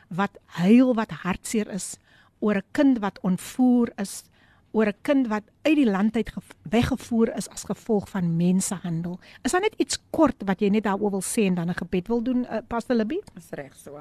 wat 0.08 0.38
huil, 0.44 0.94
wat 0.94 1.10
hartseer 1.10 1.68
is 1.68 1.96
oor 2.38 2.56
'n 2.56 2.70
kind 2.70 2.98
wat 2.98 3.20
ontvoer 3.20 3.92
is, 3.96 4.24
oor 4.70 4.86
'n 4.86 5.00
kind 5.02 5.26
wat 5.26 5.42
uit 5.62 5.76
die 5.76 5.90
land 5.90 6.16
uit 6.16 6.32
weggevoer 6.62 7.36
is 7.36 7.48
as 7.48 7.64
gevolg 7.64 8.08
van 8.08 8.36
mensenhandel. 8.36 9.18
Is 9.42 9.52
daar 9.52 9.60
net 9.60 9.74
iets 9.76 9.98
kort 10.10 10.42
wat 10.44 10.60
jy 10.60 10.68
net 10.68 10.84
daaroor 10.84 11.10
wil 11.10 11.22
sê 11.22 11.46
en 11.46 11.54
dan 11.54 11.68
'n 11.68 11.74
gebed 11.74 12.08
wil 12.08 12.22
doen, 12.22 12.44
uh, 12.44 12.58
Pastor 12.68 12.96
Libby? 12.96 13.20
Dis 13.34 13.50
reg 13.50 13.76
so. 13.76 14.00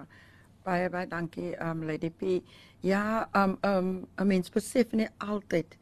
Baie 0.64 0.90
baie 0.90 1.08
dankie 1.08 1.56
um 1.64 1.84
Lady 1.84 2.10
P. 2.10 2.44
Ja, 2.80 3.30
um 3.34 3.58
um 3.62 4.08
'n 4.18 4.28
mens 4.28 4.50
besef 4.50 4.92
nie 4.92 5.08
altyd 5.18 5.78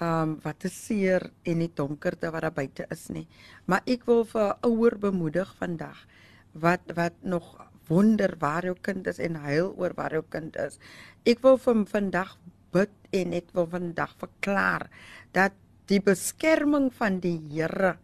um 0.00 0.38
wat 0.42 0.58
te 0.58 0.68
seer 0.68 1.30
en 1.42 1.58
die 1.58 1.70
donkerte 1.74 2.30
wat 2.30 2.40
daar 2.40 2.52
buite 2.52 2.86
is 2.90 3.08
nie. 3.08 3.26
Maar 3.64 3.82
ek 3.86 4.04
wil 4.04 4.24
vir 4.24 4.56
ouer 4.60 4.98
bemoedig 4.98 5.54
vandag 5.58 6.06
wat 6.52 6.94
wat 6.94 7.16
nog 7.22 7.56
wonder 7.90 8.36
waar 8.38 8.64
jou 8.64 8.76
kind 8.80 9.06
is 9.10 9.18
en 9.18 9.40
huil 9.42 9.72
oor 9.76 9.94
waar 9.98 10.14
jou 10.14 10.24
kind 10.30 10.56
is. 10.56 10.78
Ek 11.26 11.42
wil 11.42 11.58
vir 11.58 11.84
vandag 11.90 12.36
bid 12.74 12.92
en 13.16 13.34
ek 13.34 13.50
wil 13.56 13.66
vandag 13.70 14.14
verklaar 14.20 14.86
dat 15.34 15.56
die 15.90 16.00
beskerming 16.02 16.90
van 16.94 17.18
die 17.22 17.38
Here 17.50 17.96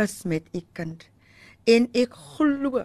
is 0.00 0.22
met 0.28 0.48
u 0.52 0.60
kind. 0.76 1.06
En 1.64 1.88
ek 1.96 2.16
glo 2.36 2.84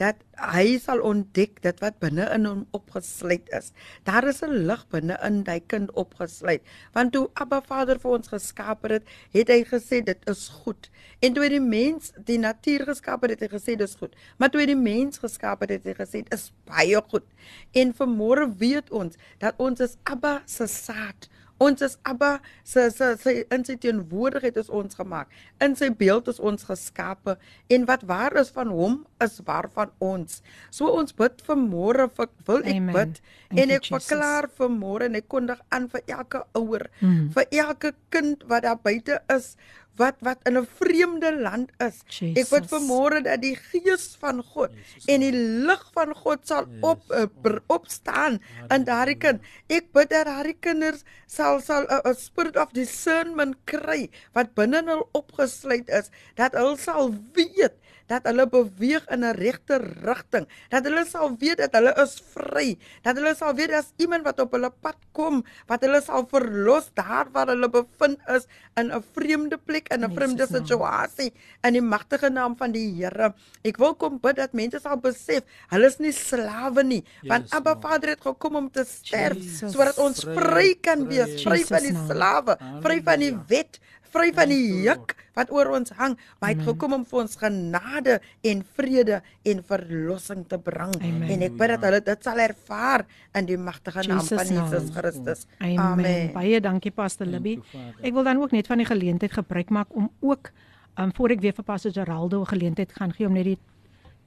dat 0.00 0.18
hy 0.50 0.78
sal 0.82 1.02
ontdek 1.06 1.60
dit 1.62 1.80
wat 1.82 2.00
binne 2.02 2.26
in 2.34 2.46
hom 2.48 2.62
opgesluit 2.74 3.50
is. 3.54 3.70
Daar 4.08 4.26
is 4.28 4.42
'n 4.42 4.66
lig 4.66 4.82
binne 4.90 5.18
in 5.22 5.44
hy 5.46 5.60
kind 5.66 5.90
opgesluit. 5.92 6.62
Want 6.92 7.12
toe 7.12 7.30
Abba 7.34 7.60
Vader 7.60 7.98
vir 7.98 8.10
ons 8.10 8.28
geskaap 8.28 8.82
het, 8.82 9.04
het 9.32 9.48
hy 9.48 9.64
gesê 9.64 10.02
dit 10.04 10.18
is 10.28 10.48
goed. 10.48 10.90
En 11.20 11.32
toe 11.32 11.48
die 11.48 11.60
mens 11.60 12.12
die 12.24 12.38
natuur 12.38 12.84
geskaap 12.84 13.22
het, 13.22 13.30
het 13.30 13.40
hy 13.40 13.58
gesê 13.58 13.76
dit 13.76 13.88
is 13.88 13.94
goed. 13.94 14.14
Maar 14.38 14.50
toe 14.50 14.66
die 14.66 14.76
mens 14.76 15.18
geskaap 15.18 15.60
het, 15.60 15.70
het 15.70 15.84
hy 15.84 15.94
gesê 15.94 16.22
dit 16.22 16.34
is 16.34 16.52
baie 16.64 17.00
goed. 17.08 17.26
En 17.72 17.94
vanmôre 17.94 18.48
weet 18.58 18.90
ons 18.90 19.14
dat 19.38 19.54
ons 19.56 19.80
is 19.80 19.96
Abba 20.02 20.42
se 20.46 20.66
saad. 20.66 21.28
Ons 21.64 21.84
is 21.86 21.96
Abba 22.04 22.40
se 22.62 22.88
se 22.90 23.14
se 23.20 23.34
in 23.54 23.64
sy 23.66 23.76
teenwoordigheid 23.80 24.58
is 24.60 24.70
ons 24.70 24.98
gemaak. 24.98 25.30
In 25.64 25.76
sy 25.78 25.90
beeld 26.02 26.28
is 26.32 26.40
ons 26.40 26.66
geskape 26.68 27.36
en 27.72 27.86
wat 27.90 28.04
waar 28.08 28.36
is 28.40 28.52
van 28.54 28.72
hom 28.74 29.00
is 29.24 29.40
waar 29.48 29.70
van 29.74 29.92
ons. 30.04 30.40
So 30.74 30.90
ons 30.92 31.16
bid 31.16 31.40
vir 31.46 31.60
môre 31.60 32.08
vir 32.18 32.30
wil 32.48 32.64
ek 32.64 32.80
Amen. 32.80 32.92
bid 32.96 33.22
Thank 33.22 33.62
en 33.62 33.74
ek 33.78 33.88
verklaar 33.94 34.50
vir 34.58 34.74
môre 34.74 35.08
en 35.08 35.20
ek 35.20 35.28
kondig 35.30 35.62
aan 35.74 35.88
vir 35.92 36.04
elke 36.18 36.44
ouer, 36.58 36.88
mm. 37.00 37.30
vir 37.36 37.58
elke 37.64 37.94
kind 38.14 38.44
wat 38.50 38.66
daar 38.66 38.80
buite 38.82 39.20
is 39.32 39.54
wat 39.96 40.16
wat 40.26 40.38
in 40.48 40.58
'n 40.58 40.66
vreemde 40.66 41.30
land 41.40 41.70
is. 41.78 42.02
Jesus. 42.06 42.42
Ek 42.42 42.48
bid 42.50 42.70
vanmôre 42.70 43.22
dat 43.22 43.40
die 43.42 43.56
gees 43.56 44.16
van 44.18 44.42
God 44.42 44.70
Jesus. 44.74 45.04
en 45.06 45.20
die 45.20 45.32
lig 45.66 45.84
van 45.94 46.14
God 46.14 46.46
sal 46.46 46.66
yes. 46.66 46.82
op 46.82 47.02
uh, 47.10 47.58
opstaan 47.66 48.40
in 48.70 48.84
daardie 48.84 49.18
kind. 49.18 49.40
Ek 49.68 49.92
bid 49.92 50.10
dat 50.10 50.26
daardie 50.26 50.56
kinders 50.60 51.04
sal 51.26 51.60
sal 51.60 51.86
'n 51.86 52.00
uh, 52.04 52.14
spirit 52.14 52.56
of 52.56 52.72
discernment 52.72 53.56
kry 53.64 54.10
wat 54.32 54.54
binne 54.54 54.82
hulle 54.82 55.06
opgesluit 55.12 55.88
is, 55.88 56.10
dat 56.34 56.52
hulle 56.52 56.76
sal 56.76 57.14
weet 57.32 57.74
dat 58.10 58.26
hulle 58.28 58.46
beweeg 58.50 59.04
in 59.12 59.24
'n 59.24 59.34
regte 59.36 59.78
rigting, 60.04 60.46
dat 60.68 60.84
hulle 60.84 61.04
sal 61.08 61.36
weet 61.38 61.58
dat 61.58 61.72
hulle 61.72 61.92
is 62.02 62.20
vry, 62.34 62.76
dat 63.02 63.16
hulle 63.16 63.34
sal 63.34 63.54
weet 63.54 63.72
as 63.72 63.92
iemand 63.96 64.24
wat 64.24 64.40
op 64.40 64.52
hulle 64.52 64.70
pad 64.70 64.96
kom, 65.12 65.44
wat 65.66 65.80
hulle 65.80 66.00
sal 66.02 66.26
verlos 66.28 66.90
daar 66.94 67.30
waar 67.32 67.48
hulle 67.48 67.68
bevind 67.68 68.18
is 68.28 68.46
in 68.76 68.92
'n 68.92 69.02
vreemde 69.14 69.58
plek, 69.58 69.88
in 69.88 70.04
'n 70.04 70.14
vreemde 70.14 70.46
situasie 70.46 71.32
in 71.62 71.72
die 71.72 71.82
magtige 71.82 72.30
naam 72.30 72.56
van 72.56 72.72
die 72.72 72.84
Here. 72.94 73.34
Ek 73.64 73.76
wil 73.78 73.94
kom 73.94 74.18
bid 74.20 74.36
dat 74.36 74.52
mense 74.52 74.80
sal 74.80 74.96
besef, 74.96 75.42
hulle 75.70 75.86
is 75.86 75.98
nie 75.98 76.12
slawe 76.12 76.82
nie, 76.82 77.04
yes, 77.22 77.28
want 77.28 77.52
Abba 77.52 77.76
Vader 77.80 78.08
het 78.08 78.20
gekom 78.20 78.56
om 78.56 78.70
te 78.70 78.84
sterf 78.84 79.38
sodat 79.72 79.98
ons 79.98 80.24
vry 80.24 80.74
kan 80.80 81.08
wees, 81.08 81.42
vry 81.42 81.64
van 81.64 81.82
die 81.82 81.96
slawe, 82.08 82.56
vry 82.82 83.02
van 83.02 83.18
die 83.18 83.34
wet, 83.48 83.80
vry 84.14 84.30
van 84.36 84.50
die 84.52 84.82
juk 84.86 85.14
wat 85.34 85.50
oor 85.54 85.72
ons 85.74 85.90
hang, 85.98 86.14
maar 86.38 86.52
hy 86.52 86.54
het 86.54 86.66
gekom 86.68 86.94
om 86.98 87.04
vir 87.08 87.20
ons 87.24 87.36
genade 87.40 88.18
en 88.46 88.62
vrede 88.78 89.20
en 89.50 89.62
verlossing 89.66 90.44
te 90.50 90.58
bring. 90.62 90.94
Amen. 91.00 91.26
En 91.34 91.46
ek 91.48 91.56
bid 91.58 91.74
dat 91.74 91.86
hulle 91.88 92.02
dit 92.06 92.28
sal 92.28 92.42
ervaar 92.44 93.06
in 93.34 93.48
die 93.48 93.58
magtige 93.58 94.06
naam 94.08 94.22
van 94.28 94.52
Jesus 94.52 94.90
Christus. 94.94 95.46
Amen. 95.58 95.82
Amen. 95.88 96.32
Baie 96.36 96.62
dankie 96.62 96.94
Pastor 96.94 97.26
Libby. 97.26 97.58
Ek 98.02 98.14
wil 98.14 98.26
dan 98.26 98.42
ook 98.42 98.54
net 98.54 98.70
van 98.70 98.82
die 98.82 98.88
geleentheid 98.88 99.34
gebruik 99.34 99.74
maak 99.74 99.90
om 99.94 100.10
ook 100.22 100.52
um 101.00 101.10
voor 101.14 101.34
ek 101.34 101.40
weer 101.42 101.54
vir 101.56 101.66
Pastor 101.66 101.92
Geraldo 101.92 102.40
'n 102.40 102.52
geleentheid 102.54 102.92
gaan 102.94 103.12
gee 103.12 103.26
om 103.26 103.34
net 103.34 103.44
die 103.44 103.58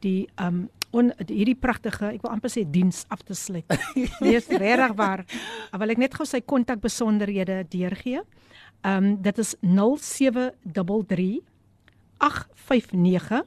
die 0.01 0.27
um 0.35 0.68
on 0.91 1.11
hierdie 1.27 1.55
pragtige, 1.55 2.14
ek 2.15 2.23
wil 2.23 2.31
amper 2.31 2.51
sê 2.51 2.64
diens 2.64 3.03
af 3.09 3.23
te 3.27 3.35
sluit. 3.35 3.68
Dis 4.23 4.47
regtig 4.47 4.93
waar. 4.95 5.26
Wil 5.77 5.93
ek 5.93 5.97
net 5.97 6.15
gou 6.15 6.26
sy 6.26 6.39
kontakbesonderhede 6.41 7.65
deurgee. 7.69 8.23
Ehm 8.82 9.04
um, 9.04 9.22
dit 9.22 9.38
is 9.38 9.56
0733 9.62 11.41
859 12.18 13.44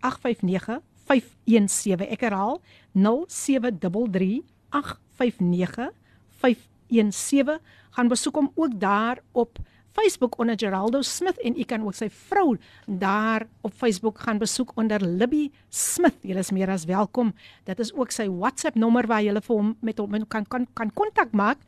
859 0.00 0.80
517. 1.06 2.08
Ek 2.10 2.20
herhaal 2.26 2.60
0733 2.92 4.42
859 4.70 5.92
517. 6.40 7.58
Gaan 7.96 8.08
besoek 8.08 8.34
hom 8.34 8.52
ook 8.54 8.80
daar 8.80 9.22
op 9.32 9.58
Facebook 9.96 10.38
onder 10.38 10.58
Geraldo 10.58 11.02
Smith 11.02 11.40
en 11.40 11.56
u 11.56 11.64
kan 11.64 11.84
ook 11.84 11.94
sy 11.96 12.08
vrou 12.10 12.58
daar 12.86 13.46
op 13.64 13.72
Facebook 13.72 14.18
gaan 14.20 14.38
besoek 14.38 14.74
onder 14.76 15.00
Libby 15.00 15.50
Smith. 15.68 16.20
Julle 16.20 16.44
is 16.44 16.52
meer 16.52 16.70
as 16.70 16.84
welkom. 16.84 17.32
Dit 17.64 17.80
is 17.80 17.94
ook 17.94 18.12
sy 18.12 18.28
WhatsApp 18.28 18.76
nommer 18.76 19.08
waar 19.08 19.24
jy 19.24 19.32
vir 19.40 19.56
hom 19.56 19.76
met 19.80 19.98
hom 19.98 20.26
kan 20.28 20.44
kan 20.44 20.66
kan 20.74 20.92
kontak 20.92 21.32
maak 21.32 21.58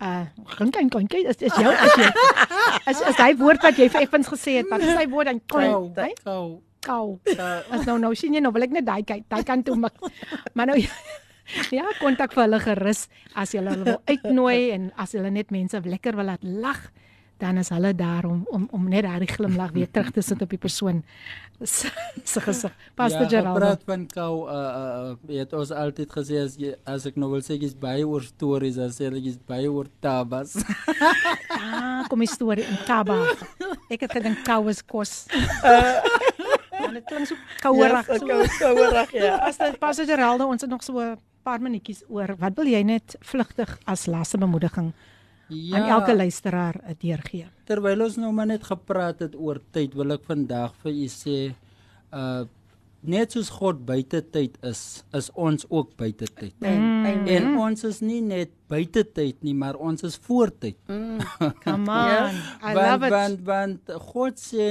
uh 0.00 0.24
gaan 0.58 0.70
kan 0.70 0.88
kan 0.92 1.06
is 1.08 1.40
is 1.40 1.56
jou 1.56 1.72
as 1.72 1.94
jy 1.96 2.08
is 2.92 3.00
is 3.00 3.16
hy 3.16 3.32
woord 3.40 3.62
wat 3.64 3.78
jy 3.80 3.88
vir 3.88 4.04
effens 4.04 4.28
gesê 4.28 4.60
het? 4.60 4.68
Wat 4.70 4.84
is 4.84 4.92
hy 4.92 5.06
woord 5.08 5.30
dan? 5.32 5.40
Kou 5.48 5.92
kou 6.24 6.60
kou. 6.86 7.06
As 7.72 7.86
nou 7.88 7.98
nou 7.98 8.12
sien 8.14 8.34
jy 8.36 8.42
nou 8.44 8.52
wil 8.54 8.66
ek 8.68 8.74
net 8.76 8.86
daai 8.86 9.02
kyk 9.02 9.24
daai 9.32 9.44
kan 9.44 9.64
toe 9.66 9.76
mik 9.80 9.96
maar 10.54 10.68
nou 10.70 10.76
ja 11.78 11.86
kontak 12.00 12.34
vir 12.36 12.44
hulle 12.46 12.60
gerus 12.60 13.06
as 13.34 13.54
jy 13.54 13.62
hulle 13.62 13.76
wil 13.84 14.00
uitnooi 14.04 14.70
en 14.76 14.90
as 15.00 15.16
hulle 15.16 15.30
net 15.32 15.50
mense 15.54 15.80
lekker 15.80 16.18
wil 16.18 16.28
laat 16.32 16.44
lag 16.44 16.80
dan 17.38 17.56
is 17.60 17.68
hulle 17.68 17.94
daar 17.94 18.24
om 18.24 18.46
om 18.50 18.68
om 18.72 18.88
net 18.88 19.04
daai 19.04 19.26
glimlag 19.26 19.72
weer 19.76 19.90
terug 19.90 20.10
te 20.10 20.22
sit 20.22 20.42
op 20.42 20.50
die 20.50 20.58
persoon 20.58 21.02
se 21.64 22.40
gesig. 22.40 22.72
Pastor 22.94 23.22
ja, 23.22 23.28
Gerald. 23.28 23.56
Ja, 23.56 23.60
praat 23.60 23.82
van 23.84 24.06
kou 24.06 24.48
uh 24.48 25.14
uh 25.32 25.38
het 25.38 25.52
ons 25.52 25.70
altyd 25.70 26.12
gesê 26.12 26.40
as 26.44 26.56
jy 26.60 26.74
as 26.84 27.06
ek 27.06 27.16
nou 27.16 27.30
wil 27.32 27.44
sê 27.44 27.56
jy's 27.56 27.74
baie 27.74 28.04
oor 28.04 28.24
stories 28.24 28.78
as 28.78 29.00
jy 29.00 29.10
jy's 29.18 29.38
baie 29.48 29.68
oor 29.68 29.88
tabas. 30.00 30.56
ah, 31.60 32.04
kom 32.08 32.22
'n 32.22 32.26
storie 32.26 32.64
in 32.64 32.78
taba. 32.86 33.22
Ek 33.90 34.00
het 34.00 34.12
gedink 34.12 34.44
kou 34.44 34.68
is 34.68 34.82
kos. 34.82 35.26
Uh 35.64 36.00
En 36.76 36.92
dit 36.92 37.04
klink 37.04 37.26
so 37.26 37.36
kouerig. 37.60 38.06
Ja, 38.06 38.18
so 38.18 38.26
kouerig 38.58 39.12
ja. 39.12 39.36
As 39.36 39.56
dit 39.62 39.78
Pastor 39.78 40.06
Gerald 40.06 40.44
ons 40.44 40.60
het 40.60 40.70
nog 40.70 40.82
so 40.82 41.00
'n 41.00 41.18
paar 41.42 41.60
minuutjies 41.60 42.04
oor. 42.08 42.36
Wat 42.38 42.54
wil 42.54 42.66
jy 42.66 42.82
net 42.82 43.16
vlugtig 43.20 43.78
as 43.84 44.06
laaste 44.06 44.38
bemoediging 44.38 44.92
ja, 45.48 45.78
aan 45.78 45.88
elke 45.98 46.16
luisteraar 46.16 46.80
deurgee. 46.98 47.46
Terwyl 47.64 48.04
ons 48.06 48.18
nou 48.20 48.32
maar 48.32 48.50
net 48.50 48.66
gepraat 48.66 49.24
het 49.24 49.34
oor 49.34 49.60
tyd, 49.74 49.94
wil 49.94 50.16
ek 50.16 50.26
vandag 50.28 50.74
vir 50.82 50.92
u 50.92 51.08
sê 51.12 51.40
uh 52.12 52.44
net 53.06 53.36
soos 53.36 53.48
God 53.54 53.84
buite 53.86 54.18
tyd 54.34 54.56
is, 54.66 55.04
is 55.14 55.28
ons 55.38 55.66
ook 55.68 55.92
buite 55.98 56.26
tyd. 56.26 56.54
Mm. 56.58 57.26
En 57.30 57.48
ons 57.62 57.84
is 57.86 58.00
nie 58.02 58.20
net 58.24 58.50
buite 58.70 59.04
tyd 59.14 59.38
nie, 59.46 59.54
maar 59.54 59.78
ons 59.78 60.02
is 60.06 60.16
voor 60.26 60.50
tyd. 60.50 60.78
Mm. 60.90 61.20
Come 61.64 61.86
on. 61.86 62.10
yeah. 62.10 62.38
I 62.62 62.74
want, 62.74 62.80
love 62.80 63.06
it. 63.06 63.14
Want 63.14 63.44
want 63.46 63.92
God 64.10 64.42
sê 64.42 64.70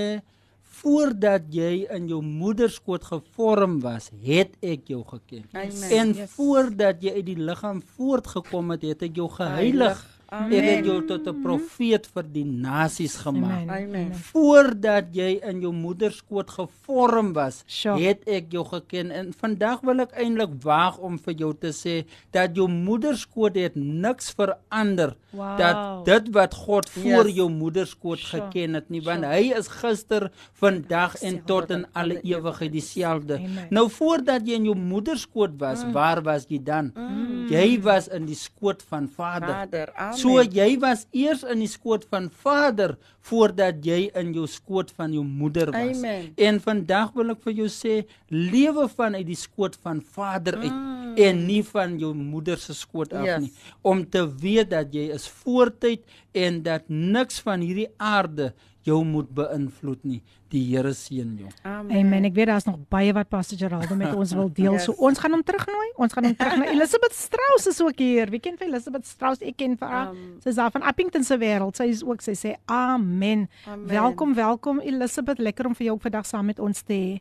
voordat 0.82 1.48
jy 1.56 1.86
in 1.96 2.10
jou 2.12 2.20
moeder 2.26 2.70
skoot 2.72 3.06
gevorm 3.08 3.78
was, 3.84 4.10
het 4.26 4.58
ek 4.60 4.90
jou 4.92 5.02
geken. 5.08 5.46
Amen. 5.54 5.86
En 6.00 6.12
yes. 6.18 6.34
voordat 6.36 7.00
jy 7.04 7.16
uit 7.16 7.30
die 7.30 7.40
liggaam 7.40 7.80
voortgekom 7.96 8.76
het, 8.76 8.84
het 8.92 9.08
ek 9.08 9.22
jou 9.22 9.30
geheilig. 9.32 9.96
Heilig. 9.96 10.04
Amen. 10.34 10.54
Ek 10.58 10.66
het 10.66 10.88
jou 10.90 11.00
tot 11.06 11.28
'n 11.28 11.42
profeet 11.42 12.08
vir 12.14 12.24
die 12.24 12.46
nasies 12.46 13.16
gemaak. 13.22 13.70
Amen. 13.70 14.14
Voordat 14.14 15.14
jy 15.14 15.40
in 15.44 15.62
jou 15.62 15.74
moeder 15.74 16.12
skoot 16.12 16.50
gevorm 16.50 17.34
was, 17.34 17.64
sure. 17.68 18.00
het 18.00 18.28
ek 18.28 18.52
jou 18.52 18.66
geken. 18.66 19.12
En 19.12 19.34
vandag 19.34 19.82
wil 19.82 20.00
ek 20.00 20.12
eintlik 20.12 20.64
waag 20.64 20.98
om 20.98 21.18
vir 21.20 21.34
jou 21.34 21.54
te 21.54 21.72
sê 21.72 22.06
dat 22.32 22.56
jou 22.56 22.68
moeder 22.68 23.18
skoot 23.18 23.56
het 23.56 23.76
niks 23.76 24.34
verander. 24.34 25.16
Wow. 25.32 25.58
Dat 25.58 26.06
dit 26.06 26.34
wat 26.34 26.54
God 26.54 26.90
voor 26.90 27.28
yes. 27.28 27.36
jou 27.36 27.50
moeder 27.50 27.88
skoot 27.88 28.20
sure. 28.20 28.42
geken 28.42 28.74
het 28.74 28.90
nie, 28.90 29.02
want 29.02 29.24
sure. 29.24 29.34
hy 29.34 29.54
is 29.58 29.68
gister, 29.68 30.32
vandag 30.54 31.16
en 31.22 31.44
tot 31.46 31.70
in 31.70 31.86
alle 31.94 32.22
ewigheid 32.22 32.72
dieselfde. 32.72 33.40
Nou 33.70 33.90
voordat 33.90 34.48
jy 34.48 34.56
in 34.56 34.66
jou 34.66 34.76
moeder 34.76 35.18
skoot 35.18 35.60
was, 35.60 35.84
mm. 35.84 35.92
waar 35.92 36.22
was 36.24 36.46
jy 36.50 36.60
dan? 36.64 36.92
Mm. 36.96 37.48
Jy 37.52 37.82
was 37.82 38.08
in 38.08 38.26
die 38.26 38.36
skoot 38.36 38.84
van 38.90 39.08
Vader. 39.08 39.50
Vader. 39.50 39.92
Amen. 39.96 40.18
So 40.26 40.42
jy 40.58 40.80
was 40.82 41.06
eers 41.14 41.44
in 41.44 41.60
die 41.62 41.70
skoot 41.70 42.06
van 42.10 42.30
Vader 42.44 42.98
voordat 43.26 43.84
jy 43.86 44.10
in 44.18 44.34
jou 44.34 44.48
skoot 44.50 44.92
van 44.98 45.14
jou 45.14 45.24
moeder 45.26 45.72
was. 45.74 45.98
Amen. 45.98 46.32
En 46.38 46.60
vandag 46.60 47.14
wil 47.18 47.30
ek 47.36 47.42
vir 47.46 47.54
jou 47.62 47.68
sê 47.70 48.04
lewe 48.34 48.88
vanuit 48.90 49.26
die 49.28 49.38
skoot 49.38 49.78
van 49.84 50.02
Vader 50.02 50.58
uit 50.58 50.72
Mm. 50.72 51.16
en 51.18 51.46
nie 51.48 51.62
van 51.64 51.98
jou 52.00 52.14
moeder 52.14 52.58
se 52.58 52.74
skoot 52.74 53.14
af 53.14 53.24
Yes. 53.26 53.42
nie 53.42 53.52
om 53.84 54.02
te 54.10 54.26
weet 54.42 54.70
dat 54.70 54.94
jy 54.94 55.06
is 55.14 55.28
voortyd 55.28 56.02
en 56.34 56.62
dat 56.64 56.90
niks 56.90 57.40
van 57.40 57.62
hierdie 57.62 57.88
aarde 57.98 58.54
jou 58.86 59.00
moet 59.06 59.28
beïnvloed 59.34 60.04
nie. 60.06 60.20
Die 60.54 60.62
Here 60.70 60.92
seën 60.96 61.32
jou. 61.42 61.50
Amen. 61.66 62.28
Ek 62.30 62.36
weet 62.38 62.48
daar's 62.52 62.68
nog 62.68 62.78
baie 62.94 63.12
wat 63.18 63.30
Pastor 63.32 63.58
Geraldo 63.60 63.96
met 63.98 64.14
ons 64.14 64.34
wil 64.38 64.50
deel. 64.54 64.78
So 64.80 64.94
Yes. 64.94 65.02
ons 65.10 65.20
gaan 65.20 65.34
hom 65.34 65.44
terugnooi. 65.44 65.88
Ons 65.98 66.14
gaan 66.14 66.28
hom 66.30 66.36
terugnooi. 66.38 66.70
Elizabeth 66.76 67.14
Strauss 67.18 67.68
is 67.72 67.82
ook 67.82 68.00
hier. 68.00 68.30
Wie 68.30 68.40
ken 68.40 68.58
vir 68.58 68.68
Elizabeth 68.70 69.08
Strauss? 69.10 69.42
Ek 69.42 69.58
ken 69.58 69.74
vir 69.82 69.90
haar. 69.90 70.14
Um, 70.14 70.38
Sy 70.44 70.54
is 70.54 70.60
daar 70.62 70.72
van 70.72 70.86
Appington 70.86 71.26
se 71.26 71.38
wêreld. 71.42 71.76
Sy 71.82 71.90
is 71.92 72.04
ook 72.06 72.22
sy 72.22 72.38
sê 72.38 72.56
amen. 72.70 73.48
Amen. 73.66 73.88
Welkom, 73.90 74.34
welkom 74.38 74.80
Elizabeth. 74.86 75.40
Lekker 75.42 75.66
om 75.72 75.76
vir 75.76 75.90
jou 75.90 75.98
ook 75.98 76.06
vandag 76.06 76.26
saam 76.30 76.46
met 76.46 76.60
ons 76.62 76.82
te 76.86 76.94
hê. 76.94 77.12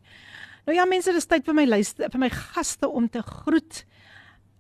Nou 0.68 0.76
ja, 0.76 0.84
mense, 0.88 1.12
dis 1.12 1.26
tyd 1.28 1.44
vir 1.44 1.56
my 1.58 1.64
luister 1.68 2.08
vir 2.12 2.20
my 2.22 2.30
gaste 2.32 2.88
om 2.88 3.08
te 3.08 3.20
groet. 3.24 3.82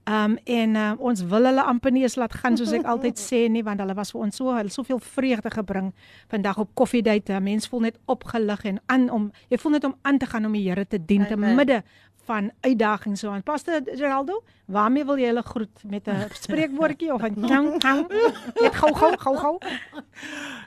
Um 0.09 0.37
en 0.43 0.75
uh, 0.75 0.93
ons 0.97 1.21
wil 1.21 1.45
hulle 1.45 1.63
amper 1.69 1.91
nie 1.93 2.01
eens 2.01 2.15
laat 2.17 2.33
gaan 2.33 2.55
soos 2.57 2.71
ek 2.73 2.87
altyd 2.89 3.19
sê 3.21 3.43
nie 3.51 3.61
want 3.61 3.81
hulle 3.83 3.93
was 3.93 4.09
vir 4.15 4.23
ons 4.25 4.39
so 4.41 4.55
hulle 4.55 4.73
soveel 4.73 4.97
vreugde 4.99 5.51
gebring 5.53 5.91
vandag 6.31 6.57
op 6.63 6.71
koffiedייט. 6.73 7.29
Mense 7.45 7.69
voel 7.69 7.89
net 7.89 7.99
opgelig 8.09 8.63
en 8.65 8.79
aan 8.89 9.09
om 9.13 9.27
jy 9.53 9.59
voel 9.61 9.77
net 9.77 9.85
om 9.85 9.93
aan 10.01 10.17
te 10.17 10.25
gaan 10.25 10.49
om 10.49 10.55
die 10.57 10.65
Here 10.65 10.85
te 10.87 10.97
dien 10.97 11.27
te 11.27 11.37
Amen. 11.37 11.55
midde 11.55 11.83
van 12.29 12.51
uitdagings 12.61 13.19
so 13.19 13.29
aan. 13.29 13.43
Pastor 13.43 13.81
Geraldo, 13.85 14.41
waarmee 14.65 15.05
wil 15.05 15.21
jy 15.21 15.29
hulle 15.31 15.43
groet 15.45 15.83
met 15.85 16.07
'n 16.07 16.29
spreekwoordjie 16.41 17.13
of 17.13 17.23
'n 17.23 17.47
tang 17.47 17.79
tang? 17.79 18.07
Net 18.63 18.75
gou 18.81 18.93
gou 18.93 19.13
gou 19.17 19.35
gou. 19.37 19.55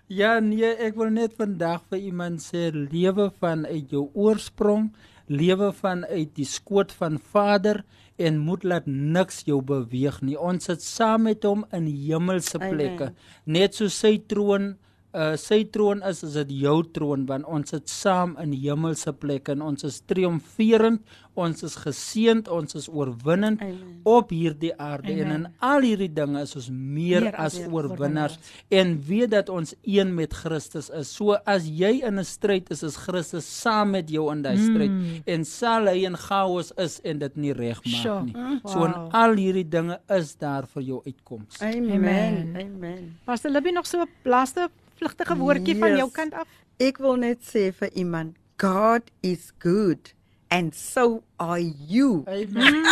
Ja, 0.06 0.40
nee, 0.40 0.76
ek 0.76 0.94
wil 0.94 1.10
net 1.10 1.34
vandag 1.38 1.82
vir 1.90 1.98
iemand 1.98 2.42
sê 2.42 2.70
lewe 2.70 3.30
vanuit 3.40 3.90
jou 3.90 4.10
oorsprong, 4.14 4.92
lewe 5.26 5.72
vanuit 5.72 6.34
die 6.34 6.44
skoot 6.44 6.92
van 6.92 7.18
Vader 7.18 7.84
en 8.18 8.39
moet 8.41 8.64
laat 8.64 8.88
niks 8.89 9.44
jou 9.48 9.61
beweeg 9.61 10.19
nie. 10.26 10.38
Ons 10.38 10.69
sit 10.69 10.84
saam 10.84 11.27
met 11.27 11.45
hom 11.45 11.65
in 11.76 11.88
hemelse 11.88 12.60
plekke. 12.61 13.11
Net 13.45 13.77
so 13.77 13.89
sy 13.94 14.18
troon 14.30 14.76
uh 15.13 15.35
sy 15.39 15.63
troon 15.71 16.01
is 16.03 16.23
is 16.23 16.34
dit 16.34 16.49
jou 16.63 16.84
troon 16.93 17.25
want 17.25 17.45
ons 17.45 17.69
sit 17.69 17.88
saam 17.89 18.35
in 18.43 18.51
hemelse 18.53 19.13
plekke 19.13 19.51
en 19.51 19.61
ons 19.61 19.84
is 19.84 20.01
triomferend, 20.01 20.99
ons 21.38 21.63
is 21.63 21.75
geseënd, 21.77 22.47
ons 22.49 22.75
is 22.75 22.88
oorwinnend 22.89 23.61
Amen. 23.61 24.01
op 24.03 24.29
hierdie 24.34 24.73
aarde 24.81 25.13
Amen. 25.13 25.27
en 25.27 25.31
in 25.35 25.47
al 25.61 25.81
hierdie 25.81 26.09
dinge 26.13 26.41
is 26.41 26.55
ons 26.55 26.69
meer, 26.69 27.21
Meer 27.21 27.35
as 27.38 27.55
as 27.59 27.67
oorwinnaars 27.71 28.38
en 28.69 28.97
weet 29.07 29.29
dat 29.31 29.49
ons 29.49 29.73
een 29.84 30.13
met 30.15 30.34
Christus 30.34 30.89
is. 30.89 31.07
So 31.07 31.38
as 31.45 31.67
jy 31.69 32.01
in 32.03 32.19
'n 32.19 32.23
stryd 32.25 32.69
is, 32.71 32.84
is 32.84 32.97
Christus 32.97 33.45
saam 33.61 33.91
met 33.91 34.09
jou 34.09 34.31
in 34.31 34.41
daai 34.41 34.57
stryd 34.57 34.91
Mm. 34.91 35.23
en 35.25 35.45
sal 35.45 35.85
hy 35.88 36.05
in 36.05 36.15
chaos 36.17 36.71
is 36.77 36.99
en 37.05 37.19
dit 37.19 37.38
nie 37.38 37.53
regmaak 37.53 38.01
Sure. 38.03 38.23
nie. 38.23 38.34
Mm. 38.34 38.59
So 38.65 38.84
in 38.85 38.91
Wow. 38.91 39.09
al 39.13 39.35
hierdie 39.35 39.69
dinge 39.69 39.99
is 40.09 40.35
daar 40.35 40.65
vir 40.67 40.84
jou 40.84 41.01
uitkoms. 41.05 41.61
Amen. 41.61 41.91
Amen. 41.91 42.55
Amen. 42.57 43.17
Pastor 43.25 43.51
Libby 43.51 43.69
nog 43.71 43.85
so 43.88 44.01
'n 44.01 44.07
laaste 44.25 44.69
vlugtige 44.97 45.35
woordjie 45.37 45.77
van 45.79 45.95
jou 45.97 46.07
Yes. 46.09 46.13
kant 46.15 46.33
af? 46.33 46.47
Ek 46.79 46.97
wil 47.01 47.15
net 47.17 47.41
sê 47.41 47.71
vir 47.73 47.89
iemand, 47.97 48.35
God 48.57 49.09
is 49.21 49.51
good 49.59 50.13
and 50.49 50.73
so 50.75 51.23
are 51.37 51.59
you. 51.87 52.23
Amen. 52.27 52.83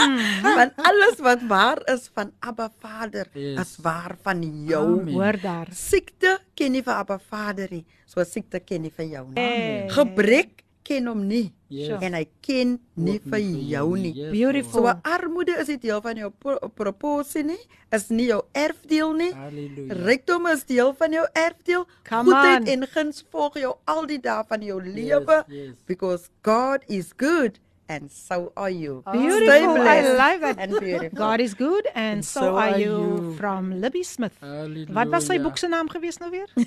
Want 0.43 0.73
alles 0.75 1.19
wat 1.23 1.41
waar 1.47 1.79
is 1.93 2.09
van 2.13 2.31
Abba 2.39 2.69
Vader, 2.79 3.27
Yes. 3.33 3.59
is 3.61 3.77
waar 3.81 4.15
van 4.21 4.41
jou. 4.65 4.99
Amen. 5.01 5.13
Hoor 5.13 5.39
daar. 5.41 5.67
Siekte 5.71 6.39
ken 6.55 6.71
nie 6.71 6.81
vir 6.83 6.93
Abba 6.93 7.19
Vader 7.29 7.67
nie, 7.71 7.85
so 8.05 8.23
siekte 8.23 8.59
ken 8.59 8.81
nie 8.81 8.91
vir 8.91 9.05
jou 9.05 9.25
nie. 9.31 9.41
Hey. 9.41 9.89
Gebrek 9.89 10.63
ken 10.83 11.07
hom 11.07 11.23
nie 11.27 11.53
Yes. 11.75 12.01
en 12.01 12.13
hy 12.17 12.23
ken 12.45 12.75
nie 12.95 13.17
vir 13.19 13.39
jou 13.73 13.85
nie. 13.97 14.13
Yes, 14.15 14.31
Beautiful. 14.31 14.85
So 14.87 14.93
armoede 15.03 15.57
is 15.61 15.67
nie 15.73 15.77
deel 15.83 16.01
van 16.01 16.15
jou 16.21 16.29
pro- 16.31 16.69
proporsie 16.75 17.43
nie, 17.43 17.59
is 17.91 18.07
nie 18.09 18.29
jou 18.29 18.41
erfdeel 18.53 19.13
nie. 19.17 19.31
Halleluja. 19.35 19.99
Rykdom 20.05 20.47
is 20.53 20.63
deel 20.63 20.93
van 20.97 21.11
jou 21.11 21.25
erfdeel. 21.33 21.85
Come 22.07 22.31
Goedheid 22.31 22.61
on. 22.61 22.67
en 22.73 22.87
guns 22.95 23.23
volg 23.31 23.59
jou 23.61 23.75
al 23.85 24.05
die 24.07 24.19
dae 24.19 24.43
van 24.47 24.61
jou 24.65 24.79
lewe 24.81 25.43
yes. 25.47 25.75
because 25.85 26.29
God 26.43 26.83
is 26.87 27.13
good 27.17 27.59
and 27.87 28.09
so 28.11 28.51
are 28.55 28.71
you. 28.73 29.03
Beautiful. 29.11 29.45
Stay 29.45 29.99
I 29.99 30.01
love 30.17 30.41
that. 30.41 30.57
and 30.57 30.79
beautiful. 30.79 31.17
God 31.17 31.39
is 31.39 31.53
good 31.53 31.85
and 31.93 32.25
so, 32.25 32.55
are 32.57 32.79
you, 32.79 32.97
you. 32.97 33.35
from 33.37 33.69
Libby 33.79 34.01
Smith. 34.03 34.33
Halleluja. 34.41 34.93
Wat 34.93 35.07
was 35.13 35.27
sy 35.29 35.37
boek 35.37 35.57
se 35.61 35.67
naam 35.69 35.89
gewees 35.93 36.17
nou 36.19 36.31
weer? 36.33 36.49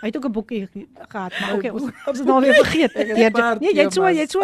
Hy 0.00 0.06
het 0.06 0.16
ook 0.16 0.24
'n 0.24 0.32
boekie 0.32 0.68
ge- 0.72 0.86
gehad, 1.08 1.32
maar 1.40 1.54
okay, 1.54 1.70
ons 1.70 1.82
ons 2.06 2.18
het 2.18 2.26
nou 2.26 2.40
weer 2.40 2.54
vergeet. 2.54 2.92
Deur- 3.06 3.16
Nee, 3.60 3.74
jy 3.74 3.82
het 3.84 3.92
so, 3.92 4.08
jy 4.08 4.20
het 4.20 4.30
so, 4.30 4.40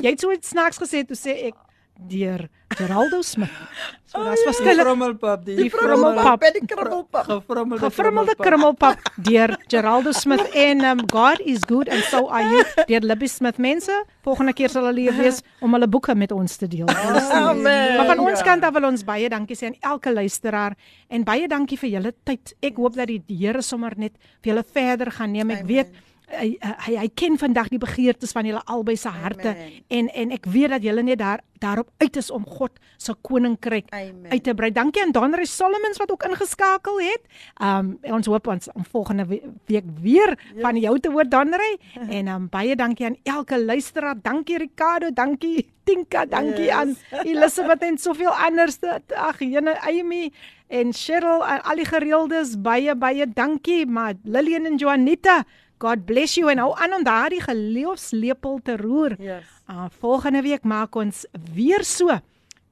jy 0.00 0.10
het- 0.10 0.20
so 0.20 0.30
iets 0.32 0.48
snaaks 0.48 0.76
gesê 0.78 1.04
toe 1.06 1.16
sê 1.16 1.30
ek 1.46 1.54
deur 1.98 2.48
Geraldo 2.68 3.22
Smith. 3.22 3.50
So 4.06 4.22
daar's 4.22 4.38
verskille. 4.46 4.84
Frommelpap, 4.86 5.40
die, 5.44 5.56
Die 5.58 5.70
frommelpap. 5.70 6.44
en 6.46 6.52
die 6.54 6.62
krummelpap. 6.70 7.24
Gefrommelde 7.26 7.82
Gefrummelde 7.82 8.34
krummelpap 8.38 9.08
deur 9.26 9.56
Geraldo 9.66 10.12
Smith 10.14 10.46
en 10.54 10.84
um, 10.86 11.00
God 11.10 11.42
is 11.42 11.64
good 11.66 11.90
and 11.90 12.04
so 12.06 12.28
are 12.30 12.46
you 12.46 12.62
deur 12.86 13.02
Libby 13.02 13.26
Smith. 13.26 13.58
Mense, 13.58 13.90
volgende 14.22 14.54
keer 14.54 14.70
sal 14.70 14.86
hulle 14.86 15.08
hier 15.08 15.16
wees 15.18 15.42
om 15.58 15.74
hulle 15.74 15.88
boeke 15.90 16.14
met 16.14 16.30
ons 16.32 16.54
te 16.56 16.68
deel. 16.70 16.86
Amen. 17.40 17.96
Maar 17.98 18.12
van 18.14 18.22
ons 18.28 18.46
kant 18.46 18.64
af 18.64 18.78
wil 18.78 18.86
ons 18.92 19.02
baie 19.04 19.26
dankie 19.28 19.58
sê 19.58 19.72
aan 19.72 19.78
elke 19.82 20.14
luisteraar 20.14 20.78
en 21.10 21.26
baie 21.26 21.50
dankie 21.50 21.78
vir 21.82 21.96
julle 21.98 22.14
tyd. 22.22 22.54
Ek 22.62 22.78
hoop 22.78 22.94
dat 22.94 23.10
die 23.10 23.20
Here 23.42 23.60
sommer 23.60 23.98
net 23.98 24.14
vir 24.38 24.54
julle 24.54 24.64
verder 24.64 25.10
gaan 25.18 25.34
neem. 25.34 25.50
Ek 25.50 25.66
Amen. 25.66 25.72
weet 25.74 25.90
hy 26.26 26.56
hy 26.60 26.96
hy 26.98 27.08
ken 27.14 27.36
vandag 27.38 27.68
die 27.70 27.78
begeertes 27.78 28.32
van 28.34 28.44
julle 28.48 28.62
albei 28.66 28.96
se 28.96 29.08
harte 29.08 29.48
Amen. 29.48 29.82
en 29.88 30.08
en 30.10 30.30
ek 30.34 30.46
weet 30.50 30.70
dat 30.74 30.82
julle 30.82 31.02
net 31.02 31.18
daar 31.18 31.40
daarop 31.58 31.88
uit 32.02 32.16
is 32.16 32.30
om 32.30 32.44
God 32.46 32.70
se 32.98 33.14
koninkryk 33.22 33.86
Amen. 33.94 34.26
uit 34.30 34.42
te 34.44 34.54
brei. 34.54 34.70
Dankie 34.72 35.02
aan 35.02 35.12
Donry 35.12 35.44
Solomons 35.44 35.96
wat 35.96 36.10
ook 36.10 36.24
ingeskakel 36.28 36.98
het. 37.00 37.22
Um 37.62 37.98
ons 38.02 38.26
hoop 38.26 38.46
ons 38.46 38.68
om 38.74 38.84
volgende 38.84 39.24
we- 39.26 39.42
week 39.66 39.84
weer 40.02 40.34
van 40.60 40.76
jou 40.76 40.98
te 41.00 41.10
hoor 41.10 41.24
Donry 41.28 41.78
en 42.18 42.28
um 42.28 42.48
baie 42.48 42.76
dankie 42.76 43.06
aan 43.06 43.16
elke 43.24 43.64
luisteraar. 43.64 44.16
Dankie 44.22 44.58
Ricardo, 44.58 45.10
dankie 45.14 45.70
Tinka, 45.84 46.26
dankie 46.26 46.64
Yes. 46.66 46.74
aan 46.78 46.96
Elisabeth 47.24 47.82
en 47.82 47.98
soveel 47.98 48.30
anders. 48.34 48.78
Ag, 49.14 49.38
jene 49.38 49.78
Amy 49.80 50.32
en 50.68 50.92
Cheryl 50.92 51.44
en 51.46 51.62
al 51.62 51.76
die 51.76 51.84
gereeldes 51.86 52.56
baie 52.60 52.94
baie 52.94 53.26
dankie. 53.32 53.86
Maar 53.86 54.14
Lillian 54.24 54.66
en 54.66 54.76
Juanita, 54.76 55.44
God 55.78 56.06
bless 56.08 56.36
you 56.38 56.48
en 56.50 56.60
hou 56.62 56.72
aan 56.80 56.94
om 56.96 57.04
daardie 57.04 57.42
geloofslepel 57.44 58.60
te 58.64 58.76
roer. 58.80 59.16
Yes. 59.20 59.44
Uh, 59.68 59.86
volgende 60.00 60.40
week 60.42 60.64
maak 60.64 60.96
ons 60.96 61.26
weer 61.52 61.84
so 61.84 62.16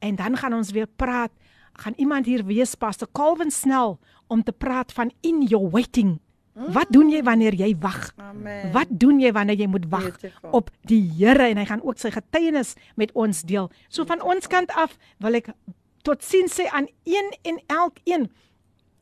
en 0.05 0.17
dan 0.17 0.37
gaan 0.37 0.55
ons 0.57 0.73
weer 0.73 0.89
praat. 0.89 1.33
Gaan 1.73 1.97
iemand 1.97 2.27
hier 2.27 2.45
wees 2.47 2.75
Pastor 2.75 3.09
Calvin 3.13 3.51
Snell 3.51 3.97
om 4.27 4.43
te 4.43 4.53
praat 4.53 4.93
van 4.93 5.13
in 5.21 5.43
your 5.43 5.71
waiting. 5.71 6.19
Wat 6.55 6.87
doen 6.95 7.09
jy 7.11 7.19
wanneer 7.27 7.55
jy 7.59 7.73
wag? 7.83 8.13
Amen. 8.23 8.71
Wat 8.73 8.87
doen 8.89 9.19
jy 9.19 9.33
wanneer 9.35 9.59
jy 9.59 9.67
moet 9.67 9.89
wag 9.91 10.21
op 10.55 10.71
die 10.87 11.03
Here 11.19 11.49
en 11.51 11.59
hy 11.59 11.65
gaan 11.67 11.83
ook 11.83 11.99
sy 11.99 12.13
getuienis 12.15 12.77
met 12.95 13.11
ons 13.19 13.43
deel. 13.43 13.67
So 13.91 14.07
van 14.07 14.23
ons 14.23 14.47
kant 14.47 14.71
af 14.79 14.95
wil 15.19 15.41
ek 15.41 15.51
totsiens 16.07 16.55
sê 16.55 16.69
aan 16.71 16.87
een 17.09 17.33
en 17.43 17.59
elkeen. 17.67 18.29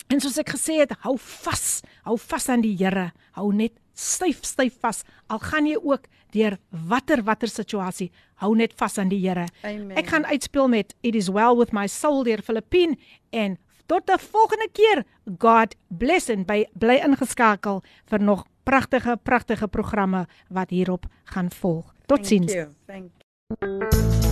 En 0.09 0.21
soos 0.21 0.41
ek 0.41 0.55
gesê 0.57 0.81
het, 0.81 0.97
hou 1.05 1.19
vas, 1.21 1.83
hou 2.09 2.17
vas 2.21 2.49
aan 2.53 2.65
die 2.65 2.75
Here. 2.81 3.11
Hou 3.37 3.51
net 3.53 3.77
styf 3.95 4.45
styf 4.45 4.79
vas. 4.81 5.03
Al 5.27 5.39
gaan 5.39 5.67
jy 5.67 5.77
ook 5.83 6.09
deur 6.33 6.59
watter 6.71 7.23
watter 7.23 7.49
situasie, 7.49 8.11
hou 8.41 8.55
net 8.57 8.73
vas 8.77 8.99
aan 8.99 9.11
die 9.13 9.21
Here. 9.21 9.47
Ek 9.63 10.09
gaan 10.09 10.25
uitspeel 10.27 10.69
met 10.69 10.95
It 11.03 11.15
is 11.15 11.29
well 11.29 11.57
with 11.57 11.73
my 11.73 11.87
soul 11.87 12.25
deur 12.25 12.43
Filippine 12.43 12.97
en 13.31 13.59
tot 13.87 14.11
'n 14.11 14.19
volgende 14.19 14.69
keer. 14.73 15.05
God 15.39 15.75
bless 15.89 16.29
en 16.29 16.45
by 16.45 16.65
bly 16.73 17.01
ingeskakel 17.05 17.83
vir 18.07 18.21
nog 18.21 18.47
pragtige 18.65 19.19
pragtige 19.23 19.69
programme 19.69 20.27
wat 20.49 20.71
hierop 20.71 21.07
gaan 21.25 21.51
volg. 21.51 21.95
Totsiens. 22.07 22.53
Thank 22.87 23.11
you. 23.11 23.11
Thank 23.59 24.32